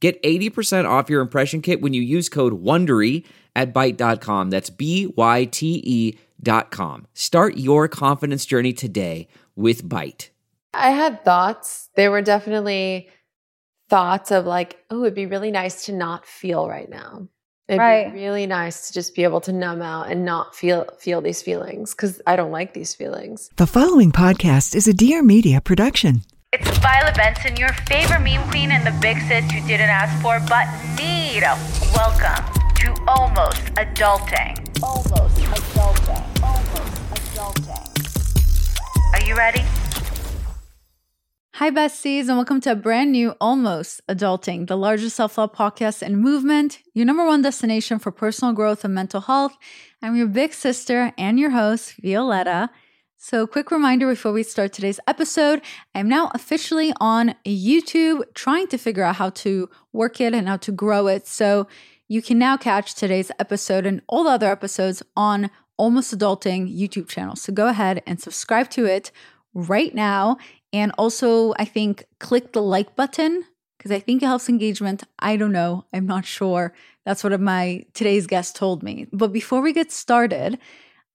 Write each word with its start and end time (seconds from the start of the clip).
Get 0.00 0.22
80% 0.22 0.88
off 0.88 1.10
your 1.10 1.20
impression 1.20 1.60
kit 1.60 1.80
when 1.80 1.92
you 1.92 2.02
use 2.02 2.28
code 2.28 2.62
WONDERY 2.62 3.24
at 3.56 3.74
Byte.com. 3.74 4.50
That's 4.50 4.70
B-Y-T-E 4.70 6.18
dot 6.40 6.70
com. 6.70 7.06
Start 7.14 7.56
your 7.56 7.88
confidence 7.88 8.46
journey 8.46 8.72
today 8.72 9.26
with 9.56 9.82
Byte. 9.88 10.28
I 10.72 10.90
had 10.90 11.24
thoughts. 11.24 11.88
They 11.96 12.08
were 12.08 12.22
definitely 12.22 13.08
thoughts 13.90 14.30
of 14.30 14.46
like, 14.46 14.78
oh, 14.90 15.02
it'd 15.02 15.14
be 15.14 15.26
really 15.26 15.50
nice 15.50 15.86
to 15.86 15.92
not 15.92 16.26
feel 16.26 16.68
right 16.68 16.88
now. 16.88 17.26
It'd 17.66 17.80
Right. 17.80 18.12
be 18.12 18.20
really 18.20 18.46
nice 18.46 18.86
to 18.88 18.94
just 18.94 19.14
be 19.16 19.24
able 19.24 19.40
to 19.42 19.52
numb 19.52 19.82
out 19.82 20.10
and 20.10 20.24
not 20.24 20.54
feel 20.54 20.86
feel 20.98 21.20
these 21.20 21.42
feelings 21.42 21.92
because 21.94 22.20
I 22.26 22.36
don't 22.36 22.52
like 22.52 22.72
these 22.72 22.94
feelings. 22.94 23.50
The 23.56 23.66
following 23.66 24.12
podcast 24.12 24.74
is 24.76 24.86
a 24.86 24.94
Dear 24.94 25.22
Media 25.22 25.60
production. 25.60 26.22
It's 26.50 26.78
Violet 26.78 27.14
Benson, 27.14 27.56
your 27.56 27.74
favorite 27.90 28.20
meme 28.20 28.48
queen 28.48 28.70
and 28.70 28.86
the 28.86 28.98
big 29.02 29.18
sis 29.28 29.52
you 29.52 29.60
didn't 29.66 29.90
ask 29.90 30.18
for 30.22 30.40
but 30.48 30.64
need. 30.96 31.42
Welcome 31.92 32.42
to 32.76 32.94
Almost 33.06 33.60
Adulting. 33.74 34.56
Almost 34.82 35.36
Adulting. 35.36 36.42
Almost 36.42 37.02
Adulting. 37.36 39.12
Are 39.12 39.28
you 39.28 39.36
ready? 39.36 39.62
Hi, 41.56 41.70
besties, 41.70 42.28
and 42.28 42.38
welcome 42.38 42.62
to 42.62 42.72
a 42.72 42.76
brand 42.76 43.12
new 43.12 43.34
Almost 43.42 44.00
Adulting, 44.08 44.68
the 44.68 44.76
largest 44.78 45.16
self 45.16 45.36
love 45.36 45.52
podcast 45.52 46.00
and 46.00 46.18
movement, 46.18 46.78
your 46.94 47.04
number 47.04 47.26
one 47.26 47.42
destination 47.42 47.98
for 47.98 48.10
personal 48.10 48.54
growth 48.54 48.86
and 48.86 48.94
mental 48.94 49.20
health. 49.20 49.58
I'm 50.00 50.16
your 50.16 50.28
big 50.28 50.54
sister 50.54 51.12
and 51.18 51.38
your 51.38 51.50
host, 51.50 51.96
Violetta. 52.02 52.70
So, 53.20 53.48
quick 53.48 53.72
reminder 53.72 54.06
before 54.08 54.30
we 54.30 54.44
start 54.44 54.72
today's 54.72 55.00
episode 55.08 55.60
I'm 55.92 56.08
now 56.08 56.30
officially 56.34 56.92
on 57.00 57.34
YouTube 57.44 58.22
trying 58.32 58.68
to 58.68 58.78
figure 58.78 59.02
out 59.02 59.16
how 59.16 59.30
to 59.30 59.68
work 59.92 60.20
it 60.20 60.34
and 60.34 60.46
how 60.46 60.56
to 60.58 60.70
grow 60.70 61.08
it. 61.08 61.26
So, 61.26 61.66
you 62.06 62.22
can 62.22 62.38
now 62.38 62.56
catch 62.56 62.94
today's 62.94 63.32
episode 63.40 63.86
and 63.86 64.02
all 64.06 64.22
the 64.22 64.30
other 64.30 64.48
episodes 64.48 65.02
on 65.16 65.50
Almost 65.76 66.16
Adulting 66.16 66.72
YouTube 66.72 67.08
channel. 67.08 67.34
So, 67.34 67.52
go 67.52 67.66
ahead 67.66 68.04
and 68.06 68.20
subscribe 68.20 68.70
to 68.70 68.86
it 68.86 69.10
right 69.52 69.92
now. 69.92 70.36
And 70.72 70.92
also, 70.96 71.54
I 71.58 71.64
think 71.64 72.04
click 72.20 72.52
the 72.52 72.62
like 72.62 72.94
button 72.94 73.44
because 73.78 73.90
I 73.90 73.98
think 73.98 74.22
it 74.22 74.26
helps 74.26 74.48
engagement. 74.48 75.02
I 75.18 75.36
don't 75.36 75.50
know. 75.50 75.86
I'm 75.92 76.06
not 76.06 76.24
sure. 76.24 76.72
That's 77.04 77.24
what 77.24 77.38
my 77.40 77.84
today's 77.94 78.28
guest 78.28 78.54
told 78.54 78.84
me. 78.84 79.08
But 79.12 79.32
before 79.32 79.60
we 79.60 79.72
get 79.72 79.90
started, 79.90 80.60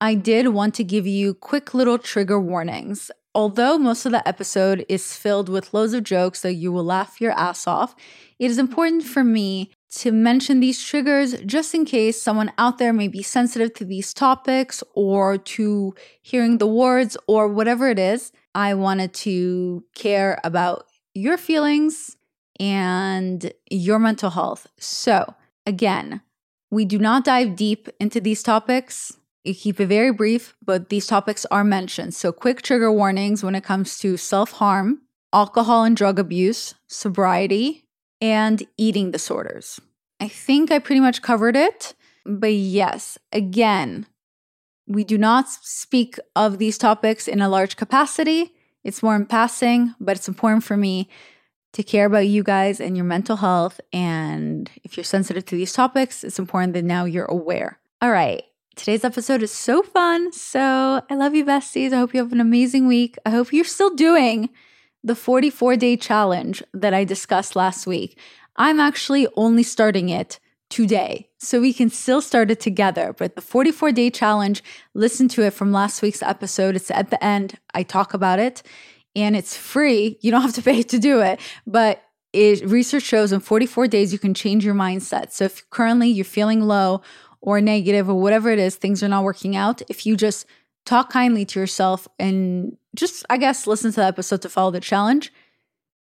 I 0.02 0.16
did 0.16 0.49
want 0.49 0.73
to 0.75 0.83
give 0.83 1.08
you 1.08 1.33
quick 1.33 1.73
little 1.73 1.97
trigger 1.97 2.39
warnings. 2.39 3.09
Although 3.36 3.77
most 3.77 4.05
of 4.05 4.11
the 4.11 4.27
episode 4.27 4.85
is 4.88 5.16
filled 5.16 5.50
with 5.50 5.73
loads 5.73 5.94
of 5.94 6.03
jokes 6.03 6.41
that 6.41 6.53
you 6.53 6.72
will 6.72 6.83
laugh 6.83 7.19
your 7.19 7.31
ass 7.31 7.66
off, 7.66 7.95
it 8.38 8.52
is 8.52 8.59
important 8.59 9.03
for 9.03 9.23
me 9.23 9.72
to 9.95 10.11
mention 10.11 10.59
these 10.59 10.83
triggers 10.83 11.39
just 11.41 11.73
in 11.73 11.85
case 11.85 12.22
someone 12.22 12.52
out 12.58 12.77
there 12.77 12.94
may 12.94 13.08
be 13.08 13.23
sensitive 13.23 13.73
to 13.75 13.85
these 13.85 14.13
topics 14.13 14.83
or 14.94 15.38
to 15.38 15.95
hearing 16.22 16.57
the 16.57 16.67
words 16.67 17.16
or 17.28 17.47
whatever 17.47 17.90
it 17.90 18.00
is. 18.00 18.31
I 18.53 18.73
wanted 18.73 19.13
to 19.16 19.84
care 19.96 20.40
about 20.44 20.85
your 21.13 21.38
feelings 21.38 22.17
and 22.59 23.51
your 23.69 24.00
mental 24.00 24.31
health. 24.31 24.67
So, 24.78 25.34
again, 25.66 26.22
we 26.69 26.85
do 26.85 26.97
not 27.00 27.25
dive 27.25 27.56
deep 27.56 27.90
into 28.00 28.19
these 28.19 28.44
topics. 28.44 29.17
You 29.43 29.53
keep 29.53 29.79
it 29.79 29.87
very 29.87 30.11
brief, 30.11 30.55
but 30.63 30.89
these 30.89 31.05
topics 31.05 31.45
are 31.51 31.63
mentioned. 31.63 32.13
So, 32.13 32.31
quick 32.31 32.61
trigger 32.61 32.91
warnings 32.91 33.43
when 33.43 33.55
it 33.55 33.63
comes 33.63 33.97
to 33.99 34.15
self 34.15 34.51
harm, 34.53 35.01
alcohol 35.33 35.83
and 35.83 35.97
drug 35.97 36.17
abuse, 36.17 36.75
sobriety, 36.87 37.85
and 38.21 38.63
eating 38.77 39.11
disorders. 39.11 39.81
I 40.19 40.29
think 40.29 40.71
I 40.71 40.79
pretty 40.79 41.01
much 41.01 41.21
covered 41.21 41.57
it. 41.57 41.93
But 42.25 42.53
yes, 42.53 43.17
again, 43.33 44.05
we 44.87 45.03
do 45.03 45.17
not 45.17 45.49
speak 45.49 46.17
of 46.35 46.57
these 46.57 46.77
topics 46.77 47.27
in 47.27 47.41
a 47.41 47.49
large 47.49 47.75
capacity. 47.75 48.53
It's 48.83 49.03
more 49.03 49.15
in 49.15 49.25
passing, 49.25 49.93
but 49.99 50.15
it's 50.15 50.29
important 50.29 50.63
for 50.63 50.77
me 50.77 51.09
to 51.73 51.83
care 51.83 52.05
about 52.05 52.27
you 52.27 52.43
guys 52.43 52.79
and 52.79 52.95
your 52.95 53.05
mental 53.05 53.37
health. 53.37 53.81
And 53.91 54.69
if 54.83 54.95
you're 54.95 55.03
sensitive 55.03 55.45
to 55.47 55.55
these 55.55 55.73
topics, 55.73 56.23
it's 56.23 56.39
important 56.39 56.73
that 56.73 56.85
now 56.85 57.03
you're 57.05 57.25
aware. 57.25 57.79
All 58.01 58.11
right. 58.11 58.43
Today's 58.75 59.03
episode 59.03 59.44
is 59.44 59.51
so 59.51 59.84
fun. 59.84 60.31
So 60.31 61.01
I 61.07 61.16
love 61.16 61.35
you, 61.35 61.45
besties. 61.45 61.94
I 61.94 61.97
hope 61.97 62.13
you 62.13 62.19
have 62.19 62.31
an 62.31 62.41
amazing 62.41 62.88
week. 62.88 63.17
I 63.23 63.29
hope 63.29 63.53
you're 63.53 63.66
still 63.66 63.94
doing 63.94 64.50
the 65.03 65.16
44 65.16 65.75
day 65.78 65.95
challenge 65.95 66.63
that 66.73 66.94
I 66.94 67.03
discussed 67.03 67.56
last 67.56 67.85
week. 67.85 68.17
I'm 68.56 68.79
actually 68.79 69.28
only 69.35 69.61
starting 69.61 70.09
it 70.09 70.39
today. 70.69 71.29
So 71.38 71.61
we 71.61 71.72
can 71.72 71.91
still 71.91 72.19
start 72.19 72.50
it 72.50 72.59
together. 72.59 73.13
But 73.13 73.35
the 73.35 73.41
44 73.41 73.91
day 73.91 74.09
challenge, 74.09 74.63
listen 74.95 75.28
to 75.29 75.44
it 75.44 75.53
from 75.53 75.72
last 75.72 76.01
week's 76.01 76.23
episode. 76.23 76.75
It's 76.75 76.90
at 76.90 77.11
the 77.11 77.23
end. 77.23 77.59
I 77.75 77.84
talk 77.84 78.16
about 78.16 78.40
it 78.40 78.63
and 79.16 79.35
it's 79.35 79.55
free. 79.55 80.17
You 80.22 80.31
don't 80.31 80.41
have 80.41 80.55
to 80.55 80.63
pay 80.63 80.81
to 80.81 80.97
do 80.97 81.22
it. 81.22 81.40
But 81.67 82.01
it, 82.34 82.67
research 82.67 83.03
shows 83.03 83.31
in 83.31 83.40
44 83.40 83.88
days, 83.88 84.11
you 84.11 84.17
can 84.17 84.34
change 84.34 84.66
your 84.66 84.73
mindset. 84.73 85.31
So 85.31 85.45
if 85.45 85.69
currently 85.69 86.09
you're 86.09 86.25
feeling 86.25 86.61
low 86.61 87.01
or 87.43 87.59
negative 87.59 88.09
or 88.09 88.19
whatever 88.19 88.49
it 88.49 88.57
is, 88.57 88.75
things 88.75 89.03
are 89.03 89.09
not 89.09 89.25
working 89.25 89.55
out, 89.55 89.81
if 89.89 90.05
you 90.05 90.15
just 90.15 90.45
talk 90.85 91.11
kindly 91.11 91.43
to 91.43 91.59
yourself 91.59 92.07
and 92.17 92.77
just, 92.95 93.25
I 93.29 93.37
guess, 93.37 93.67
listen 93.67 93.91
to 93.91 93.99
the 93.99 94.05
episode 94.05 94.41
to 94.43 94.49
follow 94.49 94.71
the 94.71 94.79
challenge, 94.79 95.31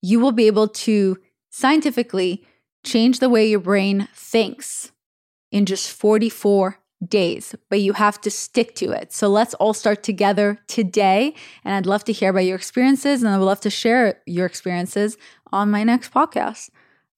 you 0.02 0.20
will 0.20 0.32
be 0.32 0.46
able 0.46 0.68
to 0.68 1.18
scientifically 1.50 2.44
change 2.84 3.20
the 3.20 3.30
way 3.30 3.48
your 3.48 3.60
brain 3.60 4.08
thinks 4.14 4.92
in 5.52 5.66
just 5.66 5.92
44 5.92 6.78
days, 7.08 7.56
but 7.70 7.82
you 7.82 7.94
have 7.94 8.22
to 8.22 8.30
stick 8.30 8.76
to 8.76 8.92
it. 8.92 9.12
So 9.12 9.28
let's 9.28 9.56
all 9.56 9.74
start 9.74 10.04
together 10.04 10.60
today. 10.68 11.34
And 11.66 11.74
I'd 11.74 11.88
love 11.88 12.04
to 12.04 12.14
hear 12.14 12.30
about 12.30 12.46
your 12.46 12.56
experiences, 12.56 13.24
and 13.24 13.34
I 13.34 13.38
would 13.40 13.46
love 13.46 13.62
to 13.62 13.72
share 13.72 14.22
your 14.28 14.46
experiences 14.46 15.18
on 15.52 15.72
my 15.72 15.84
next 15.84 16.14
podcast. 16.14 16.70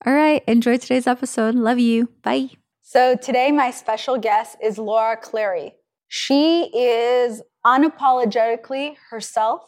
All 0.06 0.14
right, 0.14 0.44
enjoy 0.48 0.78
today's 0.78 1.08
episode. 1.08 1.56
Love 1.56 1.80
you. 1.80 2.10
Bye. 2.22 2.63
So 2.86 3.16
today, 3.16 3.50
my 3.50 3.72
special 3.72 4.18
guest 4.18 4.58
is 4.62 4.78
Laura 4.78 5.16
Clery. 5.16 5.72
She 6.10 6.66
is 6.66 7.42
unapologetically 7.66 8.98
herself. 9.10 9.62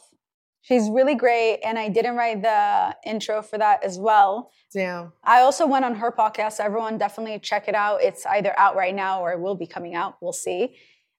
She's 0.62 0.90
really 0.90 1.16
great, 1.16 1.62
and 1.64 1.80
I 1.80 1.88
didn't 1.88 2.18
write 2.18 2.42
the 2.42 2.94
intro 3.10 3.42
for 3.42 3.58
that 3.58 3.86
as 3.86 3.98
well. 3.98 4.52
Damn. 4.74 5.14
I 5.24 5.40
also 5.40 5.66
went 5.66 5.86
on 5.86 5.96
her 5.96 6.12
podcast. 6.12 6.54
So 6.54 6.66
everyone 6.66 6.98
definitely 6.98 7.40
check 7.40 7.70
it 7.70 7.74
out. 7.74 8.04
It's 8.04 8.26
either 8.26 8.54
out 8.60 8.76
right 8.76 8.94
now 8.94 9.22
or 9.22 9.32
it 9.32 9.40
will 9.40 9.56
be 9.56 9.66
coming 9.66 9.96
out. 9.96 10.18
We'll 10.22 10.34
see. 10.34 10.76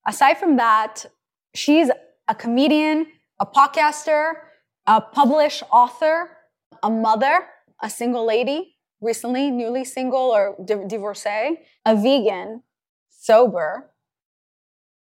Aside 0.07 0.35
from 0.37 0.59
that, 0.59 1.07
she's 1.55 1.89
a 2.29 2.35
comedian, 2.35 3.07
a 3.41 3.47
podcaster, 3.47 4.35
a 4.87 5.01
published 5.01 5.63
author, 5.73 6.37
a 6.83 6.91
mother, 6.91 7.47
a 7.81 7.89
single 7.89 8.27
lady, 8.27 8.76
recently 9.01 9.51
newly 9.51 9.85
single 9.85 10.19
or 10.31 10.57
di- 10.65 10.87
divorcee, 10.87 11.59
a 11.85 11.95
vegan, 11.97 12.63
sober, 13.11 13.91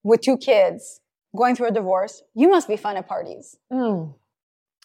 with 0.03 0.21
two 0.21 0.37
kids, 0.37 1.01
going 1.35 1.55
through 1.55 1.67
a 1.67 1.71
divorce. 1.71 2.23
You 2.33 2.49
must 2.49 2.67
be 2.67 2.77
fun 2.77 2.97
at 2.97 3.07
parties. 3.07 3.57
Mm. 3.71 4.13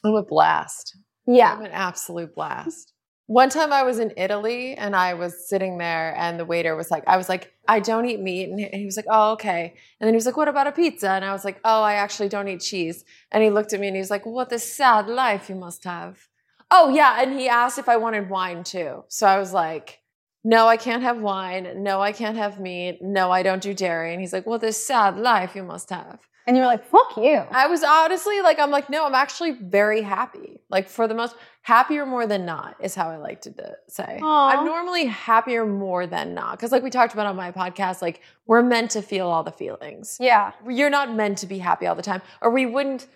I'm 0.05 0.15
a 0.15 0.23
blast. 0.23 0.97
Yeah. 1.27 1.55
I'm 1.55 1.65
an 1.65 1.73
absolute 1.73 2.35
blast. 2.35 2.93
One 3.29 3.51
time 3.51 3.73
I 3.73 3.83
was 3.83 3.99
in 3.99 4.13
Italy 4.17 4.75
and 4.75 4.95
I 4.95 5.15
was 5.15 5.49
sitting 5.49 5.79
there 5.79 6.15
and 6.17 6.39
the 6.39 6.45
waiter 6.45 6.77
was 6.77 6.93
like, 6.93 7.03
I 7.09 7.17
was 7.17 7.29
like, 7.29 7.53
I 7.67 7.81
don't 7.81 8.07
eat 8.07 8.21
meat. 8.21 8.49
And 8.49 8.61
he- 8.61 8.79
he 8.79 8.85
was 8.85 8.97
like, 8.97 9.07
oh, 9.11 9.33
okay. 9.33 9.75
And 9.99 10.07
then 10.07 10.15
he 10.15 10.17
was 10.17 10.27
like, 10.27 10.37
what 10.37 10.47
about 10.47 10.69
a 10.69 10.73
pizza? 10.73 11.11
And 11.11 11.25
I 11.25 11.33
was 11.33 11.45
like, 11.45 11.59
oh, 11.65 11.83
I 11.83 11.95
actually 11.95 12.29
don't 12.29 12.47
eat 12.47 12.61
cheese. 12.61 13.05
And 13.33 13.43
he 13.43 13.51
looked 13.51 13.73
at 13.73 13.81
me 13.81 13.89
and 13.89 13.97
he 13.97 14.01
was 14.01 14.11
like, 14.11 14.25
what 14.25 14.53
a 14.53 14.61
sad 14.61 15.09
life 15.09 15.49
you 15.49 15.57
must 15.57 15.83
have. 15.83 16.29
Oh, 16.71 16.89
yeah. 16.89 17.23
And 17.23 17.39
he 17.39 17.49
asked 17.49 17.79
if 17.79 17.89
I 17.89 17.97
wanted 17.97 18.29
wine 18.29 18.65
too. 18.65 19.05
So 19.09 19.27
I 19.27 19.39
was 19.39 19.53
like, 19.53 20.01
no, 20.45 20.69
I 20.69 20.77
can't 20.77 21.03
have 21.03 21.19
wine. 21.19 21.83
No, 21.83 22.01
I 22.01 22.13
can't 22.13 22.37
have 22.37 22.61
meat. 22.61 22.99
No, 23.03 23.31
I 23.31 23.43
don't 23.43 23.63
do 23.63 23.75
dairy. 23.75 24.13
And 24.13 24.21
he's 24.21 24.33
like, 24.33 24.47
well, 24.47 24.59
this 24.59 24.85
sad 24.85 25.17
life 25.17 25.57
you 25.57 25.63
must 25.63 25.91
have. 25.91 26.21
And 26.47 26.57
you're 26.57 26.67
like, 26.67 26.85
fuck 26.85 27.17
you. 27.17 27.43
I 27.51 27.67
was 27.67 27.83
honestly 27.83 28.41
like, 28.41 28.61
I'm 28.61 28.71
like, 28.71 28.89
no, 28.89 29.05
I'm 29.05 29.15
actually 29.17 29.53
very 29.61 30.03
happy. 30.03 30.61
Like 30.71 30.89
for 30.89 31.09
the 31.09 31.15
most 31.15 31.35
happier 31.63 32.07
more 32.07 32.29
than 32.29 32.47
not 32.47 32.77
is 32.81 32.95
how 32.95 33.11
I 33.11 33.17
like 33.17 33.41
to 33.43 33.53
say. 33.89 34.21
Aw. 34.23 34.49
I'm 34.51 34.65
normally 34.65 35.07
happier 35.07 35.67
more 35.67 36.07
than 36.07 36.35
not 36.35 36.53
because, 36.53 36.71
like 36.71 36.85
we 36.85 36.91
talked 36.91 37.15
about 37.15 37.27
on 37.27 37.35
my 37.35 37.51
podcast, 37.51 38.01
like 38.01 38.21
we're 38.47 38.63
meant 38.63 38.93
to 38.93 39.03
feel 39.03 39.27
all 39.27 39.43
the 39.43 39.51
feelings. 39.51 40.19
Yeah. 40.21 40.53
You're 40.69 40.91
not 40.91 41.13
meant 41.13 41.39
to 41.39 41.49
be 41.49 41.59
happy 41.59 41.89
all 41.89 41.97
the 41.97 42.03
time, 42.03 42.23
or 42.41 42.51
we 42.53 42.67
wouldn't 42.67 43.09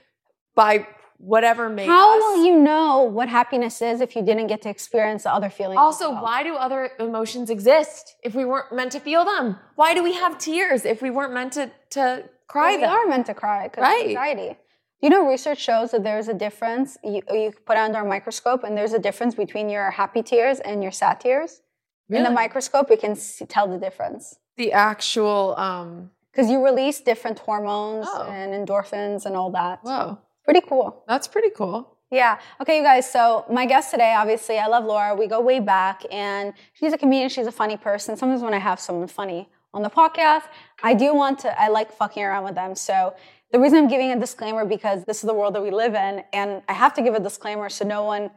by 0.56 0.88
whatever 1.20 1.68
made 1.68 1.86
How 1.86 2.16
us. 2.16 2.22
will 2.22 2.44
you 2.46 2.58
know 2.58 3.02
what 3.02 3.28
happiness 3.28 3.82
is 3.82 4.00
if 4.00 4.16
you 4.16 4.22
didn't 4.22 4.46
get 4.46 4.62
to 4.62 4.70
experience 4.70 5.24
the 5.24 5.32
other 5.32 5.50
feelings? 5.50 5.78
Also, 5.78 6.10
well? 6.10 6.22
why 6.22 6.42
do 6.42 6.54
other 6.56 6.90
emotions 6.98 7.50
exist 7.50 8.16
if 8.22 8.34
we 8.34 8.44
weren't 8.44 8.72
meant 8.72 8.92
to 8.92 9.00
feel 9.00 9.24
them? 9.24 9.56
Why 9.76 9.94
do 9.94 10.02
we 10.02 10.14
have 10.14 10.38
tears 10.38 10.84
if 10.84 11.02
we 11.02 11.10
weren't 11.10 11.34
meant 11.34 11.52
to 11.54 11.70
to 11.90 12.24
cry 12.48 12.76
we 12.76 12.80
them? 12.82 12.90
are 12.90 13.06
meant 13.06 13.26
to 13.26 13.34
cry 13.34 13.68
because 13.68 13.82
Right. 13.82 14.04
of 14.04 14.08
anxiety. 14.10 14.56
You 15.02 15.08
know, 15.08 15.26
research 15.26 15.58
shows 15.60 15.92
that 15.92 16.02
there's 16.04 16.28
a 16.28 16.34
difference. 16.34 16.98
You, 17.02 17.22
you 17.30 17.52
put 17.64 17.76
it 17.78 17.80
under 17.80 18.00
a 18.00 18.04
microscope, 18.04 18.64
and 18.64 18.76
there's 18.76 18.92
a 18.92 18.98
difference 18.98 19.34
between 19.34 19.68
your 19.70 19.90
happy 19.90 20.22
tears 20.22 20.60
and 20.60 20.82
your 20.82 20.92
sad 20.92 21.20
tears. 21.20 21.62
In 22.10 22.24
the 22.24 22.30
microscope, 22.30 22.90
you 22.90 22.96
can 22.96 23.14
see, 23.14 23.44
tell 23.46 23.68
the 23.68 23.78
difference 23.78 24.36
the 24.56 24.72
actual 24.72 25.54
um 25.56 26.10
because 26.32 26.50
you 26.50 26.62
release 26.64 27.00
different 27.00 27.38
hormones 27.38 28.06
Oh. 28.10 28.28
and 28.28 28.52
endorphins 28.52 29.24
and 29.26 29.34
all 29.36 29.50
that. 29.52 29.78
whoa 29.82 30.18
Pretty 30.50 30.66
cool. 30.66 31.04
that's 31.06 31.28
pretty 31.28 31.50
cool 31.50 31.96
Yeah. 32.10 32.38
Okay, 32.60 32.78
you 32.78 32.82
guys. 32.82 33.10
So 33.10 33.44
my 33.48 33.66
guest 33.66 33.92
today, 33.92 34.14
obviously, 34.16 34.58
I 34.58 34.66
love 34.66 34.84
Laura. 34.84 35.14
We 35.14 35.28
go 35.28 35.40
way 35.40 35.60
back, 35.60 36.02
and 36.10 36.52
she's 36.72 36.92
a 36.92 36.98
comedian. 36.98 37.28
She's 37.28 37.46
a 37.46 37.52
funny 37.52 37.76
person. 37.76 38.16
Sometimes 38.16 38.42
when 38.42 38.52
I 38.52 38.58
have 38.58 38.80
someone 38.80 39.06
funny 39.06 39.48
on 39.72 39.82
the 39.82 39.90
podcast, 39.90 40.42
I 40.82 40.92
do 40.94 41.14
want 41.14 41.38
to. 41.40 41.60
I 41.60 41.68
like 41.68 41.92
fucking 41.92 42.22
around 42.22 42.44
with 42.44 42.56
them. 42.56 42.74
So 42.74 43.14
the 43.52 43.60
reason 43.60 43.78
I'm 43.78 43.88
giving 43.88 44.10
a 44.10 44.18
disclaimer 44.18 44.64
because 44.64 45.04
this 45.04 45.18
is 45.18 45.26
the 45.30 45.34
world 45.34 45.54
that 45.54 45.62
we 45.62 45.70
live 45.70 45.94
in, 45.94 46.24
and 46.32 46.62
I 46.68 46.72
have 46.72 46.94
to 46.94 47.02
give 47.02 47.14
a 47.14 47.20
disclaimer 47.20 47.68
so 47.68 47.84
no 47.84 48.02
one 48.02 48.30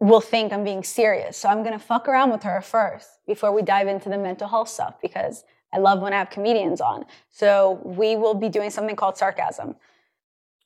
will 0.00 0.20
think 0.20 0.52
I'm 0.52 0.64
being 0.64 0.82
serious. 0.82 1.36
So 1.36 1.48
I'm 1.48 1.62
gonna 1.62 1.78
fuck 1.78 2.08
around 2.08 2.30
with 2.30 2.42
her 2.42 2.60
first 2.60 3.08
before 3.26 3.52
we 3.52 3.62
dive 3.62 3.88
into 3.88 4.08
the 4.08 4.18
mental 4.18 4.48
health 4.48 4.68
stuff 4.68 4.94
because 5.00 5.44
I 5.72 5.78
love 5.78 6.00
when 6.00 6.12
I 6.12 6.18
have 6.18 6.30
comedians 6.30 6.80
on. 6.80 7.04
So 7.30 7.80
we 7.84 8.16
will 8.16 8.34
be 8.34 8.48
doing 8.48 8.70
something 8.70 8.96
called 8.96 9.16
sarcasm. 9.16 9.76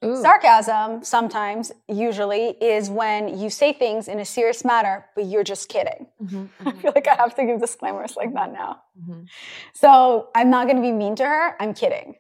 Ooh. 0.04 0.20
Sarcasm 0.20 1.04
sometimes, 1.04 1.70
usually, 1.88 2.49
is 2.60 2.90
when 2.90 3.38
you 3.38 3.50
say 3.50 3.72
things 3.72 4.08
in 4.08 4.19
a 4.19 4.25
serious 4.25 4.64
manner, 4.64 5.06
but 5.14 5.26
you're 5.26 5.44
just 5.44 5.69
kidding. 5.69 6.06
Mhm, 6.22 6.49
I 6.66 6.72
feel 6.72 6.93
like 6.94 7.06
I 7.08 7.14
have 7.14 7.34
to 7.37 7.44
give 7.44 7.60
disclaimers 7.60 8.16
like 8.16 8.32
that 8.34 8.52
now. 8.52 8.82
mhm. 9.00 9.26
So 9.75 10.28
I'm 10.34 10.50
not 10.50 10.66
going 10.66 10.76
to 10.76 10.82
be 10.82 10.93
mean 10.93 11.14
to 11.16 11.25
her. 11.25 11.56
I'm 11.60 11.75
kidding. 11.75 12.16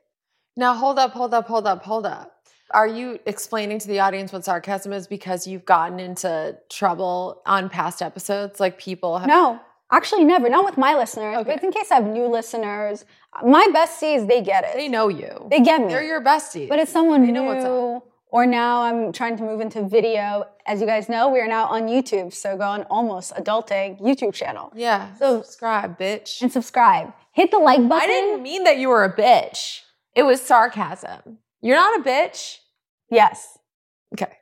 now 0.56 0.74
hold 0.74 0.98
up 0.98 1.12
hold 1.12 1.32
up 1.34 1.46
hold 1.48 1.66
up 1.66 1.82
hold 1.82 2.04
up 2.06 2.28
are 2.72 2.86
you 2.86 3.18
explaining 3.26 3.78
to 3.78 3.88
the 3.88 4.00
audience 4.00 4.32
what 4.32 4.44
sarcasm 4.44 4.92
is 4.92 5.06
because 5.06 5.46
you've 5.46 5.64
gotten 5.64 5.98
into 6.00 6.56
trouble 6.70 7.42
on 7.46 7.68
past 7.68 8.00
episodes 8.02 8.60
like 8.60 8.78
people 8.78 9.18
have 9.18 9.28
No, 9.28 9.60
actually, 9.92 10.24
never. 10.24 10.48
Not 10.48 10.64
with 10.64 10.76
my 10.78 10.94
listeners. 10.96 11.36
Okay. 11.38 11.54
But 11.54 11.62
in 11.62 11.70
case 11.70 11.90
I 11.92 11.96
have 11.96 12.06
new 12.06 12.26
listeners, 12.26 13.04
my 13.44 13.66
besties, 13.74 14.26
they 14.26 14.40
get 14.42 14.64
it. 14.64 14.74
they 14.74 14.88
know 14.88 15.08
you 15.08 15.46
They 15.50 15.60
get 15.60 15.80
me. 15.82 15.88
they're 15.88 16.02
your 16.04 16.22
besties 16.22 16.68
But 16.68 16.78
it's 16.80 16.90
someone 16.92 17.24
They 17.24 17.32
know 17.32 17.42
new. 17.42 17.48
what's 17.54 17.64
up. 17.64 18.08
Or 18.34 18.46
now 18.46 18.82
I'm 18.82 19.12
trying 19.12 19.36
to 19.36 19.42
move 19.42 19.60
into 19.60 19.86
video. 19.86 20.44
As 20.66 20.80
you 20.80 20.86
guys 20.86 21.08
know, 21.10 21.28
we 21.28 21.38
are 21.40 21.46
now 21.46 21.66
on 21.66 21.82
YouTube. 21.82 22.32
So 22.32 22.56
go 22.56 22.64
on 22.64 22.82
Almost 22.84 23.34
Adulting 23.34 24.00
YouTube 24.00 24.32
channel 24.34 24.72
yeah 24.74 25.14
So- 25.16 25.42
subscribe 25.42 25.98
bitch 25.98 26.40
and 26.42 26.50
subscribe. 26.50 27.12
Hit 27.32 27.50
the 27.50 27.58
like 27.58 27.80
button. 27.88 28.02
i 28.02 28.06
didn't 28.06 28.42
mean 28.42 28.64
that 28.64 28.76
you 28.78 28.88
were 28.90 29.04
a 29.04 29.14
bitch 29.16 29.80
it 30.14 30.22
was 30.24 30.40
sarcasm 30.40 31.38
you're 31.62 31.76
not 31.76 32.00
a 32.00 32.02
bitch 32.02 32.58
Yes. 33.10 33.58
okay 34.14 34.32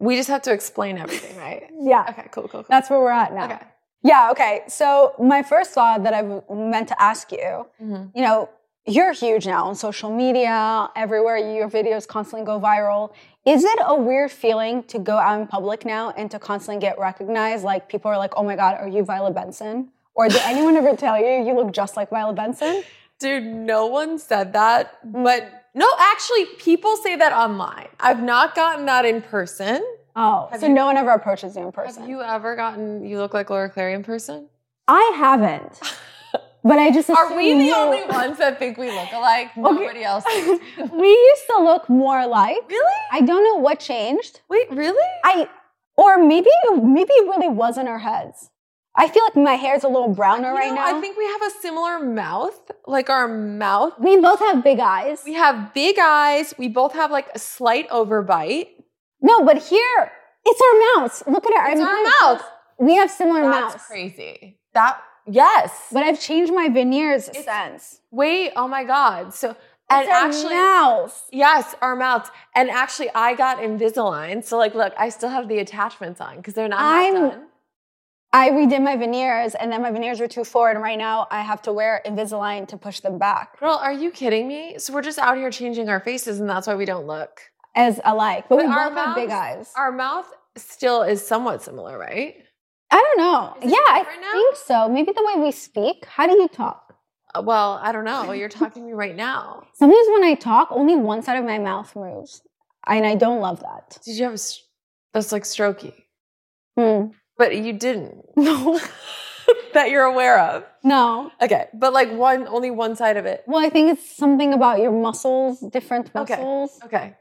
we 0.00 0.16
just 0.16 0.28
have 0.28 0.42
to 0.42 0.52
explain 0.52 0.98
everything 0.98 1.36
right 1.36 1.64
Yeah. 1.80 2.06
okay 2.10 2.26
cool 2.32 2.48
cool 2.48 2.62
cool 2.62 2.66
That's 2.68 2.88
where 2.90 2.98
we're 3.00 3.10
at 3.24 3.32
now. 3.32 3.44
okay 3.44 3.58
Yeah, 4.02 4.30
okay. 4.30 4.62
So 4.68 5.14
my 5.18 5.42
first 5.42 5.72
thought 5.72 6.02
that 6.04 6.14
I 6.14 6.22
meant 6.52 6.88
to 6.88 7.02
ask 7.02 7.30
you, 7.32 7.66
Mhm. 7.82 8.10
you 8.14 8.22
know, 8.22 8.48
you're 8.86 9.12
huge 9.12 9.46
now 9.46 9.66
on 9.66 9.74
social 9.74 10.10
media, 10.10 10.88
everywhere 10.96 11.36
your 11.36 11.68
videos 11.68 12.08
constantly 12.08 12.46
go 12.46 12.58
viral. 12.58 13.10
Is 13.44 13.62
it 13.62 13.78
a 13.84 13.94
weird 13.94 14.30
feeling 14.32 14.82
to 14.84 14.98
go 14.98 15.16
out 15.18 15.38
in 15.40 15.46
public 15.46 15.84
now 15.84 16.12
and 16.16 16.30
to 16.30 16.38
constantly 16.38 16.80
get 16.80 16.98
recognized? 16.98 17.62
Like 17.64 17.88
people 17.88 18.10
are 18.10 18.18
like, 18.18 18.32
"Oh 18.36 18.42
my 18.42 18.56
god, 18.56 18.78
are 18.80 18.88
you 18.88 19.02
Violet 19.04 19.34
Benson?" 19.34 19.90
Or 20.14 20.28
did 20.28 20.42
anyone 20.44 20.76
ever 20.76 20.96
tell 20.96 21.18
you 21.18 21.44
you 21.46 21.54
look 21.54 21.70
just 21.72 21.96
like 21.96 22.08
Violet 22.10 22.34
Benson? 22.36 22.82
Dude, 23.18 23.44
no 23.44 23.86
one 23.86 24.18
said 24.18 24.54
that. 24.54 24.96
But 25.04 25.46
no, 25.74 25.86
actually, 25.98 26.46
people 26.58 26.96
say 26.96 27.16
that 27.16 27.32
online. 27.32 27.88
I've 28.00 28.22
not 28.22 28.54
gotten 28.54 28.86
that 28.86 29.04
in 29.04 29.20
person. 29.22 29.84
Oh, 30.16 30.48
Have 30.50 30.60
so 30.60 30.66
you- 30.66 30.74
no 30.74 30.86
one 30.86 30.96
ever 30.96 31.10
approaches 31.10 31.56
you 31.56 31.62
in 31.62 31.72
person. 31.72 32.02
Have 32.02 32.10
you 32.10 32.20
ever 32.22 32.56
gotten 32.56 33.04
you 33.04 33.18
look 33.18 33.32
like 33.34 33.50
Laura 33.50 33.70
Clery 33.70 33.94
in 33.94 34.02
person? 34.02 34.48
I 34.88 35.12
haven't. 35.16 35.80
But 36.62 36.78
I 36.78 36.90
just 36.90 37.08
Are 37.08 37.34
we 37.34 37.54
the 37.54 37.64
you- 37.64 37.74
only 37.74 38.02
ones 38.04 38.36
that 38.36 38.58
think 38.58 38.76
we 38.76 38.90
look 38.90 39.10
alike? 39.14 39.56
Nobody 39.56 40.04
else. 40.04 40.24
we 40.92 41.08
used 41.08 41.46
to 41.56 41.62
look 41.62 41.88
more 41.88 42.18
alike. 42.20 42.58
really? 42.68 42.96
I 43.12 43.22
don't 43.22 43.42
know 43.44 43.56
what 43.56 43.80
changed. 43.80 44.42
Wait, 44.50 44.70
really? 44.70 45.02
I 45.24 45.48
or 45.96 46.18
maybe 46.22 46.50
maybe 46.76 47.12
it 47.14 47.26
really 47.26 47.48
was 47.48 47.78
in 47.78 47.88
our 47.88 48.00
heads. 48.00 48.50
I 48.94 49.08
feel 49.08 49.22
like 49.24 49.36
my 49.36 49.54
hair's 49.54 49.84
a 49.84 49.88
little 49.88 50.08
browner 50.12 50.48
You 50.50 50.54
right 50.58 50.68
know, 50.68 50.74
now. 50.74 50.98
I 50.98 51.00
think 51.00 51.16
we 51.16 51.24
have 51.24 51.42
a 51.44 51.50
similar 51.62 51.98
mouth. 52.00 52.60
Like 52.86 53.08
our 53.08 53.26
mouth. 53.26 53.94
we 53.98 54.20
both 54.20 54.40
have 54.40 54.62
big 54.62 54.80
eyes. 54.80 55.22
We 55.24 55.32
have 55.34 55.72
big 55.72 55.96
eyes. 55.98 56.52
We 56.58 56.68
both 56.68 56.92
have 56.92 57.10
like 57.10 57.28
a 57.34 57.38
slight 57.38 57.88
overbite. 57.88 58.68
No, 59.22 59.44
but 59.44 59.58
here 59.58 60.12
it's 60.44 60.60
our 60.60 61.02
mouths. 61.02 61.22
Look 61.26 61.46
at 61.46 61.52
our, 61.56 61.70
It's 61.70 61.80
our 61.80 61.86
really 61.86 62.10
mouth. 62.20 62.42
We 62.78 62.96
have 62.96 63.10
similar 63.10 63.42
That's 63.42 63.60
mouths. 63.60 63.74
That's 63.74 63.86
crazy. 63.86 64.58
That 64.74 65.00
yes. 65.26 65.88
But 65.92 66.02
I've 66.04 66.20
changed 66.20 66.52
my 66.52 66.68
veneers 66.68 67.28
It's- 67.28 67.44
since. 67.44 68.00
Wait, 68.10 68.52
oh 68.56 68.66
my 68.68 68.84
god. 68.84 69.34
So 69.34 69.56
and 69.92 70.04
It's 70.06 70.10
our 70.12 70.26
actually 70.28 70.54
mouths. 70.54 71.22
Yes, 71.32 71.74
our 71.82 71.96
mouths. 71.96 72.30
And 72.54 72.70
actually, 72.70 73.10
I 73.12 73.34
got 73.34 73.58
Invisalign. 73.58 74.44
So, 74.44 74.56
like, 74.56 74.74
look, 74.76 74.92
I 74.96 75.08
still 75.08 75.28
have 75.30 75.48
the 75.48 75.58
attachments 75.58 76.20
on 76.20 76.36
because 76.36 76.54
they're 76.54 76.68
not 76.68 76.80
I'm- 76.80 77.14
done. 77.14 77.46
I 78.32 78.50
redid 78.50 78.80
my 78.84 78.94
veneers 78.96 79.56
and 79.56 79.72
then 79.72 79.82
my 79.82 79.90
veneers 79.90 80.20
were 80.20 80.28
too 80.28 80.44
forward 80.44 80.76
and 80.76 80.82
right 80.84 80.96
now 80.96 81.26
I 81.32 81.40
have 81.40 81.60
to 81.62 81.72
wear 81.72 82.00
Invisalign 82.06 82.68
to 82.68 82.76
push 82.76 83.00
them 83.00 83.18
back 83.18 83.58
Girl, 83.58 83.72
are 83.72 83.92
you 83.92 84.12
kidding 84.12 84.46
me? 84.46 84.78
So, 84.78 84.92
we're 84.92 85.02
just 85.02 85.18
out 85.18 85.36
here 85.36 85.50
changing 85.50 85.88
our 85.88 85.98
faces, 85.98 86.38
and 86.38 86.48
that's 86.48 86.68
why 86.68 86.76
we 86.76 86.84
don't 86.84 87.08
look. 87.08 87.49
As 87.74 88.00
alike. 88.04 88.46
But, 88.48 88.58
we 88.58 88.66
But 88.66 88.90
both 88.94 88.98
have 88.98 89.14
big 89.16 89.30
eyes. 89.30 89.72
Our 89.76 89.92
mouth 89.92 90.26
still 90.56 91.02
is 91.02 91.26
somewhat 91.26 91.62
similar, 91.62 91.98
right? 91.98 92.34
I 92.90 92.96
don't 92.96 93.18
know. 93.18 93.56
Yeah, 93.62 93.78
I 93.78 94.04
now? 94.20 94.32
think 94.32 94.56
so. 94.56 94.88
Maybe 94.88 95.12
the 95.12 95.24
way 95.24 95.42
we 95.42 95.52
speak. 95.52 96.04
How 96.06 96.26
do 96.26 96.32
you 96.32 96.48
talk? 96.48 96.94
Uh, 97.34 97.42
Well, 97.44 97.78
I 97.82 97.92
don't 97.92 98.04
know. 98.04 98.32
You're 98.32 98.48
talking 98.48 98.82
to 98.82 98.86
me 98.88 98.92
right 98.94 99.14
now. 99.14 99.64
Sometimes 99.74 100.08
when 100.12 100.24
I 100.24 100.34
talk, 100.34 100.68
only 100.72 100.96
one 100.96 101.22
side 101.22 101.38
of 101.38 101.44
my 101.44 101.58
mouth 101.58 101.94
moves. 101.94 102.42
And 102.86 103.06
I 103.06 103.14
don't 103.14 103.40
love 103.40 103.60
that. 103.60 103.98
Did 104.04 104.16
you 104.16 104.24
have 104.24 104.32
a. 104.32 104.34
s- 104.34 104.62
That's 105.12 105.30
like 105.32 105.44
strokey. 105.44 105.92
Hmm. 106.76 107.12
But 107.36 107.56
you 107.56 107.72
didn't. 107.72 108.24
No. 108.36 108.80
that 109.74 109.90
you're 109.90 110.04
aware 110.04 110.38
of. 110.40 110.64
No. 110.82 111.30
Okay. 111.40 111.66
But 111.74 111.92
like 111.92 112.10
one, 112.12 112.46
only 112.48 112.70
one 112.70 112.96
side 112.96 113.16
of 113.16 113.26
it. 113.26 113.44
Well, 113.46 113.64
I 113.64 113.68
think 113.70 113.92
it's 113.92 114.16
something 114.16 114.52
about 114.52 114.80
your 114.80 114.90
muscles, 114.92 115.60
different 115.72 116.12
muscles. 116.14 116.30
Okay. 116.30 116.42
muscles. 116.42 116.80
Okay. 116.84 117.16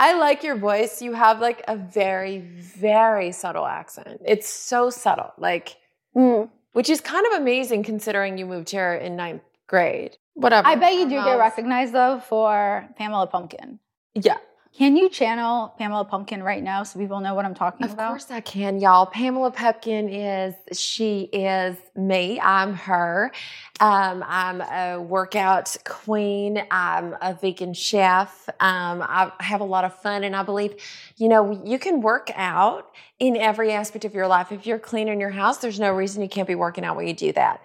I 0.00 0.14
like 0.14 0.42
your 0.42 0.56
voice. 0.56 1.02
You 1.02 1.12
have 1.12 1.40
like 1.40 1.62
a 1.68 1.76
very, 1.76 2.38
very 2.38 3.32
subtle 3.32 3.66
accent. 3.66 4.20
It's 4.24 4.48
so 4.48 4.90
subtle, 4.90 5.32
like, 5.38 5.76
Mm. 6.16 6.48
which 6.72 6.88
is 6.90 7.00
kind 7.00 7.24
of 7.28 7.32
amazing 7.40 7.84
considering 7.84 8.36
you 8.38 8.46
moved 8.46 8.70
here 8.70 8.94
in 8.94 9.14
ninth 9.14 9.42
grade. 9.68 10.16
Whatever. 10.34 10.66
I 10.66 10.74
bet 10.76 10.94
you 10.94 11.04
do 11.08 11.22
get 11.22 11.38
recognized 11.38 11.92
though 11.92 12.18
for 12.18 12.88
Pamela 12.96 13.26
Pumpkin. 13.26 13.78
Yeah. 14.14 14.38
Can 14.76 14.96
you 14.96 15.10
channel 15.10 15.74
Pamela 15.78 16.04
Pumpkin 16.04 16.42
right 16.42 16.62
now 16.62 16.84
so 16.84 16.98
people 16.98 17.20
know 17.20 17.34
what 17.34 17.44
I'm 17.44 17.54
talking 17.54 17.84
Of 17.84 17.92
about? 17.92 18.04
Of 18.04 18.10
course 18.10 18.30
I 18.30 18.40
can, 18.40 18.80
y'all. 18.80 19.04
Pamela 19.04 19.50
Pupkin 19.50 20.08
is, 20.08 20.54
she 20.78 21.22
is 21.32 21.76
me. 21.96 22.40
I'm 22.40 22.74
her. 22.74 23.32
Um, 23.80 24.24
I'm 24.26 24.60
a 24.60 25.00
workout 25.00 25.76
queen. 25.84 26.62
I'm 26.70 27.16
a 27.20 27.34
vegan 27.34 27.74
chef. 27.74 28.48
Um, 28.60 29.02
I 29.02 29.32
have 29.40 29.60
a 29.60 29.64
lot 29.64 29.84
of 29.84 29.94
fun 30.00 30.22
and 30.22 30.36
I 30.36 30.44
believe, 30.44 30.74
you 31.16 31.28
know, 31.28 31.62
you 31.64 31.78
can 31.78 32.00
work 32.00 32.30
out 32.36 32.90
in 33.18 33.36
every 33.36 33.72
aspect 33.72 34.04
of 34.04 34.14
your 34.14 34.28
life. 34.28 34.52
If 34.52 34.66
you're 34.66 34.78
cleaning 34.78 35.20
your 35.20 35.30
house, 35.30 35.58
there's 35.58 35.80
no 35.80 35.92
reason 35.92 36.22
you 36.22 36.28
can't 36.28 36.48
be 36.48 36.54
working 36.54 36.84
out 36.84 36.96
when 36.96 37.08
you 37.08 37.14
do 37.14 37.32
that. 37.32 37.60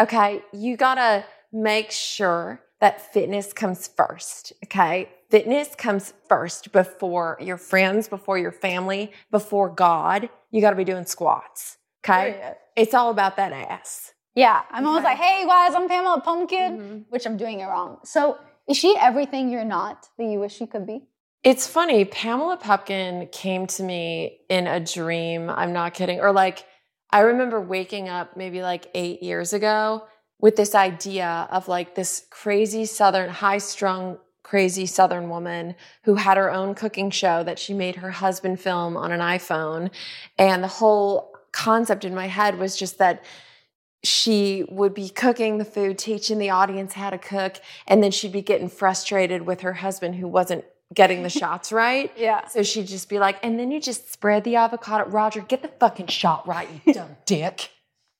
Okay. 0.00 0.42
You 0.52 0.76
gotta 0.76 1.24
make 1.52 1.90
sure 1.90 2.62
that 2.80 3.12
fitness 3.12 3.52
comes 3.52 3.88
first. 3.88 4.54
Okay. 4.64 5.10
Fitness 5.30 5.74
comes 5.74 6.14
first 6.28 6.72
before 6.72 7.36
your 7.40 7.56
friends, 7.56 8.08
before 8.08 8.38
your 8.38 8.52
family, 8.52 9.12
before 9.30 9.68
God. 9.68 10.28
You 10.50 10.60
got 10.60 10.70
to 10.70 10.76
be 10.76 10.84
doing 10.84 11.04
squats. 11.06 11.78
Okay. 12.04 12.32
Period. 12.32 12.56
It's 12.76 12.94
all 12.94 13.10
about 13.10 13.36
that 13.36 13.52
ass. 13.52 14.12
Yeah, 14.34 14.62
I'm 14.70 14.86
always 14.86 15.02
like, 15.02 15.16
hey 15.16 15.46
guys, 15.46 15.74
I'm 15.74 15.88
Pamela 15.88 16.20
Pumpkin, 16.20 16.78
Mhm. 16.78 17.04
which 17.08 17.26
I'm 17.26 17.36
doing 17.38 17.60
it 17.60 17.66
wrong. 17.66 17.98
So 18.04 18.38
Is 18.68 18.76
she 18.76 18.96
everything 18.98 19.48
you're 19.48 19.64
not 19.64 20.08
that 20.18 20.24
you 20.24 20.40
wish 20.40 20.56
she 20.56 20.66
could 20.66 20.86
be? 20.88 21.04
It's 21.44 21.68
funny. 21.68 22.04
Pamela 22.04 22.56
Pupkin 22.56 23.28
came 23.30 23.68
to 23.68 23.82
me 23.84 24.40
in 24.48 24.66
a 24.66 24.80
dream. 24.80 25.48
I'm 25.48 25.72
not 25.72 25.94
kidding. 25.94 26.18
Or 26.20 26.32
like, 26.32 26.64
I 27.12 27.20
remember 27.20 27.60
waking 27.60 28.08
up 28.08 28.36
maybe 28.36 28.62
like 28.62 28.88
eight 28.94 29.22
years 29.22 29.52
ago 29.52 30.02
with 30.40 30.56
this 30.56 30.74
idea 30.74 31.46
of 31.52 31.68
like 31.68 31.94
this 31.94 32.26
crazy 32.30 32.84
Southern, 32.86 33.30
high 33.30 33.58
strung, 33.58 34.18
crazy 34.46 34.86
Southern 34.86 35.28
woman 35.28 35.74
who 36.04 36.14
had 36.14 36.36
her 36.36 36.52
own 36.52 36.72
cooking 36.72 37.10
show 37.10 37.42
that 37.42 37.58
she 37.58 37.74
made 37.74 37.96
her 37.96 38.12
husband 38.12 38.60
film 38.60 38.96
on 38.96 39.10
an 39.10 39.18
iPhone. 39.18 39.90
And 40.38 40.62
the 40.62 40.68
whole 40.68 41.34
concept 41.50 42.04
in 42.04 42.14
my 42.14 42.28
head 42.28 42.56
was 42.56 42.76
just 42.76 42.98
that 42.98 43.24
she 44.04 44.64
would 44.68 44.94
be 44.94 45.08
cooking 45.08 45.58
the 45.58 45.64
food, 45.64 45.98
teaching 45.98 46.38
the 46.38 46.50
audience 46.50 46.92
how 46.92 47.10
to 47.10 47.18
cook, 47.18 47.56
and 47.88 48.04
then 48.04 48.12
she'd 48.12 48.30
be 48.30 48.40
getting 48.40 48.68
frustrated 48.68 49.42
with 49.42 49.62
her 49.62 49.72
husband 49.72 50.14
who 50.14 50.28
wasn't 50.28 50.64
getting 50.94 51.24
the 51.24 51.30
shots 51.40 51.72
right. 51.72 52.12
Yeah. 52.16 52.46
So 52.46 52.62
she'd 52.62 52.86
just 52.86 53.08
be 53.08 53.18
like, 53.18 53.40
and 53.42 53.58
then 53.58 53.72
you 53.72 53.80
just 53.80 54.12
spread 54.12 54.44
the 54.44 54.54
avocado. 54.54 55.10
Roger, 55.10 55.40
get 55.40 55.62
the 55.62 55.72
fucking 55.80 56.06
shot 56.06 56.46
right, 56.46 56.68
you 56.84 56.94
dumb 56.94 57.16
dick. 57.24 57.70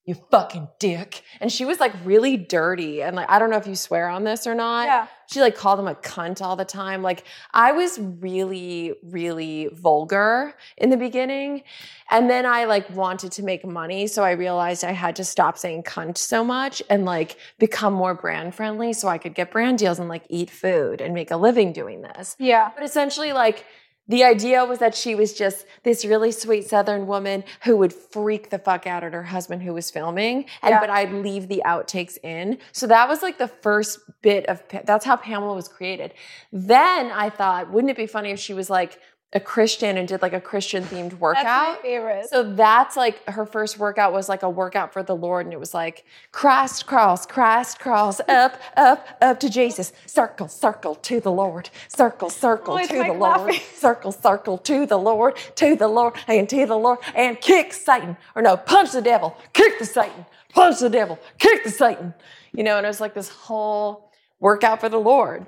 You 0.07 0.15
fucking 0.31 0.69
dick. 0.79 1.25
And 1.41 1.51
she 1.51 1.65
was 1.65 1.81
like 1.81 1.93
really 2.05 2.37
dirty. 2.37 3.03
And 3.03 3.17
like, 3.17 3.29
I 3.29 3.41
don't 3.41 3.51
know 3.51 3.57
if 3.57 3.67
you 3.67 3.75
swear 3.75 4.09
on 4.09 4.23
this 4.23 4.47
or 4.47 4.55
not. 4.55 4.87
Yeah. 4.87 5.09
She 5.29 5.41
like 5.41 5.57
called 5.57 5.81
him 5.81 5.89
a 5.89 5.97
cunt 5.97 6.41
all 6.41 6.55
the 6.55 6.65
time. 6.65 7.03
Like, 7.03 7.25
I 7.53 7.73
was 7.73 7.99
really, 7.99 8.95
really 9.03 9.69
vulgar 9.73 10.55
in 10.77 10.91
the 10.91 10.97
beginning. 10.97 11.65
And 12.09 12.31
then 12.31 12.47
I 12.47 12.67
like 12.67 12.89
wanted 12.91 13.33
to 13.33 13.43
make 13.43 13.67
money. 13.67 14.07
So 14.07 14.23
I 14.23 14.31
realized 14.31 14.85
I 14.85 14.93
had 14.93 15.17
to 15.17 15.25
stop 15.25 15.59
saying 15.59 15.83
cunt 15.83 16.19
so 16.19 16.45
much 16.45 16.81
and 16.89 17.05
like 17.05 17.37
become 17.59 17.93
more 17.93 18.15
brand 18.15 18.55
friendly 18.55 18.93
so 18.93 19.09
I 19.09 19.19
could 19.19 19.35
get 19.35 19.51
brand 19.51 19.79
deals 19.79 19.99
and 19.99 20.09
like 20.09 20.25
eat 20.31 20.51
food 20.51 21.01
and 21.01 21.15
make 21.15 21.33
a 21.33 21.37
living 21.37 21.73
doing 21.73 22.03
this. 22.03 22.37
Yeah. 22.39 22.71
But 22.73 22.85
essentially, 22.85 23.33
like, 23.33 23.65
the 24.09 24.23
idea 24.25 24.65
was 24.65 24.79
that 24.79 24.95
she 24.95 25.15
was 25.15 25.33
just 25.33 25.67
this 25.83 26.05
really 26.05 26.31
sweet 26.33 26.69
Southern 26.69 27.07
woman 27.07 27.43
who 27.65 27.77
would 27.77 27.93
freak 27.93 28.51
the 28.51 28.59
fuck 28.59 28.87
out 28.87 29.03
at 29.03 29.13
her 29.13 29.25
husband 29.25 29.63
who 29.63 29.75
was 29.75 29.91
filming, 29.91 30.47
and 30.63 30.71
Yeah. 30.73 30.81
but 30.81 30.91
I'd 30.91 31.13
leave 31.13 31.49
the 31.49 31.63
outtakes 31.67 32.17
in. 32.23 32.59
So 32.73 32.87
that 32.87 33.09
was 33.09 33.23
like 33.23 33.39
the 33.39 33.49
first 33.49 33.99
bit 34.23 34.47
of 34.47 34.63
that's 34.85 35.05
how 35.05 35.17
Pamela 35.17 35.55
was 35.55 35.69
created. 35.69 36.15
Then 36.53 37.11
I 37.11 37.31
thought, 37.31 37.71
wouldn't 37.73 37.91
it 37.91 37.97
be 37.97 38.07
funny 38.07 38.31
if 38.31 38.39
she 38.39 38.55
was 38.55 38.71
like 38.71 39.01
a 39.37 39.41
Christian 39.41 39.99
and 39.99 40.09
did 40.09 40.23
like 40.23 40.33
a 40.33 40.41
Christian 40.41 40.83
themed 40.83 41.13
workout? 41.19 41.45
That's 41.45 41.77
my 41.77 41.83
favorite. 41.83 42.29
So 42.31 42.43
that's 42.55 42.97
like 42.97 43.23
her 43.29 43.45
first 43.45 43.79
workout 43.79 44.15
was 44.15 44.31
like 44.31 44.43
a 44.43 44.49
workout 44.49 44.95
for 44.95 45.03
the 45.03 45.15
Lord, 45.15 45.45
and 45.45 45.53
it 45.53 45.61
was 45.61 45.75
like 45.75 46.07
Christ 46.33 46.87
cross, 46.87 47.27
Christ 47.27 47.79
cross, 47.79 48.19
up, 48.29 48.59
up, 48.79 49.07
up 49.21 49.39
to 49.41 49.51
Jesus, 49.51 49.93
circle, 50.07 50.49
circle 50.49 50.95
to 50.97 51.21
the 51.21 51.31
Lord, 51.31 51.69
circle, 51.89 52.31
circle 52.31 52.79
Oh, 52.81 52.87
to 52.87 53.05
the 53.05 53.13
Lord, 53.13 53.55
circle, 53.75 54.11
circle 54.11 54.57
to 54.57 54.87
the 54.87 54.97
Lord, 54.99 55.37
to 55.57 55.77
the 55.77 55.89
Lord, 55.89 56.15
and 56.27 56.49
to 56.49 56.65
the 56.65 56.77
Lord, 56.77 56.99
and 57.15 57.39
kick 57.39 57.75
Satan, 57.75 58.17
or 58.35 58.41
no, 58.41 58.57
punch 58.57 58.93
the 58.93 59.03
devil, 59.03 59.37
kick 59.53 59.79
the 59.79 59.85
Satan, 59.85 60.25
punch 60.55 60.81
the 60.81 60.89
devil, 60.89 61.19
kick 61.39 61.63
the 61.63 61.71
Satan, 61.71 62.15
you 62.55 62.65
know, 62.65 62.79
and 62.79 62.87
it 62.87 62.89
was 62.89 63.03
like 63.03 63.13
this 63.13 63.29
whole 63.29 64.11
workout 64.41 64.81
for 64.81 64.89
the 64.89 64.99
Lord. 64.99 65.45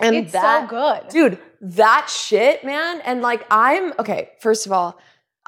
And 0.00 0.16
It's 0.16 0.32
that, 0.32 0.68
so 0.68 0.76
good. 0.76 1.08
dude 1.08 1.38
that 1.64 2.10
shit 2.10 2.62
man 2.62 3.00
and 3.06 3.22
like 3.22 3.46
i'm 3.50 3.94
okay 3.98 4.28
first 4.38 4.66
of 4.66 4.72
all 4.72 4.98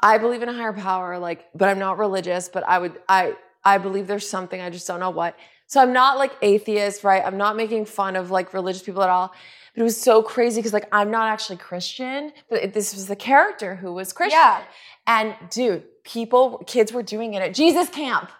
i 0.01 0.17
believe 0.17 0.41
in 0.41 0.49
a 0.49 0.53
higher 0.53 0.73
power 0.73 1.19
like 1.19 1.45
but 1.53 1.69
i'm 1.69 1.77
not 1.77 1.99
religious 1.99 2.49
but 2.49 2.67
i 2.67 2.79
would 2.79 2.93
i 3.07 3.35
i 3.63 3.77
believe 3.77 4.07
there's 4.07 4.27
something 4.27 4.59
i 4.59 4.67
just 4.67 4.87
don't 4.87 4.99
know 4.99 5.11
what 5.11 5.35
so 5.67 5.79
i'm 5.79 5.93
not 5.93 6.17
like 6.17 6.31
atheist 6.41 7.03
right 7.03 7.21
i'm 7.23 7.37
not 7.37 7.55
making 7.55 7.85
fun 7.85 8.15
of 8.15 8.31
like 8.31 8.51
religious 8.51 8.81
people 8.81 9.03
at 9.03 9.09
all 9.09 9.27
but 9.75 9.81
it 9.81 9.83
was 9.83 9.95
so 9.95 10.23
crazy 10.23 10.59
because 10.59 10.73
like 10.73 10.87
i'm 10.91 11.11
not 11.11 11.27
actually 11.27 11.55
christian 11.57 12.33
but 12.49 12.73
this 12.73 12.95
was 12.95 13.05
the 13.05 13.15
character 13.15 13.75
who 13.75 13.93
was 13.93 14.11
christian 14.11 14.39
Yeah. 14.39 14.63
and 15.05 15.35
dude 15.51 15.83
people 16.03 16.63
kids 16.65 16.91
were 16.91 17.03
doing 17.03 17.35
it 17.35 17.43
at 17.43 17.53
jesus 17.53 17.89
camp 17.89 18.31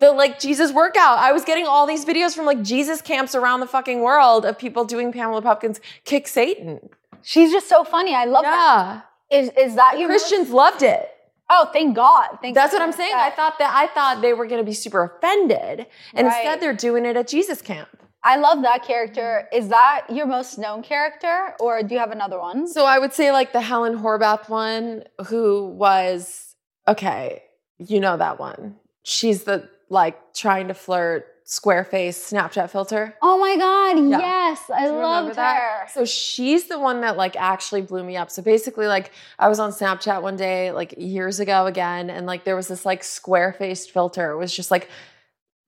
the 0.00 0.10
like 0.10 0.40
Jesus 0.40 0.72
workout. 0.72 1.18
I 1.18 1.30
was 1.30 1.44
getting 1.44 1.64
all 1.64 1.86
these 1.86 2.04
videos 2.04 2.34
from 2.34 2.44
like 2.44 2.60
Jesus 2.62 3.00
camps 3.00 3.36
around 3.36 3.60
the 3.60 3.68
fucking 3.68 4.00
world 4.00 4.44
of 4.44 4.58
people 4.58 4.84
doing 4.84 5.12
Pamela 5.12 5.40
Pupkins 5.40 5.80
kick 6.04 6.26
Satan. 6.26 6.80
She's 7.22 7.52
just 7.52 7.68
so 7.68 7.84
funny. 7.84 8.14
I 8.14 8.24
love 8.24 8.44
that. 8.44 9.04
Yeah. 9.30 9.38
Is 9.38 9.50
is 9.56 9.74
that 9.76 9.98
your 9.98 10.08
Christians 10.08 10.50
loved 10.50 10.82
it. 10.82 11.08
Oh, 11.48 11.68
thank 11.72 11.94
God. 11.94 12.38
Thank 12.40 12.54
That's 12.54 12.72
God 12.72 12.78
what 12.80 12.86
I'm 12.86 12.92
saying. 12.92 13.14
I 13.14 13.30
thought 13.30 13.58
that 13.58 13.72
I 13.74 13.86
thought 13.88 14.22
they 14.22 14.32
were 14.32 14.46
going 14.46 14.60
to 14.60 14.64
be 14.64 14.72
super 14.74 15.02
offended, 15.04 15.86
and 16.14 16.26
Right. 16.26 16.36
instead 16.36 16.60
they're 16.60 16.72
doing 16.74 17.04
it 17.04 17.16
at 17.16 17.28
Jesus 17.28 17.60
camp. 17.62 17.88
I 18.24 18.36
love 18.36 18.62
that 18.62 18.84
character. 18.84 19.48
Is 19.52 19.68
that 19.68 20.06
your 20.08 20.26
most 20.26 20.56
known 20.58 20.82
character, 20.82 21.54
or 21.58 21.82
do 21.82 21.94
you 21.94 21.98
have 22.00 22.12
another 22.12 22.38
one? 22.38 22.68
So 22.68 22.84
I 22.86 22.98
would 22.98 23.12
say 23.12 23.32
like 23.32 23.52
the 23.52 23.60
Helen 23.60 23.98
Horbath 23.98 24.48
one, 24.48 25.04
who 25.26 25.66
was 25.68 26.54
okay. 26.86 27.42
You 27.78 28.00
know 28.00 28.16
that 28.16 28.38
one. 28.38 28.76
She's 29.02 29.44
the 29.44 29.68
like 29.88 30.34
trying 30.34 30.68
to 30.68 30.74
flirt, 30.74 31.26
square 31.44 31.84
face 31.84 32.30
Snapchat 32.32 32.70
filter. 32.70 33.14
Oh 33.22 33.38
my 33.38 33.56
God! 33.56 34.10
Yeah. 34.10 34.18
Yes, 34.18 34.70
I 34.70 34.80
Do 34.80 34.86
you 34.86 34.96
remember 34.96 35.28
loved 35.28 35.36
her. 35.36 35.88
So 35.92 36.04
she's 36.04 36.68
the 36.68 36.78
one 36.78 37.00
that 37.02 37.16
like 37.16 37.36
actually 37.36 37.82
blew 37.82 38.04
me 38.04 38.16
up. 38.16 38.30
So 38.30 38.42
basically, 38.42 38.86
like 38.86 39.10
I 39.38 39.48
was 39.48 39.58
on 39.58 39.70
Snapchat 39.70 40.22
one 40.22 40.36
day, 40.36 40.72
like 40.72 40.94
years 40.96 41.40
ago 41.40 41.66
again, 41.66 42.10
and 42.10 42.26
like 42.26 42.44
there 42.44 42.56
was 42.56 42.68
this 42.68 42.84
like 42.84 43.04
square 43.04 43.52
faced 43.52 43.90
filter. 43.90 44.30
It 44.32 44.38
was 44.38 44.54
just 44.54 44.70
like 44.70 44.88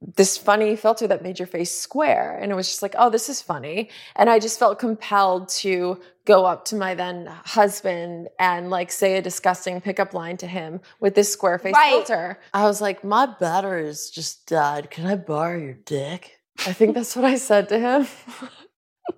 this 0.00 0.36
funny 0.36 0.76
filter 0.76 1.06
that 1.06 1.22
made 1.22 1.38
your 1.38 1.46
face 1.46 1.70
square. 1.76 2.38
And 2.40 2.52
it 2.52 2.54
was 2.54 2.68
just 2.68 2.82
like, 2.82 2.94
oh, 2.98 3.10
this 3.10 3.28
is 3.28 3.40
funny. 3.40 3.90
And 4.16 4.28
I 4.28 4.38
just 4.38 4.58
felt 4.58 4.78
compelled 4.78 5.48
to 5.60 6.00
go 6.26 6.44
up 6.44 6.64
to 6.66 6.76
my 6.76 6.94
then 6.94 7.26
husband 7.26 8.28
and 8.38 8.70
like 8.70 8.90
say 8.92 9.16
a 9.16 9.22
disgusting 9.22 9.80
pickup 9.80 10.12
line 10.12 10.36
to 10.38 10.46
him 10.46 10.80
with 11.00 11.14
this 11.14 11.32
square 11.32 11.58
face 11.58 11.74
Right. 11.74 11.90
filter. 11.90 12.38
I 12.52 12.64
was 12.64 12.80
like, 12.80 13.02
my 13.04 13.26
battery's 13.26 14.10
just 14.10 14.46
died. 14.46 14.90
Can 14.90 15.06
I 15.06 15.16
borrow 15.16 15.58
your 15.58 15.74
dick? 15.74 16.38
I 16.66 16.72
think 16.72 16.94
that's 16.94 17.16
what 17.16 17.24
I 17.24 17.36
said 17.36 17.68
to 17.70 17.78
him. 17.78 18.06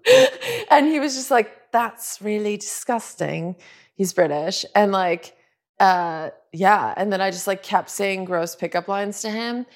and 0.71 0.87
he 0.87 1.01
was 1.01 1.15
just 1.15 1.31
like, 1.31 1.71
that's 1.73 2.21
really 2.23 2.57
disgusting. 2.57 3.57
He's 3.95 4.13
British. 4.13 4.65
And 4.75 4.93
like, 4.93 5.37
uh, 5.81 6.31
yeah. 6.53 6.95
And 6.97 7.13
then 7.13 7.21
I 7.21 7.31
just 7.31 7.47
like 7.47 7.63
kept 7.63 7.91
saying 7.91 8.25
gross 8.25 8.57
pickup 8.57 8.89
lines 8.89 9.21
to 9.23 9.31
him 9.31 9.67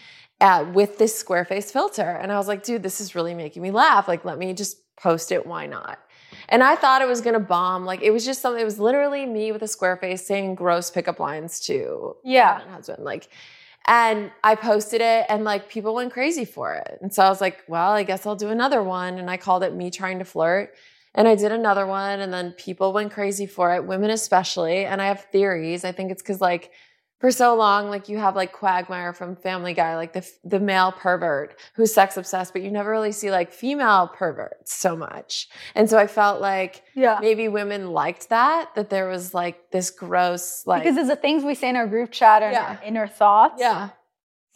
uh, 0.40 0.64
with 0.72 0.98
this 0.98 1.14
square 1.18 1.44
face 1.44 1.70
filter. 1.70 2.02
And 2.08 2.32
I 2.32 2.38
was 2.38 2.48
like, 2.48 2.62
dude, 2.62 2.82
this 2.82 3.00
is 3.00 3.14
really 3.14 3.34
making 3.34 3.62
me 3.62 3.70
laugh. 3.70 4.08
Like, 4.08 4.24
let 4.24 4.38
me 4.38 4.52
just 4.54 4.78
post 4.96 5.32
it. 5.32 5.46
Why 5.46 5.66
not? 5.66 5.98
And 6.48 6.62
I 6.62 6.76
thought 6.76 7.02
it 7.02 7.08
was 7.08 7.20
gonna 7.20 7.40
bomb. 7.40 7.84
Like, 7.84 8.02
it 8.02 8.10
was 8.10 8.24
just 8.24 8.40
something, 8.40 8.60
it 8.60 8.64
was 8.64 8.78
literally 8.78 9.26
me 9.26 9.52
with 9.52 9.62
a 9.62 9.68
square 9.68 9.96
face 9.96 10.26
saying 10.26 10.54
gross 10.54 10.90
pickup 10.90 11.20
lines 11.20 11.60
to 11.60 12.16
Yeah. 12.24 12.62
my 12.66 12.72
husband. 12.72 13.04
Like, 13.04 13.28
and 13.86 14.30
I 14.44 14.54
posted 14.56 15.00
it 15.00 15.26
and 15.28 15.42
like 15.44 15.68
people 15.68 15.94
went 15.94 16.12
crazy 16.12 16.44
for 16.44 16.74
it. 16.74 16.98
And 17.00 17.12
so 17.12 17.22
I 17.22 17.28
was 17.28 17.40
like, 17.40 17.62
well, 17.66 17.92
I 17.92 18.02
guess 18.02 18.26
I'll 18.26 18.36
do 18.36 18.48
another 18.50 18.82
one. 18.82 19.18
And 19.18 19.30
I 19.30 19.36
called 19.36 19.62
it 19.64 19.74
Me 19.74 19.90
Trying 19.90 20.18
to 20.18 20.24
Flirt. 20.24 20.74
And 21.14 21.26
I 21.26 21.34
did 21.34 21.50
another 21.50 21.86
one 21.86 22.20
and 22.20 22.32
then 22.32 22.52
people 22.52 22.92
went 22.92 23.10
crazy 23.12 23.46
for 23.46 23.74
it, 23.74 23.84
women 23.84 24.10
especially. 24.10 24.84
And 24.84 25.00
I 25.02 25.06
have 25.06 25.24
theories. 25.32 25.84
I 25.84 25.92
think 25.92 26.12
it's 26.12 26.22
because 26.22 26.40
like 26.40 26.70
for 27.20 27.30
so 27.30 27.54
long, 27.54 27.88
like 27.90 28.08
you 28.08 28.18
have 28.18 28.34
like 28.34 28.52
Quagmire 28.52 29.12
from 29.12 29.36
Family 29.36 29.74
Guy, 29.74 29.94
like 29.96 30.12
the 30.14 30.26
the 30.42 30.58
male 30.58 30.90
pervert 30.90 31.54
who's 31.74 31.92
sex 31.94 32.16
obsessed, 32.16 32.52
but 32.52 32.62
you 32.62 32.70
never 32.70 32.90
really 32.90 33.12
see 33.12 33.30
like 33.30 33.52
female 33.52 34.08
perverts 34.08 34.74
so 34.74 34.96
much. 34.96 35.48
And 35.74 35.88
so 35.88 35.98
I 35.98 36.06
felt 36.06 36.40
like 36.40 36.82
Yeah. 36.94 37.18
maybe 37.20 37.46
women 37.48 37.92
liked 37.92 38.30
that, 38.30 38.74
that 38.74 38.90
there 38.90 39.06
was 39.08 39.34
like 39.34 39.70
this 39.70 39.90
gross 39.90 40.66
like 40.66 40.82
Because 40.82 40.96
it's 40.96 41.08
the 41.08 41.16
things 41.16 41.44
we 41.44 41.54
say 41.54 41.68
in 41.68 41.76
our 41.76 41.86
group 41.86 42.10
chat 42.10 42.42
and 42.42 42.52
Yeah. 42.54 42.76
our 42.80 42.80
inner 42.84 43.06
thoughts. 43.06 43.60
yeah. 43.60 43.90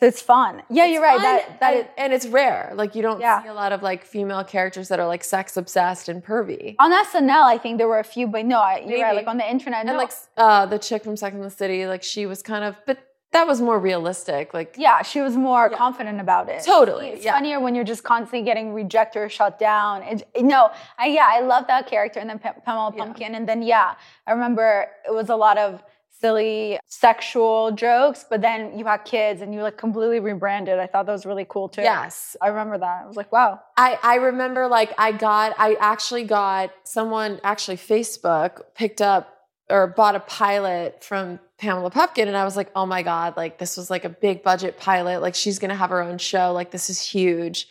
It's 0.04 0.22
fun. 0.22 0.62
Yeah, 0.68 0.86
you're 0.86 1.02
right. 1.02 1.20
That 1.20 1.60
that 1.60 1.72
and, 1.74 1.80
is 1.80 1.86
and 2.02 2.12
it's 2.12 2.26
rare. 2.26 2.72
Like 2.74 2.94
you 2.94 3.02
don't 3.02 3.20
Yeah. 3.20 3.42
see 3.42 3.48
a 3.48 3.54
lot 3.54 3.72
of 3.72 3.82
like 3.82 4.04
female 4.04 4.44
characters 4.44 4.86
that 4.88 4.98
are 5.00 5.06
like 5.14 5.24
sex 5.24 5.56
obsessed 5.56 6.08
and 6.08 6.22
pervy. 6.24 6.76
on 6.78 6.90
SNL. 6.92 7.44
I 7.54 7.58
think 7.58 7.78
there 7.78 7.88
were 7.88 7.98
a 8.00 8.04
few, 8.14 8.26
but 8.26 8.44
no, 8.44 8.58
I, 8.60 8.84
you're 8.86 9.02
right. 9.02 9.16
Like 9.16 9.26
on 9.26 9.38
the 9.42 9.48
internet, 9.56 9.80
And 9.80 9.88
no. 9.88 9.96
like 10.04 10.12
uh, 10.36 10.66
the 10.66 10.78
chick 10.78 11.02
from 11.04 11.16
Sex 11.16 11.34
and 11.34 11.42
the 11.44 11.50
City, 11.50 11.86
like 11.86 12.02
she 12.02 12.26
was 12.26 12.42
kind 12.42 12.64
of, 12.64 12.76
but 12.86 12.98
that 13.32 13.46
was 13.48 13.60
more 13.60 13.78
realistic. 13.80 14.54
Like 14.54 14.76
yeah, 14.78 15.02
she 15.02 15.20
was 15.20 15.34
more 15.36 15.68
Yeah. 15.70 15.76
confident 15.84 16.20
about 16.20 16.48
it. 16.48 16.62
Totally, 16.64 17.08
It's 17.14 17.24
yeah. 17.24 17.32
funnier 17.32 17.58
when 17.64 17.74
you're 17.74 17.90
just 17.94 18.04
constantly 18.04 18.42
getting 18.50 18.72
rejected 18.74 19.18
or 19.20 19.28
shut 19.28 19.58
down. 19.58 20.02
It, 20.04 20.18
no, 20.54 20.70
I, 20.98 21.06
yeah, 21.18 21.26
I 21.36 21.40
love 21.40 21.66
that 21.66 21.86
character. 21.88 22.20
And 22.20 22.28
then 22.30 22.38
Pa- 22.38 22.54
Pamela. 22.64 22.92
Pumpkin. 22.92 23.34
And 23.34 23.48
then, 23.48 23.60
yeah, 23.62 23.94
I 24.26 24.32
remember 24.32 24.86
it 25.08 25.12
was 25.12 25.30
a 25.30 25.36
lot 25.46 25.58
of 25.58 25.82
silly 26.24 26.78
sexual 26.86 27.70
jokes, 27.72 28.24
but 28.30 28.40
then 28.40 28.78
you 28.78 28.86
had 28.86 29.04
kids 29.04 29.42
and 29.42 29.52
you 29.52 29.60
like 29.60 29.76
completely 29.76 30.20
rebranded. 30.20 30.78
I 30.78 30.86
thought 30.86 31.04
that 31.04 31.12
was 31.12 31.26
really 31.26 31.44
cool 31.46 31.68
too. 31.68 31.82
yes, 31.82 32.34
I 32.40 32.48
remember 32.48 32.78
that. 32.78 33.02
I 33.04 33.06
was 33.06 33.16
like, 33.16 33.30
wow. 33.30 33.60
I 33.76 33.98
I 34.02 34.14
remember 34.16 34.66
like 34.66 34.94
I 34.96 35.12
got 35.12 35.54
I 35.58 35.76
actually 35.80 36.24
got 36.24 36.72
someone 36.84 37.40
actually 37.44 37.76
Facebook 37.76 38.62
picked 38.74 39.02
up 39.02 39.28
or 39.68 39.86
bought 39.86 40.14
a 40.14 40.20
pilot 40.20 41.04
from 41.04 41.40
Pamela 41.58 41.90
Pupkin 41.90 42.26
and 42.26 42.36
I 42.36 42.44
was 42.44 42.56
like, 42.56 42.70
"Oh 42.74 42.86
my 42.86 43.02
god, 43.02 43.36
like 43.36 43.58
this 43.58 43.76
was 43.76 43.90
like 43.90 44.06
a 44.06 44.08
big 44.08 44.42
budget 44.42 44.78
pilot. 44.78 45.20
Like 45.20 45.34
she's 45.34 45.58
going 45.58 45.70
to 45.70 45.76
have 45.76 45.90
her 45.90 46.02
own 46.02 46.16
show. 46.16 46.52
Like 46.52 46.70
this 46.70 46.88
is 46.88 47.00
huge." 47.00 47.68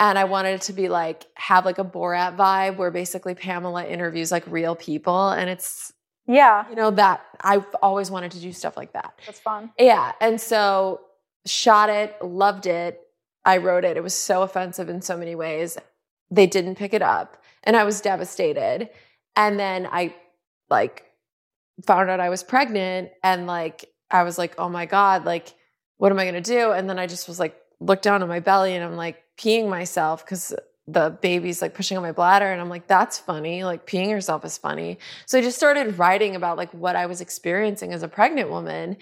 And 0.00 0.16
I 0.16 0.24
wanted 0.24 0.54
it 0.54 0.60
to 0.62 0.72
be 0.72 0.88
like 0.88 1.26
have 1.34 1.64
like 1.64 1.78
a 1.78 1.84
Borat 1.84 2.36
vibe 2.36 2.76
where 2.76 2.92
basically 2.92 3.34
Pamela 3.34 3.84
interviews 3.84 4.30
like 4.30 4.44
real 4.46 4.76
people 4.76 5.30
and 5.30 5.50
it's 5.50 5.92
Yeah, 6.28 6.68
you 6.68 6.76
know 6.76 6.90
that 6.92 7.24
I've 7.40 7.64
always 7.82 8.10
wanted 8.10 8.32
to 8.32 8.40
do 8.40 8.52
stuff 8.52 8.76
like 8.76 8.92
that. 8.92 9.18
that's 9.26 9.40
fun. 9.40 9.70
Yeah. 9.78 10.12
And 10.20 10.40
so 10.40 11.00
shot 11.46 11.88
it, 11.88 12.16
loved 12.22 12.66
it. 12.66 13.00
I 13.44 13.56
wrote 13.56 13.84
it. 13.84 13.96
It 13.96 14.02
was 14.02 14.14
so 14.14 14.42
offensive 14.42 14.90
in 14.90 15.00
so 15.00 15.16
many 15.16 15.34
ways. 15.34 15.78
They 16.30 16.46
didn't 16.46 16.74
pick 16.74 16.92
it 16.92 17.00
up. 17.00 17.42
And 17.64 17.76
I 17.76 17.84
was 17.84 18.02
devastated. 18.02 18.90
And 19.36 19.58
then 19.58 19.88
I 19.90 20.14
like 20.68 21.04
found 21.86 22.10
out 22.10 22.20
I 22.20 22.28
was 22.28 22.42
pregnant 22.42 23.10
and 23.22 23.46
like 23.46 23.86
I 24.10 24.22
was 24.22 24.36
like, 24.36 24.54
oh 24.58 24.68
my 24.68 24.84
God, 24.84 25.24
like, 25.24 25.54
what 25.96 26.12
am 26.12 26.18
I 26.18 26.26
gonna 26.26 26.40
do? 26.40 26.72
And 26.72 26.90
then 26.90 26.98
I 26.98 27.06
just 27.06 27.26
was 27.26 27.40
like, 27.40 27.56
looked 27.80 28.02
down 28.02 28.22
at 28.22 28.28
my 28.28 28.40
belly 28.40 28.74
and 28.74 28.84
I'm 28.84 28.96
like 28.96 29.22
peeing 29.38 29.68
myself 29.68 30.24
because 30.24 30.54
the 30.90 31.10
baby's 31.20 31.60
like 31.60 31.74
pushing 31.74 31.98
on 31.98 32.02
my 32.02 32.12
bladder 32.12 32.50
and 32.50 32.60
I'm 32.60 32.70
like, 32.70 32.86
that's 32.86 33.18
funny. 33.18 33.62
Like 33.62 33.86
peeing 33.86 34.08
yourself 34.08 34.44
is 34.44 34.56
funny. 34.56 34.98
So 35.26 35.38
I 35.38 35.42
just 35.42 35.58
started 35.58 35.98
writing 35.98 36.34
about 36.34 36.56
like 36.56 36.72
what 36.72 36.96
I 36.96 37.04
was 37.06 37.20
experiencing 37.20 37.92
as 37.92 38.02
a 38.02 38.08
pregnant 38.08 38.48
woman. 38.48 38.96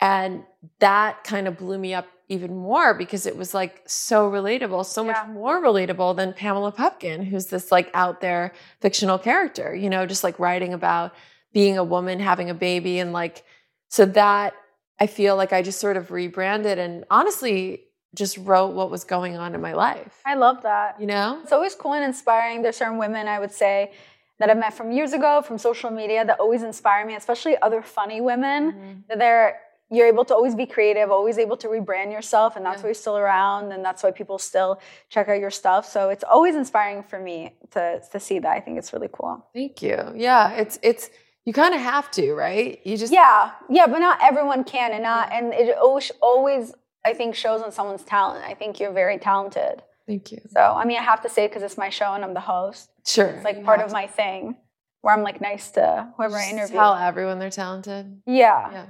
And 0.00 0.42
that 0.80 1.22
kind 1.22 1.46
of 1.46 1.56
blew 1.56 1.78
me 1.78 1.94
up 1.94 2.08
even 2.28 2.56
more 2.56 2.94
because 2.94 3.26
it 3.26 3.36
was 3.36 3.54
like 3.54 3.82
so 3.86 4.28
relatable, 4.28 4.84
so 4.86 5.04
much 5.04 5.16
more 5.28 5.62
relatable 5.62 6.16
than 6.16 6.32
Pamela 6.32 6.72
Pupkin, 6.72 7.22
who's 7.22 7.46
this 7.46 7.70
like 7.70 7.90
out 7.94 8.20
there 8.20 8.52
fictional 8.80 9.18
character, 9.18 9.74
you 9.74 9.88
know, 9.88 10.06
just 10.06 10.24
like 10.24 10.38
writing 10.38 10.72
about 10.72 11.14
being 11.52 11.78
a 11.78 11.84
woman, 11.84 12.18
having 12.18 12.50
a 12.50 12.54
baby. 12.54 12.98
And 12.98 13.12
like, 13.12 13.44
so 13.88 14.04
that 14.06 14.54
I 14.98 15.06
feel 15.06 15.36
like 15.36 15.52
I 15.52 15.62
just 15.62 15.80
sort 15.80 15.96
of 15.96 16.10
rebranded 16.10 16.78
and 16.78 17.04
honestly 17.10 17.82
just 18.14 18.38
wrote 18.38 18.68
what 18.74 18.90
was 18.90 19.04
going 19.04 19.36
on 19.36 19.54
in 19.54 19.60
my 19.60 19.72
life, 19.72 20.20
I 20.26 20.34
love 20.34 20.62
that. 20.62 21.00
you 21.00 21.06
know? 21.06 21.38
It's 21.42 21.52
always 21.52 21.74
cool 21.74 21.92
and 21.94 22.04
inspiring. 22.04 22.62
There's 22.62 22.76
certain 22.76 22.98
women 22.98 23.28
I 23.28 23.38
would 23.38 23.52
say 23.52 23.92
that 24.38 24.50
I've 24.50 24.58
met 24.58 24.74
from 24.74 24.90
years 24.90 25.12
ago 25.12 25.42
from 25.42 25.58
social 25.58 25.90
media 25.90 26.24
that 26.24 26.40
always 26.40 26.62
inspire 26.62 27.06
me, 27.06 27.14
especially 27.14 27.56
other 27.62 27.82
funny 27.82 28.20
women. 28.20 28.72
Mm-hmm. 28.72 28.92
That 29.08 29.18
they're 29.18 29.60
you're 29.92 30.06
able 30.06 30.24
to 30.24 30.34
always 30.34 30.54
be 30.54 30.66
creative, 30.66 31.10
always 31.10 31.36
able 31.36 31.56
to 31.56 31.66
rebrand 31.66 32.12
yourself, 32.12 32.54
and 32.54 32.64
that's 32.64 32.76
Yeah. 32.78 32.82
why 32.84 32.88
you're 32.90 32.94
still 32.94 33.18
around, 33.18 33.72
and 33.72 33.84
that's 33.84 34.04
why 34.04 34.12
people 34.12 34.38
still 34.38 34.80
check 35.08 35.28
out 35.28 35.40
your 35.40 35.50
stuff. 35.50 35.84
So 35.84 36.10
it's 36.10 36.22
always 36.22 36.54
inspiring 36.54 37.02
for 37.02 37.18
me 37.18 37.54
to 37.72 38.00
to 38.12 38.20
see 38.20 38.38
that. 38.38 38.52
I 38.52 38.60
think 38.60 38.78
it's 38.78 38.92
really 38.92 39.08
cool. 39.12 39.44
Thank 39.52 39.82
you. 39.82 39.98
Yeah, 40.14 40.52
it's, 40.52 40.78
it's, 40.82 41.10
you 41.44 41.52
kind 41.52 41.74
of 41.74 41.80
have 41.80 42.08
to, 42.12 42.34
right? 42.34 42.80
You 42.84 42.96
just, 42.96 43.12
Yeah, 43.12 43.50
yeah, 43.68 43.86
but 43.88 43.98
not 43.98 44.18
everyone 44.22 44.62
can, 44.62 44.92
and 44.92 45.02
not, 45.02 45.32
and 45.32 45.52
it 45.52 45.76
always, 45.76 46.12
always, 46.22 46.72
I 47.04 47.14
think, 47.14 47.34
shows 47.34 47.62
on 47.62 47.72
someone's 47.72 48.04
talent. 48.04 48.44
I 48.44 48.54
think 48.54 48.78
you're 48.80 48.92
very 48.92 49.18
talented. 49.18 49.82
thank 50.06 50.32
you. 50.32 50.40
So, 50.50 50.60
I 50.60 50.84
mean, 50.84 50.98
I 50.98 51.02
have 51.02 51.22
to 51.22 51.28
say 51.28 51.46
because 51.46 51.62
it's 51.62 51.78
my 51.78 51.88
show 51.88 52.12
and 52.14 52.24
I'm 52.24 52.34
the 52.34 52.40
host. 52.40 52.90
Sure. 53.06 53.26
It's 53.26 53.44
like 53.44 53.64
part 53.64 53.80
of 53.80 53.92
my 53.92 54.06
thing, 54.06 54.56
where 55.02 55.14
I'm 55.14 55.22
like 55.22 55.40
nice 55.40 55.70
to 55.72 56.08
whoever 56.16 56.36
I 56.36 56.50
interview. 56.50 56.76
Tell 56.76 56.94
everyone 56.94 57.38
they're 57.38 57.50
talented. 57.50 58.20
Yeah. 58.26 58.72
Yeah. 58.72 58.86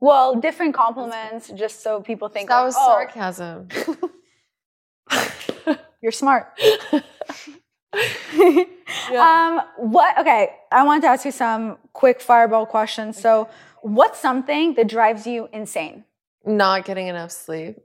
Well, 0.00 0.34
different 0.34 0.74
compliments, 0.74 1.50
just 1.54 1.82
so 1.82 2.00
people 2.02 2.28
think 2.28 2.48
that 2.50 2.56
like, 2.56 2.66
was 2.66 2.74
oh, 2.76 3.06
sarcasm. 3.14 3.68
You're 6.02 6.12
smart. 6.12 6.52
Yeah. 9.10 9.60
Um, 9.78 9.90
what? 9.90 10.18
Okay, 10.18 10.50
I 10.72 10.84
want 10.84 11.02
to 11.02 11.08
ask 11.08 11.24
you 11.24 11.30
some 11.30 11.78
quick 11.92 12.20
fireball 12.20 12.66
questions. 12.66 13.18
So, 13.20 13.48
what's 13.82 14.18
something 14.18 14.74
that 14.74 14.88
drives 14.88 15.26
you 15.26 15.48
insane? 15.52 16.04
Not 16.46 16.84
getting 16.84 17.08
enough 17.08 17.32
sleep. 17.32 17.76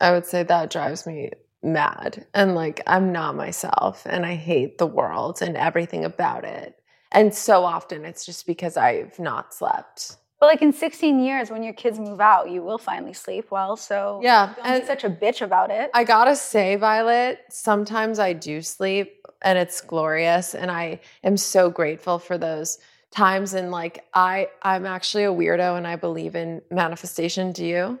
I 0.00 0.12
would 0.12 0.26
say 0.26 0.42
that 0.42 0.70
drives 0.70 1.06
me 1.06 1.30
mad. 1.62 2.26
And 2.34 2.54
like, 2.54 2.82
I'm 2.86 3.12
not 3.12 3.36
myself 3.36 4.02
and 4.04 4.26
I 4.26 4.34
hate 4.34 4.78
the 4.78 4.86
world 4.86 5.40
and 5.40 5.56
everything 5.56 6.04
about 6.04 6.44
it. 6.44 6.78
And 7.12 7.34
so 7.34 7.64
often 7.64 8.04
it's 8.04 8.26
just 8.26 8.46
because 8.46 8.76
I've 8.76 9.18
not 9.18 9.54
slept. 9.54 10.16
But 10.40 10.46
like 10.46 10.62
in 10.62 10.72
16 10.72 11.20
years, 11.20 11.50
when 11.50 11.62
your 11.62 11.72
kids 11.72 12.00
move 12.00 12.20
out, 12.20 12.50
you 12.50 12.62
will 12.62 12.78
finally 12.78 13.12
sleep 13.12 13.50
well. 13.52 13.76
So 13.76 14.20
Yeah. 14.22 14.54
don't 14.56 14.66
And 14.66 14.82
be 14.82 14.86
such 14.86 15.04
a 15.04 15.10
bitch 15.10 15.40
about 15.40 15.70
it. 15.70 15.90
I 15.94 16.02
gotta 16.04 16.34
say, 16.34 16.74
Violet, 16.76 17.38
sometimes 17.48 18.18
I 18.18 18.32
do 18.32 18.60
sleep 18.60 19.24
and 19.40 19.56
it's 19.56 19.80
glorious. 19.80 20.54
And 20.54 20.70
I 20.70 21.00
am 21.22 21.36
so 21.36 21.70
grateful 21.70 22.18
for 22.18 22.38
those 22.38 22.78
times. 23.12 23.54
And 23.54 23.70
like, 23.70 24.04
I, 24.14 24.48
I'm 24.62 24.86
actually 24.86 25.24
a 25.24 25.32
weirdo 25.32 25.76
and 25.76 25.86
I 25.86 25.96
believe 25.96 26.34
in 26.34 26.62
manifestation. 26.70 27.52
Do 27.52 27.64
you? 27.64 28.00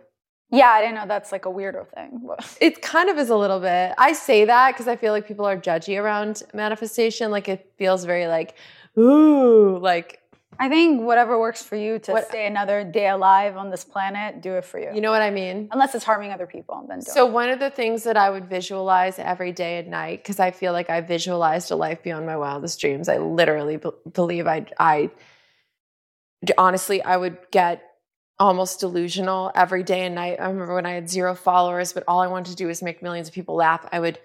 yeah, 0.52 0.68
I 0.68 0.82
didn't 0.82 0.96
know 0.96 1.06
that's 1.06 1.32
like 1.32 1.46
a 1.46 1.48
weirdo 1.48 1.88
thing. 1.94 2.28
It 2.60 2.82
kind 2.82 3.08
of 3.08 3.16
is 3.16 3.30
a 3.30 3.36
little 3.36 3.58
bit. 3.58 3.94
I 3.96 4.12
say 4.12 4.44
that 4.44 4.72
because 4.72 4.86
I 4.86 4.96
feel 4.96 5.12
like 5.12 5.26
people 5.26 5.46
are 5.46 5.56
judgy 5.56 6.00
around 6.00 6.42
manifestation. 6.52 7.30
Like 7.30 7.48
it 7.48 7.72
feels 7.78 8.04
very 8.04 8.26
like, 8.26 8.54
ooh, 8.98 9.78
like, 9.78 10.20
I 10.58 10.68
think 10.68 11.02
whatever 11.02 11.38
works 11.38 11.62
for 11.62 11.76
you 11.76 11.98
to 12.00 12.12
What- 12.12 12.28
stay 12.28 12.46
another 12.46 12.84
day 12.84 13.08
alive 13.08 13.56
on 13.56 13.70
this 13.70 13.84
planet, 13.84 14.40
do 14.42 14.54
it 14.54 14.64
for 14.64 14.78
you. 14.78 14.90
you 14.94 15.00
know 15.00 15.10
what 15.10 15.22
I 15.22 15.30
mean? 15.30 15.68
Unless 15.72 15.94
it's 15.94 16.04
harming 16.04 16.30
other 16.32 16.46
people, 16.46 16.76
then 16.88 16.98
don't. 16.98 17.08
So 17.08 17.26
one 17.26 17.48
of 17.48 17.58
the 17.58 17.70
things 17.70 18.04
that 18.04 18.16
I 18.16 18.30
would 18.30 18.46
visualize 18.46 19.18
every 19.18 19.52
day 19.52 19.78
and 19.78 19.88
night, 19.88 20.22
because 20.22 20.38
I 20.38 20.50
feel 20.50 20.72
like 20.72 20.90
I 20.90 21.00
visualized 21.00 21.70
a 21.70 21.76
life 21.76 22.02
beyond 22.02 22.26
my 22.26 22.36
wildest 22.36 22.80
dreams. 22.80 23.08
I 23.08 23.18
literally 23.18 23.76
be- 23.78 23.90
believe 24.12 24.46
I, 24.46 24.66
I, 24.78 25.10
honestly, 26.58 27.02
I 27.02 27.16
would 27.16 27.38
get 27.50 27.82
almost 28.38 28.80
delusional 28.80 29.52
every 29.54 29.82
day 29.82 30.00
and 30.04 30.14
night. 30.14 30.38
I 30.40 30.46
remember 30.46 30.74
when 30.74 30.86
I 30.86 30.92
had 30.92 31.08
zero 31.08 31.34
followers, 31.34 31.92
but 31.92 32.04
all 32.08 32.20
I 32.20 32.26
wanted 32.26 32.50
to 32.50 32.56
do 32.56 32.66
was 32.66 32.82
make 32.82 33.02
millions 33.02 33.28
of 33.28 33.34
people 33.34 33.54
laugh. 33.54 33.86
I 33.92 34.00
would 34.00 34.18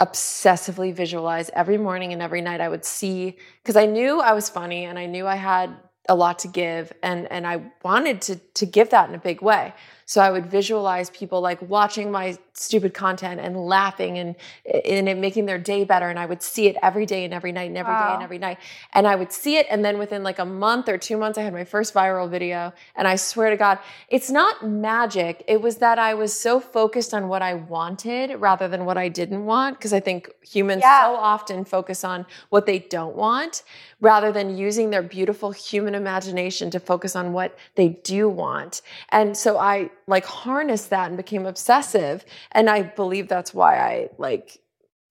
obsessively 0.00 0.94
visualize 0.94 1.50
every 1.54 1.78
morning 1.78 2.12
and 2.12 2.22
every 2.22 2.40
night. 2.40 2.60
I 2.60 2.68
would 2.68 2.84
see 2.84 3.36
because 3.62 3.76
I 3.76 3.86
knew 3.86 4.20
I 4.20 4.32
was 4.32 4.48
funny 4.48 4.84
and 4.84 4.98
I 4.98 5.06
knew 5.06 5.26
I 5.26 5.36
had 5.36 5.76
a 6.08 6.14
lot 6.14 6.40
to 6.40 6.48
give 6.48 6.92
and 7.02 7.30
and 7.30 7.46
I 7.46 7.62
wanted 7.84 8.22
to 8.22 8.36
to 8.36 8.66
give 8.66 8.90
that 8.90 9.08
in 9.08 9.14
a 9.14 9.18
big 9.18 9.42
way. 9.42 9.74
So 10.10 10.20
I 10.20 10.28
would 10.28 10.46
visualize 10.46 11.08
people 11.10 11.40
like 11.40 11.62
watching 11.62 12.10
my 12.10 12.36
stupid 12.54 12.92
content 12.94 13.38
and 13.38 13.56
laughing 13.56 14.18
and 14.18 14.34
and 14.66 15.08
it 15.08 15.16
making 15.16 15.46
their 15.46 15.56
day 15.72 15.84
better. 15.84 16.08
And 16.08 16.18
I 16.18 16.26
would 16.26 16.42
see 16.42 16.66
it 16.66 16.76
every 16.82 17.06
day 17.06 17.24
and 17.24 17.32
every 17.32 17.52
night 17.52 17.68
and 17.68 17.78
every 17.78 17.94
day 17.94 18.00
Wow. 18.00 18.14
and 18.14 18.22
every 18.24 18.38
night. 18.38 18.58
And 18.92 19.06
I 19.06 19.14
would 19.14 19.30
see 19.32 19.56
it. 19.56 19.68
And 19.70 19.84
then 19.84 19.98
within 19.98 20.24
like 20.24 20.40
a 20.40 20.44
month 20.44 20.88
or 20.88 20.98
two 20.98 21.16
months, 21.16 21.38
I 21.38 21.42
had 21.42 21.52
my 21.52 21.62
first 21.62 21.94
viral 21.94 22.28
video. 22.28 22.72
And 22.96 23.06
I 23.06 23.14
swear 23.14 23.50
to 23.50 23.56
God, 23.56 23.78
it's 24.08 24.30
not 24.32 24.66
magic. 24.66 25.44
It 25.46 25.62
was 25.62 25.76
that 25.76 26.00
I 26.00 26.14
was 26.14 26.36
so 26.36 26.58
focused 26.58 27.14
on 27.14 27.28
what 27.28 27.40
I 27.40 27.54
wanted 27.54 28.34
rather 28.40 28.66
than 28.66 28.86
what 28.86 28.98
I 28.98 29.08
didn't 29.08 29.44
want. 29.46 29.78
Because 29.78 29.92
I 29.92 30.00
think 30.00 30.28
humans 30.42 30.82
Yeah. 30.82 31.04
so 31.04 31.14
often 31.14 31.64
focus 31.64 32.02
on 32.02 32.26
what 32.48 32.66
they 32.66 32.80
don't 32.80 33.14
want 33.14 33.62
rather 34.00 34.32
than 34.32 34.56
using 34.56 34.90
their 34.90 35.02
beautiful 35.02 35.52
human 35.52 35.94
imagination 35.94 36.68
to 36.72 36.80
focus 36.80 37.14
on 37.14 37.32
what 37.32 37.56
they 37.76 37.90
do 38.02 38.28
want. 38.28 38.82
And 39.10 39.36
so 39.36 39.56
I 39.56 39.90
like 40.10 40.26
harnessed 40.26 40.90
that 40.90 41.08
and 41.08 41.16
became 41.16 41.46
obsessive. 41.46 42.24
And 42.52 42.68
I 42.68 42.82
believe 42.82 43.28
that's 43.28 43.54
why 43.54 43.78
I 43.78 44.10
like 44.18 44.60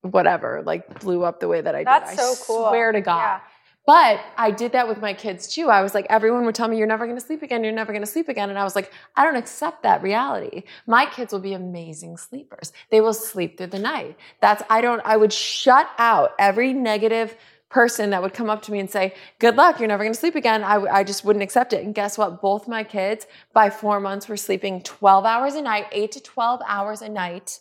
whatever, 0.02 0.62
like 0.66 1.00
blew 1.00 1.24
up 1.24 1.40
the 1.40 1.48
way 1.48 1.62
that 1.62 1.76
I 1.76 1.84
That's 1.84 2.12
did. 2.12 2.20
so 2.20 2.32
I 2.32 2.36
cool. 2.46 2.70
swear 2.70 2.92
to 2.92 3.02
God. 3.02 3.18
Yeah. 3.20 3.40
But 3.86 4.20
I 4.38 4.52
did 4.52 4.74
that 4.74 4.88
with 4.88 5.00
my 5.02 5.14
kids 5.14 5.48
too. 5.48 5.70
I 5.70 5.82
was 5.82 5.96
like, 5.96 6.06
everyone 6.12 6.46
would 6.46 6.54
tell 6.54 6.68
me, 6.68 6.78
you're 6.78 6.86
never 6.86 7.08
gonna 7.08 7.20
sleep 7.20 7.42
again, 7.42 7.64
you're 7.64 7.74
never 7.74 7.92
gonna 7.92 8.06
sleep 8.06 8.30
again. 8.30 8.50
And 8.52 8.60
I 8.60 8.64
was 8.64 8.76
like, 8.76 8.94
I 9.16 9.24
don't 9.24 9.36
accept 9.36 9.82
that 9.82 10.04
reality. 10.04 10.64
My 10.86 11.08
kids 11.08 11.34
will 11.34 11.40
be 11.40 11.54
amazing 11.54 12.18
sleepers. 12.18 12.72
They 12.92 13.02
will 13.02 13.16
sleep 13.16 13.58
through 13.58 13.68
the 13.68 13.80
night. 13.80 14.16
That's, 14.42 14.62
I 14.70 14.82
don't, 14.82 15.02
I 15.06 15.18
would 15.18 15.34
shut 15.34 15.90
out 15.98 16.34
every 16.38 16.72
negative 16.72 17.36
person 17.70 18.10
that 18.10 18.22
would 18.22 18.34
come 18.34 18.50
up 18.50 18.62
to 18.64 18.72
me 18.72 18.80
and 18.80 18.90
say, 18.90 19.14
good 19.38 19.56
luck, 19.56 19.80
you're 19.80 19.88
never 19.88 20.04
gonna 20.04 20.14
sleep 20.16 20.36
again. 20.36 20.64
I 20.64 21.04
just 21.04 21.24
wouldn't 21.24 21.44
accept 21.44 21.72
it. 21.74 21.84
And 21.84 21.94
guess 21.94 22.18
what? 22.18 22.42
Both 22.42 22.68
my 22.68 22.84
kids 22.84 23.28
by 23.54 23.70
four 23.70 24.00
months 24.00 24.28
were 24.28 24.38
sleeping 24.38 24.82
12 24.82 25.24
hours 25.26 25.54
a 25.56 25.62
night, 25.62 25.86
eight 25.92 26.12
to 26.14 26.20
12 26.20 26.62
hours 26.68 27.02
a 27.02 27.10
night. 27.10 27.60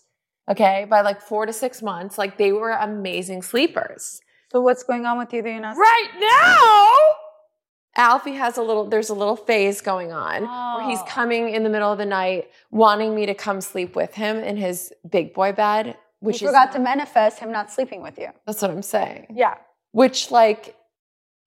Okay. 0.51 0.87
By 0.89 1.03
like 1.03 1.21
four 1.21 1.45
to 1.45 1.53
six 1.53 1.83
months, 1.83 2.17
like 2.17 2.39
they 2.39 2.53
were 2.53 2.71
amazing 2.71 3.43
sleepers. 3.43 4.21
So 4.51 4.63
what's 4.63 4.83
going 4.83 5.05
on 5.05 5.19
with 5.19 5.31
you 5.35 5.43
that 5.43 5.51
you're 5.51 5.61
not 5.61 5.77
Right 5.77 6.09
now, 6.19 8.03
Alfie 8.03 8.33
has 8.35 8.57
a 8.57 8.63
little, 8.63 8.87
there's 8.87 9.11
a 9.11 9.15
little 9.15 9.37
phase 9.37 9.81
going 9.83 10.13
on 10.13 10.43
where 10.79 10.89
he's 10.89 11.01
Oh. 11.01 11.07
coming 11.07 11.51
in 11.51 11.65
the 11.65 11.69
middle 11.69 11.93
of 11.93 11.99
the 11.99 12.07
night 12.07 12.51
wanting 12.71 13.15
me 13.15 13.27
to 13.27 13.35
come 13.35 13.61
sleep 13.61 13.95
with 13.95 14.15
him 14.15 14.39
in 14.39 14.57
his 14.57 14.91
big 15.11 15.35
boy 15.35 15.53
bed, 15.53 15.99
which 16.21 16.41
you 16.41 16.49
is, 16.49 16.53
forgot 16.53 16.73
to 16.73 16.79
manifest 16.79 17.41
him 17.41 17.53
not 17.53 17.71
sleeping 17.71 18.01
with 18.03 18.17
you. 18.19 18.29
that's 18.47 18.63
what 18.63 18.71
I'm 18.71 18.81
saying. 18.83 19.27
Yeah. 19.35 19.57
Which, 19.99 20.31
like, 20.31 20.77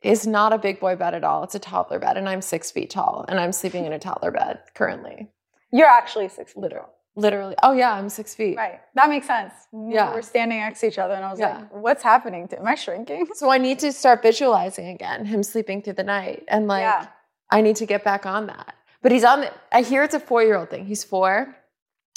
is 0.01 0.27
not 0.27 0.51
a 0.51 0.57
big 0.57 0.81
boy 0.81 0.97
bed 0.97 1.13
at 1.13 1.23
all. 1.23 1.43
It's 1.43 1.55
a 1.55 1.59
toddler 1.59 1.99
bed, 1.99 2.17
and 2.17 2.27
I'm 2.27 2.41
six 2.41 2.69
feet 2.69 2.89
tall, 2.89 3.23
and 3.29 3.39
I'm 3.39 3.53
sleeping 3.53 3.85
in 3.85 3.93
a 3.93 3.99
toddler 3.99 4.31
bed 4.31 4.59
currently. 4.73 5.29
You're 5.71 5.87
actually 5.87 6.27
six 6.27 6.51
feet 6.51 6.61
Literally. 6.61 6.85
tall. 6.85 6.95
Literally. 7.15 7.55
Oh, 7.63 7.71
yeah, 7.71 7.93
I'm 7.93 8.09
six 8.09 8.35
feet. 8.35 8.57
Right. 8.57 8.81
That 8.95 9.07
makes 9.07 9.27
sense. 9.27 9.53
Yeah. 9.71 10.13
We're 10.13 10.21
standing 10.21 10.59
next 10.59 10.81
to 10.81 10.87
each 10.87 10.97
other 10.97 11.13
and 11.13 11.23
I 11.25 11.31
was 11.31 11.39
Yeah. 11.39 11.57
like, 11.59 11.73
what's 11.73 12.03
happening 12.03 12.47
to 12.49 12.59
am 12.59 12.67
I 12.67 12.75
shrinking? 12.75 13.27
So 13.35 13.49
I 13.49 13.57
need 13.57 13.79
to 13.79 13.91
start 13.91 14.21
visualizing 14.21 14.87
again, 14.87 15.25
him 15.25 15.43
sleeping 15.43 15.81
through 15.81 15.93
the 16.01 16.03
night. 16.05 16.43
And 16.47 16.67
like, 16.67 16.83
Yeah. 16.83 17.07
I 17.49 17.59
need 17.61 17.75
to 17.77 17.85
get 17.85 18.03
back 18.05 18.25
on 18.25 18.47
that. 18.47 18.75
But 19.01 19.11
he's 19.11 19.25
on 19.25 19.41
the, 19.41 19.51
I 19.73 19.81
hear 19.81 20.03
it's 20.03 20.13
a 20.13 20.21
four 20.21 20.41
year 20.43 20.57
old 20.57 20.69
thing. 20.69 20.85
He's 20.85 21.03
four. 21.03 21.53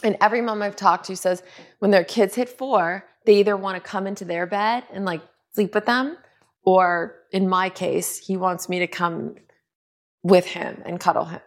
And 0.04 0.16
every 0.20 0.40
mom 0.40 0.62
I've 0.62 0.76
talked 0.76 1.06
to 1.06 1.16
says 1.16 1.42
when 1.80 1.90
their 1.90 2.04
kids 2.04 2.36
hit 2.36 2.48
four, 2.48 3.04
they 3.26 3.34
either 3.40 3.56
want 3.56 3.74
to 3.76 3.80
come 3.80 4.06
into 4.06 4.24
their 4.24 4.46
bed 4.46 4.84
and 4.92 5.04
like 5.04 5.22
sleep 5.54 5.74
with 5.74 5.86
them, 5.86 6.16
or 6.64 7.16
in 7.30 7.48
my 7.48 7.68
case, 7.70 8.18
he 8.18 8.36
wants 8.36 8.68
me 8.68 8.78
to 8.80 8.86
come 8.86 9.36
with 10.22 10.46
him 10.46 10.82
and 10.86 10.98
cuddle 10.98 11.26
him. 11.26 11.40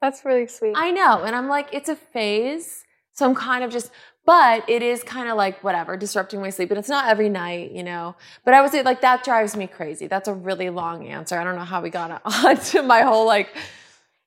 That's 0.00 0.24
really 0.24 0.46
sweet. 0.46 0.74
I 0.76 0.90
know. 0.90 1.22
And 1.22 1.34
I'm 1.34 1.48
like, 1.48 1.68
it's 1.72 1.88
a 1.88 1.96
phase. 1.96 2.84
So 3.12 3.26
I'm 3.26 3.34
kind 3.34 3.62
of 3.62 3.70
just, 3.70 3.90
but 4.26 4.68
it 4.68 4.82
is 4.82 5.02
kind 5.02 5.28
of 5.28 5.36
like 5.36 5.62
whatever, 5.62 5.96
disrupting 5.96 6.40
my 6.40 6.50
sleep. 6.50 6.70
And 6.70 6.78
it's 6.78 6.88
not 6.88 7.08
every 7.08 7.28
night, 7.28 7.72
you 7.72 7.82
know. 7.82 8.16
But 8.44 8.54
I 8.54 8.62
would 8.62 8.70
say 8.70 8.82
like 8.82 9.02
that 9.02 9.24
drives 9.24 9.56
me 9.56 9.66
crazy. 9.66 10.06
That's 10.06 10.28
a 10.28 10.34
really 10.34 10.70
long 10.70 11.06
answer. 11.06 11.38
I 11.38 11.44
don't 11.44 11.56
know 11.56 11.64
how 11.64 11.80
we 11.80 11.90
got 11.90 12.20
on 12.44 12.56
to 12.56 12.82
my 12.82 13.02
whole 13.02 13.26
like 13.26 13.54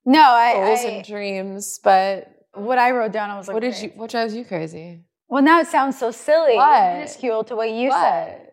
no, 0.06 0.21
I, 0.21 0.54
goals 0.54 0.80
I 0.80 0.89
and 0.89 1.06
dreams, 1.06 1.80
but 1.84 2.34
what 2.54 2.78
I 2.78 2.91
wrote 2.91 3.12
down, 3.12 3.30
I 3.30 3.38
was 3.38 3.47
like, 3.50 3.56
what 3.56 3.62
did 3.62 3.78
you 3.82 3.89
what 3.95 4.10
drives 4.10 4.34
you 4.34 4.45
crazy? 4.45 5.02
Well, 5.28 5.43
now 5.43 5.60
it 5.60 5.67
sounds 5.67 6.00
so 6.00 6.12
silly, 6.12 6.56
What? 6.56 6.93
minuscule 6.93 7.43
to 7.43 7.56
what 7.58 7.69
you 7.69 7.91
said. 7.91 8.46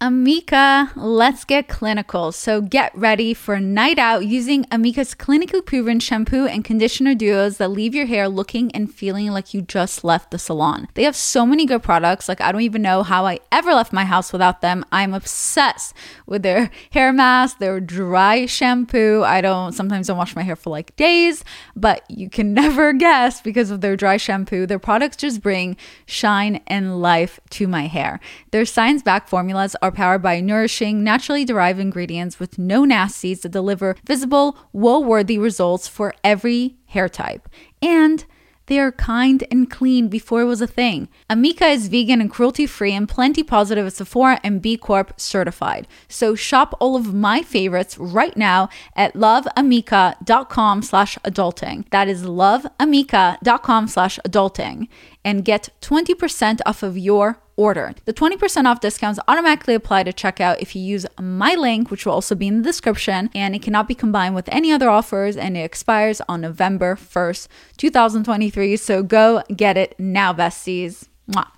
Amika, 0.00 0.92
let's 0.94 1.44
get 1.44 1.66
clinical. 1.66 2.30
So 2.30 2.60
get 2.60 2.96
ready 2.96 3.34
for 3.34 3.54
a 3.54 3.60
night 3.60 3.98
out 3.98 4.24
using 4.24 4.62
Amika's 4.66 5.12
clinically 5.12 5.66
proven 5.66 5.98
shampoo 5.98 6.46
and 6.46 6.64
conditioner 6.64 7.16
duos 7.16 7.56
that 7.56 7.72
leave 7.72 7.96
your 7.96 8.06
hair 8.06 8.28
looking 8.28 8.70
and 8.70 8.94
feeling 8.94 9.26
like 9.32 9.52
you 9.54 9.60
just 9.60 10.04
left 10.04 10.30
the 10.30 10.38
salon. 10.38 10.86
They 10.94 11.02
have 11.02 11.16
so 11.16 11.44
many 11.44 11.66
good 11.66 11.82
products, 11.82 12.28
like 12.28 12.40
I 12.40 12.52
don't 12.52 12.60
even 12.60 12.80
know 12.80 13.02
how 13.02 13.26
I 13.26 13.40
ever 13.50 13.74
left 13.74 13.92
my 13.92 14.04
house 14.04 14.32
without 14.32 14.60
them. 14.60 14.84
I'm 14.92 15.14
obsessed 15.14 15.94
with 16.26 16.44
their 16.44 16.70
hair 16.92 17.12
mask, 17.12 17.58
their 17.58 17.80
dry 17.80 18.46
shampoo. 18.46 19.24
I 19.24 19.40
don't 19.40 19.72
sometimes 19.72 20.06
don't 20.06 20.16
wash 20.16 20.36
my 20.36 20.42
hair 20.42 20.54
for 20.54 20.70
like 20.70 20.94
days, 20.94 21.42
but 21.74 22.08
you 22.08 22.30
can 22.30 22.54
never 22.58 22.92
guess 22.92 23.40
because 23.40 23.72
of 23.72 23.80
their 23.80 23.96
dry 23.96 24.16
shampoo. 24.16 24.64
Their 24.64 24.78
products 24.78 25.16
just 25.16 25.42
bring 25.42 25.76
shine 26.06 26.60
and 26.68 27.02
life 27.02 27.40
to 27.50 27.66
my 27.66 27.88
hair. 27.88 28.20
Their 28.52 28.64
science-backed 28.64 29.28
formulas 29.28 29.74
are 29.82 29.87
powered 29.90 30.22
by 30.22 30.40
nourishing, 30.40 31.02
naturally 31.02 31.44
derived 31.44 31.80
ingredients 31.80 32.38
with 32.38 32.58
no 32.58 32.84
nasties 32.84 33.42
that 33.42 33.50
deliver 33.50 33.96
visible, 34.04 34.58
woe-worthy 34.72 35.38
results 35.38 35.88
for 35.88 36.14
every 36.22 36.76
hair 36.86 37.08
type. 37.08 37.48
And 37.82 38.24
they 38.68 38.78
are 38.78 38.92
kind 38.92 39.44
and 39.50 39.68
clean 39.70 40.08
before 40.08 40.42
it 40.42 40.44
was 40.44 40.60
a 40.60 40.66
thing. 40.66 41.08
Amika 41.28 41.72
is 41.72 41.88
vegan 41.88 42.20
and 42.20 42.30
cruelty 42.30 42.66
free 42.66 42.92
and 42.92 43.08
plenty 43.08 43.42
positive 43.42 43.86
at 43.86 43.94
Sephora 43.94 44.38
and 44.44 44.60
B 44.60 44.76
Corp 44.76 45.18
certified. 45.18 45.88
So 46.06 46.34
shop 46.34 46.76
all 46.78 46.94
of 46.94 47.14
my 47.14 47.42
favorites 47.42 47.96
right 47.98 48.36
now 48.36 48.68
at 48.94 49.14
loveamika.com 49.14 50.82
slash 50.82 51.18
adulting. 51.24 51.88
That 51.90 52.08
is 52.08 52.24
loveamika.com 52.24 53.88
slash 53.88 54.18
adulting 54.18 54.88
and 55.24 55.44
get 55.44 55.70
20% 55.80 56.60
off 56.66 56.82
of 56.82 56.98
your 56.98 57.40
order. 57.58 57.92
The 58.06 58.14
20% 58.14 58.64
off 58.66 58.80
discounts 58.80 59.20
automatically 59.28 59.74
apply 59.74 60.04
to 60.04 60.12
checkout 60.12 60.60
if 60.60 60.74
you 60.76 60.80
use 60.82 61.04
my 61.20 61.54
link, 61.54 61.90
which 61.90 62.06
will 62.06 62.14
also 62.14 62.34
be 62.34 62.46
in 62.46 62.58
the 62.62 62.62
description, 62.62 63.28
and 63.34 63.54
it 63.54 63.62
cannot 63.62 63.88
be 63.88 63.94
combined 63.94 64.34
with 64.34 64.48
any 64.50 64.72
other 64.72 64.88
offers 64.88 65.36
and 65.36 65.56
it 65.56 65.60
expires 65.60 66.22
on 66.28 66.40
November 66.40 66.94
1st, 66.96 67.48
2023. 67.76 68.76
So 68.76 69.02
go 69.02 69.42
get 69.54 69.76
it 69.76 69.98
now, 69.98 70.32
besties. 70.32 71.08
Mwah. 71.30 71.48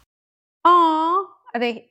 Aw, 0.65 1.25
are 1.55 1.61
they? 1.61 1.87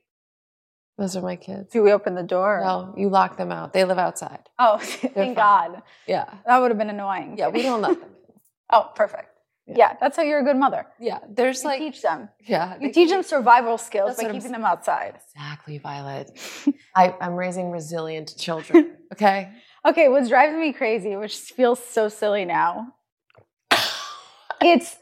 Those 0.98 1.16
are 1.16 1.22
my 1.22 1.36
kids. 1.36 1.70
Do 1.72 1.82
we 1.82 1.92
open 1.92 2.14
the 2.14 2.22
door? 2.22 2.60
No, 2.62 2.94
you 2.96 3.08
lock 3.08 3.38
them 3.38 3.50
out. 3.50 3.72
They 3.72 3.84
live 3.84 3.98
outside. 3.98 4.40
Oh, 4.58 4.76
thank 4.80 5.14
fine. 5.14 5.34
God. 5.34 5.82
Yeah. 6.06 6.26
That 6.46 6.58
would 6.58 6.70
have 6.70 6.76
been 6.78 6.90
annoying. 6.90 7.36
Yeah, 7.38 7.48
we 7.48 7.62
don't 7.62 7.80
let 7.80 7.98
them 7.98 8.10
in. 8.28 8.34
oh, 8.70 8.90
perfect. 8.94 9.29
Yeah. 9.76 9.96
that's 10.00 10.16
how 10.16 10.22
you're 10.22 10.40
a 10.40 10.44
good 10.44 10.56
mother. 10.56 10.86
Yeah. 10.98 11.18
There's 11.28 11.62
You 11.62 11.68
like 11.68 11.78
teach 11.78 12.02
them. 12.02 12.28
Yeah. 12.44 12.76
You 12.80 12.92
teach 12.92 13.10
them 13.10 13.22
survival 13.22 13.78
skills 13.78 14.16
by 14.16 14.24
what 14.24 14.30
I'm 14.30 14.36
keeping 14.36 14.52
them 14.52 14.64
outside. 14.64 15.18
Exactly, 15.34 15.78
Violet. 15.78 16.30
I, 16.96 17.14
I'm 17.20 17.34
raising 17.34 17.70
resilient 17.70 18.36
children. 18.36 18.96
Okay. 19.12 19.50
Okay, 19.84 20.08
what's 20.08 20.28
driving 20.28 20.60
me 20.60 20.72
crazy, 20.72 21.16
which 21.16 21.36
feels 21.36 21.82
so 21.84 22.08
silly 22.08 22.44
now, 22.44 22.94
it's 24.62 24.96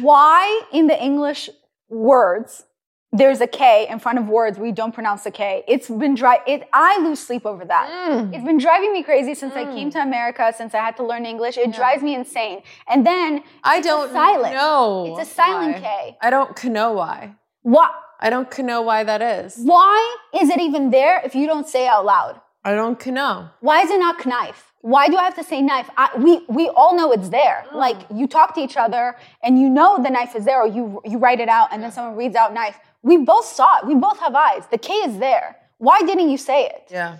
why 0.00 0.62
in 0.72 0.88
the 0.88 1.00
English 1.00 1.48
words 1.88 2.64
there's 3.12 3.40
a 3.40 3.46
K 3.46 3.86
in 3.88 3.98
front 3.98 4.18
of 4.18 4.28
words 4.28 4.58
we 4.58 4.70
don't 4.70 4.92
pronounce 4.92 5.24
the 5.24 5.30
K. 5.30 5.64
It's 5.66 5.88
been 5.88 6.14
dry. 6.14 6.40
It 6.46 6.68
I 6.72 6.98
lose 7.00 7.20
sleep 7.20 7.46
over 7.46 7.64
that. 7.64 7.88
Mm. 7.88 8.34
It's 8.34 8.44
been 8.44 8.58
driving 8.58 8.92
me 8.92 9.02
crazy 9.02 9.34
since 9.34 9.54
I 9.54 9.64
came 9.64 9.90
to 9.92 9.98
America, 10.02 10.52
since 10.56 10.74
I 10.74 10.78
had 10.78 10.96
to 10.98 11.04
learn 11.04 11.24
English. 11.24 11.56
It 11.56 11.72
drives 11.72 12.02
me 12.02 12.14
insane. 12.14 12.62
And 12.86 13.06
then 13.06 13.42
I 13.64 13.78
it's 13.78 13.86
don't 13.86 14.12
silent. 14.12 14.54
know. 14.54 15.16
It's 15.18 15.30
a 15.30 15.34
silent 15.34 15.76
why. 15.76 15.80
K. 15.80 16.16
I 16.20 16.30
don't 16.30 16.64
know 16.64 16.92
why. 16.92 17.34
Why? 17.62 17.88
I 18.20 18.30
don't 18.30 18.58
know 18.58 18.82
why 18.82 19.04
that 19.04 19.22
is. 19.22 19.56
Why 19.56 20.16
is 20.34 20.50
it 20.50 20.60
even 20.60 20.90
there 20.90 21.22
if 21.24 21.34
you 21.34 21.46
don't 21.46 21.68
say 21.68 21.86
it 21.86 21.88
out 21.88 22.04
loud? 22.04 22.40
I 22.64 22.74
don't 22.74 23.04
know. 23.06 23.48
Why 23.60 23.82
is 23.82 23.90
it 23.90 23.98
not 23.98 24.26
knife? 24.26 24.72
Why 24.80 25.08
do 25.08 25.16
I 25.16 25.24
have 25.24 25.34
to 25.36 25.44
say 25.44 25.60
knife? 25.60 25.90
I, 25.96 26.10
we 26.18 26.44
we 26.48 26.68
all 26.68 26.94
know 26.96 27.10
it's 27.12 27.30
there. 27.30 27.64
Like 27.72 27.96
you 28.14 28.28
talk 28.28 28.54
to 28.54 28.60
each 28.60 28.76
other 28.76 29.16
and 29.42 29.58
you 29.60 29.68
know 29.68 30.00
the 30.02 30.10
knife 30.10 30.36
is 30.36 30.44
there, 30.44 30.60
or 30.62 30.66
you 30.66 31.00
you 31.04 31.18
write 31.18 31.40
it 31.40 31.48
out 31.48 31.68
and 31.72 31.82
then 31.82 31.90
someone 31.90 32.16
reads 32.16 32.36
out 32.36 32.52
knife. 32.54 32.78
We 33.02 33.18
both 33.18 33.46
saw 33.46 33.78
it. 33.78 33.86
We 33.86 33.94
both 33.94 34.18
have 34.20 34.34
eyes. 34.34 34.64
The 34.70 34.78
K 34.78 34.92
is 34.94 35.18
there. 35.18 35.56
Why 35.78 36.00
didn't 36.00 36.30
you 36.30 36.38
say 36.38 36.66
it? 36.66 36.88
Yeah. 36.90 37.18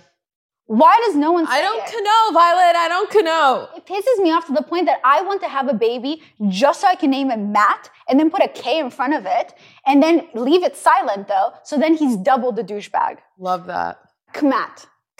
Why 0.65 1.01
does 1.03 1.15
no 1.15 1.31
one 1.31 1.47
say 1.47 1.53
I 1.53 1.61
don't 1.61 1.81
it? 1.81 2.03
know, 2.03 2.31
Violet. 2.31 2.75
I 2.75 2.87
don't 2.89 3.25
know. 3.25 3.69
It 3.75 3.87
pisses 3.87 4.21
me 4.21 4.31
off 4.31 4.45
to 4.47 4.53
the 4.53 4.61
point 4.61 4.85
that 4.85 4.99
I 5.03 5.21
want 5.23 5.41
to 5.41 5.47
have 5.47 5.67
a 5.67 5.73
baby 5.73 6.21
just 6.47 6.81
so 6.81 6.87
I 6.87 6.93
can 6.93 7.09
name 7.09 7.31
him 7.31 7.51
Matt 7.51 7.89
and 8.07 8.19
then 8.19 8.29
put 8.29 8.43
a 8.43 8.47
K 8.49 8.77
in 8.79 8.91
front 8.91 9.15
of 9.15 9.25
it 9.25 9.55
and 9.87 10.03
then 10.03 10.27
leave 10.35 10.63
it 10.63 10.77
silent 10.77 11.27
though. 11.27 11.53
So 11.63 11.79
then 11.79 11.95
he's 11.95 12.17
double 12.17 12.51
the 12.51 12.63
douchebag. 12.63 13.17
Love 13.39 13.65
that. 13.65 13.99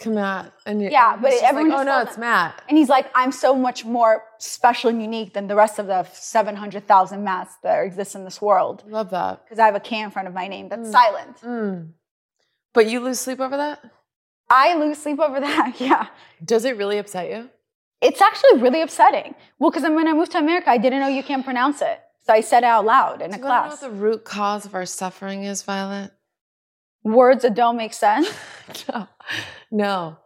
Matt. 0.06 0.44
Matt. 0.44 0.52
And 0.66 0.82
Yeah, 0.82 1.16
but 1.16 1.30
he's 1.30 1.40
just 1.40 1.50
everyone 1.52 1.70
like, 1.70 1.80
oh 1.80 1.84
no, 1.84 2.00
it's 2.02 2.18
Matt. 2.18 2.62
And 2.68 2.78
he's 2.78 2.88
like, 2.88 3.10
I'm 3.14 3.32
so 3.32 3.54
much 3.54 3.84
more 3.84 4.24
special 4.38 4.90
and 4.90 5.00
unique 5.00 5.34
than 5.34 5.46
the 5.46 5.56
rest 5.56 5.78
of 5.78 5.86
the 5.86 6.04
700,000 6.12 7.22
Matts 7.24 7.56
that 7.62 7.80
exist 7.84 8.14
in 8.14 8.24
this 8.24 8.40
world. 8.40 8.84
Love 8.88 9.10
that. 9.10 9.44
Because 9.44 9.58
I 9.58 9.66
have 9.66 9.74
a 9.74 9.80
K 9.80 10.00
in 10.00 10.10
front 10.10 10.28
of 10.28 10.34
my 10.34 10.48
name 10.48 10.68
that's 10.68 10.90
silent. 10.90 11.36
Mm. 11.42 11.90
But 12.72 12.88
you 12.88 13.00
lose 13.00 13.20
sleep 13.20 13.40
over 13.40 13.56
that? 13.56 13.82
I 14.48 14.74
lose 14.76 14.98
sleep 14.98 15.20
over 15.20 15.40
that. 15.40 15.76
Yeah. 15.80 16.06
Does 16.44 16.64
it 16.64 16.76
really 16.76 16.98
upset 16.98 17.30
you? 17.30 17.50
It's 18.00 18.20
actually 18.20 18.60
really 18.60 18.80
upsetting. 18.82 19.34
Well, 19.58 19.70
because 19.70 19.82
when 19.84 20.08
I 20.08 20.12
moved 20.12 20.32
to 20.32 20.38
America, 20.38 20.70
I 20.70 20.78
didn't 20.78 21.00
know 21.00 21.08
you 21.08 21.22
can't 21.22 21.44
pronounce 21.44 21.82
it. 21.82 22.00
So 22.26 22.32
I 22.32 22.40
said 22.40 22.58
it 22.58 22.66
out 22.66 22.84
loud 22.84 23.22
in 23.22 23.32
a 23.32 23.36
Do 23.36 23.38
you 23.42 23.44
wanna 23.44 23.62
know 23.62 23.68
class. 23.68 23.82
what 23.82 23.90
the 23.90 23.96
root 23.96 24.24
cause 24.24 24.64
of 24.66 24.74
our 24.74 24.86
suffering 24.86 25.44
is, 25.44 25.62
Violet? 25.62 26.12
Words 27.02 27.42
that 27.42 27.54
don't 27.54 27.76
make 27.76 27.94
sense. 27.94 28.30
no. 28.92 29.08
No. 29.70 30.18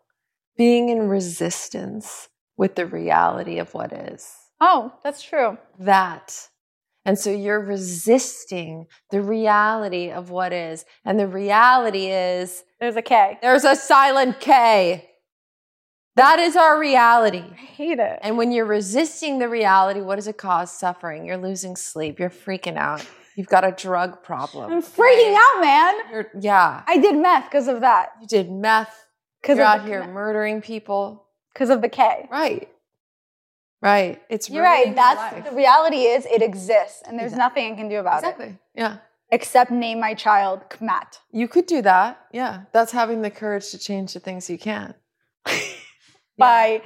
Being 0.56 0.88
in 0.88 1.08
resistance 1.08 2.28
with 2.56 2.74
the 2.74 2.86
reality 2.86 3.58
of 3.58 3.74
what 3.74 3.92
is. 3.92 4.28
Oh, 4.60 4.92
that's 5.02 5.22
true. 5.22 5.58
That. 5.78 6.48
And 7.04 7.18
so 7.18 7.30
you're 7.30 7.60
resisting 7.60 8.86
the 9.10 9.20
reality 9.20 10.10
of 10.10 10.30
what 10.30 10.52
is. 10.52 10.84
And 11.04 11.18
the 11.18 11.26
reality 11.26 12.06
is 12.06 12.64
There's 12.80 12.96
a 12.96 13.02
K. 13.02 13.38
there's 13.42 13.64
a 13.64 13.76
silent 13.76 14.40
K. 14.40 15.10
That 16.16 16.38
is 16.38 16.54
our 16.56 16.78
reality. 16.78 17.42
I 17.50 17.54
hate 17.56 17.98
it. 17.98 18.20
And 18.22 18.38
when 18.38 18.52
you're 18.52 18.64
resisting 18.64 19.38
the 19.40 19.48
reality, 19.48 20.00
what 20.00 20.16
does 20.16 20.28
it 20.28 20.38
cause? 20.38 20.70
Suffering. 20.70 21.26
You're 21.26 21.36
losing 21.36 21.74
sleep. 21.76 22.20
You're 22.20 22.30
freaking 22.30 22.76
out. 22.76 23.04
You've 23.36 23.48
got 23.48 23.64
a 23.64 23.72
drug 23.72 24.22
problem. 24.22 24.72
I'm 24.72 24.82
freaking 24.82 25.36
out, 25.36 25.60
man. 25.60 25.94
You're, 26.10 26.30
yeah. 26.40 26.82
I 26.86 26.98
did 26.98 27.16
meth 27.16 27.44
because 27.46 27.68
of 27.68 27.80
that. 27.80 28.10
You 28.20 28.26
did 28.28 28.50
meth. 28.50 29.08
Because 29.42 29.58
You're 29.58 29.66
out 29.66 29.84
here 29.84 30.06
murdering 30.06 30.62
people. 30.62 31.26
Because 31.52 31.70
of 31.70 31.82
the 31.82 31.88
K. 31.88 32.28
Right. 32.30 32.68
Right. 33.82 34.22
It's 34.30 34.48
You're 34.48 34.62
right. 34.64 34.94
That's 34.94 35.34
life. 35.34 35.44
the 35.50 35.54
reality 35.56 36.02
is 36.04 36.24
it 36.26 36.40
exists 36.42 37.02
and 37.06 37.18
there's 37.18 37.32
Exactly. 37.32 37.62
nothing 37.64 37.74
I 37.74 37.76
can 37.76 37.88
do 37.90 37.98
about 37.98 38.22
it. 38.22 38.28
Exactly. 38.28 38.58
Yeah. 38.74 38.96
Except 39.30 39.70
name 39.70 40.00
my 40.00 40.14
child 40.14 40.62
Kmat. 40.70 41.18
You 41.32 41.48
could 41.48 41.66
do 41.66 41.82
that. 41.82 42.18
Yeah. 42.32 42.62
That's 42.72 42.92
having 42.92 43.20
the 43.22 43.30
courage 43.30 43.70
to 43.72 43.78
change 43.78 44.14
the 44.14 44.20
things 44.20 44.48
you 44.48 44.58
can. 44.58 44.94
by 46.38 46.82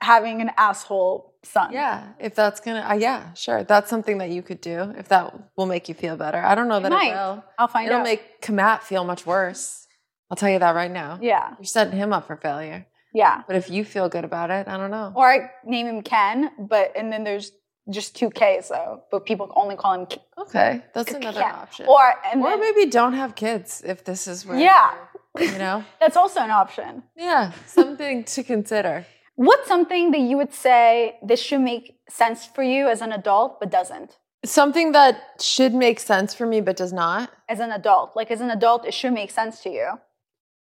having 0.00 0.40
an 0.40 0.50
asshole 0.56 1.34
son. 1.46 1.72
Yeah. 1.72 2.12
If 2.18 2.34
that's 2.34 2.60
to, 2.60 2.70
uh, 2.90 2.94
yeah, 2.94 3.32
sure. 3.34 3.64
That's 3.64 3.88
something 3.90 4.18
that 4.18 4.30
you 4.30 4.42
could 4.42 4.60
do 4.60 4.92
if 4.98 5.08
that 5.08 5.34
will 5.56 5.66
make 5.66 5.88
you 5.88 5.94
feel 5.94 6.16
better. 6.16 6.38
I 6.44 6.54
don't 6.54 6.68
know 6.68 6.80
that 6.80 6.92
it, 6.92 7.14
will. 7.14 7.44
I'll 7.58 7.68
find 7.68 7.86
It'll 7.86 7.98
out. 8.00 8.04
make 8.04 8.42
Kamat 8.42 8.82
feel 8.82 9.04
much 9.04 9.24
worse. 9.26 9.86
I'll 10.30 10.36
tell 10.36 10.50
you 10.50 10.58
that 10.58 10.74
right 10.74 10.90
now. 10.90 11.18
yeah, 11.22 11.54
You're 11.58 11.64
setting 11.66 11.96
him 11.98 12.12
up 12.12 12.26
for 12.26 12.36
failure. 12.36 12.86
yeah. 13.14 13.42
But 13.46 13.56
if 13.56 13.70
you 13.70 13.84
feel 13.84 14.08
good 14.08 14.24
about 14.24 14.50
it, 14.50 14.66
I 14.68 14.76
don't 14.76 14.90
know. 14.90 15.12
Or 15.14 15.26
I 15.30 15.50
name 15.64 15.86
him 15.86 16.02
Ken, 16.02 16.50
but 16.58 16.92
and 16.96 17.12
then 17.12 17.22
there's 17.24 17.52
just 17.88 18.16
two 18.16 18.30
K's 18.30 18.68
though, 18.68 19.02
but 19.12 19.24
people 19.24 19.52
only 19.54 19.76
call 19.76 19.92
him 19.94 20.06
K- 20.06 20.20
Okay. 20.38 20.82
That's 20.94 21.12
another 21.12 21.40
Ken. 21.40 21.54
option. 21.54 21.86
Or 21.86 22.02
and 22.32 22.42
Or 22.42 22.50
then, 22.50 22.60
maybe 22.60 22.90
don't 22.90 23.12
have 23.12 23.36
kids 23.36 23.82
if 23.86 24.02
this 24.04 24.26
is 24.26 24.44
where 24.44 24.58
Yeah. 24.58 24.90
you 25.38 25.58
know 25.58 25.84
that's 26.00 26.16
also 26.16 26.40
an 26.40 26.50
option. 26.50 27.02
yeah 27.16 27.52
something 27.66 28.24
to 28.24 28.42
consider 28.42 29.06
What's 29.36 29.68
something 29.68 30.10
that 30.12 30.20
you 30.20 30.36
would 30.38 30.52
say 30.52 31.18
this 31.22 31.40
should 31.40 31.60
make 31.60 31.98
sense 32.08 32.46
for 32.46 32.62
you 32.62 32.88
as 32.88 33.02
an 33.02 33.12
adult, 33.12 33.60
but 33.60 33.70
doesn't? 33.70 34.16
Something 34.44 34.92
that 34.92 35.20
should 35.40 35.74
make 35.74 36.00
sense 36.00 36.34
for 36.34 36.46
me 36.46 36.60
but 36.60 36.76
does 36.76 36.92
not. 36.92 37.30
as 37.48 37.60
an 37.60 37.70
adult. 37.70 38.16
Like 38.16 38.30
as 38.30 38.40
an 38.40 38.50
adult, 38.50 38.86
it 38.86 38.94
should 38.94 39.12
make 39.12 39.30
sense 39.30 39.62
to 39.62 39.70
you. 39.70 39.88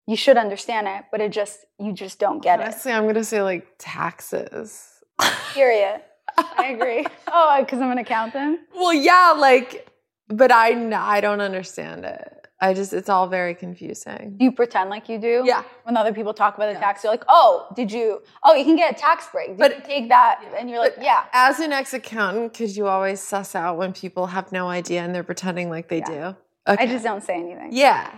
You 0.06 0.16
should 0.16 0.36
understand 0.36 0.86
it, 0.88 1.04
but 1.10 1.20
it 1.20 1.32
just 1.32 1.60
you 1.78 1.92
just 1.92 2.18
don't 2.18 2.42
get 2.42 2.60
it. 2.60 2.64
Honestly, 2.64 2.92
I'm 2.92 3.06
gonna 3.06 3.24
say 3.24 3.42
like 3.42 3.66
taxes. 3.78 4.88
Period. 5.52 6.02
I 6.36 6.66
agree. 6.68 7.06
Oh, 7.28 7.56
because 7.60 7.80
I'm 7.80 7.90
an 7.90 7.98
accountant. 7.98 8.60
Well, 8.74 8.92
yeah, 8.92 9.34
like, 9.36 9.88
but 10.28 10.50
I 10.52 10.90
I 10.94 11.20
don't 11.20 11.40
understand 11.40 12.04
it. 12.04 12.43
I 12.60 12.72
just 12.72 12.92
it's 12.92 13.08
all 13.08 13.26
very 13.26 13.54
confusing. 13.54 14.36
Do 14.38 14.44
you 14.44 14.52
pretend 14.52 14.88
like 14.88 15.08
you 15.08 15.18
do? 15.18 15.42
Yeah. 15.44 15.64
When 15.82 15.96
other 15.96 16.12
people 16.14 16.32
talk 16.32 16.56
about 16.56 16.72
the 16.72 16.78
tax, 16.78 17.02
you're 17.04 17.12
like, 17.12 17.24
oh, 17.28 17.66
did 17.74 17.90
you? 17.92 18.22
Oh, 18.42 18.54
you 18.54 18.64
can 18.64 18.76
get 18.76 18.96
a 18.96 18.98
tax 18.98 19.26
break. 19.32 19.48
Did 19.48 19.58
But- 19.58 19.76
you 19.76 19.82
take 19.84 20.08
that? 20.08 20.40
And 20.58 20.70
you're 20.70 20.78
like, 20.78 20.94
yeah. 21.00 21.24
As 21.32 21.60
an 21.60 21.72
ex 21.72 21.92
accountant, 21.92 22.54
could 22.54 22.74
you 22.74 22.86
always 22.86 23.20
suss 23.20 23.54
out 23.54 23.76
when 23.76 23.92
people 23.92 24.26
have 24.28 24.52
no 24.52 24.68
idea 24.68 25.02
and 25.02 25.14
they're 25.14 25.24
pretending 25.24 25.68
like 25.68 25.88
they 25.88 25.98
Yeah. 25.98 26.32
do? 26.32 26.36
I 26.66 26.86
just 26.86 27.04
don't 27.04 27.22
say 27.22 27.34
anything. 27.34 27.70
Yeah. 27.72 28.10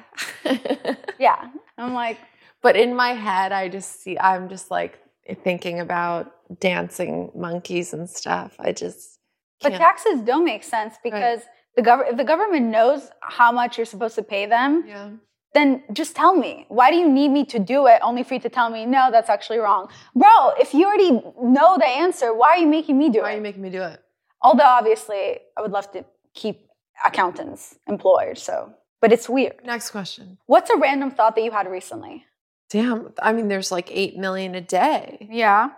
Yeah. 1.18 1.49
I'm 1.79 1.94
like, 1.94 2.18
but 2.62 2.77
in 2.77 2.94
my 2.94 3.11
head, 3.14 3.53
I 3.53 3.68
just 3.68 4.03
see, 4.03 4.18
I'm 4.18 4.49
just 4.49 4.70
like 4.70 4.99
thinking 5.42 5.81
about 5.81 6.33
dancing 6.61 7.31
monkeys 7.35 7.92
and 7.92 8.09
stuff. 8.09 8.55
I 8.59 8.72
just. 8.72 9.15
But 9.62 9.71
can't- 9.71 9.81
taxes 9.81 10.21
don't 10.23 10.45
make 10.45 10.62
sense 10.64 10.95
because 11.03 11.40
the 11.77 11.83
government, 11.83 12.12
if 12.12 12.16
the 12.16 12.25
government 12.25 12.66
knows 12.66 13.11
how 13.21 13.53
much 13.53 13.77
you're 13.77 13.87
supposed 13.87 14.14
to 14.16 14.23
pay 14.23 14.47
them, 14.47 14.85
Yeah. 14.87 15.11
then 15.55 15.83
just 15.92 16.14
tell 16.16 16.35
me. 16.35 16.64
Why 16.69 16.90
do 16.90 16.97
you 16.97 17.09
need 17.09 17.29
me 17.29 17.45
to 17.47 17.59
do 17.59 17.87
it 17.87 17.99
only 18.03 18.23
for 18.23 18.35
you 18.35 18.40
to 18.40 18.49
tell 18.49 18.71
me, 18.71 18.87
no, 18.87 19.11
that's 19.11 19.29
actually 19.31 19.59
wrong? 19.59 19.88
Bro, 20.14 20.51
if 20.61 20.75
you 20.75 20.87
already 20.87 21.12
know 21.42 21.77
the 21.79 21.87
answer, 21.87 22.33
why 22.35 22.51
are 22.51 22.59
you 22.59 22.66
making 22.66 22.97
me 22.99 23.09
do 23.11 23.19
it? 23.21 23.23
Why 23.23 23.33
are 23.33 23.37
you 23.37 23.40
making 23.42 23.62
me 23.62 23.71
do 23.71 23.83
it? 23.83 24.01
Although 24.42 24.64
obviously 24.64 25.38
I 25.57 25.61
would 25.62 25.73
love 25.73 25.90
to 25.92 26.05
keep 26.35 26.69
accountants 27.05 27.79
employed, 27.87 28.38
so 28.38 28.73
but 29.01 29.12
it's 29.12 29.29
weird. 29.29 29.61
Next 29.64 29.90
question. 29.90 30.38
What's 30.47 30.71
a 30.71 30.77
random 30.77 31.11
thought 31.11 31.35
that 31.37 31.45
you 31.45 31.51
had 31.51 31.71
recently? 31.71 32.25
Damn. 32.71 33.12
I 33.23 33.33
mean, 33.33 33.49
there's 33.49 33.71
like 33.71 33.90
8 33.92 34.16
million 34.16 34.55
a 34.55 34.61
day. 34.61 35.29
Yeah. 35.31 35.71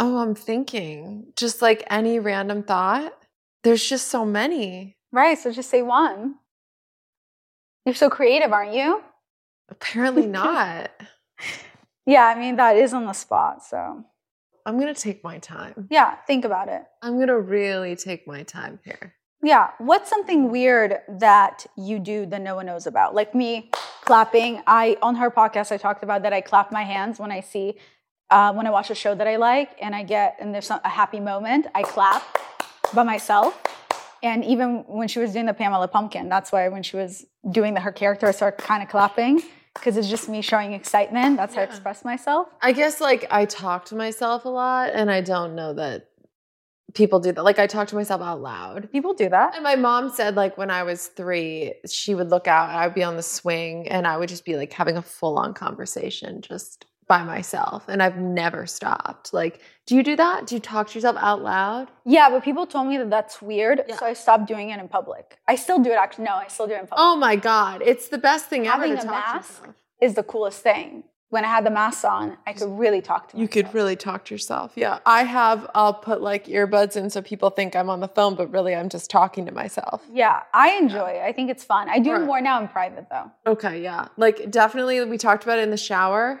Oh, 0.00 0.18
I'm 0.18 0.34
thinking 0.34 1.32
just 1.36 1.62
like 1.62 1.84
any 1.88 2.18
random 2.18 2.62
thought. 2.64 3.14
There's 3.64 3.86
just 3.86 4.08
so 4.08 4.24
many. 4.24 4.96
Right, 5.10 5.38
so 5.38 5.50
just 5.50 5.70
say 5.70 5.82
one. 5.82 6.36
You're 7.84 7.94
so 7.94 8.10
creative, 8.10 8.52
aren't 8.52 8.74
you? 8.74 9.02
Apparently 9.68 10.26
not. 10.40 10.90
Yeah, 12.06 12.26
I 12.26 12.38
mean 12.38 12.56
that 12.56 12.76
is 12.76 12.92
on 12.92 13.06
the 13.06 13.14
spot, 13.14 13.64
so 13.64 14.04
I'm 14.66 14.78
going 14.78 14.94
to 14.94 15.00
take 15.00 15.24
my 15.24 15.38
time. 15.38 15.88
yeah, 15.90 16.16
think 16.26 16.44
about 16.44 16.68
it. 16.68 16.82
I'm 17.02 17.16
going 17.16 17.28
to 17.28 17.40
really 17.40 17.96
take 17.96 18.26
my 18.26 18.42
time 18.42 18.78
here. 18.84 19.14
Yeah. 19.42 19.70
What's 19.78 20.08
something 20.08 20.50
weird 20.50 20.98
that 21.08 21.66
you 21.76 21.98
do 21.98 22.24
that 22.26 22.40
no 22.40 22.54
one 22.54 22.66
knows 22.66 22.86
about? 22.86 23.14
Like 23.14 23.34
me 23.34 23.70
clapping. 24.04 24.62
I 24.66 24.96
on 25.02 25.16
her 25.16 25.30
podcast 25.30 25.70
I 25.70 25.76
talked 25.76 26.02
about 26.02 26.22
that 26.22 26.32
I 26.32 26.40
clap 26.40 26.72
my 26.72 26.82
hands 26.82 27.18
when 27.18 27.30
I 27.30 27.40
see 27.40 27.74
uh, 28.30 28.54
when 28.54 28.66
I 28.66 28.70
watch 28.70 28.90
a 28.90 28.94
show 28.94 29.14
that 29.14 29.26
I 29.26 29.36
like 29.36 29.76
and 29.82 29.94
I 29.94 30.02
get 30.02 30.36
and 30.40 30.54
there's 30.54 30.66
some, 30.66 30.80
a 30.82 30.88
happy 30.88 31.20
moment, 31.20 31.66
I 31.74 31.82
clap 31.82 32.22
by 32.94 33.02
myself. 33.02 33.60
And 34.22 34.44
even 34.44 34.84
when 34.86 35.08
she 35.08 35.18
was 35.18 35.32
doing 35.32 35.46
the 35.46 35.54
Pamela 35.54 35.88
Pumpkin, 35.88 36.28
that's 36.28 36.50
why 36.50 36.68
when 36.68 36.82
she 36.82 36.96
was 36.96 37.26
doing 37.50 37.74
the, 37.74 37.80
her 37.80 37.92
character, 37.92 38.26
I 38.26 38.30
started 38.30 38.62
kind 38.62 38.82
of 38.82 38.88
clapping 38.88 39.42
because 39.74 39.96
it's 39.96 40.08
just 40.08 40.28
me 40.28 40.40
showing 40.40 40.72
excitement. 40.72 41.36
That's 41.36 41.54
how 41.54 41.60
I 41.62 41.64
express 41.64 42.04
myself. 42.04 42.48
I 42.62 42.72
guess 42.72 43.00
like 43.00 43.26
I 43.30 43.44
talk 43.44 43.84
to 43.86 43.96
myself 43.96 44.44
a 44.44 44.48
lot 44.48 44.90
and 44.94 45.10
I 45.10 45.20
don't 45.20 45.54
know 45.54 45.74
that 45.74 46.08
people 46.94 47.20
do 47.20 47.32
that. 47.32 47.44
Like 47.44 47.58
I 47.58 47.66
talk 47.66 47.88
to 47.88 47.96
myself 47.96 48.22
out 48.22 48.40
loud. 48.40 48.90
People 48.92 49.14
do 49.14 49.28
that. 49.28 49.54
And 49.54 49.64
my 49.64 49.76
mom 49.76 50.10
said 50.10 50.36
like 50.36 50.56
when 50.56 50.70
I 50.70 50.84
was 50.84 51.08
3, 51.08 51.74
she 51.86 52.14
would 52.14 52.30
look 52.30 52.46
out, 52.46 52.70
I'd 52.70 52.94
be 52.94 53.02
on 53.02 53.16
the 53.16 53.22
swing 53.22 53.88
and 53.88 54.06
I 54.06 54.16
would 54.16 54.28
just 54.28 54.44
be 54.44 54.56
like 54.56 54.72
having 54.72 54.96
a 54.96 55.02
full-on 55.02 55.52
conversation 55.54 56.40
just 56.40 56.86
by 57.06 57.22
myself 57.22 57.84
and 57.88 58.02
I've 58.02 58.16
never 58.16 58.66
stopped. 58.66 59.34
Like, 59.34 59.60
do 59.86 59.94
you 59.96 60.02
do 60.02 60.16
that? 60.16 60.46
Do 60.46 60.54
you 60.54 60.60
talk 60.60 60.88
to 60.88 60.94
yourself 60.94 61.16
out 61.20 61.42
loud? 61.42 61.88
Yeah, 62.06 62.30
but 62.30 62.42
people 62.42 62.66
told 62.66 62.86
me 62.88 62.96
that 62.98 63.10
that's 63.10 63.42
weird, 63.42 63.82
Yeah. 63.86 63.96
so 63.98 64.06
I 64.06 64.12
stopped 64.14 64.46
doing 64.46 64.70
it 64.70 64.80
in 64.80 64.88
public. 64.88 65.38
I 65.46 65.56
still 65.56 65.78
do 65.78 65.90
it 65.90 65.96
actually. 65.98 66.24
No, 66.24 66.34
I 66.34 66.46
still 66.48 66.66
do 66.66 66.72
it 66.74 66.80
in 66.80 66.86
public. 66.86 66.98
Oh 66.98 67.16
my 67.16 67.36
god, 67.36 67.82
it's 67.84 68.08
the 68.08 68.18
best 68.18 68.46
thing 68.46 68.64
Having 68.64 68.92
ever 68.92 68.96
Having 69.02 69.08
a 69.08 69.12
mask 69.12 69.62
is 70.00 70.14
the 70.14 70.22
coolest 70.22 70.62
thing. 70.62 71.04
When 71.30 71.44
I 71.44 71.48
had 71.48 71.66
the 71.66 71.70
mask 71.70 72.04
on, 72.04 72.36
I 72.46 72.52
could 72.52 72.78
really 72.78 73.00
talk 73.00 73.30
to 73.30 73.36
You 73.36 73.48
could 73.48 73.74
really 73.74 73.96
talk 73.96 74.24
to 74.26 74.34
yourself. 74.34 74.70
Yeah. 74.76 75.00
I 75.04 75.24
have 75.24 75.68
I'll 75.74 75.92
put 75.94 76.22
like 76.22 76.46
earbuds 76.46 76.96
in 76.96 77.10
so 77.10 77.20
people 77.22 77.50
think 77.50 77.74
I'm 77.74 77.90
on 77.90 77.98
the 77.98 78.06
phone, 78.08 78.36
but 78.36 78.52
really 78.52 78.72
I'm 78.74 78.88
just 78.88 79.10
talking 79.10 79.44
to 79.46 79.52
myself. 79.52 80.00
Yeah, 80.12 80.42
I 80.52 80.76
enjoy 80.76 81.08
it. 81.10 81.22
I 81.22 81.32
think 81.32 81.50
it's 81.50 81.64
fun. 81.64 81.88
I 81.90 81.98
do 81.98 82.10
it 82.10 82.18
Right. 82.18 82.26
more 82.26 82.40
now 82.40 82.60
in 82.60 82.68
private 82.68 83.06
though. 83.10 83.32
Okay, 83.48 83.82
yeah. 83.82 84.06
Like 84.16 84.48
definitely 84.50 85.04
we 85.04 85.18
talked 85.18 85.42
about 85.42 85.58
it 85.58 85.62
in 85.62 85.70
the 85.70 85.76
shower. 85.76 86.40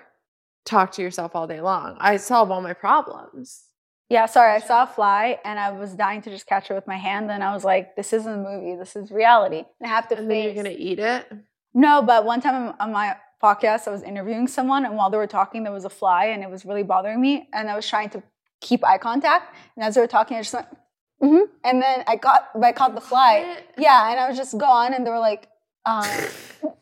Talk 0.64 0.92
to 0.92 1.02
yourself 1.02 1.34
all 1.34 1.46
day 1.46 1.60
long. 1.60 1.96
I 2.00 2.16
solve 2.16 2.50
all 2.50 2.62
my 2.62 2.72
problems. 2.72 3.64
Yeah, 4.08 4.26
sorry, 4.26 4.52
I 4.52 4.60
saw 4.60 4.84
a 4.84 4.86
fly 4.86 5.38
and 5.44 5.58
I 5.58 5.70
was 5.72 5.94
dying 5.94 6.22
to 6.22 6.30
just 6.30 6.46
catch 6.46 6.70
it 6.70 6.74
with 6.74 6.86
my 6.86 6.96
hand. 6.96 7.30
And 7.30 7.42
I 7.42 7.52
was 7.54 7.64
like, 7.64 7.96
this 7.96 8.12
isn't 8.12 8.32
a 8.32 8.36
movie, 8.36 8.76
this 8.76 8.96
is 8.96 9.10
reality. 9.10 9.64
And 9.80 9.86
I 9.86 9.88
have 9.88 10.08
to 10.08 10.16
And 10.16 10.30
then 10.30 10.36
face. 10.36 10.44
you're 10.54 10.62
gonna 10.62 10.76
eat 10.76 10.98
it. 10.98 11.30
No, 11.74 12.02
but 12.02 12.24
one 12.24 12.40
time 12.40 12.74
on 12.78 12.92
my 12.92 13.16
podcast, 13.42 13.88
I 13.88 13.90
was 13.90 14.02
interviewing 14.02 14.46
someone, 14.46 14.84
and 14.86 14.96
while 14.96 15.10
they 15.10 15.16
were 15.16 15.26
talking, 15.26 15.64
there 15.64 15.72
was 15.72 15.84
a 15.84 15.90
fly, 15.90 16.26
and 16.26 16.42
it 16.42 16.48
was 16.48 16.64
really 16.64 16.82
bothering 16.84 17.20
me. 17.20 17.48
And 17.52 17.68
I 17.68 17.76
was 17.76 17.86
trying 17.86 18.08
to 18.10 18.22
keep 18.60 18.84
eye 18.84 18.98
contact, 18.98 19.54
and 19.76 19.84
as 19.84 19.94
they 19.94 20.00
were 20.00 20.06
talking, 20.06 20.36
I 20.36 20.40
just 20.40 20.54
went, 20.54 20.68
mm-hmm. 21.22 21.44
and 21.64 21.82
then 21.82 22.04
I 22.06 22.16
got, 22.16 22.48
I 22.62 22.72
caught 22.72 22.94
the 22.94 23.00
fly. 23.00 23.58
Yeah, 23.76 24.10
and 24.10 24.20
I 24.20 24.28
was 24.28 24.38
just 24.38 24.56
gone, 24.56 24.94
and 24.94 25.04
they 25.04 25.10
were 25.10 25.18
like, 25.18 25.48
um, 25.86 26.04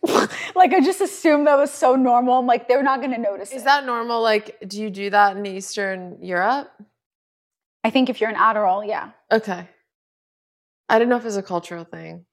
like 0.54 0.72
I 0.72 0.80
just 0.80 1.00
assumed 1.00 1.46
that 1.46 1.56
was 1.56 1.70
so 1.72 1.96
normal. 1.96 2.34
I'm 2.38 2.46
like, 2.46 2.68
they're 2.68 2.82
not 2.82 3.00
gonna 3.00 3.18
notice. 3.18 3.50
Is 3.52 3.62
it. 3.62 3.64
that 3.64 3.84
normal? 3.86 4.22
Like, 4.22 4.56
do 4.66 4.80
you 4.80 4.90
do 4.90 5.10
that 5.10 5.36
in 5.36 5.44
Eastern 5.46 6.18
Europe? 6.22 6.70
I 7.84 7.90
think 7.90 8.08
if 8.10 8.20
you're 8.20 8.30
an 8.30 8.36
Adderall, 8.36 8.86
yeah, 8.86 9.10
Okay. 9.30 9.68
I 10.88 10.98
don't 10.98 11.08
know 11.08 11.16
if 11.16 11.24
it's 11.26 11.36
a 11.36 11.42
cultural 11.42 11.84
thing. 11.84 12.26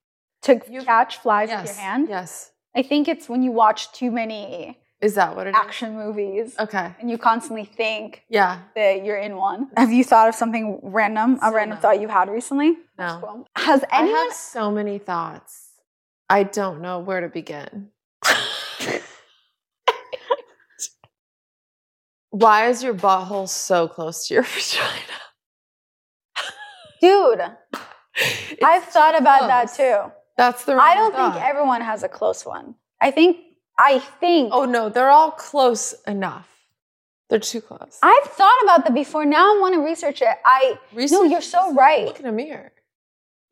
to 0.44 0.60
catch 0.86 1.18
flies 1.18 1.50
with 1.50 1.66
your 1.66 1.76
hand. 1.76 2.08
Yes. 2.10 2.52
I 2.76 2.84
think 2.84 3.08
it's 3.08 3.28
when 3.28 3.42
you 3.42 3.52
watch 3.52 3.92
too 3.94 4.12
many 4.12 4.80
Is 5.02 5.16
that 5.16 5.36
what 5.36 5.48
it 5.48 5.52
is? 5.52 5.56
action 5.56 5.96
movies, 5.96 6.56
Okay. 6.60 6.94
and 7.00 7.10
you 7.10 7.18
constantly 7.18 7.66
think 7.66 8.24
Yeah. 8.30 8.60
that 8.76 9.04
you're 9.04 9.18
in 9.18 9.38
one. 9.38 9.70
Have 9.76 9.92
you 9.92 10.04
thought 10.04 10.30
of 10.30 10.36
something 10.36 10.80
random, 10.84 11.36
a 11.36 11.38
Still 11.38 11.54
random 11.54 11.78
no. 11.78 11.82
thought 11.82 12.00
you 12.00 12.08
had 12.10 12.30
recently? 12.30 12.78
No. 12.98 13.20
Cool. 13.24 13.48
Has 13.56 13.84
I 13.92 14.02
anyone? 14.04 14.16
have 14.26 14.34
so 14.34 14.70
many 14.72 15.00
thoughts. 15.00 15.69
I 16.30 16.44
don't 16.44 16.82
know 16.82 17.00
where 17.00 17.22
to 17.22 17.28
begin. 17.28 17.90
Why 22.32 22.68
is 22.70 22.84
your 22.84 22.94
butthole 22.94 23.50
so 23.50 23.88
close 23.88 24.28
to 24.28 24.36
your 24.36 24.44
vagina? 24.44 24.94
Dude, 27.02 27.42
I've 28.64 28.84
thought 28.84 29.12
too 29.12 29.18
about 29.18 29.48
that 29.48 29.74
too. 29.74 30.12
That's 30.38 30.64
the 30.66 30.74
I 30.76 30.94
don't 30.96 31.16
think 31.16 31.44
everyone 31.44 31.82
has 31.82 32.04
a 32.04 32.10
close 32.10 32.46
one. 32.46 32.76
I 33.02 33.12
think, 33.12 33.38
I 33.78 34.00
think, 34.00 34.52
Oh 34.54 34.66
no, 34.66 34.90
they're 34.90 35.10
all 35.10 35.32
close 35.32 35.94
enough. 36.06 36.48
They're 37.30 37.40
too 37.40 37.62
close. 37.62 38.00
I've 38.02 38.24
thought 38.24 38.58
about 38.64 38.86
that 38.86 38.94
before. 38.94 39.26
Now 39.26 39.56
I 39.56 39.60
want 39.60 39.76
to 39.76 39.82
research 39.82 40.22
it. 40.22 40.36
I, 40.46 40.78
no, 40.94 41.24
you're 41.24 41.42
so 41.42 41.74
right. 41.74 42.06
Look 42.06 42.20
in 42.20 42.26
a 42.26 42.32
mirror. 42.32 42.72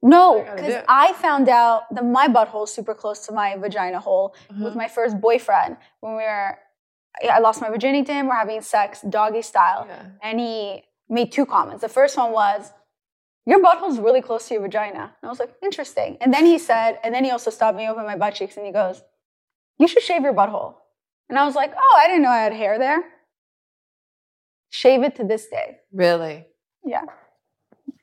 No, 0.02 0.40
because. 0.56 0.84
I 0.88 1.14
found 1.14 1.50
out 1.50 1.84
that 1.94 2.06
my 2.06 2.28
butthole 2.28 2.66
is 2.66 2.72
super 2.74 2.94
close 2.94 3.26
to 3.28 3.32
my 3.34 3.56
vagina 3.58 4.00
hole 4.00 4.36
with 4.50 4.68
Uh-huh. 4.68 4.78
my 4.78 4.88
first 4.88 5.20
boyfriend 5.20 5.78
when 6.02 6.14
we 6.16 6.24
were, 6.24 6.58
I 7.32 7.40
lost 7.40 7.62
my 7.62 7.70
virginity 7.70 8.04
to 8.06 8.14
him. 8.14 8.28
We're 8.28 8.36
having 8.36 8.62
sex 8.62 9.02
doggy 9.02 9.42
style. 9.42 9.86
Yeah. 9.90 10.06
And 10.22 10.40
he 10.40 10.84
made 11.10 11.32
two 11.32 11.46
comments. 11.46 11.82
The 11.82 11.90
first 11.90 12.16
one 12.18 12.32
was, 12.32 12.72
Your 13.48 13.60
butthole's 13.64 13.98
really 13.98 14.22
close 14.22 14.48
to 14.50 14.54
your 14.56 14.64
vagina. 14.64 15.04
And 15.22 15.28
I 15.28 15.30
was 15.30 15.40
like, 15.40 15.54
Interesting. 15.64 16.18
And 16.22 16.32
then 16.34 16.46
he 16.46 16.58
said, 16.60 17.00
and 17.04 17.14
then 17.16 17.24
he 17.24 17.32
also 17.32 17.50
stopped 17.50 17.78
me 17.78 17.88
over 17.90 18.04
my 18.04 18.16
butt 18.18 18.36
cheeks 18.36 18.56
and 18.58 18.66
he 18.66 18.72
goes, 18.72 19.02
You 19.80 19.88
should 19.88 20.04
shave 20.04 20.22
your 20.22 20.34
butthole. 20.34 20.76
And 21.30 21.40
I 21.40 21.46
was 21.46 21.56
like, 21.56 21.74
Oh, 21.76 21.96
I 22.02 22.06
didn't 22.08 22.22
know 22.24 22.30
I 22.30 22.44
had 22.48 22.54
hair 22.54 22.78
there. 22.78 23.02
Shave 24.70 25.02
it 25.04 25.16
to 25.16 25.24
this 25.24 25.48
day. 25.48 25.78
Really? 25.92 26.46
Yeah. 26.86 27.04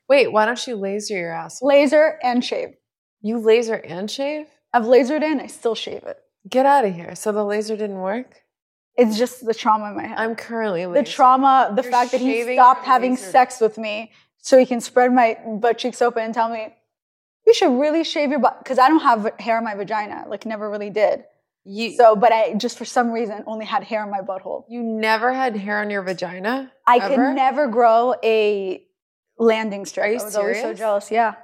Wait, 0.07 0.31
why 0.31 0.45
don't 0.45 0.65
you 0.67 0.75
laser 0.75 1.15
your 1.17 1.31
ass? 1.33 1.61
Laser 1.61 2.19
and 2.23 2.43
shave. 2.43 2.75
You 3.21 3.39
laser 3.39 3.75
and 3.75 4.09
shave? 4.09 4.47
I've 4.73 4.83
lasered 4.83 5.23
in, 5.23 5.39
I 5.39 5.47
still 5.47 5.75
shave 5.75 6.03
it. 6.03 6.17
Get 6.49 6.65
out 6.65 6.85
of 6.85 6.93
here. 6.93 7.15
So 7.15 7.31
the 7.31 7.43
laser 7.43 7.75
didn't 7.75 7.99
work? 8.01 8.41
It's 8.97 9.17
just 9.17 9.45
the 9.45 9.53
trauma 9.53 9.89
in 9.89 9.95
my 9.97 10.05
head. 10.07 10.17
I'm 10.17 10.35
currently 10.35 10.85
the 10.85 11.03
trauma, 11.03 11.71
the 11.75 11.81
You're 11.81 11.91
fact 11.91 12.11
that 12.11 12.21
he 12.21 12.53
stopped 12.53 12.85
having 12.85 13.15
lasered? 13.15 13.31
sex 13.31 13.59
with 13.59 13.77
me 13.77 14.11
so 14.37 14.57
he 14.57 14.65
can 14.65 14.79
spread 14.79 15.11
my 15.11 15.37
butt 15.59 15.77
cheeks 15.79 16.01
open 16.01 16.23
and 16.23 16.33
tell 16.33 16.49
me, 16.49 16.73
you 17.45 17.53
should 17.53 17.77
really 17.79 18.03
shave 18.03 18.29
your 18.29 18.39
butt. 18.39 18.59
Because 18.63 18.79
I 18.79 18.87
don't 18.87 19.01
have 19.01 19.33
hair 19.39 19.57
in 19.57 19.63
my 19.63 19.75
vagina, 19.75 20.25
like 20.27 20.45
never 20.45 20.69
really 20.69 20.89
did. 20.91 21.23
You, 21.67 21.95
So, 21.97 22.15
but 22.15 22.31
I 22.31 22.53
just 22.53 22.77
for 22.77 22.85
some 22.85 23.11
reason 23.11 23.43
only 23.47 23.65
had 23.65 23.83
hair 23.83 24.03
in 24.03 24.11
my 24.11 24.21
butthole. 24.21 24.65
you 24.69 24.83
never 24.83 25.33
had 25.33 25.55
hair 25.57 25.79
on 25.79 25.89
your 25.89 26.03
vagina? 26.03 26.71
I 26.87 26.97
Ever? 26.97 27.15
could 27.15 27.35
never 27.35 27.67
grow 27.67 28.13
a 28.23 28.84
landing 29.37 29.85
strip. 29.85 30.05
Are 30.05 30.09
you 30.09 30.19
I 30.19 30.23
was 30.23 30.35
always 30.35 30.61
so 30.61 30.73
jealous. 30.73 31.11
Yeah. 31.11 31.35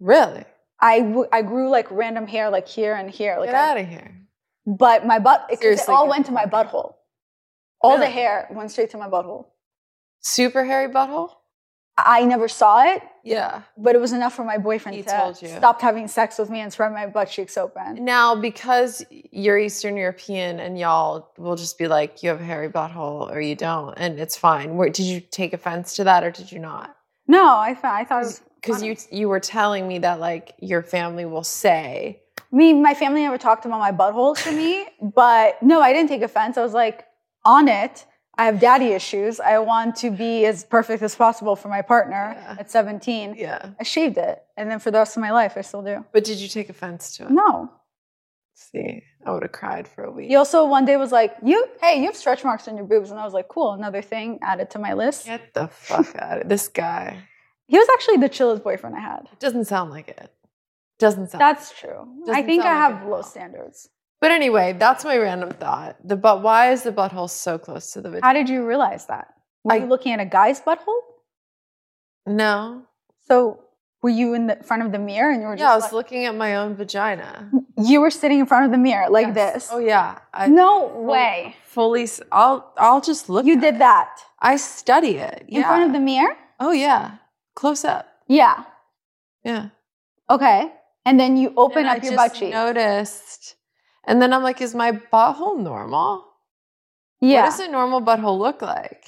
Really? 0.00 0.44
I, 0.80 1.00
w- 1.00 1.28
I 1.32 1.42
grew 1.42 1.68
like 1.70 1.90
random 1.90 2.26
hair 2.26 2.50
like 2.50 2.68
here 2.68 2.94
and 2.94 3.10
here. 3.10 3.36
Like 3.38 3.48
Get 3.50 3.54
I- 3.54 3.70
out 3.70 3.78
of 3.78 3.88
here. 3.88 4.14
but 4.66 5.06
my 5.06 5.18
butt, 5.18 5.46
it, 5.50 5.88
all 5.88 6.08
went 6.08 6.26
to 6.26 6.32
my 6.32 6.44
butthole. 6.46 6.94
All 7.80 7.98
the 7.98 8.06
hair 8.08 8.48
went 8.50 8.70
straight 8.70 8.90
to 8.90 8.96
my 8.98 9.08
butthole. 9.08 9.46
Super 10.20 10.64
hairy 10.64 10.92
butthole? 10.92 11.30
I 11.96 12.24
never 12.24 12.48
saw 12.48 12.82
it, 12.82 13.02
Yeah. 13.22 13.62
but 13.78 13.94
it 13.94 14.00
was 14.00 14.12
enough 14.12 14.34
for 14.34 14.42
my 14.42 14.58
boyfriend 14.58 14.96
He 14.96 15.02
to 15.04 15.34
stop 15.34 15.80
having 15.80 16.08
sex 16.08 16.38
with 16.38 16.50
me 16.50 16.58
and 16.60 16.72
spread 16.72 16.92
my 16.92 17.06
butt 17.06 17.28
cheeks 17.28 17.56
open. 17.56 18.04
Now, 18.04 18.34
because 18.34 19.04
you're 19.10 19.58
Eastern 19.58 19.96
European 19.96 20.58
and 20.58 20.76
y'all 20.76 21.28
will 21.38 21.54
just 21.54 21.78
be 21.78 21.86
like, 21.86 22.22
you 22.22 22.30
have 22.30 22.40
a 22.40 22.44
hairy 22.44 22.68
butthole 22.68 23.30
or 23.30 23.40
you 23.40 23.54
don't, 23.54 23.94
and 23.96 24.18
it's 24.18 24.36
fine. 24.36 24.74
Where, 24.76 24.88
did 24.88 25.04
you 25.06 25.20
take 25.20 25.52
offense 25.52 25.94
to 25.96 26.04
that 26.04 26.24
or 26.24 26.32
did 26.32 26.50
you 26.50 26.58
not? 26.58 26.96
No, 27.26 27.56
I 27.56 27.74
thought 27.74 27.94
I 27.94 28.04
thought 28.04 28.40
Because 28.60 28.82
you 28.82 28.96
you 29.10 29.28
were 29.28 29.40
telling 29.40 29.86
me 29.88 29.98
that 30.00 30.20
like 30.20 30.54
your 30.60 30.82
family 30.82 31.24
will 31.24 31.44
say, 31.44 32.20
me, 32.52 32.72
my 32.72 32.94
family 32.94 33.22
never 33.22 33.38
talked 33.38 33.64
about 33.66 33.78
my 33.80 33.92
butthole 33.92 34.36
to 34.44 34.52
me, 34.52 34.86
but 35.00 35.62
no, 35.62 35.80
I 35.80 35.92
didn't 35.92 36.08
take 36.08 36.22
offense. 36.22 36.56
I 36.56 36.62
was 36.62 36.72
like, 36.74 37.06
on 37.44 37.68
it. 37.68 38.06
I 38.36 38.46
have 38.46 38.58
daddy 38.58 38.86
issues. 38.88 39.38
I 39.38 39.58
want 39.58 39.94
to 39.96 40.10
be 40.10 40.44
as 40.44 40.64
perfect 40.64 41.02
as 41.04 41.14
possible 41.14 41.54
for 41.54 41.68
my 41.68 41.82
partner 41.82 42.34
Yeah. 42.36 42.56
at 42.58 42.68
17. 42.70 43.36
yeah. 43.38 43.70
I 43.78 43.84
shaved 43.84 44.18
it. 44.18 44.42
And 44.56 44.68
then 44.68 44.80
for 44.80 44.90
the 44.90 44.98
rest 44.98 45.16
of 45.16 45.20
my 45.20 45.30
life, 45.30 45.52
I 45.56 45.60
still 45.60 45.82
do. 45.82 46.04
But 46.12 46.24
did 46.24 46.38
you 46.38 46.48
take 46.48 46.68
offense 46.68 47.16
to 47.16 47.24
it? 47.26 47.30
No. 47.30 47.70
See, 48.54 49.02
I 49.26 49.32
would 49.32 49.42
have 49.42 49.52
cried 49.52 49.88
for 49.88 50.04
a 50.04 50.10
week. 50.10 50.28
He 50.28 50.36
also 50.36 50.64
one 50.66 50.84
day 50.84 50.96
was 50.96 51.12
like, 51.12 51.34
"You, 51.42 51.66
hey, 51.80 51.98
you 52.00 52.06
have 52.06 52.16
stretch 52.16 52.44
marks 52.44 52.68
on 52.68 52.76
your 52.76 52.86
boobs," 52.86 53.10
and 53.10 53.18
I 53.18 53.24
was 53.24 53.32
like, 53.34 53.48
"Cool, 53.48 53.72
another 53.72 54.02
thing 54.02 54.38
added 54.42 54.70
to 54.70 54.78
my 54.78 54.92
list." 54.94 55.26
Get 55.26 55.54
the 55.54 55.68
fuck 55.68 56.14
out 56.18 56.42
of 56.42 56.48
this 56.48 56.68
guy. 56.68 57.18
He 57.66 57.78
was 57.78 57.88
actually 57.94 58.18
the 58.18 58.28
chillest 58.28 58.62
boyfriend 58.62 58.94
I 58.96 59.00
had. 59.00 59.28
It 59.32 59.40
Doesn't 59.40 59.64
sound 59.64 59.90
like 59.90 60.08
it. 60.08 60.30
Doesn't 60.98 61.30
sound. 61.30 61.40
That's 61.40 61.72
true. 61.72 62.06
I 62.30 62.42
think 62.42 62.62
I 62.64 62.74
like 62.74 62.98
have 62.98 63.08
low 63.08 63.22
standards. 63.22 63.88
but 64.20 64.30
anyway, 64.30 64.74
that's 64.78 65.04
my 65.04 65.16
random 65.16 65.50
thought. 65.50 65.96
The 66.06 66.16
but 66.16 66.42
why 66.42 66.72
is 66.72 66.82
the 66.82 66.92
butthole 66.92 67.28
so 67.30 67.58
close 67.58 67.92
to 67.92 68.00
the 68.02 68.10
vagina? 68.10 68.26
How 68.26 68.32
did 68.32 68.48
you 68.48 68.66
realize 68.66 69.06
that? 69.06 69.28
Were 69.64 69.72
I- 69.72 69.76
you 69.76 69.86
looking 69.86 70.12
at 70.12 70.20
a 70.20 70.26
guy's 70.26 70.60
butthole? 70.60 71.00
no. 72.26 72.82
So 73.26 73.63
were 74.04 74.10
you 74.20 74.34
in 74.38 74.46
the 74.50 74.56
front 74.68 74.82
of 74.86 74.92
the 74.92 74.98
mirror 75.10 75.30
and 75.32 75.40
you 75.42 75.48
were 75.48 75.56
just 75.56 75.64
Yeah, 75.66 75.72
I 75.72 75.76
was 75.76 75.84
like- 75.84 75.98
looking 75.98 76.22
at 76.28 76.34
my 76.44 76.56
own 76.60 76.70
vagina. 76.82 77.28
you 77.90 78.02
were 78.02 78.10
sitting 78.10 78.38
in 78.42 78.46
front 78.52 78.64
of 78.66 78.70
the 78.70 78.82
mirror 78.88 79.08
like 79.18 79.28
Yes. 79.28 79.36
this? 79.40 79.62
Oh 79.72 79.78
yeah. 79.92 80.18
I 80.40 80.46
no 80.48 80.70
full- 80.90 81.04
way. 81.12 81.56
Fully. 81.76 82.06
I'll. 82.30 82.60
I'll 82.86 83.00
just 83.10 83.28
look. 83.32 83.44
You 83.46 83.56
did 83.68 83.76
it. 83.76 83.78
that 83.88 84.10
I 84.50 84.54
study 84.56 85.14
it. 85.30 85.38
in 85.48 85.62
front 85.70 85.84
of 85.88 85.92
the 85.96 86.00
mirror? 86.12 86.36
Oh 86.60 86.72
yeah. 86.86 87.02
Close 87.60 87.82
up. 87.94 88.04
Yeah. 88.28 88.56
Yeah. 89.42 89.64
Okay. 90.28 90.70
And 91.06 91.18
then 91.20 91.36
you 91.40 91.52
open 91.56 91.86
And 91.86 91.88
up 91.98 92.02
I 92.04 92.06
your 92.06 92.16
butt 92.16 92.34
cheek. 92.34 92.52
Noticed. 92.52 93.56
And 94.06 94.20
then 94.20 94.32
I'm 94.34 94.42
like, 94.48 94.60
is 94.60 94.74
my 94.74 94.92
butthole 95.12 95.58
normal? 95.72 96.10
yeah. 97.20 97.44
What 97.44 97.50
does 97.56 97.60
a 97.60 97.70
normal 97.78 98.00
butthole 98.02 98.38
look 98.38 98.60
like? 98.62 99.02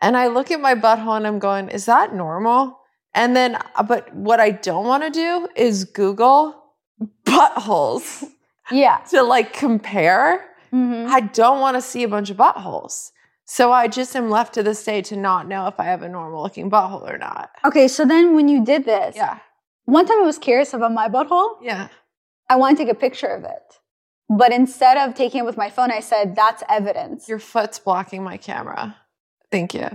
And 0.00 0.16
I 0.16 0.28
look 0.28 0.50
at 0.54 0.60
my 0.60 0.74
butthole 0.74 1.16
and 1.18 1.26
I'm 1.26 1.38
going, 1.40 1.68
is 1.68 1.84
that 1.86 2.14
normal? 2.14 2.79
And 3.14 3.34
then, 3.34 3.56
uh, 3.74 3.82
but 3.82 4.14
what 4.14 4.38
I 4.40 4.50
don't 4.50 4.86
want 4.86 5.02
to 5.02 5.10
do 5.10 5.48
is 5.56 5.84
Google 5.84 6.62
buttholes 7.24 8.24
yeah. 8.70 8.98
to 9.10 9.22
like 9.22 9.52
compare. 9.52 10.46
Mhm. 10.72 11.08
I 11.08 11.20
don't 11.20 11.60
want 11.60 11.76
to 11.76 11.80
see 11.82 12.02
a 12.04 12.08
bunch 12.08 12.30
of 12.30 12.36
buttholes. 12.36 13.10
So 13.44 13.72
I 13.72 13.88
just 13.88 14.14
am 14.14 14.30
left 14.30 14.54
to 14.54 14.62
this 14.62 14.84
day 14.84 15.02
to 15.02 15.16
not 15.16 15.48
know 15.48 15.66
if 15.66 15.80
I 15.80 15.84
have 15.84 16.02
a 16.02 16.08
normal 16.08 16.42
looking 16.42 16.70
butthole 16.70 17.10
or 17.12 17.18
not. 17.18 17.50
Okay, 17.64 17.88
so 17.88 18.04
then 18.04 18.36
when 18.36 18.46
you 18.48 18.64
did 18.64 18.84
this, 18.84 19.16
Yeah. 19.16 19.38
one 19.86 20.06
time 20.06 20.18
I 20.20 20.24
was 20.24 20.38
curious 20.38 20.72
about 20.72 20.92
my 20.92 21.08
butthole. 21.08 21.56
Yeah. 21.60 21.88
I 22.48 22.54
wanted 22.56 22.78
to 22.78 22.84
take 22.84 22.92
a 22.92 22.98
picture 22.98 23.26
of 23.26 23.42
it. 23.42 23.80
But 24.28 24.52
instead 24.52 24.96
of 24.96 25.16
taking 25.16 25.40
it 25.40 25.44
with 25.44 25.56
my 25.56 25.68
phone, 25.70 25.90
I 25.90 25.98
said, 25.98 26.36
that's 26.36 26.62
evidence. 26.68 27.28
Your 27.28 27.40
foot's 27.40 27.80
blocking 27.80 28.22
my 28.22 28.36
camera. 28.36 28.94
Thank 29.50 29.74
you. 29.74 29.88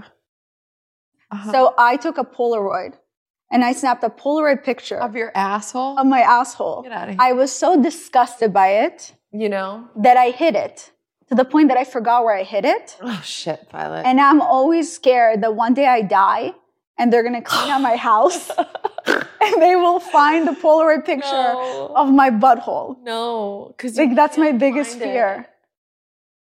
Uh-huh. 1.32 1.52
So 1.54 1.74
I 1.78 1.96
took 1.96 2.18
a 2.18 2.26
Polaroid 2.26 2.96
and 3.52 3.64
I 3.64 3.74
snapped 3.74 4.04
a 4.04 4.10
Polaroid 4.10 4.64
picture 4.64 4.98
of 4.98 5.16
your 5.16 5.32
asshole? 5.36 5.98
of 6.00 6.06
my 6.08 6.22
asshole. 6.22 6.82
Get 6.84 6.92
out 6.92 7.04
of 7.10 7.16
here. 7.16 7.18
I 7.22 7.32
was 7.34 7.52
so 7.52 7.82
disgusted 7.82 8.52
by 8.54 8.70
it 8.86 9.14
you 9.32 9.50
know? 9.50 9.88
that 9.96 10.18
I 10.18 10.30
hid 10.32 10.56
it 10.56 10.92
to 11.30 11.36
the 11.36 11.46
point 11.46 11.70
that 11.70 11.78
I 11.78 11.84
forgot 11.84 12.24
where 12.24 12.36
I 12.36 12.44
hid 12.44 12.66
it. 12.66 12.98
Oh 13.02 13.22
shit, 13.24 13.68
Violet. 13.72 14.06
And 14.06 14.20
I'm 14.22 14.42
always 14.42 14.92
scared 14.94 15.42
that 15.42 15.56
one 15.56 15.74
day 15.74 15.88
I 15.88 16.02
die 16.02 16.54
and 16.98 17.12
they're 17.12 17.24
gonna 17.24 17.42
clean 17.42 17.70
out 17.70 17.82
my 17.82 17.96
house 17.98 18.50
and 19.08 19.62
they 19.62 19.76
will 19.76 20.00
find 20.00 20.48
the 20.48 20.54
Polaroid 20.54 21.06
picture 21.06 21.32
No. 21.32 21.92
of 21.96 22.12
my 22.12 22.30
butthole. 22.30 22.98
no, 23.04 23.74
because 23.76 23.98
Like 23.98 24.16
that's 24.16 24.38
my 24.38 24.52
biggest 24.52 24.98
fear. 25.00 25.48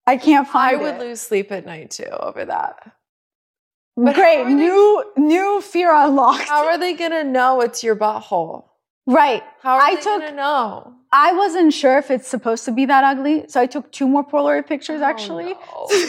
I 0.06 0.18
can't 0.18 0.48
find. 0.48 0.76
I 0.76 0.82
would 0.84 0.96
it. 0.96 1.00
lose 1.00 1.22
sleep 1.22 1.50
at 1.52 1.66
night 1.66 1.92
too 1.92 2.04
over 2.10 2.44
that. 2.46 2.92
But 3.96 4.16
Great, 4.16 4.40
are 4.42 4.46
they- 4.46 4.54
new 4.54 5.04
new 5.18 5.62
fear 5.62 5.94
unlocked. 5.94 6.48
How 6.50 6.66
are 6.68 6.78
they 6.78 6.94
gonna 6.94 7.24
know 7.24 7.62
it's 7.62 7.84
your 7.84 7.96
butthole? 7.96 8.66
right. 9.06 9.44
How 9.62 9.76
are 9.76 9.82
I 9.82 9.96
they 9.96 10.02
took- 10.02 10.22
gonna 10.22 10.32
know? 10.32 10.94
I 11.12 11.32
wasn't 11.34 11.74
sure 11.74 11.98
if 12.00 12.10
it's 12.10 12.28
supposed 12.28 12.66
to 12.66 12.72
be 12.72 12.86
that 12.88 13.04
ugly, 13.04 13.46
so 13.48 13.62
I 13.62 13.68
took 13.68 13.92
two 13.92 14.08
more 14.08 14.24
Polaroid 14.26 14.66
pictures 14.66 15.02
Oh, 15.02 15.06
actually. 15.06 15.54
no. 15.54 15.88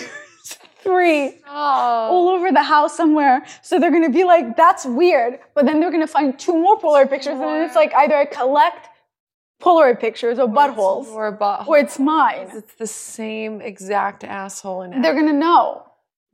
Three. 0.82 1.40
All 1.48 2.28
over 2.28 2.52
the 2.52 2.62
house 2.62 2.94
somewhere. 2.96 3.44
So 3.62 3.78
they're 3.78 3.90
gonna 3.90 4.10
be 4.10 4.24
like, 4.24 4.56
that's 4.56 4.84
weird. 4.86 5.40
But 5.54 5.66
then 5.66 5.80
they're 5.80 5.90
gonna 5.90 6.06
find 6.06 6.38
two 6.38 6.54
more 6.56 6.78
Polaroid 6.78 7.10
pictures, 7.10 7.34
and 7.34 7.42
then 7.42 7.62
it's 7.64 7.74
like 7.76 7.94
either 7.94 8.16
I 8.16 8.24
collect 8.26 8.88
Polaroid 9.62 9.98
pictures 10.00 10.38
or 10.38 10.46
buttholes 10.48 11.06
Or 11.12 11.36
butthole. 11.36 11.68
or 11.68 11.78
it's 11.78 11.98
mine. 11.98 12.48
It's 12.52 12.74
the 12.74 12.86
same 12.86 13.60
exact 13.62 14.24
asshole 14.24 14.82
in 14.82 14.92
it. 14.94 15.02
They're 15.02 15.14
gonna 15.14 15.32
know. 15.32 15.84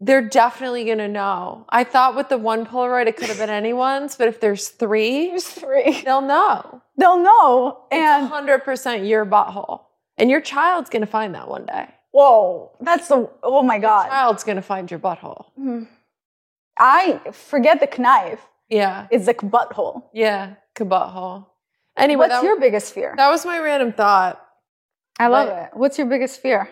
They're 0.03 0.23
definitely 0.27 0.85
gonna 0.87 1.09
know. 1.09 1.67
I 1.69 1.85
thought 1.85 2.17
with 2.17 2.31
the 2.31 2.39
one 2.39 2.65
Polaroid 2.65 3.07
it 3.07 3.17
could 3.19 3.29
have 3.29 3.39
been 3.39 3.51
anyone's, 3.51 4.17
but 4.17 4.29
if 4.29 4.41
there's 4.41 4.69
three, 4.69 5.29
There's 5.29 5.45
three. 5.47 6.01
they'll 6.05 6.23
know. 6.23 6.81
They'll 6.97 7.19
know. 7.19 7.85
It's 7.91 8.01
And 8.01 8.27
hundred 8.29 8.65
percent 8.65 9.05
your 9.05 9.27
butthole, 9.27 9.83
and 10.17 10.31
your 10.31 10.41
child's 10.41 10.89
gonna 10.91 11.07
find 11.07 11.35
that 11.35 11.49
one 11.49 11.67
day. 11.67 11.87
whoa, 12.13 12.73
that's 12.81 13.09
the 13.09 13.29
oh 13.43 13.63
my 13.63 13.75
Your 13.75 13.83
god. 13.83 14.09
child's 14.09 14.43
gonna 14.43 14.63
find 14.63 14.91
your 14.91 15.01
butthole. 15.01 15.45
Mm-hmm. 15.59 15.85
I 16.79 17.21
forget 17.33 17.79
the 17.81 18.03
knife. 18.03 18.41
Yeah, 18.71 19.07
It's 19.11 19.27
like 19.27 19.39
butthole. 19.39 20.05
yeah, 20.15 20.55
butthole. 20.77 21.45
Anyway, 21.97 22.21
What's 22.21 22.35
that, 22.41 22.45
your 22.45 22.59
biggest 22.59 22.95
fear? 22.95 23.13
that 23.19 23.29
was 23.31 23.45
my 23.45 23.59
random 23.59 23.93
thought. 23.93 24.41
I 25.19 25.27
love 25.27 25.49
but- 25.49 25.59
it. 25.65 25.71
What's 25.75 25.99
your 25.99 26.07
biggest 26.07 26.41
fear? 26.41 26.71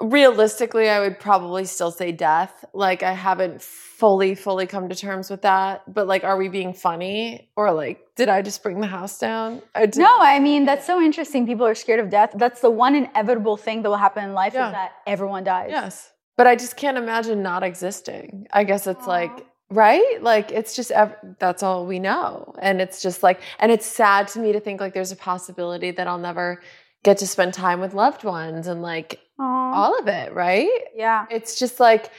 Realistically, 0.00 0.88
I 0.88 1.00
would 1.00 1.18
probably 1.20 1.64
still 1.64 1.90
say 1.90 2.10
death. 2.12 2.64
Like 2.72 3.02
I 3.02 3.12
haven't 3.12 3.62
fully, 3.62 4.34
fully 4.34 4.66
come 4.66 4.88
to 4.88 4.94
terms 4.94 5.30
with 5.30 5.42
that. 5.42 5.82
But 5.92 6.06
like, 6.06 6.24
are 6.24 6.36
we 6.36 6.48
being 6.48 6.74
funny, 6.74 7.48
or 7.56 7.72
like, 7.72 8.00
did 8.16 8.28
I 8.28 8.42
just 8.42 8.62
bring 8.62 8.80
the 8.80 8.86
house 8.86 9.18
down? 9.18 9.62
Did- 9.74 9.96
No, 9.96 10.16
I 10.20 10.40
mean 10.40 10.64
that's 10.64 10.86
so 10.86 11.00
interesting. 11.00 11.46
People 11.46 11.66
are 11.66 11.74
scared 11.74 12.00
of 12.00 12.10
death. 12.10 12.32
That's 12.34 12.60
the 12.60 12.70
one 12.70 12.94
inevitable 12.94 13.56
thing 13.56 13.82
that 13.82 13.88
will 13.88 13.96
happen 13.96 14.24
in 14.24 14.32
life 14.34 14.54
Yeah. 14.54 14.66
is 14.68 14.72
that 14.72 14.92
everyone 15.06 15.44
dies. 15.44 15.68
Yes. 15.70 16.10
But 16.36 16.46
I 16.48 16.56
just 16.56 16.76
can't 16.76 16.98
imagine 16.98 17.42
not 17.42 17.62
existing. 17.62 18.48
I 18.52 18.64
guess 18.64 18.86
it's 18.88 19.06
like, 19.06 19.46
right? 19.70 20.18
Like 20.20 20.50
it's 20.50 20.74
just, 20.74 20.90
ev- 20.90 21.14
that's 21.38 21.62
all 21.62 21.86
we 21.86 22.00
know. 22.00 22.52
And 22.60 22.80
it's 22.80 23.00
just 23.00 23.22
like, 23.22 23.40
and 23.60 23.70
it's 23.70 23.86
sad 23.86 24.26
to 24.28 24.40
me 24.40 24.52
to 24.52 24.58
think 24.60 24.80
like 24.80 24.94
there's 24.94 25.12
a 25.12 25.16
possibility 25.16 25.92
that 25.92 26.08
I'll 26.08 26.18
never 26.18 26.60
get 27.04 27.18
to 27.18 27.26
spend 27.26 27.54
time 27.54 27.80
with 27.80 27.94
loved 27.94 28.24
ones 28.24 28.66
and 28.66 28.82
like 28.82 29.20
Aw. 29.38 29.72
all 29.74 29.98
of 29.98 30.08
it, 30.08 30.32
right? 30.34 30.68
yeah. 30.96 31.26
It's 31.30 31.58
just 31.58 31.78
like, 31.78 32.10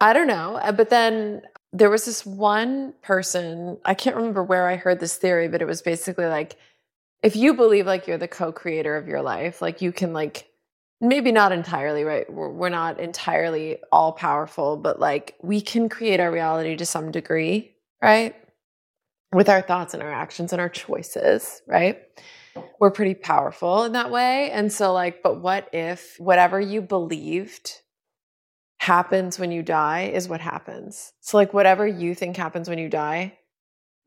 I 0.00 0.12
don't 0.12 0.26
know. 0.26 0.56
Uh, 0.56 0.72
But 0.72 0.90
then 0.90 1.42
there 1.72 1.88
was 1.88 2.04
this 2.04 2.26
one 2.26 2.92
person, 3.02 3.78
I 3.84 3.94
can't 3.94 4.16
remember 4.16 4.42
where 4.42 4.66
I 4.68 4.76
heard 4.76 5.00
this 5.00 5.16
theory, 5.16 5.48
but 5.48 5.62
it 5.62 5.66
was 5.66 5.80
basically 5.82 6.26
like, 6.26 6.56
if 7.22 7.34
you 7.36 7.54
believe 7.54 7.86
like 7.86 8.06
you're 8.06 8.18
the 8.18 8.28
co-creator 8.28 8.96
of 8.96 9.08
your 9.08 9.22
life, 9.22 9.62
like 9.62 9.80
you 9.80 9.92
can 9.92 10.12
like 10.12 10.48
maybe 11.00 11.32
not 11.32 11.52
entirely 11.52 12.04
right. 12.04 12.30
We're, 12.32 12.50
we're 12.50 12.68
not 12.68 13.00
entirely 13.00 13.78
all 13.92 14.12
powerful, 14.12 14.76
but 14.76 14.98
like 15.00 15.34
we 15.42 15.60
can 15.60 15.88
create 15.88 16.20
our 16.20 16.30
reality 16.30 16.76
to 16.76 16.86
some 16.86 17.10
degree, 17.10 17.72
right? 18.02 18.34
With 19.32 19.48
our 19.48 19.60
thoughts 19.62 19.94
and 19.94 20.02
our 20.02 20.12
actions 20.12 20.52
and 20.52 20.60
our 20.60 20.68
choices, 20.68 21.62
right? 21.66 22.02
We're 22.80 22.90
pretty 22.90 23.14
powerful 23.14 23.84
in 23.84 23.92
that 23.92 24.10
way. 24.10 24.50
And 24.50 24.72
so 24.72 24.92
like, 24.92 25.22
but 25.22 25.40
what 25.40 25.68
if 25.72 26.16
whatever 26.18 26.60
you 26.60 26.80
believed 26.82 27.72
happens 28.78 29.38
when 29.38 29.50
you 29.52 29.62
die 29.62 30.10
is 30.12 30.28
what 30.28 30.40
happens? 30.40 31.12
So 31.20 31.36
like 31.36 31.54
whatever 31.54 31.86
you 31.86 32.14
think 32.14 32.36
happens 32.36 32.68
when 32.68 32.78
you 32.78 32.88
die, 32.88 33.38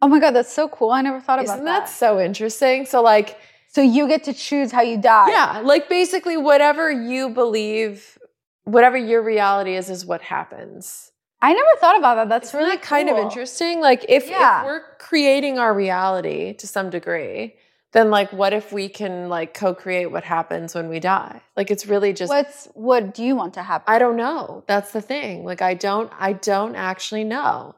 Oh 0.01 0.07
my 0.07 0.19
god, 0.19 0.31
that's 0.31 0.53
so 0.53 0.69
cool. 0.69 0.91
I 0.91 1.01
never 1.01 1.19
thought 1.19 1.39
about 1.39 1.55
isn't 1.55 1.65
that. 1.65 1.87
that 1.87 1.89
so 1.89 2.19
interesting? 2.21 2.85
So 2.85 3.01
like 3.01 3.37
So 3.69 3.81
you 3.81 4.07
get 4.07 4.23
to 4.25 4.33
choose 4.33 4.71
how 4.71 4.81
you 4.81 4.97
die. 5.01 5.29
Yeah, 5.31 5.61
like 5.63 5.89
basically 5.89 6.37
whatever 6.37 6.89
you 6.91 7.29
believe, 7.29 8.17
whatever 8.63 8.97
your 8.97 9.21
reality 9.21 9.75
is, 9.75 9.89
is 9.89 10.05
what 10.05 10.21
happens. 10.21 11.11
I 11.41 11.53
never 11.53 11.69
thought 11.79 11.97
about 11.97 12.15
that. 12.15 12.29
That's 12.29 12.49
Isn't 12.49 12.59
really 12.59 12.75
that 12.75 12.81
kind 12.81 13.09
of 13.09 13.17
interesting? 13.17 13.79
Like 13.81 14.05
if, 14.09 14.29
Yeah. 14.29 14.59
if 14.61 14.65
we're 14.65 14.81
creating 14.99 15.57
our 15.59 15.73
reality 15.73 16.53
to 16.55 16.67
some 16.67 16.89
degree, 16.89 17.55
then 17.91 18.09
like 18.11 18.31
what 18.31 18.53
if 18.53 18.71
we 18.71 18.87
can 18.89 19.29
like 19.29 19.53
co-create 19.53 20.07
what 20.11 20.23
happens 20.23 20.75
when 20.75 20.89
we 20.89 20.99
die? 20.99 21.41
Like 21.57 21.71
it's 21.71 21.85
really 21.87 22.13
just 22.13 22.29
What's 22.29 22.67
what 22.73 23.13
do 23.13 23.23
you 23.23 23.35
want 23.35 23.53
to 23.55 23.63
happen? 23.63 23.93
I 23.93 23.99
don't 23.99 24.15
know. 24.15 24.63
That's 24.67 24.91
the 24.91 25.01
thing. 25.01 25.43
Like 25.45 25.61
I 25.61 25.73
don't 25.73 26.11
I 26.19 26.33
don't 26.33 26.75
actually 26.75 27.23
know. 27.23 27.75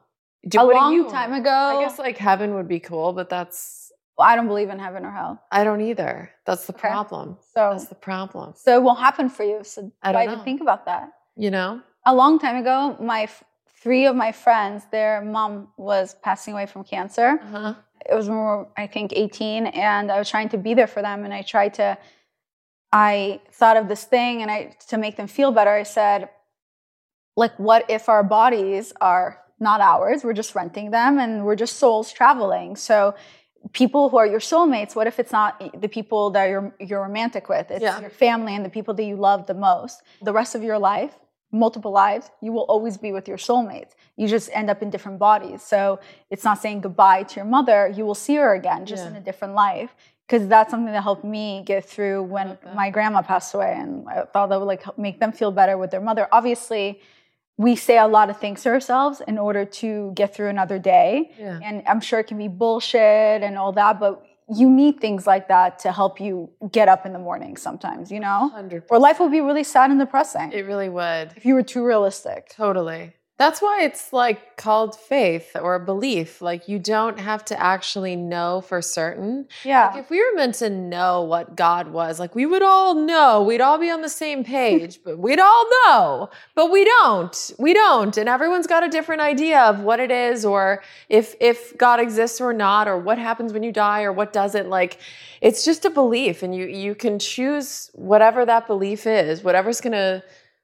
Do, 0.48 0.60
a 0.60 0.64
long 0.64 0.92
you 0.92 1.08
time 1.08 1.30
want? 1.30 1.42
ago, 1.42 1.50
I 1.50 1.80
guess 1.84 1.98
like 1.98 2.18
heaven 2.18 2.54
would 2.54 2.66
be 2.68 2.80
cool, 2.80 3.12
but 3.12 3.28
that's 3.30 3.90
I 4.18 4.36
don't 4.36 4.46
believe 4.48 4.68
in 4.70 4.78
heaven 4.78 5.04
or 5.04 5.10
hell. 5.10 5.40
I 5.50 5.64
don't 5.64 5.80
either. 5.80 6.30
That's 6.44 6.66
the 6.66 6.74
Okay. 6.74 6.80
problem. 6.88 7.38
So, 7.54 7.70
That's 7.72 7.86
the 7.86 7.94
problem. 7.94 8.52
so 8.56 8.76
it 8.76 8.82
won't 8.82 8.98
happen 9.00 9.28
for 9.30 9.42
you. 9.44 9.64
So 9.64 9.90
I 10.02 10.12
why 10.12 10.26
don't 10.26 10.38
know. 10.38 10.44
think 10.44 10.60
about 10.60 10.84
that? 10.86 11.10
You 11.36 11.50
know? 11.50 11.80
A 12.04 12.14
long 12.14 12.38
time 12.38 12.56
ago, 12.56 12.96
my 13.00 13.22
f- 13.22 13.42
three 13.80 14.06
of 14.06 14.14
my 14.14 14.30
friends, 14.30 14.84
their 14.92 15.22
mom 15.22 15.68
was 15.76 16.14
passing 16.22 16.52
away 16.52 16.66
from 16.66 16.84
cancer. 16.84 17.40
Uh-huh. 17.42 17.74
It 18.08 18.14
was 18.14 18.28
when 18.28 18.36
we 18.38 18.42
were, 18.44 18.68
I 18.76 18.86
think, 18.86 19.12
18, 19.14 19.66
and 19.66 20.10
I 20.10 20.18
was 20.18 20.28
trying 20.30 20.48
to 20.50 20.58
be 20.58 20.74
there 20.74 20.86
for 20.86 21.02
them. 21.02 21.24
And 21.24 21.32
I 21.32 21.42
tried 21.42 21.74
to, 21.74 21.98
I 22.92 23.40
thought 23.52 23.76
of 23.76 23.88
this 23.88 24.04
thing, 24.04 24.42
and 24.42 24.50
I 24.50 24.76
to 24.88 24.98
make 24.98 25.16
them 25.16 25.26
feel 25.28 25.52
better. 25.52 25.70
I 25.70 25.84
said, 25.84 26.28
like, 27.36 27.56
what 27.58 27.84
if 27.88 28.08
our 28.08 28.22
bodies 28.22 28.92
are 29.00 29.38
not 29.58 29.80
ours? 29.80 30.24
We're 30.24 30.32
just 30.32 30.54
renting 30.54 30.90
them, 30.90 31.18
and 31.18 31.44
we're 31.44 31.56
just 31.56 31.76
souls 31.76 32.12
traveling. 32.12 32.76
So 32.76 33.14
people 33.72 34.08
who 34.08 34.16
are 34.16 34.26
your 34.26 34.40
soulmates 34.40 34.96
what 34.96 35.06
if 35.06 35.20
it's 35.20 35.30
not 35.30 35.80
the 35.80 35.88
people 35.88 36.30
that 36.30 36.46
you're 36.46 36.74
you're 36.80 37.00
romantic 37.02 37.48
with 37.48 37.70
it's 37.70 37.80
Yeah. 37.80 38.00
your 38.00 38.10
family 38.10 38.56
and 38.56 38.64
the 38.64 38.68
people 38.68 38.92
that 38.94 39.04
you 39.04 39.14
love 39.14 39.46
the 39.46 39.54
most 39.54 40.02
the 40.20 40.32
rest 40.32 40.56
of 40.56 40.64
your 40.64 40.80
life 40.80 41.16
multiple 41.52 41.92
lives 41.92 42.30
you 42.40 42.50
will 42.50 42.62
always 42.62 42.96
be 42.96 43.12
with 43.12 43.28
your 43.28 43.36
soulmates. 43.36 43.90
You 44.16 44.26
just 44.26 44.48
end 44.52 44.70
up 44.70 44.82
in 44.82 44.88
different 44.90 45.18
bodies. 45.18 45.62
So 45.62 46.00
it's 46.30 46.44
not 46.44 46.58
saying 46.62 46.80
goodbye 46.80 47.24
to 47.24 47.36
your 47.36 47.44
mother. 47.44 47.88
You 47.94 48.04
will 48.06 48.14
see 48.14 48.36
her 48.36 48.54
again 48.54 48.86
just 48.86 49.04
Yeah. 49.04 49.10
in 49.10 49.16
a 49.16 49.20
different 49.20 49.54
life. 49.54 49.94
Because 50.26 50.48
that's 50.48 50.70
something 50.70 50.92
that 50.92 51.02
helped 51.02 51.24
me 51.24 51.62
get 51.66 51.84
through 51.84 52.22
when 52.22 52.56
my 52.74 52.88
grandma 52.88 53.20
passed 53.20 53.52
away 53.52 53.74
and 53.76 54.08
i 54.08 54.22
thought 54.32 54.48
that 54.48 54.58
would 54.58 54.66
like 54.74 54.82
help 54.82 54.96
make 54.96 55.20
them 55.20 55.30
feel 55.32 55.50
better 55.52 55.76
with 55.76 55.90
their 55.90 56.00
mother. 56.00 56.26
Obviously 56.32 57.00
we 57.58 57.76
say 57.76 57.98
a 57.98 58.06
lot 58.06 58.30
of 58.30 58.38
things 58.40 58.62
to 58.62 58.70
ourselves 58.70 59.20
in 59.28 59.36
order 59.36 59.64
to 59.66 60.10
get 60.14 60.34
through 60.34 60.48
another 60.48 60.78
day. 60.78 61.32
Yeah. 61.38 61.58
and 61.62 61.82
I'm 61.86 62.00
sure 62.00 62.18
it 62.20 62.28
can 62.28 62.38
be 62.38 62.48
bullshit 62.48 63.42
and 63.42 63.58
all 63.58 63.72
that, 63.72 64.00
but 64.00 64.24
you 64.54 64.68
need 64.68 65.00
things 65.00 65.26
like 65.26 65.48
that 65.48 65.78
to 65.80 65.92
help 65.92 66.20
you 66.20 66.50
get 66.72 66.88
up 66.88 67.06
in 67.06 67.12
the 67.12 67.18
morning 67.18 67.56
sometimes, 67.56 68.10
you 68.10 68.20
know? 68.20 68.50
100%. 68.54 68.84
Or 68.90 68.98
life 68.98 69.20
would 69.20 69.30
be 69.30 69.40
really 69.40 69.64
sad 69.64 69.90
and 69.90 69.98
depressing 70.00 70.52
It 70.52 70.66
really 70.66 70.88
would. 70.88 71.32
if 71.36 71.44
you 71.44 71.54
were 71.54 71.62
too 71.62 71.84
realistic. 71.84 72.50
Totally. 72.50 73.14
That's 73.42 73.60
why 73.60 73.82
it's 73.82 74.12
like 74.12 74.56
called 74.56 74.94
faith 74.94 75.56
or 75.60 75.76
belief. 75.80 76.40
Like 76.40 76.68
you 76.68 76.78
don't 76.78 77.18
have 77.18 77.44
to 77.46 77.60
actually 77.60 78.14
know 78.14 78.60
for 78.60 78.80
certain. 78.80 79.48
Yeah. 79.64 79.88
Like 79.88 80.04
if 80.04 80.10
we 80.10 80.20
were 80.20 80.36
meant 80.36 80.54
to 80.56 80.70
know 80.70 81.22
what 81.22 81.56
God 81.56 81.88
was, 81.88 82.20
like 82.20 82.36
we 82.36 82.46
would 82.46 82.62
all 82.62 82.94
know, 82.94 83.42
we'd 83.42 83.60
all 83.60 83.78
be 83.78 83.90
on 83.90 84.00
the 84.00 84.08
same 84.08 84.44
page, 84.44 85.00
but 85.04 85.18
we'd 85.18 85.40
all 85.40 85.64
know, 85.86 86.30
but 86.54 86.70
we 86.70 86.84
don't. 86.84 87.50
We 87.58 87.74
don't. 87.74 88.16
And 88.16 88.28
everyone's 88.28 88.68
got 88.68 88.84
a 88.84 88.88
different 88.88 89.22
idea 89.22 89.60
of 89.62 89.80
what 89.80 89.98
it 89.98 90.12
is 90.12 90.44
or 90.44 90.84
if 91.08 91.34
if 91.40 91.76
God 91.76 91.98
exists 91.98 92.40
or 92.40 92.52
not 92.52 92.86
or 92.86 92.96
what 92.96 93.18
happens 93.18 93.52
when 93.52 93.64
you 93.64 93.72
die 93.72 94.04
or 94.04 94.12
what 94.12 94.32
doesn't. 94.32 94.70
Like 94.70 95.00
it's 95.40 95.64
just 95.64 95.84
a 95.84 95.90
belief 95.90 96.44
and 96.44 96.54
you 96.54 96.66
you 96.66 96.94
can 96.94 97.18
choose 97.18 97.90
whatever 97.94 98.46
that 98.46 98.68
belief 98.68 99.04
is, 99.04 99.42
whatever's 99.42 99.80
going 99.80 99.94
to 99.94 100.22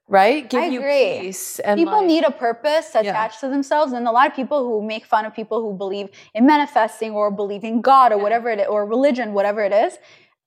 right? 0.08 0.48
Give 0.48 0.62
I 0.62 0.66
you 0.66 0.80
agree. 0.80 1.18
peace 1.20 1.58
and 1.60 1.78
people 1.78 1.92
like- 1.98 2.06
need 2.06 2.24
a 2.24 2.30
purpose 2.30 2.90
Yeah. 2.94 3.00
attached 3.02 3.40
to 3.40 3.48
themselves 3.48 3.92
and 3.92 4.08
a 4.08 4.10
lot 4.10 4.26
of 4.26 4.34
people 4.34 4.64
who 4.64 4.82
make 4.82 5.04
fun 5.04 5.24
of 5.26 5.34
people 5.34 5.60
who 5.60 5.72
believe 5.74 6.08
in 6.34 6.46
manifesting 6.46 7.12
or 7.12 7.30
believe 7.30 7.62
in 7.64 7.80
god 7.80 8.12
or 8.12 8.18
whatever 8.18 8.48
it 8.50 8.58
is 8.60 8.66
or 8.68 8.86
religion 8.86 9.34
whatever 9.34 9.60
it 9.62 9.72
is 9.72 9.98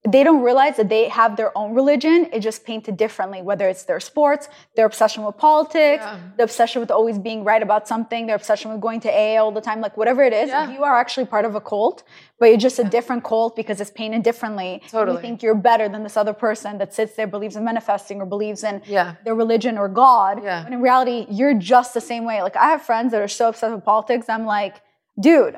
they 0.09 0.23
don't 0.23 0.41
realize 0.41 0.77
that 0.77 0.89
they 0.89 1.07
have 1.09 1.35
their 1.37 1.55
own 1.55 1.75
religion 1.75 2.27
it 2.33 2.39
just 2.39 2.65
painted 2.65 2.97
differently 2.97 3.41
whether 3.43 3.67
it's 3.69 3.83
their 3.83 3.99
sports 3.99 4.49
their 4.75 4.87
obsession 4.87 5.23
with 5.23 5.37
politics 5.37 6.03
Yeah. 6.03 6.17
the 6.37 6.43
obsession 6.43 6.79
with 6.81 6.89
always 6.89 7.19
being 7.19 7.43
right 7.43 7.61
about 7.61 7.87
something 7.87 8.25
their 8.25 8.35
obsession 8.35 8.71
with 8.71 8.81
going 8.81 8.99
to 9.01 9.09
aa 9.09 9.37
all 9.43 9.51
the 9.51 9.61
time 9.61 9.79
like 9.79 9.95
whatever 9.97 10.23
it 10.23 10.33
is 10.33 10.49
Yeah. 10.49 10.71
you 10.71 10.83
are 10.83 10.97
actually 10.97 11.27
part 11.27 11.45
of 11.45 11.53
a 11.53 11.61
cult 11.61 12.01
but 12.39 12.47
you're 12.49 12.57
just 12.69 12.79
a 12.79 12.83
different 12.83 13.23
cult 13.23 13.55
because 13.55 13.79
it's 13.79 13.91
painted 13.91 14.23
differently 14.23 14.81
Totally. 14.89 15.17
you 15.17 15.21
think 15.21 15.43
you're 15.43 15.53
better 15.71 15.87
than 15.87 16.01
this 16.01 16.17
other 16.17 16.33
person 16.33 16.79
that 16.79 16.95
sits 16.95 17.13
there 17.15 17.27
believes 17.27 17.55
in 17.55 17.63
manifesting 17.63 18.19
or 18.21 18.25
believes 18.25 18.63
in 18.63 18.81
Yeah. 18.87 19.13
their 19.23 19.35
religion 19.35 19.77
or 19.77 19.87
God. 19.87 20.43
Yeah. 20.43 20.63
When 20.63 20.73
in 20.73 20.81
reality, 20.81 21.27
you're 21.29 21.53
just 21.53 21.93
the 21.93 22.01
same 22.01 22.23
way. 22.25 22.41
Like 22.41 22.55
I 22.55 22.67
have 22.73 22.81
friends 22.81 23.11
that 23.11 23.21
are 23.21 23.27
so 23.27 23.49
obsessed 23.49 23.73
with 23.75 23.85
politics. 23.85 24.25
I'm 24.29 24.45
like, 24.47 24.81
dude, 25.19 25.57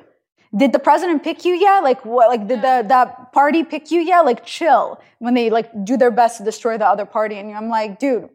did 0.56 0.72
the 0.72 0.80
president 0.80 1.24
pick 1.24 1.46
you 1.46 1.56
yet? 1.56 1.84
Like 1.84 2.06
what? 2.06 2.30
Like 2.30 2.48
did 2.48 2.60
the 2.62 2.86
that 2.88 3.34
party 3.34 3.64
pick 3.64 3.92
you 3.92 4.02
yet? 4.02 4.22
Like 4.26 4.46
chill. 4.46 5.02
When 5.20 5.34
they 5.34 5.50
like 5.50 5.70
do 5.86 5.98
their 5.98 6.12
best 6.12 6.38
to 6.38 6.44
destroy 6.44 6.78
the 6.78 6.86
other 6.88 7.06
party, 7.06 7.36
and 7.40 7.56
I'm 7.56 7.70
like, 7.70 7.98
dude, 8.00 8.30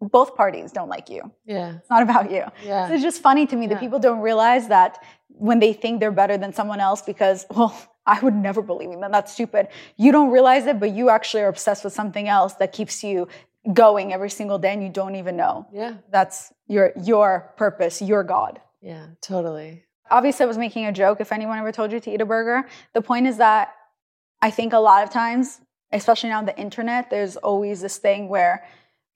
both 0.00 0.34
parties 0.36 0.72
don't 0.72 0.88
like 0.88 1.08
you. 1.08 1.30
Yeah. 1.44 1.76
It's 1.76 1.90
not 1.90 2.02
about 2.02 2.30
you. 2.30 2.44
Yeah. 2.64 2.88
So 2.88 2.94
it's 2.94 3.02
just 3.02 3.22
funny 3.22 3.46
to 3.46 3.56
me 3.56 3.66
Yeah. 3.66 3.74
that 3.74 3.80
people 3.80 3.98
don't 3.98 4.20
realize 4.20 4.68
that 4.68 5.02
when 5.28 5.58
they 5.58 5.72
think 5.72 6.00
they're 6.00 6.10
better 6.12 6.36
than 6.38 6.52
someone 6.52 6.80
else 6.80 7.02
because, 7.02 7.46
well, 7.50 7.74
I 8.06 8.20
would 8.20 8.34
never 8.34 8.62
believe 8.62 8.90
in 8.90 9.00
that. 9.00 9.10
That's 9.10 9.32
stupid. 9.32 9.66
You 9.96 10.12
don't 10.12 10.30
realize 10.30 10.66
it, 10.66 10.78
but 10.78 10.92
you 10.92 11.10
actually 11.10 11.42
are 11.42 11.48
obsessed 11.48 11.82
with 11.82 11.92
something 11.92 12.28
else 12.28 12.54
that 12.54 12.72
keeps 12.72 13.02
you 13.02 13.26
going 13.72 14.12
every 14.12 14.30
single 14.30 14.58
day 14.58 14.72
and 14.72 14.80
you 14.82 14.88
don't 14.90 15.16
even 15.16 15.36
know. 15.36 15.66
Yeah. 15.72 15.94
That's 16.10 16.52
your 16.68 16.92
your 17.02 17.52
purpose, 17.56 18.00
your 18.00 18.22
God. 18.22 18.60
Yeah. 18.80 19.06
Totally. 19.20 19.82
Obviously, 20.10 20.44
I 20.44 20.46
was 20.46 20.58
making 20.58 20.86
a 20.86 20.92
joke. 20.92 21.20
If 21.20 21.32
anyone 21.32 21.58
ever 21.58 21.72
told 21.72 21.92
you 21.92 22.00
to 22.00 22.10
eat 22.10 22.20
a 22.20 22.26
burger, 22.26 22.68
the 22.92 23.02
point 23.02 23.26
is 23.26 23.38
that 23.38 23.74
I 24.40 24.50
think 24.50 24.72
a 24.72 24.78
lot 24.78 25.02
of 25.02 25.10
times, 25.10 25.60
especially 25.92 26.30
now 26.30 26.38
on 26.38 26.46
the 26.46 26.58
internet, 26.58 27.10
there's 27.10 27.36
always 27.36 27.80
this 27.80 27.98
thing 27.98 28.28
where 28.28 28.64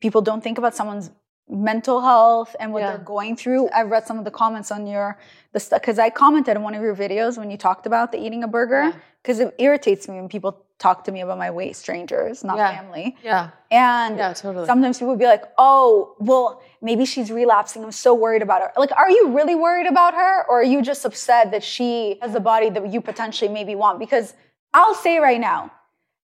people 0.00 0.22
don't 0.22 0.42
think 0.42 0.58
about 0.58 0.74
someone's 0.74 1.10
mental 1.50 2.00
health 2.00 2.54
and 2.60 2.72
what 2.72 2.80
Yeah. 2.82 2.90
they're 2.90 2.98
going 3.04 3.36
through. 3.36 3.68
I've 3.74 3.90
read 3.90 4.06
some 4.06 4.18
of 4.18 4.24
the 4.24 4.30
comments 4.30 4.70
on 4.70 4.86
your 4.86 5.18
the 5.52 5.58
stuff 5.58 5.80
because 5.80 5.98
I 5.98 6.10
commented 6.10 6.56
in 6.56 6.62
one 6.62 6.74
of 6.74 6.82
your 6.82 6.94
videos 6.94 7.36
when 7.36 7.50
you 7.50 7.56
talked 7.56 7.84
about 7.86 8.12
the 8.12 8.18
eating 8.24 8.44
a 8.44 8.48
burger 8.48 8.84
Yeah. 8.84 8.92
because 9.22 9.40
it 9.40 9.52
irritates 9.58 10.08
me 10.08 10.14
when 10.16 10.28
people 10.28 10.64
talk 10.78 11.02
to 11.04 11.12
me 11.12 11.20
about 11.22 11.38
my 11.38 11.50
weight, 11.50 11.74
strangers, 11.76 12.44
not 12.44 12.56
Yeah. 12.56 12.70
family. 12.76 13.16
Yeah. 13.22 13.48
And 13.70 14.16
Yeah, 14.16 14.32
totally. 14.32 14.64
sometimes 14.66 14.98
people 15.00 15.16
be 15.16 15.26
like, 15.26 15.42
oh, 15.58 16.14
well, 16.20 16.62
maybe 16.80 17.04
she's 17.04 17.30
relapsing. 17.32 17.82
I'm 17.82 17.90
so 17.92 18.14
worried 18.14 18.42
about 18.42 18.62
her. 18.62 18.72
Like, 18.76 18.92
are 18.96 19.10
you 19.10 19.28
really 19.36 19.56
worried 19.56 19.88
about 19.88 20.14
her? 20.14 20.46
Or 20.48 20.60
are 20.60 20.70
you 20.74 20.80
just 20.82 21.04
upset 21.04 21.50
that 21.50 21.64
she 21.64 22.18
has 22.22 22.32
the 22.32 22.40
body 22.40 22.70
that 22.70 22.86
you 22.92 23.00
potentially 23.00 23.50
maybe 23.52 23.74
want? 23.74 23.98
Because 23.98 24.34
I'll 24.72 24.94
say 24.94 25.18
right 25.18 25.40
now, 25.40 25.70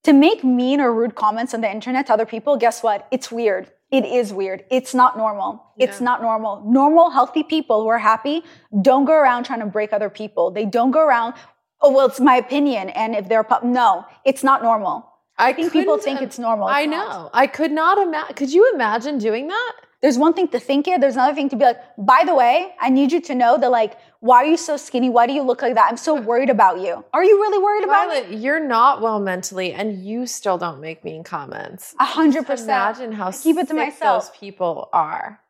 to 0.03 0.13
make 0.13 0.43
mean 0.45 0.81
or 0.81 0.93
rude 0.93 1.15
comments 1.15 1.55
on 1.55 1.61
the 1.63 1.71
internet 1.71 2.09
to 2.09 2.13
other 2.13 2.27
people, 2.27 2.57
guess 2.57 2.83
what? 2.83 3.07
It's 3.13 3.31
weird. 3.33 3.71
It 3.95 4.05
is 4.05 4.33
weird. 4.33 4.65
It's 4.71 4.93
not 4.93 5.17
normal. 5.17 5.51
It's 5.79 6.01
not 6.01 6.21
normal. 6.21 6.53
Normal, 6.67 7.11
healthy 7.11 7.45
people 7.45 7.83
who 7.83 7.89
are 7.89 8.03
happy 8.13 8.43
don't 8.83 9.05
go 9.05 9.13
around 9.13 9.45
trying 9.45 9.61
to 9.61 9.67
break 9.67 9.93
other 9.93 10.11
people. 10.11 10.51
They 10.51 10.67
don't 10.77 10.91
go 10.91 11.03
around, 11.09 11.35
oh, 11.81 11.93
well, 11.93 12.07
it's 12.07 12.19
my 12.19 12.35
opinion. 12.35 12.89
And 12.89 13.15
if 13.15 13.29
they're, 13.29 13.45
pu-" 13.45 13.65
no, 13.65 14.05
it's 14.25 14.43
not 14.43 14.65
normal. 14.65 15.09
I 15.39 15.53
think 15.53 15.73
people 15.73 15.97
think 15.99 16.21
it's 16.21 16.41
normal. 16.41 16.67
It's 16.69 16.77
I 16.77 16.87
not. 16.87 17.09
know. 17.09 17.31
I 17.33 17.47
could 17.47 17.71
not 17.71 17.99
imagine. 17.99 18.35
Could 18.35 18.53
you 18.53 18.73
imagine 18.75 19.19
doing 19.19 19.47
that? 19.47 19.73
There's 20.05 20.19
one 20.19 20.35
thing 20.35 20.49
to 20.49 20.61
think 20.61 20.87
it. 20.87 21.01
There's 21.01 21.15
another 21.15 21.35
thing 21.35 21.49
to 21.49 21.57
be 21.57 21.65
like, 21.65 21.81
by 21.97 22.25
the 22.27 22.35
way, 22.35 22.75
I 22.79 22.91
need 22.91 23.11
you 23.11 23.23
to 23.23 23.35
know 23.35 23.57
that 23.57 23.71
like, 23.71 23.97
why 24.21 24.37
are 24.43 24.45
you 24.45 24.59
so 24.59 24.77
skinny? 24.77 25.09
Why 25.09 25.27
do 25.27 25.33
you 25.33 25.41
look 25.43 25.63
like 25.63 25.75
that? 25.77 25.87
I'm 25.91 25.97
so 25.97 26.13
worried 26.21 26.51
about 26.51 26.79
you. 26.83 27.03
Are 27.15 27.25
you 27.25 27.41
really 27.41 27.57
worried 27.67 27.85
about 27.85 28.29
me? 28.31 28.37
You're 28.37 28.61
not 28.61 29.01
well 29.01 29.19
mentally, 29.19 29.73
and 29.73 30.05
you 30.05 30.27
still 30.27 30.59
don't 30.59 30.79
make 30.83 31.05
mean 31.05 31.25
comments. 31.25 31.95
A 31.99 32.05
hundred 32.05 32.45
percent. 32.47 32.69
Imagine 32.69 33.13
how 33.13 33.29
I 33.29 33.33
keep 33.33 33.57
it 33.57 33.63
to 33.63 33.67
sick 33.69 33.77
myself. 33.77 34.25
those 34.29 34.37
people 34.39 34.91
are. 34.93 35.41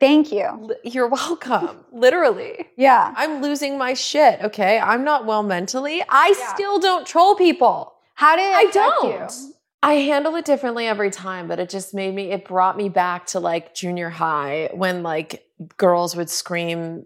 Thank 0.00 0.32
you. 0.32 0.74
You're 0.84 1.08
welcome. 1.08 1.84
Literally. 1.92 2.66
Yeah. 2.78 3.12
I'm 3.14 3.42
losing 3.42 3.76
my 3.76 3.92
shit, 3.92 4.40
okay? 4.42 4.78
I'm 4.80 5.04
not 5.04 5.26
well 5.26 5.42
mentally. 5.42 6.02
I 6.08 6.34
Yeah. 6.38 6.54
still 6.54 6.78
don't 6.80 7.06
troll 7.06 7.34
people. 7.36 7.92
How 8.14 8.36
did 8.36 8.42
it 8.50 8.56
I 8.56 8.64
don't. 8.72 9.04
you? 9.48 9.54
I 9.82 9.94
handle 9.94 10.36
it 10.36 10.44
differently 10.44 10.86
every 10.86 11.10
time, 11.10 11.48
but 11.48 11.58
it 11.58 11.68
just 11.68 11.92
made 11.92 12.14
me, 12.14 12.30
it 12.30 12.44
brought 12.44 12.76
me 12.76 12.88
back 12.88 13.26
to 13.26 13.40
like 13.40 13.74
junior 13.74 14.10
high 14.10 14.70
when 14.72 15.02
like 15.02 15.44
girls 15.76 16.14
would 16.14 16.30
scream 16.30 17.04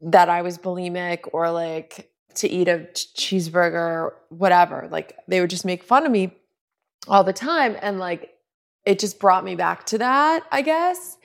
that 0.00 0.28
I 0.28 0.42
was 0.42 0.58
bulimic 0.58 1.28
or 1.32 1.50
like 1.50 2.12
to 2.36 2.48
eat 2.48 2.68
a 2.68 2.86
ch- 2.92 3.14
cheeseburger, 3.16 4.12
whatever. 4.28 4.88
Like 4.90 5.16
they 5.26 5.40
would 5.40 5.50
just 5.50 5.64
make 5.64 5.82
fun 5.82 6.06
of 6.06 6.12
me 6.12 6.36
all 7.08 7.24
the 7.24 7.32
time. 7.32 7.76
And 7.82 7.98
like 7.98 8.32
it 8.84 9.00
just 9.00 9.18
brought 9.18 9.44
me 9.44 9.56
back 9.56 9.84
to 9.86 9.98
that, 9.98 10.44
I 10.52 10.62
guess. 10.62 11.16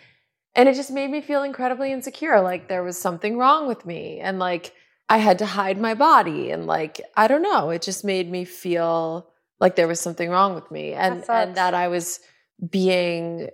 And 0.55 0.67
it 0.67 0.75
just 0.75 0.91
made 0.91 1.11
me 1.11 1.21
feel 1.21 1.43
incredibly 1.43 1.91
insecure. 1.91 2.41
Like 2.41 2.67
there 2.67 2.83
was 2.83 2.99
something 2.99 3.37
wrong 3.37 3.67
with 3.67 3.85
me. 3.85 4.19
And 4.19 4.39
like 4.39 4.73
I 5.07 5.17
had 5.17 5.37
to 5.39 5.45
hide 5.45 5.77
my 5.77 5.93
body. 5.93 6.49
And 6.49 6.65
like, 6.65 6.99
I 7.15 7.27
don't 7.27 7.43
know, 7.43 7.69
it 7.69 7.83
just 7.83 8.03
made 8.03 8.31
me 8.31 8.43
feel 8.43 9.29
like 9.59 9.75
there 9.75 9.87
was 9.87 9.99
something 9.99 10.29
wrong 10.29 10.55
with 10.55 10.69
me. 10.71 10.93
And 10.93 11.23
That 11.23 11.47
and 11.47 11.55
that 11.55 11.73
I 11.73 11.87
was 11.87 12.19
being, 12.69 13.49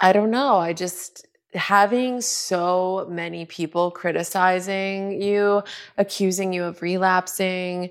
I 0.00 0.12
don't 0.12 0.30
know, 0.30 0.56
I 0.56 0.72
just 0.72 1.26
having 1.54 2.20
so 2.20 3.06
many 3.10 3.46
people 3.46 3.90
criticizing 3.90 5.20
you, 5.22 5.62
accusing 5.96 6.52
you 6.52 6.64
of 6.64 6.82
relapsing, 6.82 7.90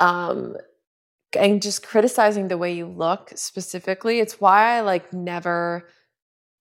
um, 0.00 0.56
and 1.38 1.62
just 1.62 1.86
criticizing 1.86 2.48
the 2.48 2.58
way 2.58 2.72
you 2.72 2.86
look 2.86 3.32
specifically. 3.34 4.20
It's 4.20 4.40
why 4.40 4.76
I 4.76 4.80
like 4.80 5.12
never 5.12 5.88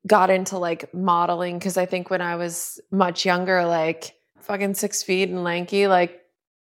got 0.05 0.29
into 0.29 0.57
like 0.57 0.93
modeling 0.93 1.57
because 1.57 1.77
I 1.77 1.85
think 1.85 2.09
when 2.09 2.21
I 2.21 2.35
was 2.35 2.79
much 2.91 3.25
younger, 3.25 3.65
like 3.65 4.15
fucking 4.39 4.73
six 4.73 5.01
feet 5.03 5.29
and 5.29 5.43
lanky, 5.43 5.87
like 5.87 6.21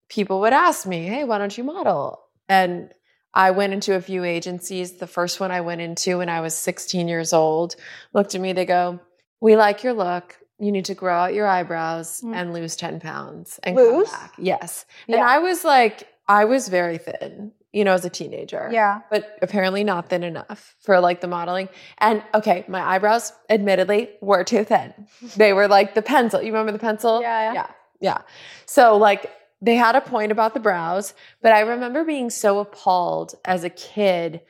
people 0.08 0.40
would 0.40 0.52
ask 0.52 0.86
me, 0.86 1.04
Hey, 1.06 1.24
why 1.24 1.38
don't 1.38 1.56
you 1.56 1.64
model? 1.64 2.20
And 2.48 2.92
I 3.34 3.50
went 3.50 3.72
into 3.72 3.94
a 3.94 4.00
few 4.00 4.24
agencies. 4.24 4.92
The 4.98 5.06
first 5.06 5.40
one 5.40 5.50
I 5.50 5.60
went 5.60 5.80
into 5.80 6.18
when 6.18 6.28
I 6.28 6.40
was 6.40 6.54
16 6.56 7.08
years 7.08 7.32
old 7.32 7.74
looked 8.12 8.34
at 8.34 8.40
me, 8.40 8.52
they 8.52 8.64
go, 8.64 9.00
We 9.40 9.56
like 9.56 9.82
your 9.82 9.92
look. 9.92 10.36
You 10.58 10.70
need 10.70 10.84
to 10.86 10.94
grow 10.94 11.14
out 11.14 11.34
your 11.34 11.46
eyebrows 11.48 12.20
Mm. 12.22 12.34
and 12.34 12.52
lose 12.54 12.76
10 12.76 13.00
pounds 13.00 13.58
and 13.64 13.74
Lose? 13.76 14.08
come 14.08 14.20
back. 14.20 14.32
Yes. 14.38 14.86
And 15.08 15.20
I 15.20 15.40
was 15.40 15.64
like, 15.64 16.06
I 16.28 16.44
was 16.44 16.68
very 16.68 16.96
thin, 16.96 17.50
you 17.72 17.84
know, 17.84 17.92
as 17.92 18.04
a 18.04 18.08
teenager 18.10 18.70
Yeah. 18.72 19.00
but 19.10 19.36
apparently 19.42 19.82
not 19.84 20.08
thin 20.08 20.22
enough 20.22 20.76
for 20.80 21.00
like 21.00 21.20
the 21.20 21.26
modeling. 21.26 21.68
And 21.98 22.22
okay, 22.34 22.64
my 22.68 22.80
eyebrows, 22.80 23.32
admittedly, 23.50 24.10
were 24.22 24.44
too 24.44 24.62
thin. 24.64 24.94
They 25.36 25.52
were 25.52 25.66
like 25.68 25.94
the 25.94 26.02
pencil. 26.02 26.40
You 26.40 26.52
remember 26.52 26.72
the 26.72 26.78
pencil? 26.78 27.20
Yeah, 27.20 27.52
yeah. 27.52 27.54
yeah, 27.54 27.66
yeah. 28.00 28.18
So 28.64 28.96
like 28.96 29.30
they 29.60 29.76
had 29.76 29.96
a 29.96 30.00
point 30.00 30.32
about 30.32 30.54
the 30.54 30.60
brows, 30.60 31.14
but 31.42 31.52
I 31.52 31.60
remember 31.60 32.04
being 32.04 32.30
so 32.30 32.58
appalled 32.58 33.34
as 33.44 33.64
a 33.64 33.70
kid 33.70 34.40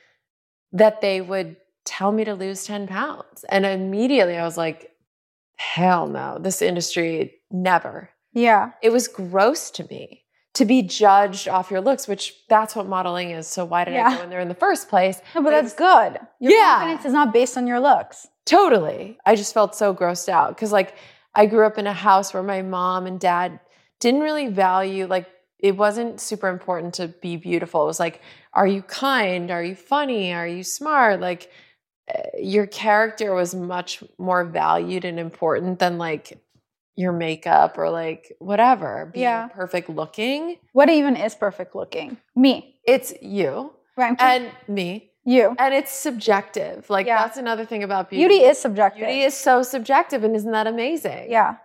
that 0.72 1.00
they 1.00 1.20
would 1.20 1.57
tell 1.84 2.11
me 2.12 2.24
to 2.24 2.34
lose 2.34 2.64
ten 2.64 2.86
pounds, 2.86 3.44
and 3.48 3.64
immediately 3.66 4.36
I 4.36 4.44
was 4.44 4.57
like, 4.57 4.90
hell 5.57 6.07
no, 6.09 6.38
this 6.40 6.62
industry 6.62 7.34
never 7.50 8.11
Yeah. 8.32 8.72
it 8.82 8.90
was 8.90 9.07
gross 9.07 9.70
to 9.72 9.84
me 9.88 10.22
to 10.55 10.64
be 10.64 10.82
judged 10.82 11.46
off 11.48 11.70
your 11.70 11.80
looks, 11.80 12.07
which 12.09 12.34
that's 12.48 12.74
what 12.76 12.86
modeling 12.86 13.30
is. 13.30 13.46
So 13.48 13.64
why 13.64 13.84
did 13.84 13.94
I 13.96 14.16
go 14.16 14.22
in 14.22 14.30
there 14.30 14.40
in 14.40 14.48
the 14.48 14.55
first 14.55 14.88
place? 14.88 15.20
No, 15.34 15.42
but 15.42 15.50
that's 15.50 15.74
good. 15.74 16.18
Your 16.40 16.52
Yeah. 16.52 16.76
confidence 16.78 17.05
is 17.07 17.12
not 17.12 17.32
based 17.32 17.57
on 17.57 17.66
your 17.66 17.80
looks. 17.80 18.26
Totally. 18.46 19.18
I 19.26 19.34
just 19.36 19.52
felt 19.52 19.74
so 19.74 19.92
grossed 19.94 20.28
out 20.28 20.50
because 20.50 20.70
like 20.72 20.94
I 21.34 21.46
grew 21.46 21.66
up 21.66 21.76
in 21.78 21.86
a 21.88 21.92
house 21.92 22.32
where 22.32 22.42
my 22.42 22.62
mom 22.62 23.07
and 23.07 23.18
dad 23.18 23.59
didn't 24.01 24.20
really 24.20 24.49
value 24.49 25.07
like 25.07 25.26
it 25.59 25.76
wasn't 25.76 26.20
super 26.20 26.49
important 26.49 26.95
to 26.95 27.09
be 27.09 27.36
beautiful. 27.36 27.84
It 27.84 27.86
was 27.86 28.01
like, 28.01 28.20
are 28.53 28.66
you 28.66 28.82
kind? 28.82 29.51
Are 29.51 29.62
you 29.62 29.74
funny? 29.74 30.32
Are 30.34 30.47
you 30.47 30.62
smart? 30.62 31.20
Like 31.20 31.51
uh, 32.14 32.20
your 32.38 32.66
character 32.66 33.34
was 33.34 33.55
much 33.55 34.03
more 34.18 34.45
valued 34.45 35.05
and 35.07 35.18
important 35.18 35.78
than 35.78 35.97
like 35.97 36.38
your 36.97 37.12
makeup 37.12 37.78
or 37.78 37.88
like 37.88 38.32
whatever. 38.40 39.11
Being 39.14 39.22
Yeah. 39.22 39.49
perfect 39.49 39.88
looking. 39.88 40.59
What 40.72 40.90
even 40.90 41.16
is 41.16 41.34
perfect 41.34 41.74
looking? 41.74 42.18
Me. 42.36 42.78
It's 42.86 43.14
you 43.22 43.72
Right. 43.97 44.14
and 44.20 44.51
me. 44.68 45.12
you. 45.24 45.57
And 45.59 45.72
it's 45.72 45.90
subjective. 45.90 46.90
Like 46.90 47.07
Yeah. 47.07 47.22
that's 47.22 47.38
another 47.38 47.64
thing 47.64 47.82
about 47.82 48.11
beauty. 48.11 48.28
Beauty 48.28 48.45
is 48.45 48.59
subjective. 48.59 49.07
beauty 49.07 49.22
is 49.22 49.34
so 49.34 49.62
subjective 49.62 50.24
and 50.24 50.36
isn't 50.36 50.53
that 50.53 50.66
amazing? 50.66 51.30
yeah. 51.30 51.57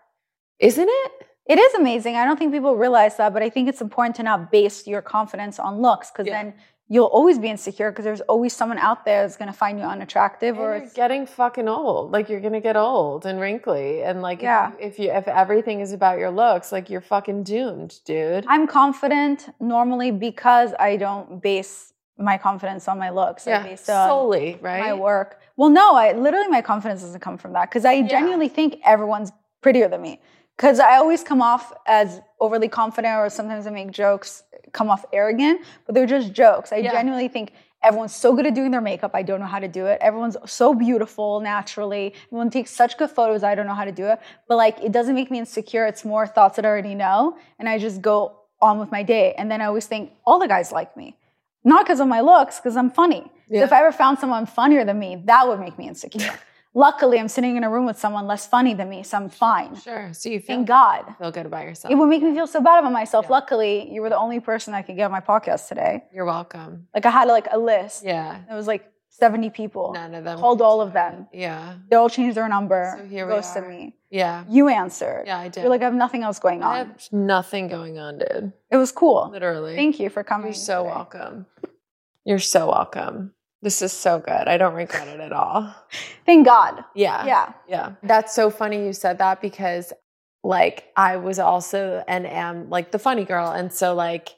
Isn't 0.59 0.87
it? 0.89 1.11
It 1.49 1.57
is 1.57 1.73
amazing. 1.73 2.15
I 2.15 2.25
don't 2.25 2.37
think 2.37 2.53
people 2.53 2.75
realize 2.75 3.17
that, 3.17 3.33
but 3.33 3.41
I 3.41 3.49
think 3.49 3.67
it's 3.67 3.81
important 3.81 4.15
to 4.17 4.23
not 4.23 4.51
base 4.51 4.85
your 4.85 5.01
confidence 5.01 5.57
on 5.59 5.81
looks 5.81 6.11
because 6.11 6.27
Yeah. 6.27 6.43
then 6.43 6.53
you'll 6.87 7.07
always 7.07 7.39
be 7.39 7.49
insecure 7.49 7.89
because 7.91 8.05
there's 8.05 8.21
always 8.21 8.55
someone 8.55 8.77
out 8.77 9.03
there 9.03 9.21
that's 9.23 9.35
going 9.35 9.51
to 9.51 9.57
find 9.57 9.79
you 9.79 9.85
unattractive 9.85 10.55
And 10.55 10.63
or 10.63 10.75
you're 10.75 10.83
it's, 10.85 10.93
getting 10.93 11.25
fucking 11.25 11.67
old. 11.67 12.11
Like 12.11 12.29
you're 12.29 12.39
gonna 12.39 12.61
get 12.61 12.77
old 12.77 13.25
and 13.25 13.39
wrinkly. 13.39 14.03
And 14.03 14.21
like 14.21 14.43
Yeah. 14.43 14.73
if, 14.79 14.79
you, 14.79 14.87
if 14.87 14.99
you 14.99 15.11
if 15.11 15.27
everything 15.27 15.79
is 15.79 15.91
about 15.91 16.19
your 16.19 16.29
looks, 16.29 16.71
like 16.71 16.87
you're 16.91 17.01
fucking 17.01 17.43
doomed, 17.43 17.99
dude. 18.05 18.45
I'm 18.47 18.67
confident 18.67 19.49
normally 19.59 20.11
because 20.11 20.73
I 20.79 20.97
don't 20.97 21.41
base 21.41 21.93
my 22.19 22.37
confidence 22.37 22.87
on 22.87 22.99
my 22.99 23.09
looks. 23.09 23.47
I 23.47 23.51
yeah. 23.51 23.63
base 23.63 23.81
Solely, 23.81 24.59
right? 24.61 24.81
my 24.81 24.93
work. 24.93 25.39
Well, 25.57 25.69
no, 25.69 25.95
I 25.95 26.11
literally 26.13 26.47
my 26.47 26.61
confidence 26.61 27.01
doesn't 27.01 27.21
come 27.21 27.37
from 27.39 27.53
that 27.53 27.69
because 27.71 27.85
I 27.85 28.03
genuinely 28.03 28.49
think 28.49 28.79
everyone's 28.85 29.31
prettier 29.61 29.87
than 29.87 30.01
me. 30.01 30.21
Because 30.59 30.81
I 30.81 30.97
always 30.97 31.23
come 31.23 31.41
off 31.41 31.71
as 31.87 32.19
overly 32.41 32.67
confident, 32.67 33.15
or 33.15 33.29
sometimes 33.29 33.65
I 33.65 33.69
make 33.69 33.91
jokes 33.91 34.43
come 34.73 34.89
off 34.89 35.05
arrogant, 35.13 35.61
but 35.85 35.95
they're 35.95 36.05
just 36.05 36.33
jokes. 36.33 36.73
I 36.73 36.77
Yeah. 36.77 36.91
genuinely 36.91 37.29
think 37.29 37.53
everyone's 37.81 38.13
so 38.13 38.35
good 38.35 38.45
at 38.45 38.55
doing 38.55 38.71
their 38.71 38.81
makeup. 38.81 39.11
I 39.13 39.23
don't 39.23 39.39
know 39.39 39.45
how 39.45 39.59
to 39.59 39.69
do 39.69 39.85
it. 39.85 39.99
Everyone's 40.01 40.35
so 40.45 40.73
beautiful 40.73 41.39
naturally. 41.39 42.13
Everyone 42.25 42.49
takes 42.49 42.71
such 42.71 42.97
good 42.97 43.09
photos. 43.09 43.41
I 43.41 43.55
don't 43.55 43.67
know 43.67 43.73
how 43.73 43.85
to 43.85 43.93
do 43.93 44.07
it. 44.07 44.19
But 44.49 44.57
like, 44.57 44.77
it 44.83 44.91
doesn't 44.91 45.15
make 45.15 45.31
me 45.31 45.39
insecure. 45.39 45.85
It's 45.85 46.03
more 46.03 46.27
thoughts 46.27 46.57
that 46.57 46.65
I 46.65 46.67
already 46.67 46.93
know, 46.93 47.37
and 47.57 47.69
I 47.69 47.77
just 47.77 48.01
go 48.01 48.35
on 48.61 48.79
with 48.79 48.91
my 48.91 49.01
day. 49.01 49.35
And 49.37 49.49
then 49.49 49.61
I 49.61 49.65
always 49.67 49.85
think 49.85 50.11
all 50.25 50.39
the 50.39 50.47
guys 50.49 50.73
like 50.73 50.97
me, 50.97 51.15
not 51.63 51.85
because 51.85 52.01
of 52.01 52.09
my 52.09 52.19
looks, 52.19 52.57
because 52.57 52.75
I'm 52.75 52.91
funny. 52.91 53.31
So 53.49 53.63
if 53.63 53.71
I 53.71 53.79
ever 53.79 53.93
found 53.93 54.19
someone 54.19 54.45
funnier 54.45 54.83
than 54.83 54.99
me, 54.99 55.23
that 55.23 55.47
would 55.47 55.61
make 55.61 55.77
me 55.77 55.87
insecure. 55.87 56.37
Luckily, 56.75 57.19
I'm 57.19 57.27
sitting 57.27 57.57
in 57.57 57.63
a 57.63 57.69
room 57.69 57.85
with 57.87 57.97
someone 57.97 58.27
less 58.27 58.45
funny 58.45 58.75
than 58.75 58.89
me, 58.89 59.01
so 59.01 59.17
I'm 59.17 59.29
fine. 59.29 59.75
Sure. 59.75 60.13
So 60.13 60.29
you 60.29 60.39
feel, 60.39 60.57
Thank 60.57 60.67
God. 60.67 61.15
feel 61.17 61.31
good 61.31 61.47
about 61.47 61.63
yourself. 61.63 61.91
It 61.91 61.95
would 61.95 62.07
make 62.07 62.21
me 62.21 62.33
feel 62.33 62.45
so 62.45 62.61
bad 62.61 62.79
about 62.79 62.91
myself. 62.91 63.29
Luckily, 63.29 63.91
you 63.91 64.01
were 64.01 64.09
the 64.09 64.17
only 64.17 64.39
person 64.39 64.75
I 64.75 64.83
could 64.83 64.95
get 64.95 65.05
on 65.05 65.11
my 65.11 65.19
podcast 65.19 65.67
today. 65.67 66.03
You're 66.13 66.25
welcome. 66.25 66.87
Like 66.93 67.05
I 67.07 67.09
had 67.09 67.27
like 67.27 67.47
a 67.51 67.57
list. 67.57 68.05
Yeah. 68.05 68.41
It 68.49 68.53
was 68.53 68.67
like 68.67 68.85
70 69.09 69.49
people. 69.49 69.93
None 69.93 70.13
of 70.13 70.23
them 70.23 70.37
Called 70.37 70.61
all 70.61 70.79
of 70.79 70.93
them. 70.93 71.27
Yeah. 71.33 71.75
They 71.89 71.95
all 71.95 72.09
changed 72.09 72.37
their 72.37 72.47
number. 72.47 72.95
So 72.99 73.05
here 73.05 73.25
we 73.25 73.33
ghosted 73.33 73.63
are. 73.63 73.69
me. 73.69 73.95
Yeah. 74.11 74.43
You 74.47 74.69
answered. 74.69 75.23
Yeah, 75.25 75.39
I 75.39 75.47
did. 75.49 75.61
You're 75.61 75.69
like, 75.71 75.81
I 75.81 75.85
have 75.85 75.93
nothing 75.95 76.21
else 76.21 76.37
going 76.37 76.61
on. 76.61 76.71
I 76.71 76.77
have 76.79 77.09
nothing 77.11 77.67
going 77.67 77.97
on, 77.97 78.19
dude. 78.19 78.53
It 78.69 78.77
was 78.77 78.91
cool. 78.91 79.29
Literally. 79.31 79.75
Thank 79.75 79.99
you 79.99 80.09
for 80.09 80.23
coming. 80.23 80.47
You're 80.47 80.53
so 80.53 80.83
today. 80.83 80.95
welcome. 80.95 81.45
You're 82.25 82.39
so 82.39 82.67
welcome. 82.67 83.33
This 83.61 83.81
is 83.81 83.91
so 83.91 84.19
good. 84.19 84.47
I 84.47 84.57
don't 84.57 84.73
regret 84.73 85.07
it 85.07 85.19
at 85.19 85.33
all. 85.33 85.73
Thank 86.25 86.45
God. 86.45 86.83
Yeah. 86.95 87.25
Yeah. 87.25 87.53
Yeah. 87.67 87.91
That's 88.03 88.33
so 88.33 88.49
funny 88.49 88.85
you 88.85 88.93
said 88.93 89.17
that 89.17 89.41
because 89.41 89.91
like 90.43 90.85
I 90.95 91.17
was 91.17 91.39
also 91.39 92.03
and 92.07 92.25
am 92.25 92.69
like 92.69 92.91
the 92.91 92.99
funny 92.99 93.25
girl. 93.25 93.51
And 93.51 93.71
so 93.73 93.93
like 93.93 94.29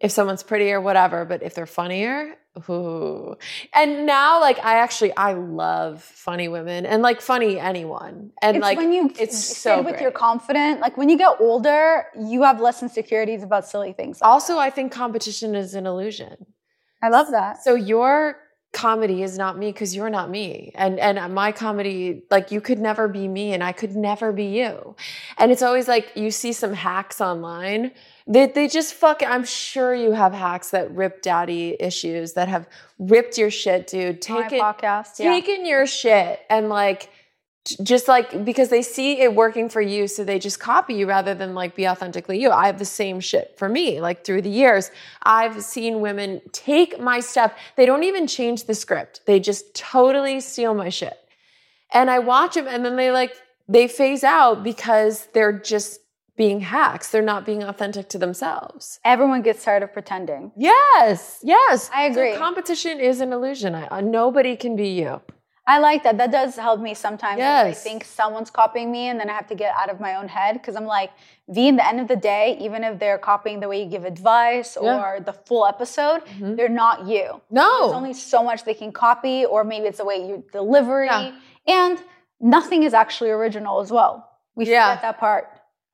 if 0.00 0.12
someone's 0.12 0.44
pretty 0.44 0.70
or 0.70 0.80
whatever, 0.80 1.24
but 1.24 1.42
if 1.42 1.54
they're 1.54 1.66
funnier, 1.66 2.36
ooh. 2.70 3.36
And 3.74 4.06
now 4.06 4.40
like 4.40 4.64
I 4.64 4.74
actually 4.74 5.16
I 5.16 5.32
love 5.32 6.00
funny 6.02 6.46
women 6.46 6.86
and 6.86 7.02
like 7.02 7.20
funny 7.20 7.58
anyone. 7.58 8.30
And 8.40 8.58
it's 8.58 8.62
like 8.62 8.78
when 8.78 8.92
you 8.92 9.10
it's 9.18 9.38
so 9.38 9.78
with 9.78 9.94
great. 9.94 10.02
your 10.02 10.12
confident. 10.12 10.80
Like 10.80 10.96
when 10.96 11.08
you 11.08 11.18
get 11.18 11.40
older, 11.40 12.04
you 12.16 12.44
have 12.44 12.60
less 12.60 12.80
insecurities 12.80 13.42
about 13.42 13.66
silly 13.66 13.92
things. 13.92 14.20
also 14.22 14.58
I 14.58 14.70
think 14.70 14.92
competition 14.92 15.56
is 15.56 15.74
an 15.74 15.86
illusion. 15.86 16.46
I 17.02 17.08
love 17.08 17.32
that. 17.32 17.62
So 17.62 17.74
your 17.74 18.36
comedy 18.72 19.22
is 19.22 19.38
not 19.38 19.58
me 19.58 19.72
because 19.72 19.96
you're 19.96 20.10
not 20.10 20.28
me 20.28 20.70
and 20.74 20.98
and 20.98 21.34
my 21.34 21.50
comedy 21.50 22.22
like 22.30 22.50
you 22.50 22.60
could 22.60 22.78
never 22.78 23.08
be 23.08 23.26
me 23.26 23.54
and 23.54 23.64
i 23.64 23.72
could 23.72 23.96
never 23.96 24.30
be 24.30 24.44
you 24.44 24.94
and 25.38 25.50
it's 25.50 25.62
always 25.62 25.88
like 25.88 26.12
you 26.14 26.30
see 26.30 26.52
some 26.52 26.74
hacks 26.74 27.18
online 27.18 27.90
they, 28.26 28.46
they 28.46 28.68
just 28.68 28.92
fuck 28.92 29.22
i'm 29.26 29.44
sure 29.44 29.94
you 29.94 30.12
have 30.12 30.34
hacks 30.34 30.70
that 30.70 30.94
rip 30.94 31.22
daddy 31.22 31.76
issues 31.80 32.34
that 32.34 32.46
have 32.46 32.68
ripped 32.98 33.38
your 33.38 33.50
shit 33.50 33.86
dude 33.86 34.20
taken 34.20 34.60
podcast. 34.60 35.18
Yeah. 35.18 35.30
taken 35.32 35.64
your 35.64 35.86
shit 35.86 36.40
and 36.50 36.68
like 36.68 37.10
just 37.76 38.08
like 38.08 38.44
because 38.44 38.68
they 38.68 38.82
see 38.82 39.20
it 39.20 39.34
working 39.34 39.68
for 39.68 39.80
you 39.80 40.06
so 40.06 40.24
they 40.24 40.38
just 40.38 40.60
copy 40.60 40.94
you 40.94 41.06
rather 41.06 41.34
than 41.34 41.54
like 41.54 41.74
be 41.74 41.88
authentically 41.88 42.40
you. 42.40 42.50
I 42.50 42.66
have 42.66 42.78
the 42.78 42.84
same 42.84 43.20
shit 43.20 43.54
for 43.56 43.68
me 43.68 44.00
like 44.00 44.24
through 44.24 44.42
the 44.42 44.50
years. 44.50 44.90
I've 45.22 45.62
seen 45.62 46.00
women 46.00 46.40
take 46.52 47.00
my 47.00 47.20
stuff. 47.20 47.52
They 47.76 47.86
don't 47.86 48.04
even 48.04 48.26
change 48.26 48.64
the 48.64 48.74
script. 48.74 49.22
They 49.26 49.40
just 49.40 49.74
totally 49.74 50.40
steal 50.40 50.74
my 50.74 50.88
shit. 50.88 51.16
And 51.92 52.10
i 52.10 52.18
watch 52.18 52.54
them 52.54 52.66
and 52.68 52.84
then 52.84 52.96
they 52.96 53.10
like 53.10 53.34
they 53.68 53.88
phase 53.88 54.24
out 54.24 54.62
because 54.62 55.26
they're 55.34 55.58
just 55.58 56.00
being 56.36 56.60
hacks. 56.60 57.10
They're 57.10 57.20
not 57.20 57.44
being 57.44 57.64
authentic 57.64 58.08
to 58.10 58.18
themselves. 58.18 59.00
Everyone 59.04 59.42
gets 59.42 59.64
tired 59.64 59.82
of 59.82 59.92
pretending. 59.92 60.52
yes. 60.56 61.40
Yes. 61.42 61.90
I 61.92 62.04
agree. 62.04 62.32
so 62.32 62.38
competition 62.38 63.00
is 63.00 63.20
an 63.20 63.32
illusion. 63.32 63.74
I, 63.74 63.86
uh, 63.88 64.00
nobody 64.00 64.56
can 64.56 64.76
be 64.76 64.88
you 64.90 65.20
I 65.68 65.78
like 65.80 66.02
that. 66.04 66.16
That 66.16 66.32
does 66.32 66.56
help 66.56 66.80
me 66.80 66.94
sometimes. 66.94 67.38
if 67.40 67.46
I 67.46 67.72
think 67.72 68.02
someone's 68.04 68.50
copying 68.50 68.90
me 68.90 69.08
and 69.10 69.20
then 69.20 69.28
I 69.28 69.34
have 69.34 69.46
to 69.48 69.54
get 69.54 69.74
out 69.76 69.90
of 69.90 70.00
my 70.00 70.12
own 70.16 70.26
head 70.26 70.54
because 70.54 70.76
I'm 70.76 70.86
like, 70.86 71.10
V, 71.50 71.68
in 71.68 71.76
the 71.76 71.86
end 71.86 72.00
of 72.00 72.08
the 72.08 72.16
day, 72.16 72.56
even 72.58 72.82
if 72.88 72.98
they're 72.98 73.18
copying 73.18 73.60
the 73.60 73.68
way 73.68 73.82
you 73.84 73.88
give 73.96 74.04
advice 74.06 74.78
Yeah. 74.80 74.98
or 75.02 75.20
the 75.20 75.34
full 75.34 75.66
episode, 75.66 76.20
mm-hmm. 76.24 76.54
they're 76.56 76.76
not 76.84 77.06
you. 77.06 77.42
no 77.50 77.70
There's 77.82 77.92
only 78.02 78.14
so 78.14 78.42
much 78.42 78.64
they 78.64 78.72
can 78.82 78.92
copy, 78.92 79.44
or 79.44 79.62
maybe 79.62 79.86
it's 79.90 79.98
the 79.98 80.06
way 80.06 80.16
you 80.28 80.42
delivery. 80.52 81.06
Yeah. 81.06 81.32
And 81.66 81.98
nothing 82.40 82.82
is 82.88 82.94
actually 82.94 83.30
original 83.30 83.80
as 83.80 83.90
well. 83.92 84.14
We 84.54 84.64
Yeah. 84.64 84.88
forget 84.96 85.02
that 85.02 85.18
part. 85.18 85.44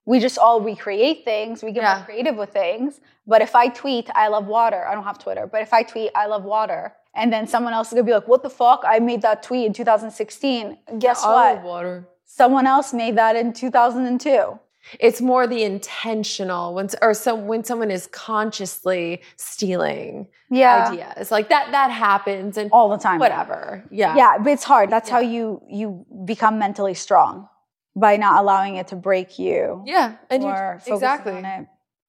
We 0.06 0.20
just 0.20 0.38
all 0.38 0.60
recreate 0.60 1.24
things. 1.24 1.64
We 1.64 1.72
get 1.72 1.82
Yeah. 1.82 1.96
more 1.96 2.04
creative 2.04 2.36
with 2.36 2.52
things. 2.52 3.00
But 3.26 3.42
if 3.42 3.56
I 3.56 3.68
tweet, 3.68 4.08
I 4.14 4.28
love 4.28 4.46
water, 4.46 4.86
I 4.86 4.94
don't 4.94 5.04
have 5.04 5.18
Twitter, 5.18 5.46
but 5.52 5.62
if 5.62 5.72
I 5.72 5.82
tweet, 5.82 6.10
I 6.14 6.26
love 6.26 6.44
water, 6.44 6.94
and 7.14 7.32
then 7.32 7.46
someone 7.46 7.72
else 7.72 7.88
is 7.88 7.94
gonna 7.94 8.04
be 8.04 8.12
like, 8.12 8.28
what 8.28 8.42
the 8.42 8.50
fuck? 8.50 8.82
I 8.86 8.98
made 8.98 9.22
that 9.22 9.42
tweet 9.42 9.66
in 9.66 9.72
2016. 9.72 10.78
Guess 10.98 11.24
I 11.24 11.54
what? 11.54 11.62
water 11.62 12.08
someone 12.36 12.66
else 12.66 12.92
made 12.92 13.16
that 13.16 13.36
in 13.36 13.52
2002. 13.52 14.58
It's 15.00 15.20
more 15.22 15.46
the 15.46 15.62
intentional 15.62 16.74
when 16.74 16.88
or 17.00 17.14
some 17.14 17.46
when 17.46 17.64
someone 17.64 17.90
is 17.90 18.06
consciously 18.08 19.22
stealing 19.36 20.28
Yeah. 20.50 20.88
ideas 20.90 21.30
like 21.30 21.48
that 21.48 21.70
that 21.72 21.90
happens 21.90 22.58
and 22.58 22.70
All 22.70 22.90
the 22.90 22.98
time. 22.98 23.18
whatever. 23.18 23.84
Yeah. 23.90 24.14
Yeah, 24.16 24.38
but 24.38 24.52
it's 24.52 24.64
hard. 24.64 24.90
That's 24.90 25.08
how 25.08 25.20
you 25.20 25.62
you 25.68 26.04
become 26.26 26.58
mentally 26.58 26.94
strong 26.94 27.48
by 27.96 28.16
not 28.16 28.40
allowing 28.42 28.76
it 28.76 28.88
to 28.88 28.96
break 28.96 29.38
you. 29.38 29.82
Yeah. 29.86 30.16
And 30.28 30.42
you 30.42 30.50
exactly. 30.92 31.32
on 31.32 31.44
it. 31.44 31.66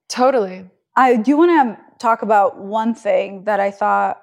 Totally. 0.09 0.65
I 0.97 1.15
do 1.17 1.37
want 1.37 1.51
to 1.51 1.77
talk 1.99 2.23
about 2.23 2.57
one 2.57 2.93
thing 2.93 3.43
that 3.45 3.59
I 3.59 3.71
thought 3.71 4.21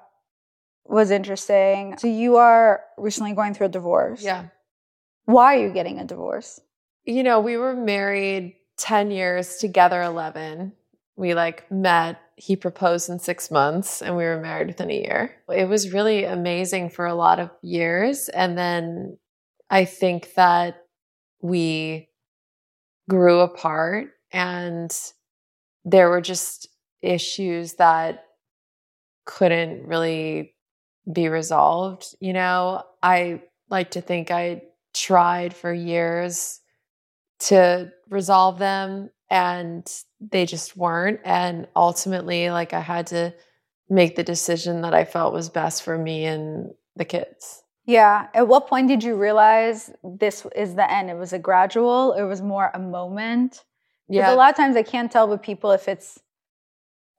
was 0.85 1.11
interesting. 1.11 1.95
So 1.97 2.07
you 2.07 2.37
are 2.37 2.81
recently 2.97 3.33
going 3.33 3.53
through 3.53 3.67
a 3.67 3.69
divorce. 3.69 4.23
Yeah. 4.23 4.47
Why 5.25 5.55
are 5.55 5.67
you 5.67 5.73
getting 5.73 5.99
a 5.99 6.05
divorce? 6.05 6.59
You 7.05 7.23
know, 7.23 7.39
we 7.39 7.57
were 7.57 7.75
married 7.75 8.55
10 8.77 9.11
years, 9.11 9.57
together 9.57 10.01
11. 10.01 10.73
We 11.15 11.33
like 11.33 11.69
met, 11.71 12.19
he 12.35 12.55
proposed 12.55 13.09
in 13.09 13.19
6 13.19 13.51
months 13.51 14.01
and 14.01 14.17
we 14.17 14.23
were 14.23 14.41
married 14.41 14.67
within 14.67 14.89
a 14.89 14.95
year. 14.95 15.35
It 15.49 15.69
was 15.69 15.93
really 15.93 16.23
amazing 16.23 16.89
for 16.89 17.05
a 17.05 17.15
lot 17.15 17.39
of 17.39 17.51
years 17.61 18.29
and 18.29 18.57
then 18.57 19.17
I 19.69 19.85
think 19.85 20.33
that 20.35 20.77
we 21.41 22.09
grew 23.09 23.39
apart 23.39 24.09
and 24.31 24.91
there 25.85 26.09
were 26.09 26.21
just 26.21 26.67
issues 27.01 27.73
that 27.73 28.25
couldn't 29.25 29.85
really 29.85 30.52
be 31.11 31.27
resolved. 31.27 32.15
You 32.19 32.33
know, 32.33 32.83
I 33.01 33.41
like 33.69 33.91
to 33.91 34.01
think 34.01 34.31
I 34.31 34.63
tried 34.93 35.53
for 35.53 35.73
years 35.73 36.59
to 37.39 37.91
resolve 38.09 38.59
them 38.59 39.09
and 39.29 39.89
they 40.21 40.45
just 40.45 40.77
weren't. 40.77 41.19
And 41.25 41.67
ultimately, 41.75 42.49
like, 42.51 42.73
I 42.73 42.79
had 42.79 43.07
to 43.07 43.33
make 43.89 44.15
the 44.15 44.23
decision 44.23 44.81
that 44.81 44.93
I 44.93 45.05
felt 45.05 45.33
was 45.33 45.49
best 45.49 45.83
for 45.83 45.97
me 45.97 46.25
and 46.25 46.71
the 46.95 47.05
kids. 47.05 47.63
Yeah. 47.85 48.27
At 48.33 48.47
what 48.47 48.67
point 48.67 48.87
did 48.87 49.03
you 49.03 49.15
realize 49.15 49.91
this 50.03 50.45
is 50.55 50.75
the 50.75 50.89
end? 50.89 51.09
It 51.09 51.17
was 51.17 51.33
a 51.33 51.39
gradual, 51.39 52.13
it 52.13 52.23
was 52.23 52.41
more 52.41 52.71
a 52.73 52.79
moment. 52.79 53.63
Because 54.09 54.33
a 54.33 54.35
lot 54.35 54.51
of 54.51 54.55
times 54.55 54.75
I 54.75 54.83
can't 54.83 55.11
tell 55.11 55.27
with 55.27 55.41
people 55.41 55.71
if 55.71 55.87
it's, 55.87 56.19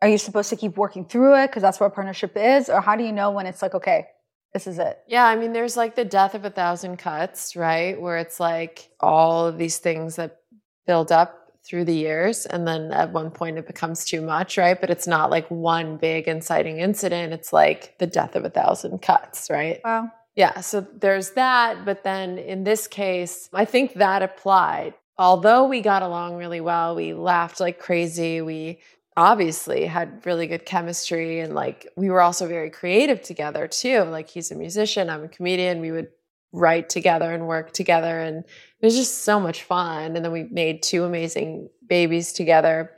are 0.04 0.08
you 0.08 0.18
supposed 0.18 0.50
to 0.50 0.56
keep 0.56 0.76
working 0.76 1.06
through 1.06 1.34
it? 1.42 1.46
Because 1.46 1.62
that's 1.62 1.80
what 1.80 1.86
a 1.86 1.90
partnership 1.90 2.36
is. 2.36 2.68
Or 2.68 2.82
how 2.82 2.94
do 2.94 3.02
you 3.02 3.10
know 3.10 3.30
when 3.30 3.46
it's 3.46 3.62
like, 3.62 3.74
okay, 3.74 4.06
this 4.52 4.66
is 4.66 4.78
it? 4.78 4.98
Yeah, 5.08 5.24
I 5.24 5.34
mean, 5.34 5.54
there's 5.54 5.78
like 5.78 5.96
the 5.96 6.04
death 6.04 6.34
of 6.34 6.44
a 6.44 6.50
thousand 6.50 6.98
cuts, 6.98 7.56
right? 7.56 7.98
Where 7.98 8.18
it's 8.18 8.38
like 8.38 8.90
all 9.00 9.46
of 9.46 9.56
these 9.56 9.78
things 9.78 10.16
that 10.16 10.40
build 10.86 11.10
up 11.10 11.48
through 11.66 11.86
the 11.86 11.94
years. 11.94 12.44
And 12.44 12.68
then 12.68 12.92
at 12.92 13.14
one 13.14 13.30
point 13.30 13.56
it 13.56 13.66
becomes 13.66 14.04
too 14.04 14.20
much, 14.20 14.58
right? 14.58 14.78
But 14.78 14.90
it's 14.90 15.06
not 15.06 15.30
like 15.30 15.50
one 15.50 15.96
big 15.96 16.28
inciting 16.28 16.80
incident. 16.80 17.32
It's 17.32 17.50
like 17.50 17.96
the 17.98 18.06
death 18.06 18.36
of 18.36 18.44
a 18.44 18.50
thousand 18.50 19.00
cuts, 19.00 19.48
right? 19.48 19.80
Wow. 19.82 20.12
Yeah, 20.36 20.60
so 20.60 20.82
there's 20.82 21.30
that. 21.30 21.86
But 21.86 22.04
then 22.04 22.36
in 22.36 22.64
this 22.64 22.86
case, 22.86 23.48
I 23.54 23.64
think 23.64 23.94
that 23.94 24.22
applied. 24.22 24.92
Although 25.16 25.64
we 25.64 25.80
got 25.80 26.02
along 26.02 26.36
really 26.36 26.60
well, 26.60 26.94
we 26.94 27.14
laughed 27.14 27.58
like 27.58 27.78
crazy. 27.78 28.42
We 28.42 28.80
obviously 29.16 29.86
had 29.86 30.24
really 30.26 30.46
good 30.46 30.66
chemistry 30.66 31.40
and 31.40 31.54
like 31.54 31.88
we 31.96 32.10
were 32.10 32.20
also 32.20 32.48
very 32.48 32.70
creative 32.70 33.22
together 33.22 33.68
too. 33.68 34.02
Like 34.02 34.28
he's 34.28 34.50
a 34.50 34.56
musician, 34.56 35.08
I'm 35.08 35.24
a 35.24 35.28
comedian. 35.28 35.80
We 35.80 35.92
would 35.92 36.08
write 36.52 36.88
together 36.88 37.32
and 37.32 37.46
work 37.46 37.72
together 37.72 38.20
and 38.20 38.44
it 38.44 38.84
was 38.84 38.96
just 38.96 39.22
so 39.24 39.38
much 39.38 39.62
fun. 39.62 40.16
And 40.16 40.24
then 40.24 40.32
we 40.32 40.44
made 40.44 40.82
two 40.82 41.04
amazing 41.04 41.68
babies 41.86 42.32
together. 42.32 42.90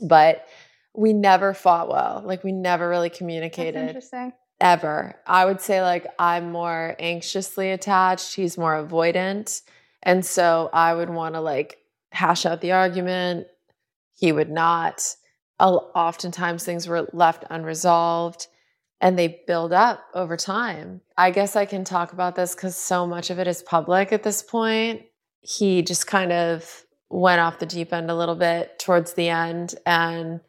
But 0.00 0.46
we 0.94 1.12
never 1.12 1.54
fought 1.54 1.88
well. 1.88 2.22
Like 2.24 2.42
we 2.42 2.52
never 2.52 2.88
really 2.88 3.10
communicated 3.10 3.76
interesting. 3.76 4.32
ever. 4.60 5.14
I 5.26 5.44
would 5.44 5.60
say 5.60 5.82
like 5.82 6.06
I'm 6.18 6.50
more 6.50 6.96
anxiously 6.98 7.70
attached, 7.70 8.34
he's 8.34 8.58
more 8.58 8.74
avoidant. 8.74 9.62
And 10.02 10.24
so 10.24 10.70
I 10.72 10.94
would 10.94 11.10
want 11.10 11.34
to 11.34 11.40
like 11.40 11.78
hash 12.10 12.46
out 12.46 12.60
the 12.60 12.72
argument. 12.72 13.46
He 14.14 14.32
would 14.32 14.50
not. 14.50 15.14
Oftentimes 15.60 16.64
things 16.64 16.86
were 16.86 17.08
left 17.12 17.44
unresolved 17.50 18.46
and 19.00 19.18
they 19.18 19.42
build 19.46 19.72
up 19.72 20.04
over 20.14 20.36
time. 20.36 21.00
I 21.16 21.30
guess 21.30 21.56
I 21.56 21.66
can 21.66 21.84
talk 21.84 22.12
about 22.12 22.36
this 22.36 22.54
because 22.54 22.76
so 22.76 23.06
much 23.06 23.30
of 23.30 23.38
it 23.38 23.46
is 23.46 23.62
public 23.62 24.12
at 24.12 24.22
this 24.22 24.42
point. 24.42 25.02
He 25.40 25.82
just 25.82 26.06
kind 26.06 26.32
of 26.32 26.84
went 27.10 27.40
off 27.40 27.58
the 27.58 27.66
deep 27.66 27.92
end 27.92 28.10
a 28.10 28.16
little 28.16 28.34
bit 28.34 28.78
towards 28.78 29.14
the 29.14 29.28
end 29.28 29.74
and 29.86 30.40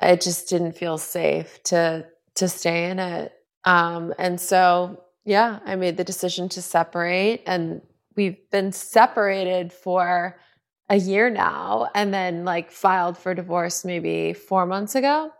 it 0.00 0.20
just 0.20 0.48
didn't 0.48 0.72
feel 0.72 0.98
safe 0.98 1.62
to 1.64 2.06
to 2.36 2.48
stay 2.48 2.90
in 2.90 2.98
it. 2.98 3.32
Um, 3.64 4.14
and 4.18 4.40
so, 4.40 5.04
yeah, 5.24 5.58
I 5.66 5.76
made 5.76 5.96
the 5.96 6.04
decision 6.04 6.48
to 6.50 6.62
separate, 6.62 7.42
and 7.46 7.82
we've 8.16 8.38
been 8.50 8.72
separated 8.72 9.72
for 9.72 10.38
a 10.90 10.96
year 10.96 11.30
now, 11.30 11.88
and 11.94 12.12
then 12.12 12.44
like 12.44 12.70
filed 12.70 13.16
for 13.16 13.32
divorce 13.32 13.84
maybe 13.84 14.34
four 14.34 14.66
months 14.66 14.94
ago. 14.94 15.30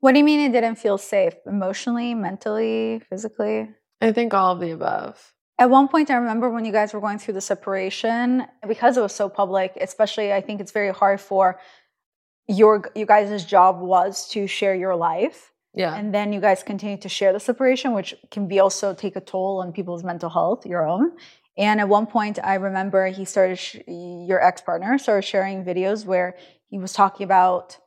What 0.00 0.12
do 0.12 0.18
you 0.18 0.24
mean 0.24 0.40
it 0.40 0.52
didn't 0.52 0.76
feel 0.76 0.98
safe? 0.98 1.34
Emotionally, 1.46 2.14
mentally, 2.14 3.02
physically? 3.10 3.70
I 4.00 4.12
think 4.12 4.32
all 4.32 4.52
of 4.52 4.60
the 4.60 4.70
above. 4.70 5.34
At 5.58 5.70
one 5.70 5.88
point, 5.88 6.10
I 6.10 6.16
remember 6.16 6.48
when 6.50 6.64
you 6.64 6.72
guys 6.72 6.92
were 6.92 7.00
going 7.00 7.18
through 7.18 7.34
the 7.34 7.40
separation, 7.40 8.46
because 8.66 8.96
it 8.96 9.00
was 9.00 9.14
so 9.14 9.28
public, 9.28 9.72
especially, 9.80 10.32
I 10.32 10.40
think 10.40 10.60
it's 10.60 10.72
very 10.72 10.92
hard 10.92 11.20
for 11.20 11.60
your 12.46 12.90
you 12.94 13.06
guys' 13.06 13.44
job 13.44 13.80
was 13.80 14.28
to 14.30 14.46
share 14.46 14.74
your 14.74 14.94
life. 14.94 15.52
Yeah. 15.74 15.94
And 15.96 16.14
then 16.14 16.32
you 16.32 16.40
guys 16.40 16.62
continue 16.62 16.98
to 16.98 17.08
share 17.08 17.32
the 17.32 17.40
separation, 17.40 17.94
which 17.94 18.14
can 18.30 18.46
be 18.46 18.60
also 18.60 18.94
take 18.94 19.16
a 19.16 19.20
toll 19.20 19.60
on 19.60 19.72
people's 19.72 20.04
mental 20.04 20.30
health, 20.30 20.66
your 20.66 20.86
own. 20.86 21.12
And 21.56 21.80
at 21.80 21.88
one 21.88 22.06
point, 22.06 22.38
I 22.42 22.54
remember 22.54 23.06
he 23.08 23.24
started, 23.24 23.56
sh- 23.58 23.76
your 23.86 24.42
ex 24.42 24.60
partner 24.60 24.98
started 24.98 25.22
sharing 25.22 25.64
videos 25.64 26.04
where 26.04 26.36
he 26.68 26.78
was 26.78 26.92
talking 26.92 27.24
about 27.24 27.78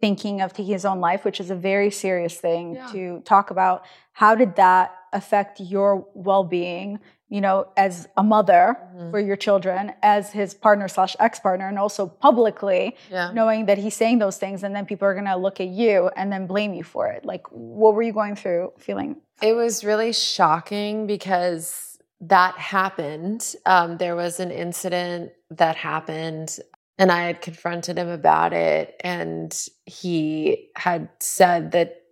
thinking 0.00 0.42
of 0.42 0.52
taking 0.52 0.72
his 0.74 0.84
own 0.84 1.00
life, 1.00 1.24
which 1.24 1.40
is 1.40 1.50
a 1.50 1.54
very 1.54 1.90
serious 1.90 2.36
thing 2.38 2.74
Yeah. 2.74 2.86
to 2.92 3.20
talk 3.24 3.50
about. 3.50 3.82
How 4.12 4.34
did 4.34 4.56
that 4.56 4.94
affect 5.14 5.58
your 5.60 6.06
well 6.14 6.44
being, 6.44 7.00
you 7.30 7.40
know, 7.40 7.68
as 7.78 8.06
a 8.18 8.22
mother 8.22 8.76
Mhm. 8.94 9.10
for 9.10 9.18
your 9.20 9.36
children, 9.36 9.94
as 10.02 10.32
his 10.32 10.52
partner 10.52 10.86
slash 10.86 11.16
ex 11.18 11.40
partner, 11.40 11.66
and 11.66 11.78
also 11.78 12.06
publicly? 12.06 12.94
yeah. 13.10 13.30
knowing 13.32 13.64
that 13.66 13.78
he's 13.78 13.96
saying 13.96 14.18
those 14.18 14.36
things 14.36 14.62
and 14.62 14.76
then 14.76 14.84
people 14.84 15.08
are 15.08 15.14
going 15.14 15.24
to 15.24 15.36
look 15.36 15.58
at 15.60 15.68
you 15.68 16.10
and 16.16 16.30
then 16.30 16.46
blame 16.46 16.74
you 16.74 16.84
for 16.84 17.06
it 17.08 17.24
like 17.24 17.46
what 17.50 17.94
were 17.94 18.02
you 18.02 18.12
going 18.12 18.36
through 18.36 18.72
feeling 18.78 19.16
It 19.40 19.54
was 19.54 19.82
really 19.84 20.12
shocking 20.12 21.06
because 21.06 21.85
that 22.20 22.56
happened. 22.56 23.54
Um, 23.66 23.98
there 23.98 24.16
was 24.16 24.40
an 24.40 24.50
incident 24.50 25.32
that 25.50 25.76
happened, 25.76 26.58
and 26.98 27.12
I 27.12 27.24
had 27.24 27.42
confronted 27.42 27.98
him 27.98 28.08
about 28.08 28.52
it, 28.52 28.94
and 29.00 29.54
he 29.84 30.70
had 30.76 31.08
said 31.20 31.72
that 31.72 32.02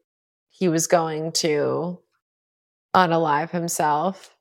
he 0.50 0.68
was 0.68 0.86
going 0.86 1.32
to 1.32 1.98
unalive 2.94 3.50
himself. 3.50 4.36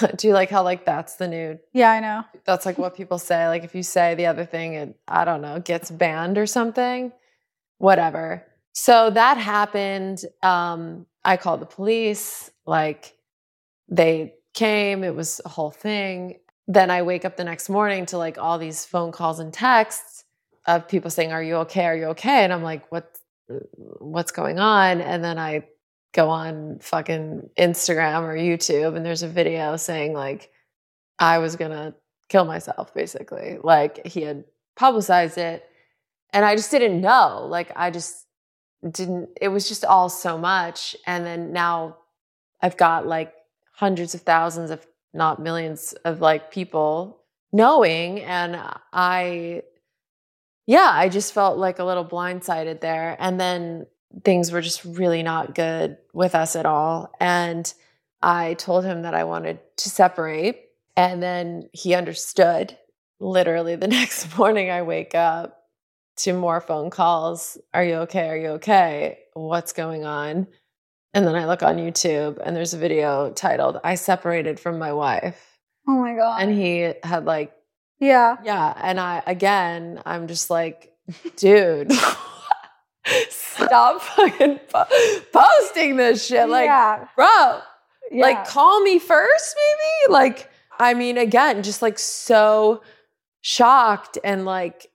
Do 0.16 0.28
you 0.28 0.32
like 0.32 0.50
how 0.50 0.62
like 0.62 0.84
that's 0.84 1.16
the 1.16 1.26
new 1.26 1.58
yeah 1.72 1.90
i 1.90 1.98
know 1.98 2.22
that's 2.44 2.64
like 2.64 2.78
what 2.78 2.96
people 2.96 3.18
say. 3.18 3.46
Like 3.48 3.64
if 3.64 3.74
you 3.74 3.82
say 3.82 4.14
the 4.14 4.26
other 4.26 4.44
thing, 4.44 4.74
it 4.74 4.98
I 5.06 5.24
don't 5.24 5.42
know, 5.42 5.60
gets 5.60 5.90
banned 5.90 6.38
or 6.38 6.46
something. 6.46 7.12
Whatever. 7.78 8.46
So 8.72 9.10
that 9.10 9.36
happened. 9.36 10.24
Um, 10.42 11.06
I 11.24 11.36
called 11.36 11.60
the 11.60 11.66
police. 11.66 12.50
Like 12.64 13.14
they 13.88 14.34
came. 14.58 15.04
It 15.04 15.14
was 15.14 15.40
a 15.44 15.48
whole 15.48 15.70
thing. 15.70 16.40
Then 16.66 16.90
I 16.90 17.02
wake 17.02 17.24
up 17.24 17.36
the 17.36 17.44
next 17.44 17.68
morning 17.68 18.06
to 18.06 18.18
like 18.18 18.38
all 18.38 18.58
these 18.58 18.84
phone 18.84 19.12
calls 19.12 19.38
and 19.38 19.52
texts 19.52 20.24
of 20.66 20.88
people 20.88 21.10
saying, 21.10 21.32
"Are 21.32 21.42
you 21.42 21.56
okay? 21.64 21.86
Are 21.86 21.96
you 21.96 22.06
okay?" 22.06 22.44
And 22.44 22.52
I'm 22.52 22.62
like, 22.62 22.90
"What? 22.92 23.18
What's 24.00 24.32
going 24.32 24.58
on?" 24.58 25.00
And 25.00 25.24
then 25.24 25.38
I 25.38 25.68
go 26.12 26.28
on 26.28 26.78
fucking 26.80 27.50
Instagram 27.56 28.22
or 28.22 28.34
YouTube, 28.36 28.96
and 28.96 29.06
there's 29.06 29.22
a 29.22 29.28
video 29.28 29.76
saying 29.76 30.12
like 30.12 30.50
I 31.18 31.38
was 31.38 31.56
gonna 31.56 31.94
kill 32.28 32.44
myself, 32.44 32.92
basically. 32.92 33.58
Like 33.62 34.06
he 34.06 34.22
had 34.22 34.44
publicized 34.76 35.38
it, 35.38 35.64
and 36.32 36.44
I 36.44 36.56
just 36.56 36.70
didn't 36.70 37.00
know. 37.00 37.46
Like 37.48 37.72
I 37.76 37.90
just 37.90 38.26
didn't. 38.90 39.30
It 39.40 39.48
was 39.48 39.68
just 39.68 39.84
all 39.84 40.08
so 40.08 40.36
much, 40.36 40.96
and 41.06 41.24
then 41.24 41.52
now 41.52 41.98
I've 42.60 42.76
got 42.76 43.06
like 43.06 43.32
hundreds 43.78 44.14
of 44.14 44.22
thousands, 44.22 44.70
if 44.70 44.86
not 45.14 45.40
millions, 45.40 45.94
of 46.04 46.20
like 46.20 46.50
people 46.50 47.22
knowing, 47.52 48.20
and 48.20 48.60
I, 48.92 49.62
yeah, 50.66 50.90
I 50.92 51.08
just 51.08 51.32
felt 51.32 51.58
like 51.58 51.78
a 51.78 51.84
little 51.84 52.04
blindsided 52.04 52.80
there, 52.80 53.16
and 53.18 53.40
then 53.40 53.86
things 54.24 54.50
were 54.50 54.60
just 54.60 54.84
really 54.84 55.22
not 55.22 55.54
good 55.54 55.96
with 56.12 56.34
us 56.34 56.56
at 56.56 56.66
all, 56.66 57.12
and 57.20 57.72
I 58.22 58.54
told 58.54 58.84
him 58.84 59.02
that 59.02 59.14
I 59.14 59.24
wanted 59.24 59.60
to 59.76 59.88
separate 59.88 60.64
And 60.98 61.22
then 61.22 61.70
he 61.72 61.94
understood. 61.94 62.76
Literally 63.20 63.76
the 63.76 63.86
next 64.00 64.36
morning, 64.36 64.68
I 64.70 64.82
wake 64.82 65.14
up 65.14 65.62
to 66.16 66.32
more 66.32 66.60
phone 66.60 66.90
calls. 66.90 67.56
Are 67.72 67.84
you 67.84 67.94
okay? 68.06 68.28
Are 68.28 68.36
you 68.36 68.48
okay? 68.58 69.20
What's 69.34 69.72
going 69.72 70.04
on? 70.04 70.48
And 71.14 71.26
then 71.26 71.34
I 71.34 71.46
look 71.46 71.62
on 71.62 71.76
YouTube 71.76 72.38
and 72.44 72.54
there's 72.54 72.74
a 72.74 72.78
video 72.78 73.30
titled, 73.30 73.80
I 73.82 73.94
separated 73.94 74.60
from 74.60 74.78
my 74.78 74.92
wife. 74.92 75.58
Oh 75.86 75.98
my 75.98 76.14
god. 76.14 76.42
And 76.42 76.56
he 76.56 76.92
had 77.02 77.24
like, 77.24 77.52
yeah. 77.98 78.36
yeah. 78.44 78.74
And 78.76 79.00
I, 79.00 79.22
again, 79.26 80.02
I'm 80.04 80.28
just 80.28 80.50
like, 80.50 80.92
dude, 81.36 81.90
stop 83.30 84.02
fucking 84.02 84.60
po- 84.68 84.84
posting 85.32 85.96
this 85.96 86.26
shit. 86.26 86.48
Like, 86.48 86.66
yeah. 86.66 87.06
bro, 87.16 87.60
yeah. 88.10 88.22
like 88.22 88.46
call 88.46 88.80
me 88.82 88.98
first, 88.98 89.56
maybe? 89.56 90.12
Like, 90.12 90.50
I 90.78 90.94
mean, 90.94 91.18
again, 91.18 91.62
just 91.62 91.82
like 91.82 91.98
so 91.98 92.82
shocked 93.40 94.18
and 94.22 94.44
like, 94.44 94.88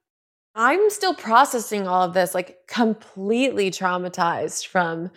I'm 0.56 0.92
still 0.92 1.16
processing 1.16 1.88
all 1.88 2.04
of 2.04 2.14
this, 2.14 2.36
like 2.36 2.60
completely 2.68 3.72
traumatized 3.72 4.68
from 4.68 5.10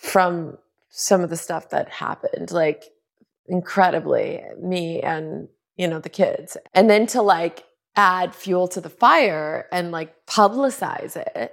from 0.00 0.56
some 0.88 1.20
of 1.22 1.30
the 1.30 1.36
stuff 1.36 1.70
that 1.70 1.88
happened, 1.88 2.50
like 2.50 2.84
incredibly 3.46 4.42
me 4.60 5.00
and 5.00 5.48
you 5.76 5.86
know 5.88 5.98
the 5.98 6.08
kids. 6.08 6.56
And 6.74 6.88
then 6.88 7.06
to 7.08 7.22
like 7.22 7.64
add 7.96 8.34
fuel 8.34 8.68
to 8.68 8.80
the 8.80 8.88
fire 8.90 9.66
and 9.72 9.90
like 9.92 10.14
publicize 10.26 11.16
it 11.16 11.52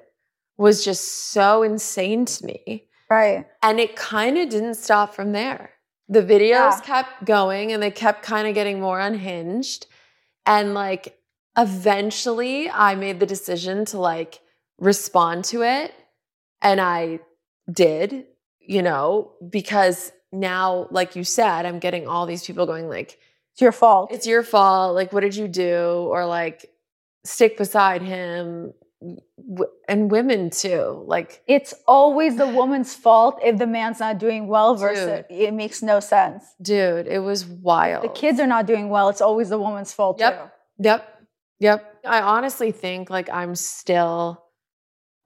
was 0.58 0.84
just 0.84 1.32
so 1.32 1.64
insane 1.64 2.26
to 2.26 2.46
me. 2.46 2.88
right. 3.10 3.46
And 3.62 3.80
it 3.80 3.96
kind 3.96 4.38
of 4.38 4.50
didn't 4.50 4.76
stop 4.76 5.14
from 5.14 5.32
there. 5.32 5.72
The 6.10 6.22
videos 6.22 6.50
Yeah. 6.50 6.80
kept 6.84 7.26
going 7.26 7.72
and 7.74 7.82
they 7.84 7.92
kept 7.92 8.24
kind 8.24 8.48
of 8.48 8.54
getting 8.56 8.80
more 8.80 9.00
unhinged. 9.00 9.88
And 10.46 10.74
like 10.74 11.18
eventually 11.58 12.70
I 12.70 12.96
made 12.96 13.20
the 13.20 13.26
decision 13.26 13.86
to 13.86 13.98
like 14.00 14.40
respond 14.80 15.44
to 15.46 15.64
it. 15.64 15.94
And 16.62 16.80
I 16.82 17.20
did, 17.72 18.26
you 18.68 18.82
know, 18.84 19.32
because 19.50 20.12
now, 20.32 20.88
like 20.92 21.16
you 21.16 21.24
said, 21.24 21.66
I'm 21.66 21.80
getting 21.80 22.08
all 22.08 22.26
these 22.26 22.46
people 22.46 22.66
going 22.66 22.88
like, 22.90 23.18
It's 23.54 23.62
your 23.62 23.72
fault. 23.72 24.12
it's 24.12 24.28
your 24.28 24.44
fault. 24.44 24.94
Like, 24.94 25.12
what 25.14 25.22
did 25.22 25.36
you 25.36 25.48
do? 25.48 26.08
Or 26.12 26.26
like, 26.26 26.66
stick 27.24 27.58
beside 27.58 28.02
him. 28.02 28.74
And 29.88 30.10
women 30.12 30.50
too. 30.50 31.04
Like, 31.08 31.42
it's 31.48 31.74
always 31.88 32.36
the 32.36 32.48
woman's 32.48 32.96
fault 32.96 33.40
if 33.44 33.58
the 33.58 33.68
man's 33.68 34.00
not 34.00 34.18
doing 34.18 34.48
well 34.48 34.76
versus 34.76 35.24
Dude. 35.30 35.40
it 35.40 35.54
makes 35.54 35.84
no 35.84 36.00
sense. 36.00 36.44
dude, 36.62 37.08
it 37.08 37.20
was 37.20 37.46
wild. 37.46 38.04
The 38.04 38.10
kids 38.10 38.40
are 38.40 38.48
not 38.48 38.66
doing 38.66 38.90
well, 38.90 39.10
it's 39.10 39.22
always 39.22 39.50
the 39.50 39.60
woman's 39.60 39.94
fault 39.94 40.20
Yep. 40.20 40.34
too. 40.34 40.52
Yep. 40.84 41.20
Yep. 41.60 41.96
I 42.06 42.22
honestly 42.22 42.72
think 42.72 43.10
like 43.12 43.30
I'm 43.30 43.54
still 43.56 44.44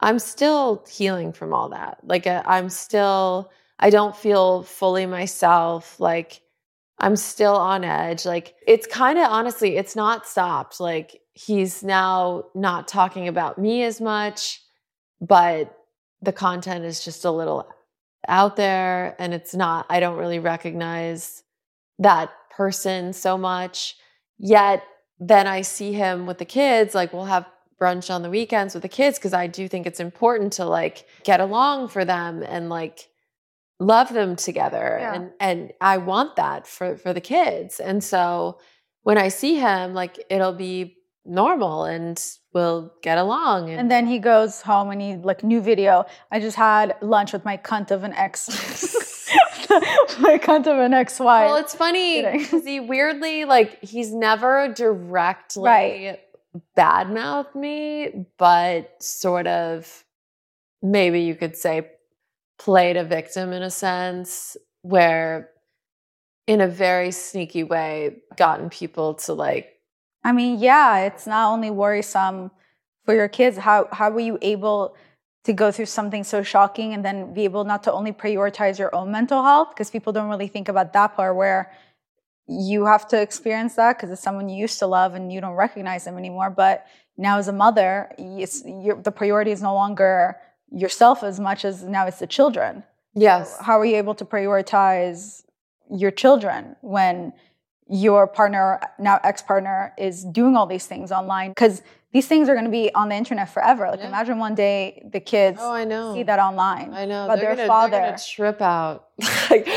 I'm 0.02 0.20
still 0.20 0.84
healing 0.90 1.32
from 1.32 1.54
all 1.54 1.70
that. 1.70 2.00
Like 2.04 2.28
I- 2.28 2.44
I'm 2.46 2.70
still 2.70 3.52
I 3.80 3.90
don't 3.90 4.16
feel 4.16 4.64
fully 4.64 5.06
myself. 5.06 6.00
Like 6.00 6.42
I'm 7.00 7.16
still 7.16 7.56
on 7.56 7.84
edge. 7.84 8.26
Like 8.26 8.56
it's 8.68 8.88
kind 8.88 9.18
of 9.18 9.26
honestly 9.26 9.78
it's 9.78 9.96
not 9.96 10.28
stopped. 10.28 10.80
Like 10.80 11.20
he's 11.34 11.84
now 11.84 12.46
not 12.56 12.88
talking 12.88 13.28
about 13.28 13.58
me 13.58 13.84
as 13.84 14.02
much, 14.02 14.62
but 15.20 15.76
the 16.22 16.34
content 16.34 16.86
is 16.86 17.04
just 17.04 17.26
a 17.26 17.32
little 17.32 17.68
out 18.28 18.56
there 18.56 19.16
and 19.20 19.34
it's 19.34 19.56
not 19.56 19.86
I 19.90 20.00
don't 20.00 20.18
really 20.18 20.40
recognize 20.40 21.44
that 22.00 22.32
person 22.56 23.14
so 23.14 23.38
much. 23.38 23.96
Yet 24.38 24.84
then 25.20 25.46
I 25.48 25.62
see 25.62 25.94
him 25.94 26.26
with 26.26 26.40
the 26.40 26.46
kids, 26.46 26.96
like 26.96 27.14
we'll 27.14 27.26
have 27.26 27.46
brunch 27.82 28.14
on 28.16 28.22
the 28.22 28.30
weekends 28.30 28.74
with 28.76 28.84
the 28.84 28.90
kids 29.00 29.18
because 29.18 29.34
I 29.34 29.48
do 29.48 29.68
think 29.68 29.84
it's 29.88 30.00
important 30.00 30.54
to 30.54 30.66
like 30.66 30.98
get 31.24 31.40
along 31.48 31.88
for 31.90 32.04
them 32.06 32.44
and 32.44 32.70
like 32.70 32.98
love 33.80 34.10
them 34.14 34.36
together 34.36 34.98
Yeah. 35.02 35.14
and 35.16 35.32
and 35.40 35.60
I 35.82 35.98
want 35.98 36.36
that 36.36 36.68
for 36.68 36.96
for 36.98 37.12
the 37.18 37.22
kids. 37.36 37.80
And 37.80 38.04
so 38.04 38.60
when 39.08 39.18
I 39.18 39.30
see 39.30 39.54
him 39.68 39.94
like 40.02 40.14
it'll 40.30 40.54
be 40.70 40.98
normal 41.26 41.86
and 41.86 42.18
we'll 42.54 42.92
get 43.02 43.18
along 43.18 43.70
and, 43.70 43.80
And 43.80 43.90
then 43.92 44.06
he 44.08 44.20
goes 44.20 44.62
home 44.62 44.88
and 44.94 45.02
he 45.02 45.16
like 45.30 45.44
new 45.44 45.62
video. 45.62 46.06
I 46.32 46.40
just 46.40 46.58
had 46.58 46.96
lunch 47.02 47.34
with 47.34 47.44
my 47.46 47.58
cunt 47.58 47.90
of 47.92 48.04
an 48.04 48.14
ex. 48.14 48.50
my 50.20 50.38
cunt 50.38 50.68
of 50.68 50.78
an 50.88 50.94
ex-wife. 50.94 51.48
Well, 51.50 51.56
it's 51.58 51.76
funny 51.76 52.22
because 52.24 52.66
he 52.66 52.80
weirdly 52.80 53.46
like 53.46 53.80
he's 53.84 54.12
never 54.14 54.68
directly 54.74 55.64
Right. 55.64 56.20
Badmouthed 56.78 57.56
me, 57.56 58.26
but 58.38 59.02
sort 59.02 59.48
of 59.48 60.04
maybe 60.82 61.22
you 61.22 61.36
could 61.36 61.56
say 61.56 61.90
played 62.58 62.98
a 62.98 63.04
victim 63.04 63.54
in 63.54 63.64
a 63.64 63.72
sense 63.72 64.58
where 64.82 65.50
in 66.48 66.62
a 66.62 66.68
very 66.68 67.12
sneaky 67.12 67.64
way 67.64 68.18
gotten 68.36 68.70
people 68.70 69.14
to 69.16 69.34
like 69.34 69.68
I 70.24 70.34
mean, 70.34 70.60
yeah, 70.60 71.00
it's 71.00 71.26
not 71.26 71.52
only 71.52 71.72
worrisome 71.72 72.52
for 73.06 73.16
your 73.16 73.28
kids. 73.28 73.58
How 73.58 73.88
how 73.92 74.12
were 74.12 74.20
you 74.20 74.38
able 74.42 74.96
to 75.44 75.54
go 75.54 75.72
through 75.72 75.88
something 75.88 76.24
so 76.24 76.44
shocking 76.44 76.94
and 76.94 77.04
then 77.04 77.34
be 77.34 77.44
able 77.46 77.64
not 77.64 77.82
to 77.84 77.92
only 77.92 78.12
prioritize 78.12 78.78
your 78.78 78.94
own 78.94 79.12
mental 79.12 79.44
health 79.44 79.70
because 79.70 79.90
people 79.90 80.14
don't 80.14 80.30
really 80.30 80.48
think 80.48 80.70
about 80.70 80.94
that 80.94 81.16
part 81.16 81.36
where 81.36 81.72
you 82.52 82.86
have 82.86 83.08
to 83.08 83.22
experience 83.22 83.76
that 83.76 83.98
because 83.98 84.10
it's 84.12 84.22
someone 84.22 84.50
you 84.50 84.58
used 84.58 84.78
to 84.80 84.88
love 84.88 85.16
and 85.16 85.32
you 85.32 85.40
don't 85.40 85.54
recognize 85.56 86.04
them 86.06 86.18
anymore. 86.18 86.50
But 86.50 86.86
now 87.18 87.38
as 87.38 87.48
a 87.48 87.54
mother, 87.54 88.12
the 88.18 89.14
priority 89.16 89.52
is 89.52 89.62
no 89.62 89.74
longer 89.74 90.36
yourself 90.72 91.24
as 91.24 91.40
much 91.40 91.64
as 91.66 91.84
now 91.84 92.08
it's 92.08 92.20
the 92.20 92.28
children. 92.28 92.84
yes 93.14 93.58
How 93.62 93.80
are 93.80 93.86
you 93.86 93.98
able 93.98 94.16
to 94.16 94.26
prioritize 94.26 95.44
your 95.90 96.12
children 96.12 96.76
when 96.82 97.34
your 97.90 98.26
partner, 98.28 98.80
now 99.00 99.20
ex 99.24 99.42
partner, 99.42 99.94
is 99.98 100.24
doing 100.24 100.56
all 100.58 100.66
these 100.66 100.86
things 100.88 101.12
online? 101.12 101.52
Because 101.52 101.82
these 102.14 102.28
things 102.28 102.48
are 102.50 102.54
going 102.54 102.66
to 102.66 102.72
be 102.72 102.94
on 102.96 103.08
the 103.10 103.16
internet 103.16 103.50
forever. 103.50 103.84
Like, 103.90 104.00
Yeah. 104.00 104.08
imagine 104.08 104.38
one 104.40 104.56
day 104.56 104.80
the 105.12 105.20
kids 105.20 105.60
oh 105.62 105.72
I 105.82 105.84
know 105.86 106.14
see 106.14 106.24
that 106.24 106.40
online 106.40 106.94
I 106.94 107.06
know 107.06 107.28
But 107.28 107.36
they're 107.38 107.56
their 107.56 107.68
gonna, 107.68 107.68
father. 107.68 107.92
they're 107.92 108.12
gonna 108.12 108.18
trip 108.38 108.62
out 108.62 109.08
like 109.52 109.68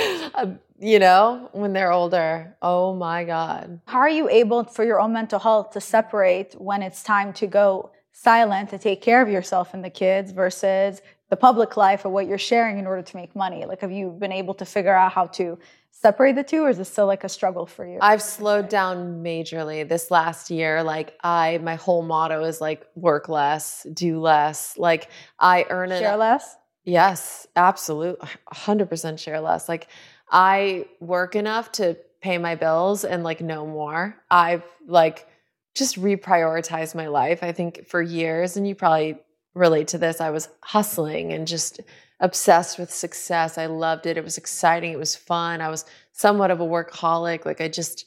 you 0.85 0.99
know 0.99 1.49
when 1.53 1.73
they're 1.73 1.93
older 1.93 2.55
oh 2.61 2.95
my 2.95 3.25
god 3.25 3.81
How 3.87 3.99
are 3.99 4.09
you 4.09 4.29
able, 4.29 4.65
for 4.65 4.85
your 4.85 5.01
own 5.01 5.13
mental 5.13 5.39
health, 5.39 5.71
to 5.71 5.81
separate 5.81 6.55
when 6.61 6.83
it's 6.83 7.03
time 7.03 7.33
to 7.35 7.47
go 7.47 7.91
silent 8.13 8.71
to 8.71 8.79
take 8.79 9.01
care 9.03 9.21
of 9.23 9.29
yourself 9.29 9.75
and 9.75 9.83
the 9.85 9.91
kids 9.91 10.31
versus 10.33 11.03
the 11.31 11.37
public 11.37 11.77
life 11.77 12.05
or 12.05 12.11
what 12.11 12.27
you're 12.29 12.39
sharing 12.39 12.79
in 12.79 12.87
order 12.87 13.03
to 13.03 13.17
make 13.17 13.35
money? 13.35 13.65
Like, 13.65 13.81
have 13.81 13.91
you 13.91 14.11
been 14.11 14.31
able 14.31 14.55
to 14.55 14.65
figure 14.65 14.95
out 14.95 15.13
how 15.13 15.27
to 15.39 15.59
separate 15.91 16.35
the 16.35 16.45
two, 16.45 16.63
or 16.65 16.69
is 16.69 16.79
this 16.79 16.91
still 16.91 17.07
like 17.07 17.25
a 17.25 17.29
struggle 17.29 17.67
for 17.67 17.87
you? 17.87 17.99
I've 18.01 18.23
slowed 18.23 18.69
down 18.69 19.25
majorly 19.25 19.89
this 19.89 20.11
last 20.11 20.51
year. 20.51 20.83
Like 20.83 21.17
I, 21.25 21.59
my 21.59 21.77
whole 21.77 22.03
motto 22.03 22.45
is 22.45 22.61
like 22.61 22.87
work 22.95 23.29
less, 23.29 23.87
do 23.93 24.21
less. 24.21 24.77
Like 24.77 25.09
I 25.39 25.67
earn 25.71 25.91
it. 25.91 26.01
Share 26.01 26.17
less? 26.17 26.57
Yes, 26.85 27.47
absolute, 27.57 28.19
hundred 28.47 28.91
percent 28.91 29.19
share 29.19 29.41
less. 29.41 29.69
Like 29.69 29.89
I 30.35 30.87
work 31.01 31.37
enough 31.37 31.73
to 31.73 31.97
pay 32.21 32.39
my 32.39 32.57
bills 32.57 33.05
and 33.05 33.23
like 33.23 33.41
no 33.41 33.65
more. 33.65 34.17
I've 34.31 34.65
like 34.87 35.29
just 35.75 36.01
reprioritized 36.01 36.95
my 36.95 37.07
life. 37.07 37.43
I 37.43 37.53
think 37.53 37.87
for 37.87 38.03
years, 38.03 38.57
and 38.57 38.67
you 38.67 38.75
probably 38.75 39.19
relate 39.55 39.89
to 39.89 39.99
this. 39.99 40.21
I 40.21 40.31
was 40.31 40.49
hustling 40.63 41.33
and 41.33 41.47
just 41.47 41.81
obsessed 42.19 42.79
with 42.79 42.93
success. 42.93 43.59
I 43.59 43.67
loved 43.67 44.07
it. 44.07 44.17
It 44.17 44.25
was 44.25 44.37
exciting. 44.37 44.93
It 44.93 44.99
was 44.99 45.15
fun. 45.15 45.61
I 45.61 45.69
was 45.69 45.85
somewhat 46.13 46.51
of 46.51 46.61
a 46.61 46.67
workaholic. 46.67 47.45
Like 47.45 47.61
I 47.61 47.69
just, 47.69 48.07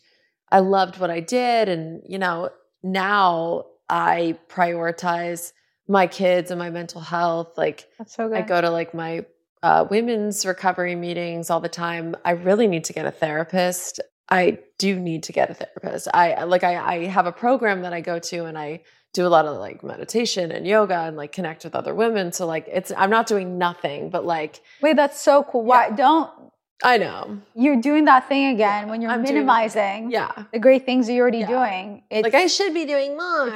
I 0.51 0.59
loved 0.59 0.99
what 0.99 1.09
I 1.09 1.21
did. 1.21 1.69
And, 1.69 2.01
you 2.05 2.19
know, 2.19 2.49
now 2.83 3.65
I 3.89 4.37
prioritize 4.49 5.53
my 5.87 6.07
kids 6.07 6.51
and 6.51 6.59
my 6.59 6.69
mental 6.69 6.99
health. 6.99 7.57
Like 7.57 7.87
That's 7.97 8.13
so 8.13 8.27
good. 8.27 8.37
I 8.37 8.41
go 8.41 8.59
to 8.59 8.69
like 8.69 8.93
my 8.93 9.25
uh, 9.67 9.83
women's 9.89 10.45
recovery 10.45 10.95
meetings 10.95 11.49
all 11.49 11.59
the 11.59 11.67
time. 11.85 12.15
I 12.23 12.31
really 12.31 12.67
need 12.67 12.85
to 12.85 12.93
get 12.93 13.05
a 13.05 13.11
therapist. 13.11 13.99
I 14.29 14.59
do 14.77 14.97
need 14.97 15.23
to 15.23 15.33
get 15.33 15.49
a 15.49 15.53
therapist. 15.53 16.07
I 16.13 16.43
like 16.45 16.63
I, 16.63 16.75
I 16.93 17.05
have 17.07 17.25
a 17.25 17.33
program 17.33 17.81
that 17.81 17.91
I 17.91 17.99
go 17.99 18.17
to 18.31 18.45
and 18.45 18.57
I 18.57 18.83
do 19.13 19.25
a 19.25 19.31
lot 19.37 19.45
of 19.45 19.57
like 19.57 19.83
meditation 19.83 20.51
and 20.51 20.65
yoga 20.65 20.99
and 21.07 21.17
like 21.17 21.31
connect 21.33 21.65
with 21.65 21.75
other 21.75 21.93
women. 21.93 22.31
So 22.31 22.45
like 22.45 22.65
it's 22.71 22.91
I'm 22.95 23.09
not 23.09 23.27
doing 23.27 23.57
nothing, 23.57 24.09
but 24.09 24.25
like 24.25 24.61
Wait, 24.81 24.95
that's 24.95 25.19
so 25.19 25.43
cool. 25.43 25.63
Why 25.65 25.87
Yeah. 25.87 25.95
don't 25.95 26.36
I 26.83 26.97
know. 26.99 27.39
You're 27.55 27.81
doing 27.81 28.05
that 28.05 28.27
thing 28.29 28.53
again 28.53 28.87
when 28.87 29.01
you're 29.01 29.09
I'm 29.09 29.23
minimizing 29.23 30.11
Yeah. 30.11 30.31
the 30.51 30.59
great 30.59 30.85
things 30.85 31.09
you're 31.09 31.21
already 31.23 31.39
Yeah. 31.39 31.47
doing. 31.47 32.03
It's, 32.11 32.23
like 32.23 32.35
I 32.35 32.45
should 32.45 32.73
be 32.73 32.85
doing 32.85 33.17
more. 33.17 33.51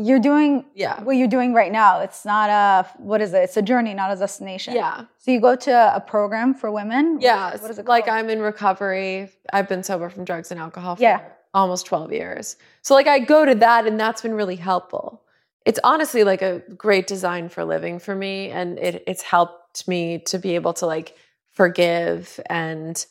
you're 0.00 0.18
doing 0.18 0.64
Yeah. 0.74 1.00
what 1.02 1.12
you're 1.16 1.28
doing 1.28 1.54
right 1.54 1.70
now. 1.70 2.00
It's 2.00 2.24
not 2.24 2.50
a 2.50 2.86
what 2.98 3.20
is 3.20 3.32
it? 3.32 3.38
It's 3.44 3.56
a 3.56 3.62
journey, 3.62 3.94
not 3.94 4.10
a 4.10 4.16
destination. 4.16 4.74
Yeah. 4.74 5.02
So 5.18 5.30
you 5.30 5.40
go 5.40 5.54
to 5.54 5.94
a 5.94 6.00
program 6.00 6.52
for 6.52 6.72
women. 6.72 7.18
Yeah. 7.20 7.56
What 7.56 7.70
is 7.70 7.78
it 7.78 7.86
like? 7.86 8.08
I'm 8.08 8.28
in 8.28 8.40
recovery. 8.42 9.30
I've 9.52 9.68
been 9.68 9.84
sober 9.84 10.08
from 10.10 10.24
drugs 10.24 10.50
and 10.50 10.58
alcohol 10.58 10.96
for 10.96 11.02
Yeah. 11.02 11.20
almost 11.54 11.86
12 11.86 12.12
years. 12.12 12.56
So 12.82 12.94
like 12.94 13.06
I 13.06 13.20
go 13.20 13.44
to 13.44 13.54
that 13.54 13.86
and 13.86 14.00
that's 14.00 14.22
been 14.22 14.34
really 14.34 14.56
helpful. 14.56 15.22
It's 15.64 15.78
honestly 15.84 16.24
like 16.24 16.42
a 16.42 16.58
great 16.76 17.06
design 17.06 17.48
for 17.50 17.64
living 17.64 18.00
for 18.00 18.16
me 18.16 18.50
and 18.50 18.78
it 18.80 19.04
it's 19.06 19.22
helped 19.22 19.86
me 19.86 20.18
to 20.26 20.38
be 20.40 20.56
able 20.56 20.72
to 20.74 20.86
like 20.86 21.16
forgive 21.54 22.40
and 22.46 23.06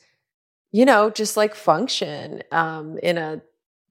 you 0.72 0.86
know 0.86 1.10
just 1.10 1.38
like 1.38 1.56
function 1.56 2.44
um 2.52 2.98
in 3.00 3.18
a 3.18 3.42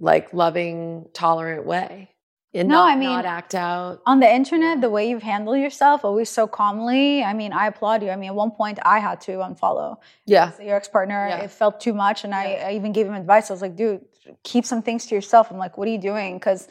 like 0.01 0.33
loving 0.33 1.07
tolerant 1.13 1.65
way 1.67 2.11
and 2.55 2.69
No, 2.69 2.75
not, 2.75 2.91
I 2.93 2.97
mean- 2.97 3.09
not 3.09 3.25
act 3.25 3.55
out. 3.55 4.03
on 4.05 4.21
the 4.21 4.31
internet, 4.31 4.83
the 4.83 4.91
way 4.91 5.09
you've 5.09 5.23
handled 5.23 5.57
yourself, 5.59 6.05
always 6.05 6.29
so 6.29 6.47
calmly. 6.47 7.25
I 7.25 7.33
mean, 7.33 7.51
I 7.55 7.69
applaud 7.69 8.03
you. 8.03 8.11
I 8.11 8.17
mean, 8.17 8.29
at 8.29 8.35
one 8.35 8.51
point, 8.51 8.79
I 8.85 8.99
had 8.99 9.23
to 9.23 9.33
unfollow 9.39 9.97
Yeah. 10.27 10.51
your 10.61 10.77
ex 10.77 10.87
partner. 10.87 11.29
Yeah. 11.31 11.45
It 11.45 11.51
felt 11.51 11.81
too 11.81 11.95
much, 11.95 12.25
and 12.25 12.35
I, 12.35 12.45
I 12.69 12.73
even 12.73 12.93
gave 12.93 13.07
him 13.07 13.15
advice. 13.15 13.49
I 13.51 13.55
was 13.55 13.63
like, 13.63 13.75
dude, 13.75 14.03
keep 14.43 14.67
some 14.67 14.83
things 14.83 15.07
to 15.07 15.15
yourself. 15.15 15.51
I'm 15.51 15.57
like, 15.57 15.79
what 15.79 15.89
are 15.89 15.91
you 15.93 16.03
doing? 16.13 16.37
Because 16.37 16.69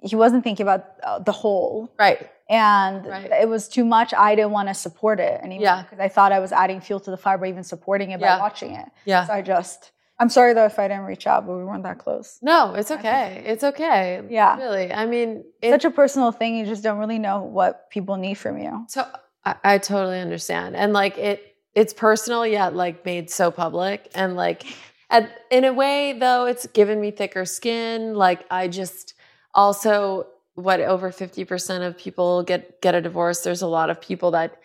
he 0.00 0.16
wasn't 0.16 0.42
thinking 0.42 0.64
about 0.64 0.86
uh, 1.04 1.20
the 1.20 1.30
whole, 1.30 1.88
Right. 2.00 2.28
And 2.52 3.06
Right. 3.06 3.30
it 3.32 3.48
was 3.48 3.68
too 3.68 3.84
much. 3.84 4.12
I 4.14 4.34
didn't 4.34 4.52
want 4.52 4.68
to 4.68 4.74
support 4.74 5.18
it 5.20 5.40
anymore 5.42 5.62
Yeah. 5.64 5.82
because 5.82 5.98
I 5.98 6.08
thought 6.08 6.30
I 6.32 6.38
was 6.38 6.52
adding 6.52 6.80
fuel 6.80 7.00
to 7.00 7.10
the 7.10 7.16
fire 7.16 7.38
by 7.38 7.48
even 7.48 7.64
supporting 7.64 8.10
it 8.10 8.20
Yeah. 8.20 8.36
by 8.36 8.42
watching 8.42 8.74
it. 8.74 8.86
Yeah. 9.06 9.24
So 9.26 9.32
I 9.32 9.42
just, 9.42 9.90
I'm 10.18 10.28
sorry 10.28 10.52
though 10.54 10.66
if 10.66 10.78
I 10.78 10.86
didn't 10.88 11.04
reach 11.04 11.26
out, 11.26 11.46
but 11.46 11.56
we 11.56 11.64
weren't 11.64 11.82
that 11.84 11.98
close. 11.98 12.38
No, 12.42 12.74
it's 12.74 12.90
okay. 12.90 13.42
It's 13.46 13.64
okay. 13.64 14.22
Yeah. 14.28 14.56
Really. 14.58 14.92
I 14.92 15.06
mean, 15.06 15.44
it, 15.62 15.70
Such 15.70 15.84
a 15.86 15.90
personal 15.90 16.30
thing. 16.30 16.56
You 16.56 16.66
just 16.66 16.82
don't 16.82 16.98
really 16.98 17.18
know 17.18 17.42
what 17.42 17.90
people 17.90 18.16
need 18.16 18.34
from 18.34 18.58
you. 18.58 18.84
So 18.88 19.04
I, 19.44 19.54
I 19.64 19.78
totally 19.78 20.20
understand, 20.20 20.76
and 20.76 20.92
like 20.92 21.18
it, 21.18 21.56
it's 21.74 21.92
personal 21.94 22.46
yet 22.46 22.76
like 22.76 23.04
made 23.04 23.30
so 23.30 23.50
public, 23.50 24.08
and 24.14 24.36
like, 24.36 24.64
at, 25.10 25.30
in 25.50 25.64
a 25.64 25.72
way 25.72 26.12
though, 26.12 26.44
it's 26.46 26.66
given 26.68 27.00
me 27.00 27.10
thicker 27.10 27.44
skin. 27.44 28.14
Like 28.14 28.44
I 28.50 28.68
just 28.68 29.14
also 29.54 30.26
what 30.54 30.80
over 30.80 31.10
fifty 31.12 31.44
percent 31.44 31.84
of 31.84 31.96
people 31.98 32.42
get 32.42 32.80
get 32.82 32.94
a 32.94 33.00
divorce. 33.00 33.40
There's 33.40 33.62
a 33.62 33.66
lot 33.66 33.90
of 33.90 34.00
people 34.00 34.32
that 34.32 34.58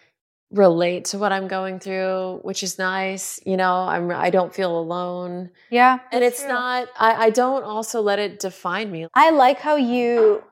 relate 0.51 1.03
to 1.05 1.17
what 1.17 1.31
I'm 1.33 1.47
going 1.47 1.79
through, 1.79 2.39
which 2.43 2.63
is 2.63 2.77
nice. 2.77 3.39
You 3.45 3.57
know, 3.57 3.73
I'm 3.83 4.11
I 4.11 4.29
don't 4.29 4.53
feel 4.53 4.77
alone, 4.79 5.49
Yeah. 5.69 5.99
and 6.11 6.23
it's 6.23 6.39
true. 6.41 6.49
not. 6.49 6.87
I, 6.97 7.25
I 7.25 7.29
don't 7.31 7.63
also 7.63 8.01
let 8.01 8.19
it 8.19 8.39
define 8.39 8.91
me. 8.91 9.07
I 9.13 9.29
like 9.31 9.59
how 9.59 9.75
you 9.75 10.43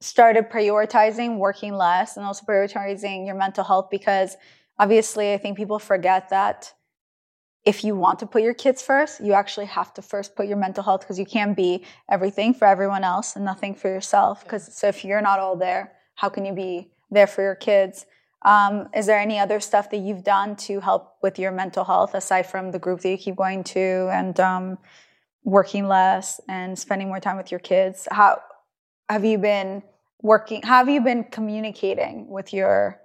started 0.00 0.50
prioritizing 0.50 1.38
working 1.38 1.72
less 1.74 2.16
and 2.16 2.26
also 2.26 2.44
prioritizing 2.44 3.24
your 3.26 3.36
mental 3.36 3.62
health 3.62 3.88
because 3.90 4.36
obviously 4.78 5.32
I 5.32 5.38
think 5.38 5.56
people 5.56 5.78
forget 5.78 6.28
that 6.30 6.72
if 7.64 7.84
you 7.84 7.94
want 7.94 8.18
to 8.18 8.26
put 8.26 8.42
your 8.42 8.54
kids 8.54 8.82
first, 8.82 9.22
you 9.22 9.32
actually 9.34 9.66
have 9.66 9.94
to 9.94 10.02
first 10.02 10.34
put 10.34 10.46
your 10.46 10.56
mental 10.56 10.82
health 10.82 11.02
because 11.02 11.18
you 11.18 11.26
can't 11.26 11.56
be 11.56 11.84
everything 12.10 12.54
for 12.54 12.66
everyone 12.66 13.04
else 13.04 13.36
and 13.36 13.44
nothing 13.44 13.74
for 13.74 13.88
yourself. 13.88 14.42
Because 14.42 14.74
so 14.74 14.88
if 14.88 15.04
you're 15.04 15.20
not 15.20 15.38
all 15.38 15.56
there, 15.56 15.92
how 16.16 16.28
can 16.28 16.44
you 16.44 16.52
be 16.52 16.90
there 17.10 17.26
for 17.26 17.42
your 17.42 17.54
kids? 17.54 18.06
Um, 18.44 18.88
is 18.94 19.06
there 19.06 19.20
any 19.20 19.38
other 19.38 19.60
stuff 19.60 19.90
that 19.90 19.98
you've 19.98 20.24
done 20.24 20.56
to 20.56 20.80
help 20.80 21.16
with 21.22 21.38
your 21.38 21.52
mental 21.52 21.84
health 21.84 22.14
aside 22.14 22.46
from 22.46 22.72
the 22.72 22.78
group 22.80 23.00
that 23.00 23.10
you 23.10 23.16
keep 23.16 23.36
going 23.36 23.62
to 23.64 24.08
and 24.12 24.38
um, 24.40 24.78
working 25.44 25.86
less 25.86 26.40
and 26.48 26.76
spending 26.76 27.06
more 27.06 27.20
time 27.20 27.36
with 27.36 27.52
your 27.52 27.60
kids? 27.60 28.08
How 28.10 28.40
have 29.08 29.24
you 29.24 29.38
been 29.38 29.84
working? 30.20 30.62
How 30.62 30.78
have 30.78 30.88
you 30.88 31.00
been 31.00 31.22
communicating 31.24 32.28
with 32.28 32.52
your 32.52 33.00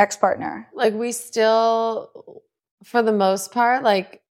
ex 0.00 0.16
partner? 0.16 0.68
like 0.74 0.94
we 0.94 1.12
still 1.12 2.42
for 2.84 3.02
the 3.02 3.12
most 3.12 3.52
part 3.52 3.82
like 3.82 4.22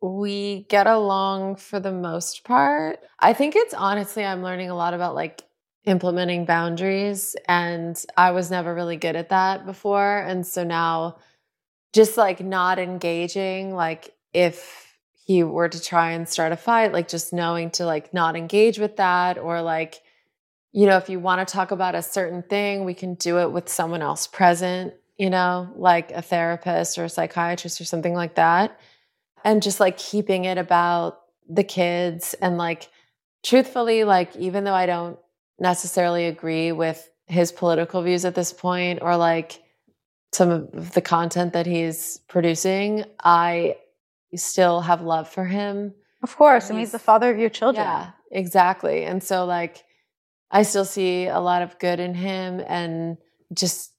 we 0.00 0.64
get 0.68 0.86
along 0.86 1.56
for 1.56 1.80
the 1.80 1.92
most 1.92 2.44
part. 2.44 3.00
I 3.18 3.32
think 3.32 3.56
it's 3.56 3.74
honestly 3.74 4.24
i'm 4.24 4.42
learning 4.42 4.70
a 4.70 4.76
lot 4.76 4.94
about 4.94 5.14
like 5.14 5.42
implementing 5.84 6.44
boundaries 6.44 7.34
and 7.48 8.04
i 8.16 8.30
was 8.30 8.50
never 8.50 8.74
really 8.74 8.96
good 8.96 9.16
at 9.16 9.30
that 9.30 9.64
before 9.64 10.18
and 10.18 10.46
so 10.46 10.62
now 10.62 11.16
just 11.94 12.18
like 12.18 12.40
not 12.40 12.78
engaging 12.78 13.74
like 13.74 14.14
if 14.34 14.98
he 15.24 15.42
were 15.42 15.68
to 15.68 15.80
try 15.80 16.10
and 16.10 16.28
start 16.28 16.52
a 16.52 16.56
fight 16.56 16.92
like 16.92 17.08
just 17.08 17.32
knowing 17.32 17.70
to 17.70 17.86
like 17.86 18.12
not 18.12 18.36
engage 18.36 18.78
with 18.78 18.96
that 18.96 19.38
or 19.38 19.62
like 19.62 20.02
you 20.72 20.84
know 20.84 20.98
if 20.98 21.08
you 21.08 21.18
want 21.18 21.46
to 21.46 21.50
talk 21.50 21.70
about 21.70 21.94
a 21.94 22.02
certain 22.02 22.42
thing 22.42 22.84
we 22.84 22.92
can 22.92 23.14
do 23.14 23.38
it 23.38 23.50
with 23.50 23.68
someone 23.68 24.02
else 24.02 24.26
present 24.26 24.92
you 25.18 25.28
know 25.30 25.70
like 25.76 26.10
a 26.12 26.22
therapist 26.22 26.96
or 26.98 27.04
a 27.04 27.08
psychiatrist 27.08 27.80
or 27.80 27.84
something 27.84 28.14
like 28.14 28.34
that 28.36 28.78
and 29.44 29.62
just 29.62 29.80
like 29.80 29.98
keeping 29.98 30.44
it 30.44 30.58
about 30.58 31.20
the 31.48 31.64
kids 31.64 32.34
and 32.40 32.56
like 32.58 32.88
truthfully 33.44 34.04
like 34.04 34.34
even 34.36 34.64
though 34.64 34.74
i 34.74 34.86
don't 34.86 35.18
necessarily 35.58 36.26
agree 36.26 36.72
with 36.72 37.10
his 37.26 37.52
political 37.52 38.02
views 38.02 38.24
at 38.24 38.34
this 38.34 38.52
point 38.52 39.00
or 39.02 39.16
like 39.16 39.62
some 40.32 40.50
of 40.50 40.92
the 40.94 41.00
content 41.00 41.52
that 41.52 41.66
he's 41.66 42.18
producing 42.28 43.04
i 43.24 43.76
still 44.36 44.80
have 44.80 45.00
love 45.02 45.28
for 45.28 45.44
him 45.44 45.94
Of 46.22 46.36
course, 46.36 46.68
And, 46.68 46.76
mean, 46.76 46.80
he's 46.82 46.92
the 46.92 46.98
father 46.98 47.30
of 47.30 47.38
your 47.38 47.48
children. 47.50 47.86
yeah, 47.86 48.10
exactly. 48.30 49.04
And 49.04 49.22
so 49.22 49.46
like 49.46 49.84
I 50.50 50.64
still 50.64 50.84
see 50.84 51.26
a 51.26 51.38
lot 51.40 51.62
of 51.62 51.78
good 51.78 51.98
in 52.00 52.12
him 52.14 52.60
and 52.66 53.16
just 53.54 53.92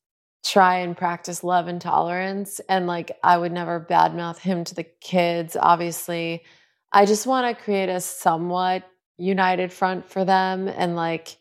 try 0.45 0.77
and 0.79 0.95
practice 0.97 1.43
love 1.43 1.67
and 1.67 1.81
tolerance 1.81 2.59
and 2.69 2.87
like 2.87 3.11
I 3.23 3.37
would 3.37 3.51
never 3.51 3.79
badmouth 3.89 4.39
him 4.39 4.63
to 4.65 4.75
the 4.75 4.85
kids 5.01 5.57
obviously. 5.59 6.43
I 6.91 7.05
just 7.05 7.27
want 7.27 7.55
to 7.57 7.63
create 7.63 7.89
a 7.89 7.99
somewhat 8.01 8.83
united 9.17 9.73
front 9.73 10.09
for 10.09 10.25
them 10.25 10.67
and 10.67 10.95
like 10.95 11.37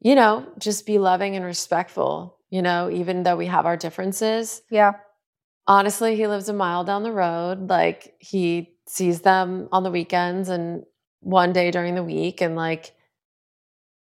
you 0.00 0.14
know, 0.14 0.46
just 0.58 0.86
be 0.86 0.98
loving 0.98 1.36
and 1.36 1.44
respectful, 1.44 2.38
you 2.50 2.62
know, 2.62 2.90
even 2.90 3.22
though 3.24 3.36
we 3.36 3.46
have 3.46 3.66
our 3.66 3.76
differences 3.76 4.62
Yeah. 4.70 4.92
honestly, 5.66 6.16
he 6.16 6.26
lives 6.26 6.48
a 6.48 6.52
mile 6.52 6.84
down 6.84 7.02
the 7.02 7.12
road. 7.12 7.68
Like 7.68 8.14
he 8.18 8.74
sees 8.86 9.20
them 9.22 9.68
on 9.72 9.82
the 9.82 9.90
weekends 9.90 10.48
and 10.48 10.84
one 11.20 11.52
day 11.52 11.70
during 11.70 11.94
the 11.94 12.04
week, 12.04 12.40
and 12.40 12.56
like 12.56 12.94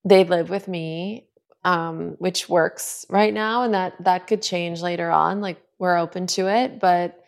they 0.04 0.24
live 0.24 0.50
with 0.50 0.68
me, 0.68 1.28
um, 1.64 2.16
which 2.20 2.48
works 2.50 3.06
right 3.10 3.34
now, 3.34 3.64
and 3.64 3.74
that 3.74 3.94
that 4.04 4.28
could 4.28 4.42
change 4.42 4.82
later 4.82 5.10
on. 5.12 5.42
Like 5.42 5.62
we're 5.80 5.98
open 5.98 6.28
to 6.28 6.48
it, 6.48 6.80
but 6.80 7.24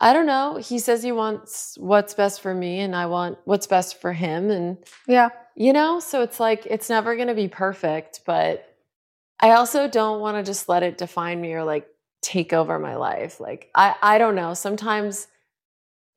I 0.00 0.12
don't 0.12 0.26
know. 0.26 0.56
He 0.56 0.78
says 0.78 1.02
he 1.02 1.12
wants 1.12 1.76
what's 1.78 2.14
best 2.14 2.40
for 2.40 2.52
me, 2.54 2.80
and 2.80 2.94
I 2.94 3.06
want 3.06 3.38
what's 3.44 3.66
best 3.66 4.00
for 4.00 4.12
him, 4.12 4.50
and 4.50 4.78
Yeah. 5.06 5.30
you 5.54 5.72
know, 5.72 6.00
so 6.00 6.22
it's 6.22 6.38
like 6.40 6.66
it's 6.66 6.90
never 6.90 7.14
going 7.16 7.28
to 7.28 7.34
be 7.34 7.48
perfect, 7.48 8.20
but 8.26 8.64
I 9.40 9.52
also 9.52 9.88
don't 9.88 10.20
want 10.20 10.36
to 10.36 10.42
just 10.42 10.68
let 10.68 10.82
it 10.82 10.98
define 10.98 11.40
me 11.40 11.52
or 11.54 11.64
like 11.64 11.86
take 12.22 12.52
over 12.52 12.78
my 12.78 12.96
life. 12.96 13.40
Like 13.40 13.70
I 13.74 13.94
I 14.02 14.18
don't 14.18 14.34
know, 14.34 14.54
sometimes 14.54 15.28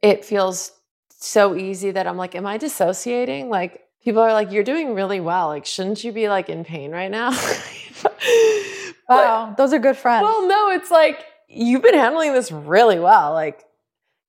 it 0.01 0.23
feels 0.25 0.71
so 1.21 1.55
easy 1.55 1.91
that 1.91 2.07
I'm 2.07 2.17
like 2.17 2.35
am 2.35 2.45
I 2.45 2.57
dissociating? 2.57 3.49
Like 3.49 3.83
people 4.03 4.21
are 4.21 4.33
like 4.33 4.51
you're 4.51 4.63
doing 4.63 4.93
really 4.93 5.19
well. 5.19 5.47
Like 5.47 5.65
shouldn't 5.65 6.03
you 6.03 6.11
be 6.11 6.29
like 6.29 6.49
in 6.49 6.63
pain 6.63 6.91
right 6.91 7.11
now? 7.11 7.31
Wow. 9.07 9.55
Those 9.57 9.73
are 9.73 9.79
good 9.79 9.97
friends. 9.97 10.21
well, 10.23 10.47
no, 10.47 10.69
it's 10.69 10.91
like 10.91 11.25
you've 11.47 11.81
been 11.81 11.95
handling 11.95 12.33
this 12.33 12.51
really 12.51 12.99
well. 12.99 13.33
Like, 13.33 13.65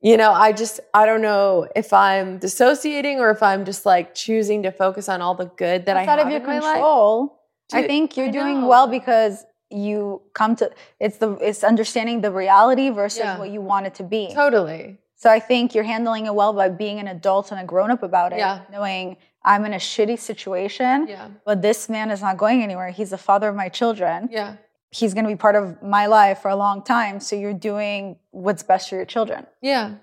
you 0.00 0.16
know, 0.16 0.32
I 0.32 0.52
just 0.52 0.80
I 0.94 1.04
don't 1.04 1.20
know 1.20 1.68
if 1.76 1.92
I'm 1.92 2.38
dissociating 2.38 3.18
or 3.20 3.30
if 3.30 3.42
I'm 3.42 3.66
just 3.66 3.84
like 3.84 4.14
choosing 4.14 4.62
to 4.62 4.72
focus 4.72 5.06
on 5.10 5.20
all 5.20 5.34
the 5.34 5.44
good 5.44 5.84
that 5.84 5.94
That's 5.94 6.08
I 6.08 6.12
out 6.12 6.18
have 6.18 6.28
of 6.28 6.32
your 6.32 6.40
in 6.40 6.46
my 6.46 6.58
life. 6.60 6.74
control. 6.76 7.38
I 7.74 7.82
think 7.86 8.16
you're 8.16 8.28
I 8.28 8.30
doing 8.30 8.66
well 8.66 8.86
because 8.88 9.44
you 9.68 10.22
come 10.32 10.56
to 10.56 10.70
it's 10.98 11.18
the 11.18 11.32
it's 11.34 11.62
understanding 11.62 12.22
the 12.22 12.32
reality 12.32 12.88
versus 12.88 13.18
Yeah. 13.18 13.38
what 13.38 13.50
you 13.50 13.60
want 13.60 13.84
it 13.86 13.94
to 13.96 14.02
be. 14.02 14.30
Totally. 14.32 14.96
So 15.16 15.28
I 15.30 15.40
think 15.40 15.74
you're 15.74 15.84
handling 15.84 16.24
it 16.24 16.34
well 16.34 16.54
by 16.54 16.70
being 16.70 16.98
an 17.00 17.06
adult 17.06 17.50
and 17.50 17.60
a 17.60 17.64
grown 17.64 17.90
up 17.90 18.02
about 18.02 18.32
it. 18.32 18.38
Yeah. 18.38 18.62
Knowing 18.72 19.18
I'm 19.42 19.64
in 19.64 19.72
a 19.72 19.78
shitty 19.78 20.18
situation, 20.18 21.06
Yeah. 21.08 21.28
but 21.44 21.62
this 21.62 21.88
man 21.88 22.10
is 22.10 22.20
not 22.20 22.36
going 22.36 22.62
anywhere. 22.62 22.90
He's 22.90 23.10
the 23.10 23.18
father 23.18 23.48
of 23.48 23.56
my 23.56 23.68
children. 23.68 24.28
Yeah. 24.30 24.56
He's 24.90 25.14
going 25.14 25.24
to 25.24 25.30
be 25.30 25.36
part 25.36 25.54
of 25.56 25.82
my 25.82 26.06
life 26.06 26.40
for 26.42 26.48
a 26.50 26.56
long 26.56 26.82
time. 26.82 27.20
So 27.20 27.36
you're 27.36 27.54
doing 27.54 28.16
what's 28.32 28.62
best 28.62 28.88
for 28.90 28.96
your 28.96 29.04
children. 29.04 29.46
Yeah. 29.62 29.94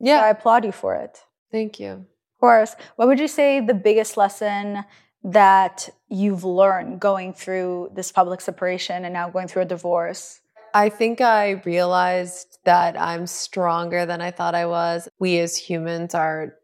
Yeah. 0.00 0.18
So 0.20 0.24
I 0.24 0.28
applaud 0.30 0.64
you 0.64 0.72
for 0.72 0.94
it. 0.96 1.20
Thank 1.50 1.78
you. 1.80 1.90
Of 1.90 2.40
course. 2.40 2.74
What 2.96 3.08
would 3.08 3.20
you 3.20 3.28
say 3.28 3.60
the 3.60 3.72
biggest 3.74 4.16
lesson 4.16 4.84
that 5.24 5.88
you've 6.08 6.44
learned 6.44 7.00
going 7.00 7.32
through 7.32 7.90
this 7.94 8.12
public 8.12 8.40
separation 8.40 9.04
and 9.04 9.12
now 9.14 9.30
going 9.30 9.48
through 9.48 9.62
a 9.62 9.66
divorce? 9.66 10.40
I 10.74 10.88
think 10.90 11.20
I 11.22 11.62
realized 11.64 12.58
that 12.64 13.00
I'm 13.00 13.26
stronger 13.26 14.04
than 14.04 14.20
I 14.20 14.30
thought 14.32 14.54
I 14.54 14.66
was. 14.66 15.08
We 15.18 15.38
as 15.38 15.56
humans 15.56 16.14
are 16.14 16.54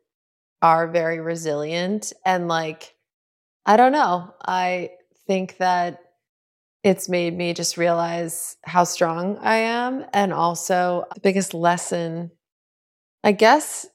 are 0.63 0.89
very 0.89 1.21
resilient 1.21 2.13
and 2.25 2.49
like 2.49 2.95
I 3.67 3.77
don't 3.77 3.93
know. 3.93 4.35
I 4.45 4.91
think 5.27 5.59
that 5.59 6.01
it's 6.83 7.09
made 7.09 7.37
me 7.37 7.55
just 7.55 7.77
realize 7.77 8.57
how 8.65 8.85
strong 8.85 9.39
I 9.39 9.57
am 9.57 10.05
and 10.13 10.33
also 10.33 11.05
the 11.15 11.21
biggest 11.21 11.55
lesson 11.55 12.33
I 13.25 13.33
guess 13.33 13.87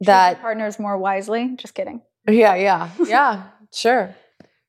that 0.00 0.40
partners 0.40 0.78
more 0.78 0.98
wisely. 0.98 1.54
Just 1.56 1.74
kidding. 1.74 2.02
yeah, 2.28 2.54
yeah. 2.54 2.90
Yeah, 3.06 3.44
sure. 3.72 4.14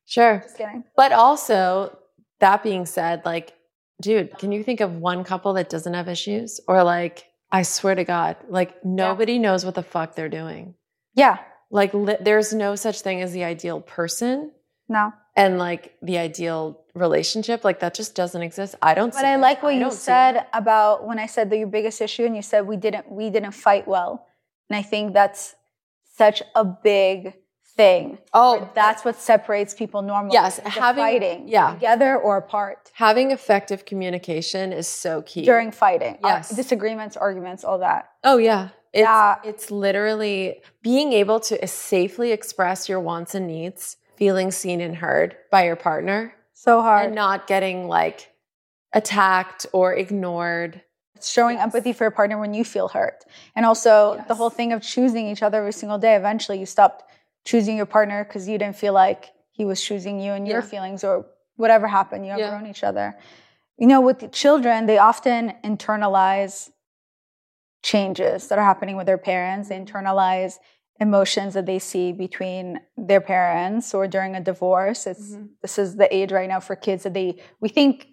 Sure. 0.04 0.40
Just 0.42 0.56
kidding. 0.58 0.84
But 0.96 1.12
also, 1.12 1.96
that 2.40 2.62
being 2.62 2.86
said, 2.86 3.22
like, 3.24 3.54
dude, 4.00 4.36
can 4.38 4.52
you 4.52 4.62
think 4.62 4.80
of 4.80 4.96
one 4.96 5.24
couple 5.24 5.54
that 5.54 5.70
doesn't 5.70 5.94
have 5.94 6.08
issues? 6.08 6.60
Or 6.68 6.82
like, 6.84 7.24
I 7.52 7.62
swear 7.62 7.94
to 7.94 8.04
God, 8.04 8.36
like 8.48 8.84
nobody 8.84 9.38
knows 9.38 9.64
what 9.64 9.74
the 9.74 9.82
fuck 9.82 10.14
they're 10.14 10.28
doing. 10.30 10.74
Yeah. 11.14 11.38
Like, 11.70 11.92
li- 11.94 12.16
there's 12.20 12.52
no 12.52 12.74
such 12.76 13.00
thing 13.02 13.20
as 13.22 13.32
the 13.32 13.44
ideal 13.44 13.80
person 13.80 14.52
No. 14.88 15.12
and 15.36 15.58
like 15.58 15.94
the 16.02 16.18
ideal 16.18 16.80
relationship. 16.94 17.64
Like, 17.64 17.80
that 17.80 17.94
just 17.94 18.14
doesn't 18.14 18.42
exist. 18.42 18.74
I 18.82 18.94
don't. 18.94 19.12
But 19.12 19.24
I 19.24 19.34
it. 19.34 19.38
like 19.38 19.62
what 19.62 19.74
you 19.74 19.90
said 19.90 20.46
about 20.52 21.06
when 21.06 21.18
I 21.18 21.26
said 21.26 21.50
that 21.50 21.56
your 21.58 21.68
biggest 21.68 22.00
issue, 22.00 22.24
and 22.24 22.34
you 22.36 22.42
said 22.42 22.66
we 22.66 22.76
didn't 22.76 23.10
we 23.10 23.30
didn't 23.30 23.52
fight 23.52 23.86
well, 23.86 24.26
and 24.70 24.76
I 24.76 24.82
think 24.82 25.12
that's 25.12 25.54
such 26.16 26.42
a 26.54 26.64
big 26.64 27.34
thing. 27.76 28.18
Oh, 28.34 28.68
That's 28.74 29.04
what 29.04 29.16
separates 29.16 29.74
people 29.74 30.02
normally. 30.02 30.34
Yes, 30.34 30.58
having- 30.64 31.02
fighting, 31.02 31.48
yeah. 31.48 31.74
together 31.74 32.16
or 32.16 32.36
apart 32.36 32.90
having 32.94 33.30
effective 33.30 33.84
communication 33.84 34.72
is 34.72 34.86
so 34.86 35.22
key. 35.22 35.44
during 35.44 35.70
fighting. 35.70 36.18
Yes. 36.22 36.50
disagreements, 36.50 37.16
arguments, 37.16 37.64
all 37.64 37.78
that. 37.78 38.10
Oh 38.24 38.36
yeah. 38.38 38.68
It's 38.92 39.00
Yeah. 39.02 39.36
it's 39.44 39.70
literally 39.70 40.60
being 40.82 41.12
able 41.14 41.40
to 41.40 41.66
safely 41.66 42.32
express 42.32 42.88
your 42.88 43.00
wants 43.00 43.34
and 43.34 43.46
needs, 43.46 43.96
feeling 44.16 44.50
seen 44.50 44.80
and 44.82 44.96
heard 44.96 45.36
by 45.50 45.64
your 45.64 45.76
partner, 45.76 46.34
So 46.52 46.82
hard. 46.82 47.06
and 47.06 47.14
not 47.14 47.46
getting 47.46 47.88
like 47.88 48.30
attacked 48.92 49.66
or 49.72 49.94
ignored. 49.94 50.82
It's 51.16 51.30
showing 51.30 51.56
Yes. 51.56 51.64
empathy 51.64 51.92
for 51.92 52.04
your 52.04 52.10
partner 52.10 52.38
when 52.38 52.52
you 52.52 52.64
feel 52.64 52.88
hurt. 52.88 53.24
And 53.56 53.64
also 53.64 54.22
the 54.28 54.34
whole 54.34 54.50
thing 54.50 54.72
of 54.72 54.82
choosing 54.82 55.26
each 55.28 55.42
other 55.42 55.58
every 55.58 55.72
single 55.72 55.98
day. 55.98 56.14
Eventually 56.16 56.58
you 56.58 56.66
stopped 56.66 57.04
choosing 57.44 57.76
your 57.76 57.86
partner 57.86 58.24
because 58.24 58.48
you 58.48 58.58
didn't 58.58 58.76
feel 58.76 58.92
like 58.92 59.32
he 59.50 59.64
was 59.64 59.82
choosing 59.82 60.20
you 60.20 60.32
and 60.32 60.46
your 60.46 60.60
Yeah. 60.60 60.66
feelings 60.66 61.04
or 61.04 61.26
whatever 61.56 61.86
happened. 61.86 62.24
You 62.26 62.36
Yeah. 62.36 62.64
each 62.66 62.84
other. 62.84 63.16
You 63.76 63.86
know, 63.86 64.00
with 64.00 64.20
the 64.20 64.28
children, 64.28 64.86
they 64.86 64.98
often 64.98 65.54
internalize 65.64 66.70
changes 67.82 68.48
that 68.48 68.58
are 68.58 68.64
happening 68.64 68.96
with 68.96 69.06
their 69.06 69.18
parents. 69.18 69.68
They 69.68 69.78
internalize 69.78 70.58
emotions 71.00 71.54
that 71.54 71.66
they 71.66 71.78
see 71.78 72.12
between 72.12 72.80
their 72.96 73.20
parents 73.20 73.92
or 73.92 74.06
during 74.06 74.36
a 74.36 74.40
divorce. 74.40 75.06
It's 75.06 75.32
Mhm. 75.32 75.48
this 75.62 75.78
is 75.78 75.96
the 75.96 76.14
age 76.14 76.30
right 76.32 76.48
now 76.48 76.60
for 76.60 76.76
kids 76.76 77.02
that 77.02 77.14
they 77.14 77.40
we 77.60 77.68
think 77.68 78.06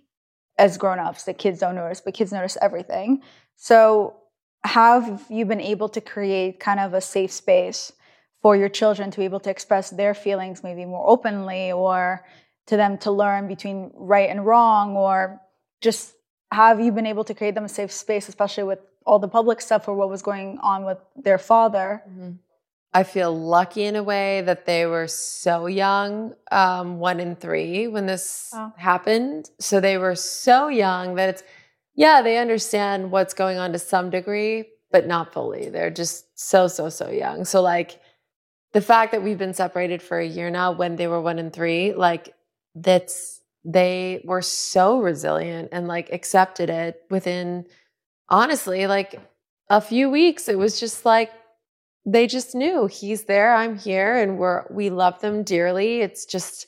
as 0.57 0.77
grown-ups 0.77 1.23
that 1.23 1.38
kids 1.38 1.59
don't 1.59 1.75
notice, 1.75 2.01
but 2.01 2.13
kids 2.13 2.34
notice 2.34 2.57
everything. 2.61 3.21
So 3.55 4.15
have 4.63 5.25
you 5.30 5.45
been 5.45 5.61
able 5.61 5.88
to 5.89 6.01
create 6.01 6.59
kind 6.59 6.80
of 6.80 6.93
a 6.93 7.01
safe 7.01 7.32
space 7.32 7.93
for 8.42 8.56
your 8.56 8.70
children 8.70 9.12
to 9.12 9.18
be 9.20 9.26
able 9.26 9.40
to 9.42 9.50
express 9.50 9.90
their 9.90 10.14
feelings 10.14 10.64
maybe 10.64 10.86
more 10.86 11.06
openly 11.10 11.72
or 11.72 12.26
to 12.68 12.78
them 12.78 12.98
to 13.00 13.12
learn 13.12 13.48
between 13.48 13.92
right 13.96 14.30
and 14.30 14.46
wrong 14.46 14.96
or 14.96 15.42
just 15.82 16.14
have 16.52 16.80
you 16.80 16.92
been 16.92 17.06
able 17.06 17.24
to 17.24 17.34
create 17.34 17.56
them 17.56 17.66
a 17.66 17.70
safe 17.70 17.92
space 17.92 18.30
especially 18.30 18.64
with 18.64 18.80
all 19.06 19.20
the 19.20 19.28
public 19.28 19.60
stuff 19.62 19.88
or 19.88 19.94
what 19.96 20.10
was 20.10 20.22
going 20.22 20.58
on 20.62 20.86
with 20.86 20.98
their 21.16 21.38
father 21.38 22.04
I 22.92 23.04
feel 23.04 23.38
lucky 23.38 23.84
in 23.84 23.96
a 23.96 24.02
way 24.02 24.42
that 24.42 24.66
they 24.66 24.88
were 24.88 25.08
so 25.08 25.68
young, 25.68 26.34
um, 26.52 26.98
one 26.98 27.20
and 27.20 27.40
three, 27.40 27.88
when 27.88 28.08
this 28.08 28.50
Oh. 28.52 28.74
happened. 28.78 29.52
So 29.60 29.80
they 29.80 30.00
were 30.00 30.16
so 30.16 30.70
young 30.70 31.14
that 31.16 31.30
it's, 31.30 31.44
yeah, 31.94 32.24
they 32.24 32.40
understand 32.40 33.12
what's 33.12 33.36
going 33.36 33.60
on 33.60 33.74
to 33.74 33.80
some 33.80 34.10
degree, 34.10 34.70
but 34.92 35.06
not 35.06 35.32
fully. 35.32 35.70
They're 35.70 35.92
just 35.92 36.26
so, 36.40 36.68
so, 36.68 36.90
so 36.90 37.12
young. 37.12 37.46
So, 37.46 37.62
like, 37.62 38.00
the 38.74 38.82
fact 38.82 39.11
that 39.11 39.24
we've 39.24 39.38
been 39.38 39.53
separated 39.53 40.01
for 40.01 40.20
a 40.20 40.28
year 40.28 40.49
now 40.49 40.72
when 40.72 40.95
they 40.95 41.07
were 41.07 41.22
one 41.22 41.39
and 41.39 41.51
three, 41.51 41.93
like, 41.93 42.34
that's, 42.76 43.41
they 43.65 44.22
were 44.24 44.41
so 44.41 44.99
resilient 44.99 45.70
and 45.72 45.88
like 45.88 46.11
accepted 46.11 46.70
it 46.70 47.01
within, 47.09 47.65
honestly, 48.30 48.88
like 48.88 49.20
a 49.70 49.82
few 49.82 50.09
weeks. 50.09 50.47
It 50.47 50.57
was 50.57 50.80
just 50.80 51.05
like, 51.05 51.32
they 52.05 52.28
just 52.28 52.55
knew 52.55 52.88
he's 52.88 53.26
there, 53.26 53.53
I'm 53.53 53.78
here, 53.78 54.15
and 54.15 54.38
we're 54.38 54.63
we 54.72 54.89
love 54.89 55.20
them 55.20 55.43
dearly. 55.43 55.99
It's 55.99 56.26
just 56.26 56.67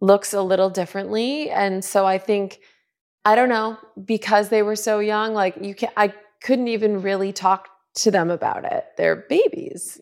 looks 0.00 0.32
a 0.32 0.42
little 0.42 0.70
differently. 0.70 1.50
And 1.50 1.84
so 1.84 2.06
I 2.06 2.18
think, 2.18 2.60
I 3.24 3.36
don't 3.36 3.50
know, 3.50 3.78
because 4.02 4.48
they 4.48 4.62
were 4.62 4.74
so 4.74 4.98
young, 4.98 5.34
like 5.34 5.56
you 5.60 5.74
can 5.74 5.90
I 5.96 6.14
couldn't 6.42 6.68
even 6.68 7.02
really 7.02 7.32
talk 7.32 7.68
to 7.96 8.10
them 8.10 8.30
about 8.30 8.64
it. 8.64 8.84
They're 8.96 9.26
babies. 9.28 10.00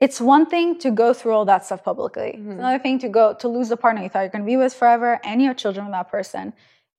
It's 0.00 0.20
one 0.20 0.46
thing 0.46 0.78
to 0.78 0.90
go 0.90 1.12
through 1.12 1.32
all 1.32 1.44
that 1.44 1.64
stuff 1.64 1.84
publicly. 1.84 2.32
Mhm. 2.38 2.52
It's 2.52 2.58
another 2.58 2.78
thing 2.78 2.98
to 3.00 3.08
go 3.08 3.34
to 3.34 3.48
lose 3.48 3.70
a 3.70 3.76
partner 3.76 4.02
you 4.02 4.08
thought 4.08 4.20
you're 4.20 4.30
going 4.30 4.42
to 4.44 4.46
be 4.46 4.56
with 4.56 4.74
forever, 4.74 5.20
and 5.24 5.40
you 5.40 5.48
have 5.48 5.56
children 5.56 5.86
with 5.86 5.92
that 5.92 6.08
person, 6.10 6.52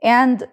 and 0.03 0.47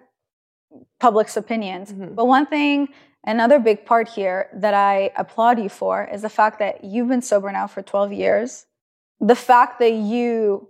public's 0.98 1.36
opinions. 1.36 1.92
Mhm. 1.92 2.14
But 2.14 2.26
one 2.26 2.46
thing, 2.46 2.88
another 3.24 3.58
big 3.58 3.84
part 3.84 4.08
here 4.08 4.48
that 4.54 4.74
I 4.74 5.10
applaud 5.16 5.58
you 5.58 5.68
for 5.68 6.04
is 6.04 6.22
the 6.22 6.28
fact 6.28 6.58
that 6.58 6.84
you've 6.84 7.08
been 7.08 7.22
sober 7.22 7.50
now 7.52 7.66
for 7.66 7.82
12 7.82 8.12
years. 8.12 8.66
The 9.20 9.34
fact 9.34 9.78
that 9.80 9.92
you 9.92 10.68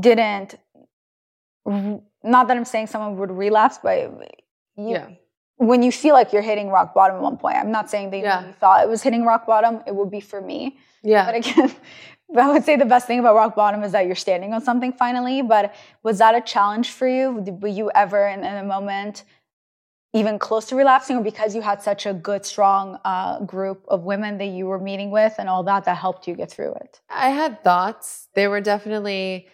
didn't, 0.00 0.56
not 1.64 2.48
that 2.48 2.56
I'm 2.56 2.64
saying 2.64 2.88
someone 2.88 3.16
would 3.18 3.30
relapse, 3.30 3.78
but 3.78 3.98
you, 3.98 4.18
Yeah. 4.76 5.08
When 5.56 5.82
you 5.82 5.90
feel 5.90 6.14
like 6.14 6.32
you're 6.32 6.42
hitting 6.42 6.68
rock 6.68 6.94
bottom 6.94 7.16
at 7.16 7.22
one 7.22 7.36
point, 7.38 7.56
I'm 7.56 7.70
not 7.70 7.90
saying 7.90 8.10
that 8.10 8.18
Yeah. 8.18 8.46
you 8.46 8.52
thought 8.52 8.82
it 8.82 8.88
was 8.88 9.02
hitting 9.02 9.24
rock 9.24 9.46
bottom, 9.46 9.82
it 9.86 9.94
would 9.94 10.10
be 10.10 10.20
for 10.20 10.40
me. 10.40 10.78
Yeah. 11.02 11.24
But 11.26 11.34
again, 11.36 11.74
I 12.36 12.50
would 12.52 12.64
say 12.64 12.76
the 12.76 12.84
best 12.84 13.06
thing 13.06 13.20
about 13.20 13.34
rock 13.36 13.54
bottom 13.54 13.82
is 13.84 13.92
that 13.92 14.06
you're 14.06 14.16
standing 14.16 14.52
on 14.52 14.60
something 14.60 14.92
finally. 14.92 15.42
But 15.42 15.74
was 16.02 16.18
that 16.18 16.34
a 16.34 16.40
challenge 16.40 16.90
for 16.90 17.06
you? 17.08 17.32
Were 17.60 17.68
you 17.68 17.90
ever 17.94 18.26
in, 18.26 18.40
in 18.44 18.56
a 18.56 18.64
moment 18.64 19.24
even 20.12 20.38
close 20.38 20.64
to 20.66 20.76
relapsing, 20.76 21.16
or 21.18 21.22
because 21.22 21.54
you 21.54 21.60
had 21.60 21.82
such 21.82 22.06
a 22.06 22.14
good, 22.14 22.44
strong 22.46 22.98
uh, 23.04 23.40
group 23.40 23.84
of 23.88 24.04
women 24.04 24.38
that 24.38 24.46
you 24.46 24.64
were 24.66 24.78
meeting 24.78 25.10
with 25.10 25.34
and 25.38 25.46
all 25.48 25.62
that 25.62 25.84
that 25.84 25.96
helped 25.96 26.26
you 26.26 26.34
get 26.34 26.50
through 26.50 26.72
it? 26.74 27.00
I 27.10 27.28
had 27.30 27.62
thoughts. 27.62 28.28
There 28.34 28.48
were 28.48 28.62
definitely 28.62 29.48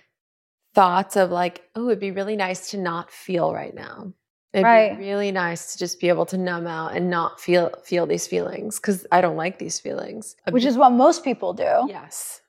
thoughts 0.75 1.17
of 1.17 1.31
like, 1.31 1.63
oh, 1.75 1.87
it'd 1.89 1.99
be 2.01 2.13
really 2.13 2.37
nice 2.37 2.71
to 2.71 2.77
not 2.79 3.11
feel 3.11 3.53
right 3.53 3.75
now. 3.75 4.13
It'd 4.53 4.65
Right. 4.65 4.97
be 4.99 5.05
really 5.05 5.33
nice 5.33 5.73
to 5.73 5.79
just 5.79 5.99
be 5.99 6.09
able 6.09 6.27
to 6.27 6.37
numb 6.37 6.67
out 6.67 6.95
and 6.95 7.09
not 7.09 7.41
feel 7.41 7.71
feel 7.83 8.07
these 8.07 8.27
feelings 8.27 8.79
because 8.79 9.07
I 9.11 9.21
don't 9.21 9.37
like 9.37 9.59
these 9.59 9.81
feelings. 9.81 10.37
Which 10.51 10.65
is 10.65 10.77
what 10.77 10.91
most 10.93 11.25
people 11.25 11.55
do. 11.55 11.87
Yes. 11.89 12.41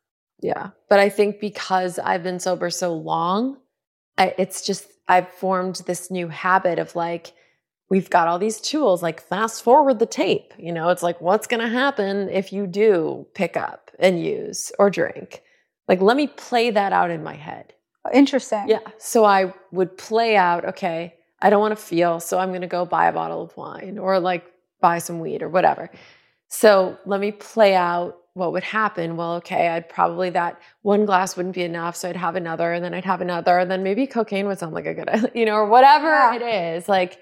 Yeah. 0.41 0.72
But 0.89 0.99
I 0.99 1.08
think 1.10 1.39
because 1.39 1.99
I've 1.99 2.24
been 2.24 2.39
sober 2.39 2.70
so 2.70 2.93
long, 2.93 3.58
I, 4.18 4.36
it's 4.38 4.62
just, 4.66 4.86
I've 5.08 5.30
formed 5.30 5.82
this 5.86 6.12
new 6.12 6.28
habit 6.28 6.78
of 6.78 6.95
like, 6.95 7.34
we've 7.89 8.10
got 8.10 8.28
all 8.28 8.39
these 8.39 8.60
tools, 8.60 9.01
like 9.01 9.22
fast 9.22 9.64
forward 9.64 9.99
the 9.99 10.06
tape. 10.06 10.54
You 10.58 10.74
know, 10.74 10.89
it's 10.89 11.04
like, 11.04 11.22
what's 11.22 11.47
going 11.47 11.62
to 11.62 11.70
happen 11.70 12.28
if 12.30 12.51
you 12.51 12.68
do 12.68 13.26
pick 13.34 13.56
up 13.56 13.91
and 13.99 14.22
use 14.22 14.72
or 14.78 14.89
drink? 14.89 15.41
Like, 15.88 16.01
let 16.01 16.18
me 16.18 16.28
play 16.28 16.72
that 16.72 16.91
out 16.91 17.10
in 17.12 17.24
my 17.24 17.36
head. 17.36 17.74
Interesting. 18.14 18.66
Yeah. 18.68 18.80
So 18.97 19.24
I 19.24 19.54
would 19.72 19.97
play 19.97 20.36
out, 20.36 20.66
okay, 20.66 21.16
I 21.44 21.50
don't 21.52 21.60
want 21.62 21.78
to 21.78 21.84
feel, 21.84 22.20
so 22.20 22.39
I'm 22.39 22.50
going 22.50 22.62
to 22.62 22.68
go 22.68 22.86
buy 22.86 23.08
a 23.08 23.14
bottle 23.14 23.44
of 23.44 23.56
wine 23.56 24.00
or 24.00 24.20
like 24.20 24.46
buy 24.82 24.98
some 24.98 25.20
weed 25.20 25.44
or 25.44 25.50
whatever. 25.50 25.91
So 26.48 26.98
let 27.06 27.20
me 27.20 27.32
play 27.32 27.76
out 27.76 28.18
what 28.34 28.52
would 28.54 28.64
happen. 28.64 29.18
Well, 29.18 29.36
okay, 29.36 29.68
I'd 29.70 29.89
probably 29.89 30.30
that 30.32 30.60
one 30.82 31.06
glass 31.06 31.36
wouldn't 31.38 31.54
be 31.54 31.64
enough, 31.64 31.96
so 31.96 32.10
I'd 32.10 32.16
have 32.16 32.36
another, 32.36 32.72
and 32.74 32.84
then 32.84 32.94
I'd 32.94 33.06
have 33.06 33.22
another, 33.22 33.60
and 33.60 33.70
then 33.70 33.84
maybe 33.84 34.08
cocaine 34.08 34.48
would 34.48 34.58
sound 34.58 34.74
like 34.74 34.86
a 34.88 34.94
good, 34.94 35.32
you 35.36 35.46
know, 35.46 35.54
or 35.56 35.68
whatever 35.68 36.08
Yeah. 36.08 36.36
it 36.36 36.41
is. 36.78 36.89
Like, 36.89 37.20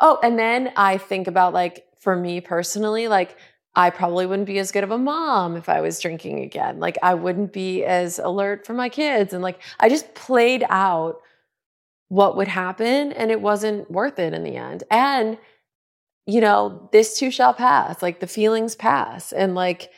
oh, 0.00 0.18
and 0.22 0.38
then 0.38 0.72
I 0.76 0.96
think 0.98 1.26
about 1.26 1.52
like 1.52 1.84
for 1.98 2.16
me 2.16 2.40
personally, 2.40 3.08
like 3.08 3.36
I 3.74 3.90
probably 3.90 4.24
wouldn't 4.26 4.46
be 4.46 4.58
as 4.58 4.72
good 4.72 4.84
of 4.84 4.90
a 4.90 4.98
mom 4.98 5.56
if 5.56 5.68
I 5.68 5.80
was 5.80 6.00
drinking 6.00 6.40
again. 6.40 6.78
Like 6.80 6.96
I 7.02 7.14
wouldn't 7.14 7.52
be 7.52 7.84
as 7.84 8.18
alert 8.18 8.64
for 8.64 8.72
my 8.74 8.88
kids, 8.88 9.32
and 9.34 9.42
like 9.42 9.60
I 9.80 9.88
just 9.88 10.14
played 10.14 10.64
out 10.70 11.20
what 12.08 12.36
would 12.36 12.48
happen, 12.48 13.12
and 13.12 13.30
it 13.30 13.40
wasn't 13.40 13.90
worth 13.90 14.18
it 14.18 14.32
in 14.32 14.44
the 14.44 14.56
end. 14.56 14.84
And 14.90 15.38
you 16.26 16.40
know, 16.40 16.88
this 16.92 17.18
too 17.18 17.30
shall 17.30 17.54
pass. 17.54 18.02
Like 18.02 18.20
the 18.20 18.26
feelings 18.26 18.74
pass, 18.74 19.32
and 19.32 19.54
like 19.54 19.90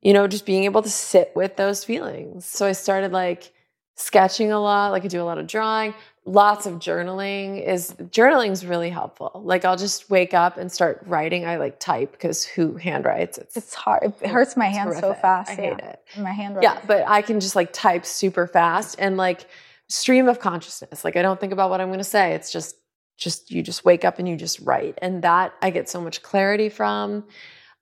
you 0.00 0.12
know, 0.12 0.26
just 0.26 0.44
being 0.46 0.64
able 0.64 0.82
to 0.82 0.90
sit 0.90 1.30
with 1.36 1.56
those 1.56 1.84
feelings. 1.84 2.44
So 2.44 2.66
I 2.66 2.72
started 2.72 3.12
like 3.12 3.52
sketching 3.94 4.50
a 4.50 4.58
lot, 4.60 4.90
like 4.90 5.04
I 5.04 5.08
do 5.08 5.22
a 5.22 5.24
lot 5.24 5.38
of 5.38 5.46
drawing. 5.46 5.94
lots 6.24 6.66
of 6.66 6.74
journaling 6.74 7.64
is 7.66 7.94
journaling's 8.10 8.64
really 8.64 8.90
helpful. 8.90 9.42
Like 9.44 9.64
I'll 9.64 9.76
just 9.76 10.08
wake 10.10 10.34
up 10.34 10.56
and 10.56 10.70
start 10.70 11.02
writing. 11.06 11.44
I 11.44 11.56
like 11.56 11.78
type 11.80 12.12
because 12.12 12.44
who 12.44 12.78
handwrites? 12.78 13.38
It's 13.38 13.56
It's 13.56 13.74
hard. 13.74 14.12
It 14.20 14.28
hurts 14.28 14.56
my 14.56 14.68
It's 14.68 14.76
hands 14.76 14.98
so 14.98 15.14
fast. 15.14 15.50
I 15.50 15.54
hate 15.54 15.76
yeah. 15.78 15.90
it. 15.90 16.00
My 16.18 16.32
handwriting. 16.32 16.70
yeah, 16.70 16.80
but 16.86 17.04
I 17.08 17.22
can 17.22 17.40
just 17.40 17.56
like 17.56 17.72
type 17.72 18.06
super 18.06 18.46
fast 18.46 18.96
and 18.98 19.16
like 19.16 19.46
stream 19.92 20.28
of 20.28 20.40
consciousness. 20.40 21.04
Like 21.04 21.16
I 21.16 21.22
don't 21.22 21.38
think 21.38 21.52
about 21.52 21.70
what 21.70 21.80
I'm 21.80 21.88
going 21.88 21.98
to 21.98 22.04
say. 22.04 22.32
It's 22.34 22.50
just 22.50 22.76
just 23.18 23.50
you 23.50 23.62
just 23.62 23.84
wake 23.84 24.04
up 24.04 24.18
and 24.18 24.28
you 24.28 24.36
just 24.36 24.58
write 24.60 24.98
and 25.02 25.22
that 25.22 25.52
I 25.60 25.70
get 25.70 25.88
so 25.88 26.00
much 26.00 26.22
clarity 26.22 26.68
from. 26.68 27.24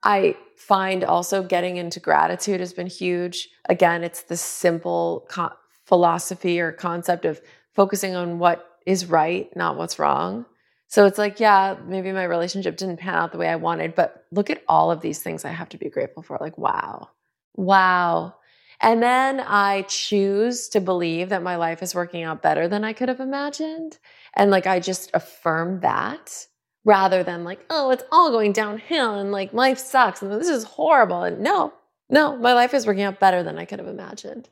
I 0.02 0.36
find 0.56 1.04
also 1.04 1.42
getting 1.42 1.76
into 1.76 2.00
gratitude 2.00 2.60
has 2.60 2.72
been 2.72 2.86
huge. 2.86 3.48
Again, 3.68 4.02
it's 4.02 4.22
the 4.22 4.36
simple 4.36 5.26
co- 5.30 5.52
philosophy 5.86 6.60
or 6.60 6.72
concept 6.72 7.24
of 7.24 7.40
focusing 7.74 8.14
on 8.16 8.38
what 8.38 8.66
is 8.86 9.06
right, 9.06 9.54
not 9.56 9.76
what's 9.76 9.98
wrong. 9.98 10.46
So 10.88 11.06
it's 11.06 11.18
like, 11.18 11.38
yeah, 11.38 11.76
maybe 11.86 12.10
my 12.12 12.24
relationship 12.24 12.76
didn't 12.76 12.96
pan 12.96 13.14
out 13.14 13.30
the 13.30 13.38
way 13.38 13.48
I 13.48 13.56
wanted, 13.56 13.94
but 13.94 14.24
look 14.32 14.50
at 14.50 14.62
all 14.66 14.90
of 14.90 15.00
these 15.00 15.22
things 15.22 15.44
I 15.44 15.50
have 15.50 15.68
to 15.68 15.78
be 15.78 15.88
grateful 15.88 16.22
for. 16.22 16.36
Like, 16.40 16.58
wow, 16.58 17.10
wow. 17.54 18.34
And 18.82 19.02
then 19.02 19.40
I 19.40 19.82
choose 19.88 20.68
to 20.70 20.80
believe 20.80 21.28
that 21.28 21.42
my 21.42 21.56
life 21.56 21.82
is 21.82 21.94
working 21.94 22.22
out 22.22 22.42
better 22.42 22.66
than 22.66 22.82
I 22.84 22.92
could 22.94 23.08
have 23.08 23.20
imagined. 23.20 23.98
And 24.34 24.50
like, 24.50 24.66
I 24.66 24.80
just 24.80 25.10
affirm 25.12 25.80
that 25.80 26.46
rather 26.84 27.22
than 27.22 27.44
like, 27.44 27.60
oh, 27.68 27.90
it's 27.90 28.04
all 28.10 28.30
going 28.30 28.52
downhill 28.52 29.14
and 29.18 29.32
like 29.32 29.52
life 29.52 29.78
sucks 29.78 30.22
and 30.22 30.32
this 30.32 30.48
is 30.48 30.64
horrible. 30.64 31.22
And 31.24 31.40
no, 31.40 31.74
no, 32.08 32.36
my 32.36 32.54
life 32.54 32.72
is 32.72 32.86
working 32.86 33.02
out 33.02 33.20
better 33.20 33.42
than 33.42 33.58
I 33.58 33.66
could 33.66 33.78
have 33.80 33.88
imagined. 33.88 34.48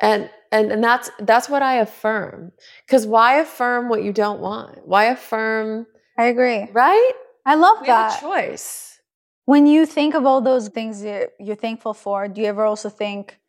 And 0.00 0.30
and 0.52 0.70
and 0.72 0.82
that's 0.82 1.10
that's 1.18 1.48
what 1.48 1.62
I 1.62 1.76
affirm. 1.78 2.52
Cause 2.88 3.06
why 3.06 3.38
affirm 3.40 3.88
what 3.88 4.02
you 4.04 4.12
don't 4.12 4.40
want? 4.40 4.86
Why 4.86 5.04
affirm 5.06 5.86
I 6.16 6.24
agree. 6.26 6.68
right? 6.72 7.12
I 7.44 7.56
love 7.56 7.78
We 7.80 7.88
that. 7.88 8.16
a 8.16 8.20
choice. 8.20 9.00
When 9.44 9.66
you 9.66 9.84
think 9.86 10.14
of 10.14 10.24
all 10.24 10.40
those 10.40 10.68
things 10.68 11.02
you're, 11.02 11.28
you're 11.40 11.56
thankful 11.56 11.94
for, 11.94 12.28
do 12.28 12.40
you 12.40 12.46
ever 12.46 12.64
also 12.64 12.88
think 12.88 13.39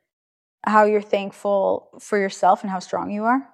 how 0.64 0.86
you're 0.86 1.02
thankful 1.02 1.90
for 2.00 2.18
yourself 2.18 2.62
and 2.62 2.70
how 2.72 2.80
strong 2.80 3.12
you 3.12 3.24
are? 3.26 3.48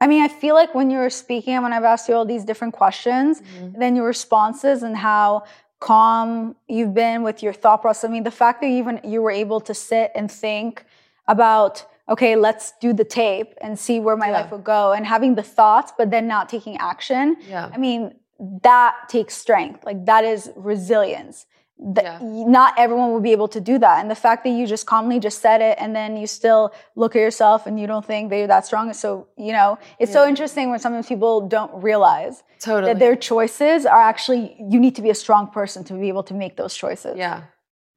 I 0.00 0.06
mean, 0.06 0.22
I 0.22 0.28
feel 0.28 0.54
like 0.54 0.74
when 0.74 0.90
you 0.90 0.98
were 0.98 1.10
speaking, 1.10 1.60
when 1.62 1.72
I've 1.72 1.84
asked 1.84 2.08
you 2.08 2.14
all 2.14 2.26
these 2.26 2.44
different 2.44 2.74
questions, 2.74 3.40
mm-hmm. 3.40 3.78
then 3.78 3.96
your 3.96 4.06
responses 4.06 4.82
and 4.82 4.96
how 4.96 5.44
calm 5.80 6.56
you've 6.68 6.94
been 6.94 7.22
with 7.22 7.42
your 7.42 7.52
thought 7.52 7.82
process. 7.82 8.08
I 8.08 8.12
mean, 8.12 8.24
the 8.24 8.30
fact 8.30 8.60
that 8.60 8.68
even 8.68 9.00
you 9.04 9.22
were 9.22 9.30
able 9.30 9.60
to 9.60 9.74
sit 9.74 10.10
and 10.14 10.30
think 10.30 10.84
about, 11.28 11.86
okay, 12.08 12.36
let's 12.36 12.72
do 12.80 12.92
the 12.92 13.04
tape 13.04 13.54
and 13.60 13.78
see 13.78 14.00
where 14.00 14.16
my 14.16 14.26
Yeah. 14.28 14.32
life 14.40 14.50
would 14.52 14.64
go, 14.64 14.92
and 14.92 15.06
having 15.06 15.34
the 15.34 15.42
thoughts, 15.42 15.92
but 15.96 16.10
then 16.10 16.26
not 16.26 16.48
taking 16.48 16.76
action. 16.78 17.36
Yeah. 17.48 17.70
I 17.72 17.78
mean, 17.78 18.14
that 18.62 18.94
takes 19.08 19.34
strength. 19.36 19.84
Like 19.84 20.04
that 20.06 20.24
is 20.24 20.50
resilience. 20.56 21.46
That 21.78 22.04
Yeah. 22.04 22.18
Not 22.22 22.74
everyone 22.78 23.10
will 23.12 23.20
be 23.20 23.32
able 23.32 23.48
to 23.48 23.60
do 23.60 23.78
that. 23.78 24.00
And 24.00 24.10
the 24.10 24.14
fact 24.14 24.44
that 24.44 24.50
you 24.50 24.66
just 24.66 24.86
calmly 24.86 25.18
just 25.18 25.40
said 25.40 25.60
it 25.60 25.76
and 25.80 25.94
then 25.94 26.16
you 26.16 26.26
still 26.26 26.72
look 26.94 27.16
at 27.16 27.20
yourself 27.20 27.66
and 27.66 27.78
you 27.80 27.86
don't 27.86 28.04
think 28.04 28.30
that 28.30 28.36
you're 28.38 28.46
that 28.46 28.64
strong. 28.64 28.92
So, 28.92 29.26
you 29.36 29.52
know, 29.52 29.78
it's 29.98 30.12
so 30.12 30.26
interesting 30.26 30.70
when 30.70 30.78
sometimes 30.78 31.06
people 31.08 31.40
don't 31.48 31.72
realize 31.82 32.42
Totally. 32.60 32.92
that 32.92 33.00
their 33.00 33.16
choices 33.16 33.86
are 33.86 34.00
actually, 34.00 34.56
you 34.70 34.78
need 34.78 34.94
to 34.96 35.02
be 35.02 35.10
a 35.10 35.14
strong 35.16 35.48
person 35.48 35.82
to 35.84 35.94
be 35.94 36.08
able 36.08 36.22
to 36.24 36.34
make 36.34 36.56
those 36.56 36.74
choices. 36.74 37.16
yeah. 37.18 37.42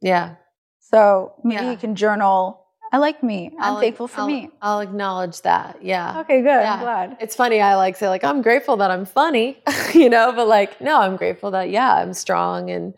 Yeah. 0.02 0.36
So 0.80 1.34
maybe 1.44 1.64
Yeah. 1.66 1.72
you 1.72 1.78
can 1.78 1.96
journal. 1.96 2.64
I 2.94 2.98
like 3.00 3.22
me. 3.22 3.52
I'm 3.60 3.74
I'll- 3.74 3.80
thankful 3.82 4.08
for 4.08 4.22
I'll- 4.22 4.28
me. 4.28 4.50
I'll 4.62 4.80
acknowledge 4.80 5.42
that. 5.42 5.78
Yeah. 5.84 6.22
Okay, 6.22 6.38
good. 6.42 6.62
Yeah. 6.62 6.74
I'm 6.76 6.80
glad. 6.80 7.18
It's 7.20 7.36
funny. 7.36 7.60
I 7.62 7.76
like 7.76 7.96
say 7.98 8.08
like 8.10 8.24
I'm 8.24 8.42
grateful 8.42 8.78
that 8.78 8.90
I'm 8.92 9.06
funny, 9.06 9.62
you 9.94 10.10
know, 10.10 10.32
but 10.32 10.48
like 10.48 10.80
no, 10.82 11.00
I'm 11.02 11.16
grateful 11.18 11.52
that 11.52 11.70
yeah, 11.70 11.94
I'm 11.96 12.14
strong 12.14 12.70
and 12.70 12.94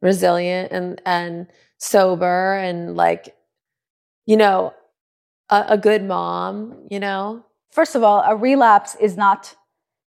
resilient 0.00 0.72
and 0.72 1.00
and 1.04 1.46
sober 1.78 2.54
and 2.56 2.96
like 2.96 3.34
you 4.26 4.36
know 4.36 4.72
a, 5.50 5.64
a 5.70 5.78
good 5.78 6.02
mom, 6.04 6.86
you 6.90 7.00
know. 7.00 7.44
First 7.70 7.94
of 7.94 8.02
all, 8.02 8.22
a 8.26 8.34
relapse 8.36 8.94
is 8.96 9.16
not. 9.16 9.54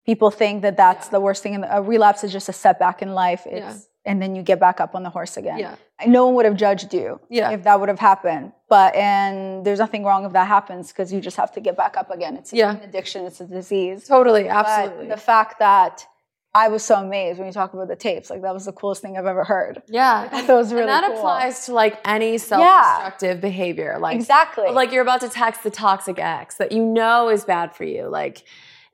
People 0.07 0.30
think 0.30 0.62
that 0.62 0.76
that's 0.76 1.09
the 1.09 1.20
worst 1.20 1.43
thing. 1.43 1.55
In 1.55 1.61
the, 1.61 1.76
a 1.76 1.82
relapse 1.82 2.24
is 2.24 2.32
just 2.32 2.49
a 2.49 2.53
setback 2.53 3.01
in 3.03 3.14
life. 3.14 3.43
It's 3.47 3.61
Yeah. 3.61 3.76
and 4.12 4.20
then 4.20 4.34
you 4.34 4.43
get 4.43 4.59
back 4.59 4.80
up 4.80 4.95
on 4.95 5.03
the 5.03 5.11
horse 5.11 5.36
again. 5.36 5.59
Yeah. 5.59 5.76
No 6.07 6.24
one 6.26 6.34
would 6.36 6.47
have 6.47 6.57
judged 6.57 6.93
you 6.95 7.20
Yeah. 7.28 7.51
if 7.51 7.62
that 7.64 7.78
would 7.78 7.88
have 7.91 7.99
happened. 8.01 8.53
But 8.68 8.95
and 8.97 9.64
there's 9.64 9.78
nothing 9.78 10.05
wrong 10.05 10.24
if 10.24 10.32
that 10.32 10.49
happens 10.49 10.88
because 10.88 11.12
you 11.12 11.20
just 11.20 11.36
have 11.36 11.53
to 11.53 11.61
get 11.61 11.76
back 11.76 11.97
up 11.99 12.11
again. 12.11 12.36
It's 12.36 12.53
Yeah. 12.53 12.70
an 12.72 12.80
addiction. 12.82 13.26
It's 13.26 13.41
a 13.41 13.47
disease. 13.47 14.07
Totally, 14.09 14.45
But 14.45 14.53
absolutely. 14.66 15.07
the 15.09 15.18
fact 15.18 15.59
that 15.59 16.07
I 16.53 16.66
was 16.68 16.82
so 16.84 16.96
amazed 16.96 17.38
when 17.38 17.46
you 17.46 17.53
talk 17.53 17.74
about 17.74 17.86
the 17.88 17.94
tapes, 17.96 18.28
like 18.28 18.42
that 18.42 18.53
was 18.53 18.64
the 18.64 18.72
coolest 18.72 19.03
thing 19.03 19.16
I've 19.16 19.26
ever 19.26 19.44
heard. 19.44 19.82
yeah. 19.88 20.28
That 20.32 20.48
was 20.48 20.72
really 20.72 20.82
and 20.82 20.90
that 20.90 21.05
cool. 21.07 21.18
applies 21.18 21.66
to 21.66 21.72
like 21.74 22.01
any 22.05 22.38
self-destructive 22.38 23.40
behavior. 23.40 23.98
Like 24.01 24.16
exactly. 24.16 24.68
like 24.70 24.90
you're 24.92 25.03
about 25.03 25.20
to 25.20 25.28
text 25.28 25.62
the 25.62 25.70
toxic 25.70 26.18
ex 26.18 26.57
that 26.57 26.72
you 26.72 26.84
know 26.84 27.28
is 27.28 27.44
bad 27.44 27.74
for 27.74 27.84
you 27.84 28.09
like 28.09 28.42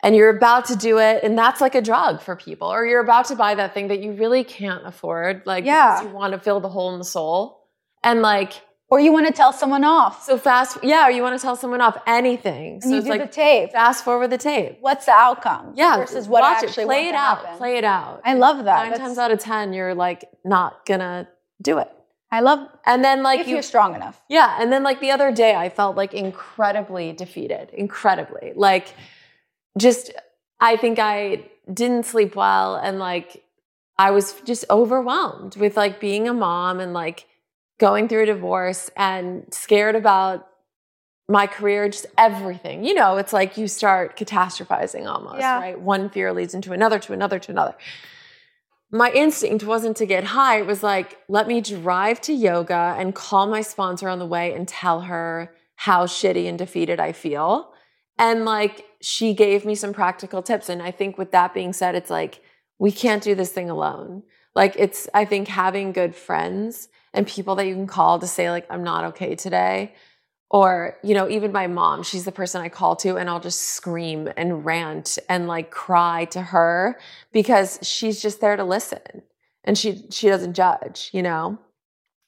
and 0.02 0.14
you're 0.14 0.36
about 0.36 0.66
to 0.66 0.76
do 0.76 0.98
it 0.98 1.24
and 1.24 1.38
that's 1.38 1.60
like 1.62 1.74
a 1.74 1.80
drug 1.80 2.20
for 2.20 2.36
people 2.36 2.68
or 2.68 2.84
you're 2.84 3.00
about 3.00 3.24
to 3.26 3.34
buy 3.34 3.54
that 3.54 3.72
thing 3.72 3.88
that 3.88 4.00
you 4.02 4.12
really 4.12 4.44
can't 4.44 4.86
afford 4.86 5.42
like 5.46 5.64
Yeah. 5.64 6.02
you 6.02 6.08
want 6.10 6.34
to 6.34 6.38
fill 6.38 6.60
the 6.60 6.68
hole 6.68 6.92
in 6.92 6.98
the 6.98 7.04
soul 7.04 7.66
and 8.04 8.20
like 8.20 8.52
or 8.88 9.00
you 9.00 9.12
want 9.12 9.26
to 9.26 9.32
tell 9.32 9.52
someone 9.52 9.84
off. 9.84 10.22
so 10.24 10.38
fast 10.38 10.78
yeah 10.82 11.06
or 11.06 11.10
you 11.10 11.22
want 11.22 11.38
to 11.38 11.42
tell 11.42 11.56
someone 11.56 11.80
off 11.80 11.96
anything 12.06 12.74
and 12.74 12.82
so 12.82 12.88
you 12.90 12.96
it's 12.96 13.04
do 13.06 13.10
like 13.10 13.20
the 13.20 13.26
tape. 13.26 13.72
fast 13.72 14.04
forward 14.04 14.28
the 14.30 14.38
tape 14.38 14.78
What's 14.80 15.06
the 15.06 15.12
outcome? 15.12 15.72
yeah 15.76 15.96
Versus 15.96 16.28
what 16.28 16.42
watch 16.42 16.62
actually 16.64 16.84
it 16.84 16.86
play 16.86 17.08
it 17.08 17.14
out 17.14 17.38
happen. 17.44 17.58
play 17.58 17.76
it 17.78 17.84
out 17.84 18.20
I 18.24 18.34
love 18.34 18.58
that. 18.64 18.78
nine 18.82 18.90
That's- 18.90 19.00
times 19.06 19.18
out 19.18 19.30
of 19.30 19.38
ten 19.38 19.72
you're 19.72 19.94
like 19.94 20.24
not 20.44 20.86
gonna 20.86 21.28
do 21.62 21.78
it 21.78 21.90
I 22.30 22.40
love 22.40 22.60
and 22.84 23.04
then 23.04 23.22
like 23.22 23.40
if 23.40 23.46
you 23.48 23.54
you're 23.54 23.62
strong 23.62 23.94
enough. 23.94 24.20
Yeah. 24.28 24.56
And 24.60 24.72
then 24.72 24.82
like 24.82 25.00
the 25.00 25.12
other 25.12 25.30
day, 25.30 25.54
I 25.54 25.68
felt 25.68 25.96
like 25.96 26.12
incredibly 26.12 27.12
defeated, 27.12 27.70
incredibly. 27.72 28.52
Like 28.56 28.94
just, 29.78 30.10
I 30.60 30.76
think 30.76 30.98
I 30.98 31.48
didn't 31.72 32.04
sleep 32.04 32.34
well. 32.34 32.74
And 32.74 32.98
like 32.98 33.44
I 33.96 34.10
was 34.10 34.34
just 34.44 34.64
overwhelmed 34.70 35.56
with 35.56 35.76
like 35.76 36.00
being 36.00 36.28
a 36.28 36.34
mom 36.34 36.80
and 36.80 36.92
like 36.92 37.26
going 37.78 38.08
through 38.08 38.22
a 38.22 38.26
divorce 38.26 38.90
and 38.96 39.46
scared 39.52 39.94
about 39.96 40.48
my 41.28 41.46
career, 41.46 41.88
just 41.88 42.06
everything. 42.16 42.84
You 42.84 42.94
know, 42.94 43.16
it's 43.16 43.32
like 43.32 43.56
you 43.56 43.66
start 43.68 44.16
catastrophizing 44.16 45.06
almost, 45.06 45.40
Yeah. 45.40 45.58
right? 45.58 45.80
One 45.80 46.08
fear 46.08 46.32
leads 46.32 46.54
into 46.54 46.72
another, 46.72 46.98
to 47.00 47.12
another, 47.12 47.38
to 47.40 47.50
another 47.50 47.74
my 48.90 49.10
instinct 49.10 49.64
wasn't 49.64 49.96
to 49.96 50.06
get 50.06 50.24
high. 50.24 50.58
It 50.60 50.66
was 50.66 50.82
like, 50.82 51.18
let 51.28 51.46
me 51.48 51.60
drive 51.60 52.20
to 52.22 52.32
yoga 52.32 52.94
and 52.98 53.14
call 53.14 53.46
my 53.46 53.60
sponsor 53.60 54.08
on 54.08 54.18
the 54.18 54.26
way 54.26 54.54
and 54.54 54.66
tell 54.66 55.02
her 55.02 55.52
how 55.74 56.06
shitty 56.06 56.48
and 56.48 56.56
defeated 56.58 57.00
I 57.00 57.12
feel. 57.12 57.72
And 58.18 58.44
like, 58.44 58.84
she 59.02 59.34
gave 59.34 59.64
me 59.64 59.74
some 59.74 59.92
practical 59.92 60.42
tips. 60.42 60.68
And 60.68 60.80
I 60.82 60.90
think 60.90 61.18
with 61.18 61.32
that 61.32 61.52
being 61.52 61.72
said, 61.72 61.94
it's 61.94 62.10
like, 62.10 62.40
we 62.78 62.92
can't 62.92 63.22
do 63.22 63.34
this 63.34 63.52
thing 63.52 63.68
alone. 63.68 64.22
Like, 64.54 64.74
it's, 64.78 65.08
I 65.12 65.24
think 65.24 65.48
having 65.48 65.92
good 65.92 66.14
friends 66.14 66.88
and 67.16 67.26
people 67.26 67.56
that 67.56 67.66
you 67.66 67.74
can 67.74 67.86
call 67.86 68.18
to 68.20 68.26
say, 68.26 68.50
like, 68.50 68.66
I'm 68.70 68.84
not 68.84 69.04
okay 69.06 69.34
today. 69.34 69.94
Or, 70.48 70.96
you 71.02 71.14
know, 71.14 71.28
even 71.28 71.50
my 71.50 71.66
mom, 71.66 72.04
she's 72.04 72.24
the 72.24 72.30
person 72.30 72.60
I 72.60 72.68
call 72.68 72.94
to, 72.96 73.16
and 73.16 73.28
I'll 73.28 73.40
just 73.40 73.60
scream 73.62 74.30
and 74.36 74.64
rant 74.64 75.18
and 75.28 75.48
like 75.48 75.72
cry 75.72 76.26
to 76.26 76.40
her 76.40 77.00
because 77.32 77.80
she's 77.82 78.22
just 78.22 78.40
there 78.40 78.54
to 78.54 78.62
listen 78.62 79.22
and 79.64 79.76
she 79.76 80.04
she 80.10 80.28
doesn't 80.28 80.54
judge, 80.54 81.10
you 81.12 81.22
know? 81.22 81.58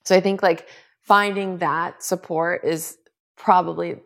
So 0.02 0.16
I 0.16 0.20
think 0.20 0.43
like 0.43 0.66
finding 1.02 1.59
that 1.59 2.02
support 2.02 2.65
is 2.65 2.98
probably 3.36 4.01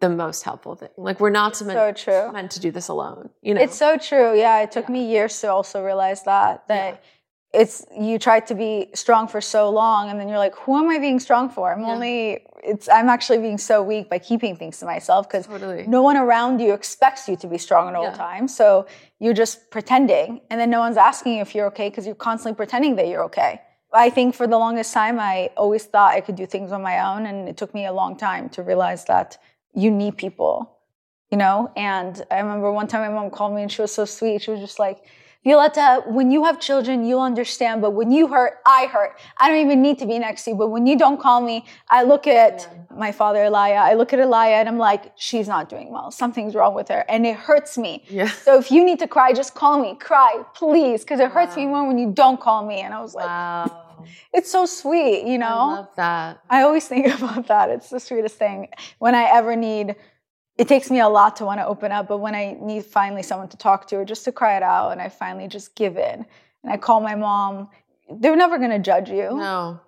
the 0.00 0.08
most 0.08 0.42
helpful 0.42 0.74
thing. 0.74 0.88
Like 0.96 1.20
we're 1.20 1.28
not 1.28 1.54
So 1.54 1.66
meant, 1.66 1.96
true. 1.98 2.32
meant 2.32 2.52
to 2.52 2.60
do 2.60 2.70
this 2.70 2.88
alone, 2.88 3.28
you 3.42 3.52
know? 3.52 3.60
It's 3.60 3.76
so 3.76 3.98
true. 3.98 4.38
Yeah, 4.38 4.62
it 4.62 4.72
took 4.72 4.88
me 4.88 5.06
years 5.10 5.38
to 5.42 5.48
also 5.52 5.84
realize 5.84 6.22
that 6.22 6.66
that 6.68 7.02
it's 7.52 7.84
you 7.98 8.18
try 8.18 8.38
to 8.38 8.54
be 8.54 8.88
strong 8.94 9.26
for 9.26 9.40
so 9.40 9.70
long 9.70 10.08
and 10.08 10.20
then 10.20 10.28
you're 10.28 10.38
like, 10.38 10.54
who 10.54 10.78
am 10.78 10.88
I 10.88 10.98
being 10.98 11.18
strong 11.18 11.48
for? 11.50 11.72
I'm 11.72 11.80
Yeah. 11.80 11.92
only 11.94 12.46
it's 12.62 12.88
I'm 12.88 13.08
actually 13.08 13.38
being 13.38 13.58
so 13.58 13.82
weak 13.82 14.08
by 14.10 14.18
keeping 14.18 14.54
things 14.54 14.78
to 14.80 14.84
myself 14.86 15.28
because 15.28 15.46
Totally. 15.46 15.84
no 15.86 16.02
one 16.02 16.16
around 16.16 16.60
you 16.60 16.72
expects 16.74 17.28
you 17.28 17.36
to 17.36 17.46
be 17.48 17.58
strong 17.58 17.88
at 17.88 17.94
all 17.94 18.04
Yeah. 18.04 18.12
times. 18.14 18.54
So 18.54 18.86
you're 19.18 19.34
just 19.34 19.70
pretending 19.70 20.40
and 20.50 20.60
then 20.60 20.70
no 20.70 20.80
one's 20.80 20.96
asking 20.98 21.34
you 21.36 21.40
if 21.42 21.54
you're 21.54 21.66
okay 21.68 21.88
because 21.88 22.06
you're 22.06 22.14
constantly 22.14 22.56
pretending 22.56 22.96
that 22.96 23.08
you're 23.08 23.24
okay. 23.24 23.60
I 23.92 24.10
think 24.10 24.36
for 24.36 24.46
the 24.46 24.58
longest 24.58 24.92
time 24.94 25.18
I 25.18 25.50
always 25.56 25.84
thought 25.86 26.12
I 26.14 26.20
could 26.20 26.36
do 26.36 26.46
things 26.46 26.70
on 26.70 26.82
my 26.82 27.00
own 27.00 27.26
and 27.26 27.48
it 27.48 27.56
took 27.56 27.74
me 27.74 27.86
a 27.86 27.92
long 27.92 28.16
time 28.16 28.48
to 28.50 28.62
realize 28.62 29.06
that 29.06 29.38
you 29.74 29.90
need 29.90 30.16
people 30.16 30.76
you 31.30 31.38
know 31.38 31.70
and 31.76 32.24
i 32.30 32.40
remember 32.40 32.72
one 32.72 32.88
time 32.88 33.02
my 33.02 33.20
mom 33.20 33.30
called 33.30 33.54
me 33.54 33.62
and 33.62 33.70
she 33.70 33.80
was 33.80 33.94
so 33.94 34.04
sweet 34.04 34.42
she 34.42 34.50
was 34.50 34.58
just 34.58 34.80
like 34.80 35.04
Violetta, 35.42 36.02
when 36.06 36.30
you 36.30 36.44
have 36.44 36.60
children, 36.60 37.06
you'll 37.06 37.22
understand. 37.22 37.80
But 37.80 37.92
when 37.92 38.10
you 38.10 38.28
hurt, 38.28 38.58
I 38.66 38.86
hurt. 38.92 39.18
I 39.38 39.48
don't 39.48 39.64
even 39.64 39.80
need 39.80 39.98
to 40.00 40.06
be 40.06 40.18
next 40.18 40.44
to 40.44 40.50
you. 40.50 40.56
But 40.56 40.68
when 40.68 40.86
you 40.86 40.98
don't 40.98 41.18
call 41.18 41.40
me, 41.40 41.64
I 41.88 42.02
look 42.02 42.26
at 42.26 42.68
my 42.94 43.10
father, 43.10 43.44
Elia. 43.44 43.76
I 43.76 43.94
look 43.94 44.12
at 44.12 44.20
Elia 44.20 44.56
and 44.56 44.68
I'm 44.68 44.76
like, 44.76 45.12
she's 45.16 45.48
not 45.48 45.70
doing 45.70 45.90
well. 45.90 46.10
Something's 46.10 46.54
wrong 46.54 46.74
with 46.74 46.88
her. 46.88 47.06
And 47.08 47.26
it 47.26 47.36
hurts 47.36 47.78
me. 47.78 48.04
Yeah. 48.08 48.28
So 48.28 48.58
if 48.58 48.70
you 48.70 48.84
need 48.84 48.98
to 48.98 49.08
cry, 49.08 49.32
just 49.32 49.54
call 49.54 49.80
me. 49.80 49.94
Cry, 49.94 50.42
please. 50.54 51.04
Because 51.04 51.20
it 51.20 51.30
hurts 51.30 51.56
me 51.56 51.66
more 51.66 51.86
when 51.86 51.96
you 51.96 52.12
don't 52.12 52.38
call 52.38 52.66
me. 52.66 52.80
And 52.80 52.92
I 52.92 53.00
was 53.00 53.14
like, 53.14 53.24
Wow. 53.26 53.86
it's 54.34 54.50
so 54.50 54.66
sweet, 54.66 55.26
you 55.26 55.38
know? 55.38 55.46
I 55.46 55.74
love 55.76 55.88
that. 55.96 56.40
I 56.50 56.62
always 56.62 56.86
think 56.86 57.06
about 57.18 57.46
that. 57.46 57.70
It's 57.70 57.88
the 57.88 58.00
sweetest 58.00 58.36
thing. 58.36 58.68
When 58.98 59.14
I 59.14 59.24
ever 59.24 59.56
need, 59.56 59.96
it 60.56 60.68
takes 60.68 60.90
me 60.90 61.00
a 61.00 61.08
lot 61.08 61.36
to 61.36 61.44
want 61.44 61.58
to 61.60 61.66
open 61.66 61.90
up, 61.92 62.08
but 62.08 62.18
when 62.18 62.34
I 62.34 62.56
need 62.60 62.84
finally 62.84 63.22
someone 63.22 63.48
to 63.48 63.56
talk 63.56 63.86
to 63.88 63.96
or 63.96 64.04
just 64.04 64.24
to 64.24 64.32
cry 64.32 64.56
it 64.56 64.62
out, 64.62 64.90
and 64.92 65.00
I 65.00 65.08
finally 65.08 65.48
just 65.48 65.74
give 65.74 65.96
in, 65.96 66.26
and 66.62 66.72
I 66.72 66.76
call 66.76 67.00
my 67.00 67.14
mom, 67.14 67.68
they're 68.10 68.36
never 68.36 68.58
going 68.58 68.70
to 68.70 68.78
judge 68.78 69.08
you. 69.08 69.36
No, 69.36 69.80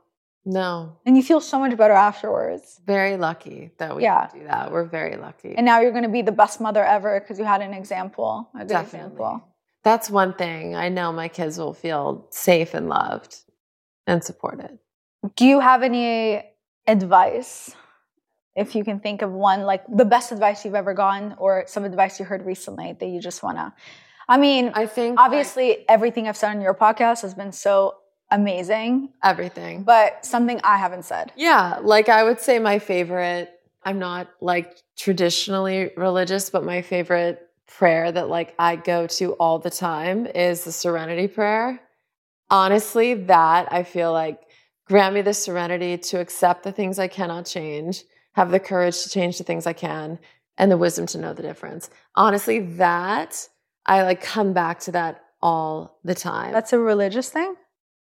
no. 0.44 0.96
And 1.04 1.16
you 1.16 1.22
feel 1.22 1.40
so 1.40 1.58
much 1.58 1.76
better 1.76 1.92
afterwards. 1.92 2.80
Very 2.86 3.16
lucky 3.16 3.72
that 3.78 3.94
we 3.96 4.02
Yeah. 4.04 4.26
can 4.28 4.40
do 4.40 4.46
that. 4.46 4.72
We're 4.72 4.84
very 4.84 5.16
lucky. 5.16 5.54
And 5.56 5.66
now 5.66 5.80
you're 5.80 5.90
going 5.92 6.04
to 6.04 6.08
be 6.08 6.22
the 6.22 6.32
best 6.32 6.60
mother 6.60 6.84
ever 6.84 7.20
because 7.20 7.38
you 7.38 7.44
had 7.44 7.60
an 7.62 7.74
example, 7.74 8.48
a 8.54 8.58
good 8.60 8.68
Definitely. 8.68 9.00
example. 9.08 9.44
That's 9.84 10.08
one 10.08 10.32
thing. 10.34 10.76
I 10.76 10.88
know 10.88 11.12
my 11.12 11.26
kids 11.28 11.58
will 11.58 11.74
feel 11.74 12.26
safe 12.30 12.72
and 12.74 12.88
loved 12.88 13.36
and 14.06 14.22
supported. 14.22 14.78
Do 15.36 15.44
you 15.44 15.60
have 15.60 15.82
any 15.82 16.42
advice? 16.86 17.74
If 18.54 18.74
you 18.74 18.84
can 18.84 19.00
think 19.00 19.22
of 19.22 19.32
one, 19.32 19.62
like 19.62 19.84
the 19.88 20.04
best 20.04 20.32
advice 20.32 20.64
you've 20.64 20.74
ever 20.74 20.94
gotten, 20.94 21.34
or 21.38 21.64
some 21.66 21.84
advice 21.84 22.18
you 22.18 22.26
heard 22.26 22.44
recently 22.44 22.96
that 22.98 23.06
you 23.06 23.20
just 23.20 23.42
want 23.42 23.56
to. 23.58 23.72
I 24.28 24.36
mean, 24.36 24.72
I 24.74 24.86
think 24.86 25.18
obviously 25.18 25.88
everything 25.88 26.28
I've 26.28 26.36
said 26.36 26.50
on 26.50 26.60
your 26.60 26.74
podcast 26.74 27.22
has 27.22 27.34
been 27.34 27.52
so 27.52 27.96
amazing, 28.30 29.10
everything. 29.22 29.82
but 29.82 30.24
something 30.24 30.60
I 30.64 30.76
haven't 30.76 31.04
said. 31.04 31.32
Yeah, 31.36 31.78
like 31.82 32.08
I 32.08 32.24
would 32.24 32.40
say 32.40 32.58
my 32.58 32.78
favorite, 32.78 33.50
I'm 33.82 33.98
not 33.98 34.28
like 34.40 34.76
traditionally 34.96 35.90
religious, 35.96 36.50
but 36.50 36.64
my 36.64 36.82
favorite 36.82 37.40
prayer 37.66 38.12
that 38.12 38.28
like 38.28 38.54
I 38.58 38.76
go 38.76 39.06
to 39.06 39.32
all 39.34 39.58
the 39.58 39.70
time 39.70 40.26
is 40.26 40.64
the 40.64 40.72
serenity 40.72 41.28
prayer. 41.28 41.80
Honestly, 42.50 43.14
that 43.14 43.72
I 43.72 43.82
feel 43.82 44.12
like 44.12 44.40
grant 44.86 45.14
me 45.14 45.22
the 45.22 45.34
serenity 45.34 45.96
to 45.96 46.20
accept 46.20 46.64
the 46.64 46.72
things 46.72 46.98
I 46.98 47.08
cannot 47.08 47.46
change, 47.46 48.04
have 48.32 48.50
the 48.50 48.60
courage 48.60 49.02
to 49.02 49.08
change 49.08 49.38
the 49.38 49.44
things 49.44 49.66
I 49.66 49.72
can, 49.72 50.18
and 50.58 50.70
the 50.70 50.76
wisdom 50.76 51.06
to 51.06 51.18
know 51.18 51.32
the 51.32 51.42
difference. 51.42 51.90
Honestly, 52.14 52.60
that 52.60 53.48
I 53.86 54.02
like 54.02 54.22
come 54.22 54.52
back 54.52 54.80
to 54.80 54.92
that 54.92 55.24
all 55.40 55.98
the 56.04 56.14
time. 56.14 56.52
That's 56.52 56.72
a 56.72 56.78
religious 56.78 57.28
thing. 57.30 57.54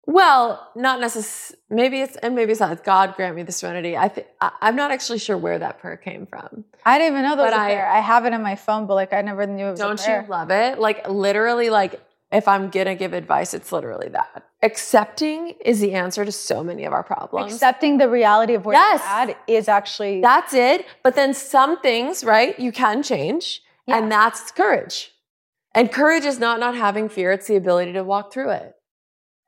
Well, 0.05 0.67
not 0.75 0.99
necessarily. 0.99 1.61
Maybe 1.69 2.01
it's 2.01 2.15
and 2.17 2.33
maybe 2.33 2.51
it's 2.51 2.59
not. 2.59 2.83
God 2.83 3.15
grant 3.15 3.35
me 3.35 3.43
the 3.43 3.51
serenity. 3.51 3.95
I 3.95 4.07
think 4.07 4.27
I'm 4.41 4.75
not 4.75 4.89
actually 4.91 5.19
sure 5.19 5.37
where 5.37 5.59
that 5.59 5.79
prayer 5.79 5.97
came 5.97 6.25
from. 6.25 6.65
I 6.83 6.97
didn't 6.97 7.13
even 7.13 7.23
know 7.29 7.35
that 7.35 7.43
was 7.43 7.53
a 7.53 7.57
I- 7.59 7.65
prayer. 7.73 7.87
I 7.87 7.99
have 7.99 8.25
it 8.25 8.33
in 8.33 8.41
my 8.41 8.55
phone, 8.55 8.87
but 8.87 8.95
like 8.95 9.13
I 9.13 9.21
never 9.21 9.45
knew 9.45 9.67
it 9.67 9.71
was 9.71 9.79
Don't 9.79 10.01
you 10.07 10.23
love 10.27 10.49
it? 10.49 10.79
Like 10.79 11.07
literally, 11.07 11.69
like 11.69 12.01
if 12.31 12.47
I'm 12.47 12.69
gonna 12.69 12.95
give 12.95 13.13
advice, 13.13 13.53
it's 13.53 13.71
literally 13.71 14.09
that. 14.09 14.43
Accepting 14.61 15.55
is 15.63 15.79
the 15.79 15.93
answer 15.93 16.25
to 16.25 16.31
so 16.31 16.63
many 16.63 16.85
of 16.85 16.93
our 16.93 17.03
problems. 17.03 17.53
Accepting 17.53 17.97
the 17.97 18.09
reality 18.09 18.53
of 18.53 18.65
where 18.65 18.75
Yes. 18.75 19.01
you're 19.01 19.31
at 19.31 19.37
is 19.47 19.67
actually 19.67 20.21
That's 20.21 20.53
it. 20.53 20.85
But 21.03 21.15
then 21.15 21.33
some 21.33 21.79
things, 21.79 22.23
right? 22.23 22.59
You 22.59 22.71
can 22.71 23.01
change, 23.03 23.61
and 23.87 24.11
that's 24.11 24.51
courage. 24.51 25.11
And 25.73 25.91
courage 25.91 26.25
is 26.25 26.39
not 26.39 26.59
not 26.59 26.75
having 26.75 27.09
fear; 27.09 27.31
it's 27.31 27.47
the 27.47 27.55
ability 27.55 27.93
to 27.93 28.03
walk 28.03 28.31
through 28.33 28.49
it. 28.51 28.75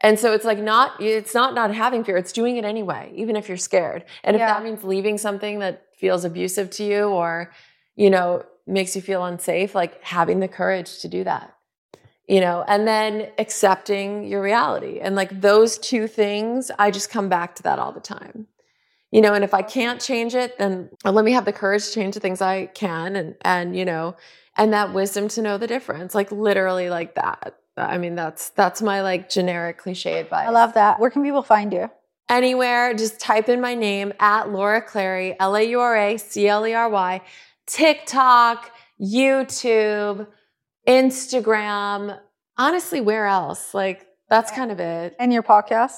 And 0.03 0.18
so 0.18 0.34
it's 0.34 0.45
like 0.45 0.58
not 0.60 0.99
it's 1.02 1.34
not 1.36 1.53
not 1.53 1.74
having 1.76 2.03
fear; 2.03 2.18
it's 2.18 2.32
doing 2.32 2.58
it 2.58 2.66
anyway, 2.66 3.12
even 3.16 3.36
if 3.36 3.48
you're 3.48 3.58
scared. 3.58 4.06
And 4.24 4.36
if 4.36 4.40
that 4.40 4.64
means 4.64 4.84
leaving 4.84 5.18
something 5.18 5.60
that 5.60 5.84
feels 5.98 6.24
abusive 6.26 6.70
to 6.72 6.84
you, 6.84 7.03
or 7.10 7.52
you 7.95 8.10
know 8.10 8.44
makes 8.66 8.95
you 8.95 9.02
feel 9.02 9.24
unsafe, 9.26 9.76
like 9.76 10.02
having 10.03 10.40
the 10.40 10.48
courage 10.48 10.99
to 10.99 11.08
do 11.08 11.24
that. 11.24 11.53
You 12.34 12.40
know, 12.40 12.64
and 12.68 12.88
then 12.88 13.28
accepting 13.38 14.26
your 14.26 14.41
reality. 14.41 14.99
And 14.99 15.16
like 15.16 15.41
those 15.41 15.78
two 15.78 16.08
things, 16.08 16.72
I 16.80 16.90
just 16.90 17.10
come 17.10 17.28
back 17.28 17.56
to 17.56 17.64
that 17.64 17.78
all 17.78 17.91
the 17.91 17.99
time 17.99 18.48
you 19.12 19.22
know 19.22 19.34
and 19.34 19.44
if 19.44 19.53
i 19.53 19.62
can't 19.62 20.02
change 20.02 20.34
it 20.34 20.58
then 20.58 20.90
let 21.06 21.24
me 21.24 21.34
have 21.34 21.45
the 21.45 21.53
courage 21.53 21.86
to 21.86 21.94
change 21.94 22.16
the 22.16 22.20
things 22.20 22.41
i 22.41 22.66
can 22.68 23.16
and 23.16 23.36
and 23.41 23.76
you 23.76 23.86
know 23.86 24.16
and 24.58 24.74
that 24.74 24.94
wisdom 24.94 25.28
to 25.28 25.41
know 25.41 25.58
the 25.58 25.68
difference 25.68 26.16
like 26.16 26.32
literally 26.32 26.90
like 26.90 27.16
that 27.16 27.58
i 27.78 27.98
mean 27.98 28.16
that's 28.16 28.49
that's 28.49 28.82
my 28.82 29.02
like 29.02 29.30
generic 29.30 29.78
cliche 29.78 30.20
advice 30.20 30.48
I 30.48 30.52
love 30.52 30.74
that. 30.74 30.99
Where 30.99 31.10
can 31.10 31.24
people 31.24 31.44
find 31.44 31.72
you? 31.72 31.90
anywhere 32.30 32.94
just 32.94 33.20
type 33.20 33.49
in 33.49 33.60
my 33.60 33.76
name 33.76 34.14
at 34.20 34.49
laura 34.49 34.82
clery 34.82 35.36
l-a-u-r-a-c-l-e-r-y 35.40 37.22
tiktok 37.66 38.72
youtube 39.02 40.28
instagram 40.88 42.20
honestly 42.58 43.02
where 43.02 43.28
else 43.28 43.74
like 43.74 44.08
that's 44.30 44.52
kind 44.52 44.72
of 44.72 44.80
it 44.80 45.16
And 45.20 45.34
your 45.34 45.44
podcast? 45.44 45.98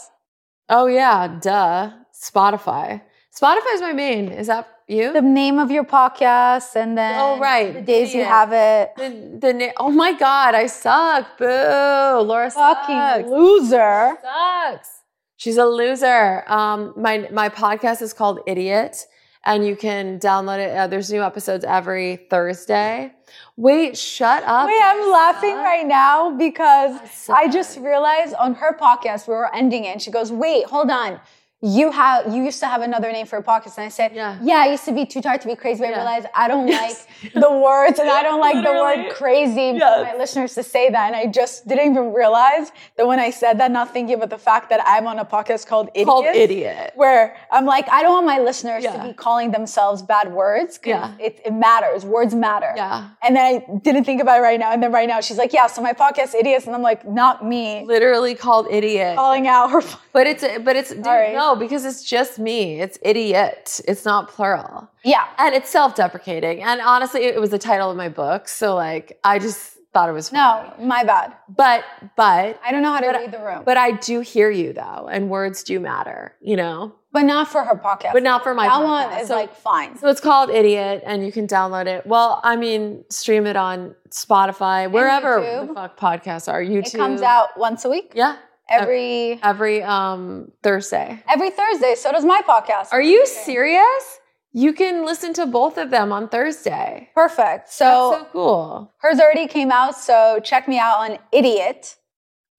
Oh 0.69 0.87
yeah, 0.87 1.37
duh. 1.41 1.91
Spotify. 2.13 3.01
Spotify 3.37 3.73
is 3.73 3.81
my 3.81 3.93
main. 3.93 4.29
Is 4.29 4.47
that 4.47 4.67
you? 4.87 5.11
The 5.13 5.21
name 5.21 5.59
of 5.59 5.69
your 5.71 5.83
podcast 5.83 6.75
and 6.75 6.97
then 6.97 7.15
Oh, 7.19 7.37
right. 7.39 7.73
the 7.73 7.81
days 7.81 8.13
you 8.15 8.23
have 8.23 8.51
it. 8.53 8.91
the, 8.97 9.37
the 9.39 9.53
na- 9.53 9.71
oh 9.77 9.91
my 9.91 10.13
god, 10.13 10.55
I 10.55 10.65
suck. 10.67 11.37
Boo. 11.37 11.45
Laura 11.45 12.49
Fucking 12.49 12.95
sucks. 12.95 13.29
loser. 13.29 14.17
sucks. 14.23 14.89
She's 15.37 15.57
a 15.57 15.65
loser. 15.65 16.43
Um, 16.47 16.93
my 16.97 17.27
my 17.31 17.49
podcast 17.49 18.01
is 18.01 18.13
called 18.13 18.39
Idiot, 18.47 19.05
and 19.45 19.65
you 19.65 19.75
can 19.75 20.19
download 20.19 20.59
it. 20.59 20.75
Uh, 20.75 20.87
there's 20.87 21.11
new 21.11 21.21
episodes 21.21 21.65
every 21.65 22.27
Thursday. 22.29 23.13
Wait, 23.57 23.97
shut 23.97 24.43
up. 24.43 24.67
Wait, 24.67 24.81
I'm 24.81 25.11
laughing 25.11 25.55
right 25.55 25.85
now 25.85 26.31
because. 26.35 26.99
I 27.29 27.47
just 27.47 27.79
realized 27.79 28.33
on 28.35 28.55
her 28.55 28.77
podcast 28.77 29.27
we 29.27 29.33
were 29.33 29.53
ending 29.53 29.85
it. 29.85 29.89
And 29.89 30.01
she 30.01 30.11
goes, 30.11 30.31
"Wait, 30.31 30.65
hold 30.65 30.89
on. 30.89 31.19
You 31.65 31.91
have 31.91 32.31
you 32.33 32.43
used 32.43 32.59
to 32.59 32.67
have 32.67 32.81
another 32.81 33.09
name 33.11 33.25
for 33.25 33.37
a 33.37 33.43
podcast." 33.51 33.77
And 33.77 33.85
I 33.85 33.89
said, 33.99 34.11
Yeah. 34.13 34.37
"Yeah, 34.49 34.57
I 34.65 34.67
used 34.75 34.85
to 34.85 34.91
be 34.91 35.05
too 35.05 35.21
tired 35.21 35.41
to 35.41 35.47
be 35.47 35.55
crazy." 35.55 35.79
But 35.83 35.93
I 35.93 35.97
realized 36.03 36.27
I 36.35 36.45
don't 36.51 36.67
Yes. 36.67 37.07
like 37.23 37.33
the 37.45 37.51
words, 37.67 37.97
and 37.99 38.09
I 38.09 38.21
don't 38.27 38.41
like 38.47 38.59
the 38.69 38.73
word 38.83 39.01
crazy 39.21 39.79
for 39.79 40.03
my 40.09 40.15
listeners 40.23 40.51
to 40.55 40.63
say 40.63 40.89
that. 40.95 41.05
And 41.07 41.15
I 41.15 41.25
just 41.39 41.55
didn't 41.69 41.87
even 41.91 42.11
realize 42.13 42.71
that 42.97 43.07
when 43.07 43.19
I 43.27 43.29
said 43.29 43.53
that, 43.59 43.71
not 43.71 43.87
thinking 43.95 44.15
about 44.19 44.29
the 44.29 44.37
fact 44.49 44.69
that 44.71 44.81
I'm 44.85 45.07
on 45.07 45.17
a 45.19 45.25
podcast 45.35 45.65
called 45.67 45.87
Idiot. 45.93 46.07
Called 46.07 46.25
Idiot. 46.25 46.91
Where 46.95 47.35
I'm 47.49 47.65
like, 47.65 47.85
I 47.89 48.01
don't 48.03 48.13
want 48.13 48.25
my 48.35 48.39
listeners 48.39 48.83
to 48.83 48.99
be 49.07 49.13
calling 49.13 49.51
themselves 49.51 50.01
bad 50.01 50.33
words 50.33 50.77
because 50.77 51.09
Yeah. 51.19 51.25
it, 51.27 51.33
it 51.45 51.53
matters. 51.53 52.05
Words 52.05 52.35
matter. 52.35 52.73
Yeah. 52.75 53.05
And 53.23 53.35
then 53.37 53.45
I 53.51 53.53
didn't 53.87 54.03
think 54.03 54.21
about 54.21 54.39
it 54.39 54.43
right 54.43 54.59
now. 54.59 54.71
And 54.73 54.83
then 54.83 54.91
right 54.91 55.07
now 55.07 55.21
she's 55.21 55.37
like, 55.37 55.53
yeah, 55.53 55.67
so 55.67 55.81
my 55.81 55.93
podcast 55.93 56.35
idiots. 56.35 56.65
And 56.67 56.75
I'm 56.75 56.81
like, 56.91 57.07
not 57.07 57.45
me 57.45 57.85
Literally 57.85 58.35
called 58.35 58.67
Idiot. 58.69 59.15
calling 59.15 59.47
out 59.47 59.71
her. 59.71 59.81
But 60.11 60.27
it's 60.27 60.43
but 60.67 60.75
it's 60.75 60.91
dude, 60.91 61.05
Sorry. 61.05 61.33
no 61.33 61.52
because 61.55 61.85
it's 61.85 62.03
just 62.03 62.39
me. 62.39 62.81
It's 62.81 62.97
idiot. 63.01 63.81
It's 63.87 64.05
not 64.05 64.29
plural. 64.29 64.89
Yeah. 65.03 65.25
And 65.37 65.53
it's 65.55 65.69
self-deprecating. 65.69 66.63
And 66.63 66.81
honestly, 66.81 67.23
it 67.25 67.39
was 67.39 67.49
the 67.51 67.59
title 67.59 67.89
of 67.91 67.97
my 67.97 68.09
book, 68.09 68.47
so 68.47 68.75
like 68.75 69.19
I 69.23 69.39
just 69.39 69.77
thought 69.93 70.09
it 70.09 70.13
was 70.13 70.29
funny. 70.29 70.69
No, 70.79 70.85
my 70.85 71.03
bad. 71.03 71.33
But 71.47 71.83
but 72.15 72.59
I 72.65 72.71
don't 72.71 72.81
know 72.81 72.91
how 72.91 72.99
to 72.99 73.07
read 73.09 73.31
the 73.31 73.39
room. 73.39 73.61
But, 73.63 73.77
I 73.77 73.91
do 73.91 74.21
hear 74.21 74.49
you 74.49 74.73
though, 74.73 75.07
and 75.11 75.29
words 75.29 75.63
do 75.63 75.79
matter, 75.79 76.33
you 76.41 76.55
know. 76.55 76.93
But 77.11 77.23
not 77.25 77.47
for 77.47 77.63
her 77.63 77.75
podcast. 77.75 78.13
But 78.13 78.23
not 78.23 78.41
for 78.41 78.55
my 78.55 78.65
That 78.65 78.73
podcast. 78.81 79.09
one 79.11 79.19
is 79.21 79.27
So- 79.27 79.35
like 79.35 79.55
fine. 79.55 79.95
So 79.99 80.07
it's 80.07 80.19
called 80.19 80.49
Idiot, 80.49 81.03
and 81.05 81.23
you 81.23 81.31
can 81.31 81.45
download 81.45 81.85
it. 81.85 82.07
Well, 82.07 82.41
I 82.43 82.55
mean, 82.55 83.03
stream 83.11 83.45
it 83.45 83.55
on 83.55 83.93
Spotify, 84.09 84.89
wherever 84.89 85.39
YouTube. 85.39 85.67
the 85.67 85.73
fuck 85.75 85.99
podcasts 85.99 86.51
are. 86.51 86.59
YouTube 86.63 86.87
It 86.95 86.97
comes 86.97 87.21
out 87.21 87.49
once 87.55 87.85
a 87.85 87.89
week. 87.89 88.13
Yeah, 88.15 88.37
Every 88.69 89.39
every 89.43 89.83
um 89.83 90.51
Thursday. 90.63 91.21
every 91.27 91.49
Thursday. 91.51 91.95
So 91.95 92.11
does 92.11 92.25
my 92.25 92.41
podcast. 92.47 92.89
Are 92.91 93.01
you 93.01 93.25
serious? 93.27 94.19
You 94.55 94.71
can 94.73 95.03
listen 95.05 95.33
to 95.33 95.45
both 95.47 95.77
of 95.77 95.89
them 95.89 96.11
on 96.11 96.29
Thursday. 96.29 97.09
Perfect. 97.15 97.65
That's 97.65 97.75
So, 97.75 98.17
so 98.19 98.27
cool. 98.31 98.93
hers 98.99 99.19
already 99.19 99.47
came 99.47 99.71
out. 99.71 99.97
So 99.97 100.39
check 100.43 100.67
me 100.67 100.77
out 100.77 100.99
on 100.99 101.17
Idiot 101.31 101.95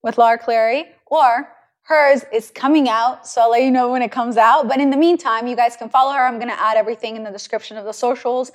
with 0.02 0.18
Laura 0.18 0.36
Clery, 0.38 0.86
or 1.06 1.48
hers 1.82 2.24
is 2.32 2.50
coming 2.50 2.88
out. 2.88 3.26
So 3.28 3.42
I'll 3.42 3.50
let 3.50 3.62
you 3.62 3.70
know 3.70 3.90
when 3.92 4.02
it 4.02 4.10
comes 4.10 4.36
out. 4.36 4.66
But 4.68 4.80
in 4.80 4.90
the 4.90 4.96
meantime, 4.96 5.46
you 5.46 5.54
guys 5.56 5.76
can 5.76 5.88
follow 5.88 6.12
her. 6.12 6.26
I'm 6.26 6.38
going 6.38 6.48
to 6.50 6.60
add 6.60 6.76
everything 6.76 7.14
in 7.16 7.22
the 7.22 7.30
description 7.30 7.76
of 7.76 7.84
the 7.84 7.92
socials. 7.92 8.50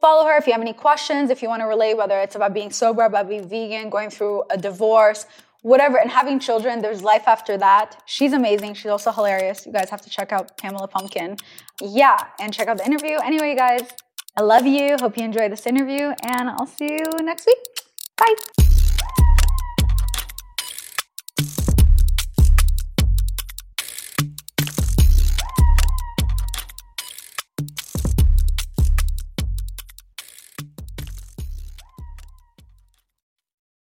Follow 0.00 0.24
her 0.26 0.36
if 0.36 0.46
you 0.46 0.52
have 0.52 0.60
any 0.62 0.72
questions, 0.72 1.30
if 1.30 1.42
you 1.42 1.48
want 1.48 1.60
to 1.62 1.66
relate, 1.66 1.96
whether 1.96 2.18
it's 2.20 2.34
about 2.34 2.52
being 2.52 2.70
sober, 2.72 3.04
about 3.04 3.28
being 3.28 3.48
vegan, 3.48 3.88
going 3.88 4.10
through 4.10 4.42
a 4.50 4.58
divorce, 4.58 5.26
whatever, 5.62 5.98
and 5.98 6.10
having 6.10 6.38
children. 6.38 6.82
There's 6.82 7.02
life 7.02 7.26
after 7.26 7.56
that. 7.58 8.02
She's 8.06 8.32
amazing. 8.32 8.74
She's 8.74 8.90
also 8.90 9.10
hilarious. 9.10 9.66
You 9.66 9.72
guys 9.72 9.90
have 9.90 10.02
to 10.02 10.10
check 10.10 10.32
out 10.32 10.56
Pamela 10.58 10.88
Pumpkin. 10.88 11.36
Yeah, 11.80 12.18
and 12.38 12.52
check 12.52 12.68
out 12.68 12.78
the 12.78 12.86
interview. 12.86 13.16
Anyway, 13.24 13.50
you 13.50 13.56
guys, 13.56 13.88
I 14.36 14.42
love 14.42 14.66
you. 14.66 14.96
Hope 15.00 15.16
you 15.16 15.24
enjoyed 15.24 15.50
this 15.52 15.66
interview, 15.66 16.12
and 16.22 16.50
I'll 16.50 16.66
see 16.66 16.92
you 16.92 17.04
next 17.20 17.46
week. 17.46 17.58
Bye. 18.18 19.31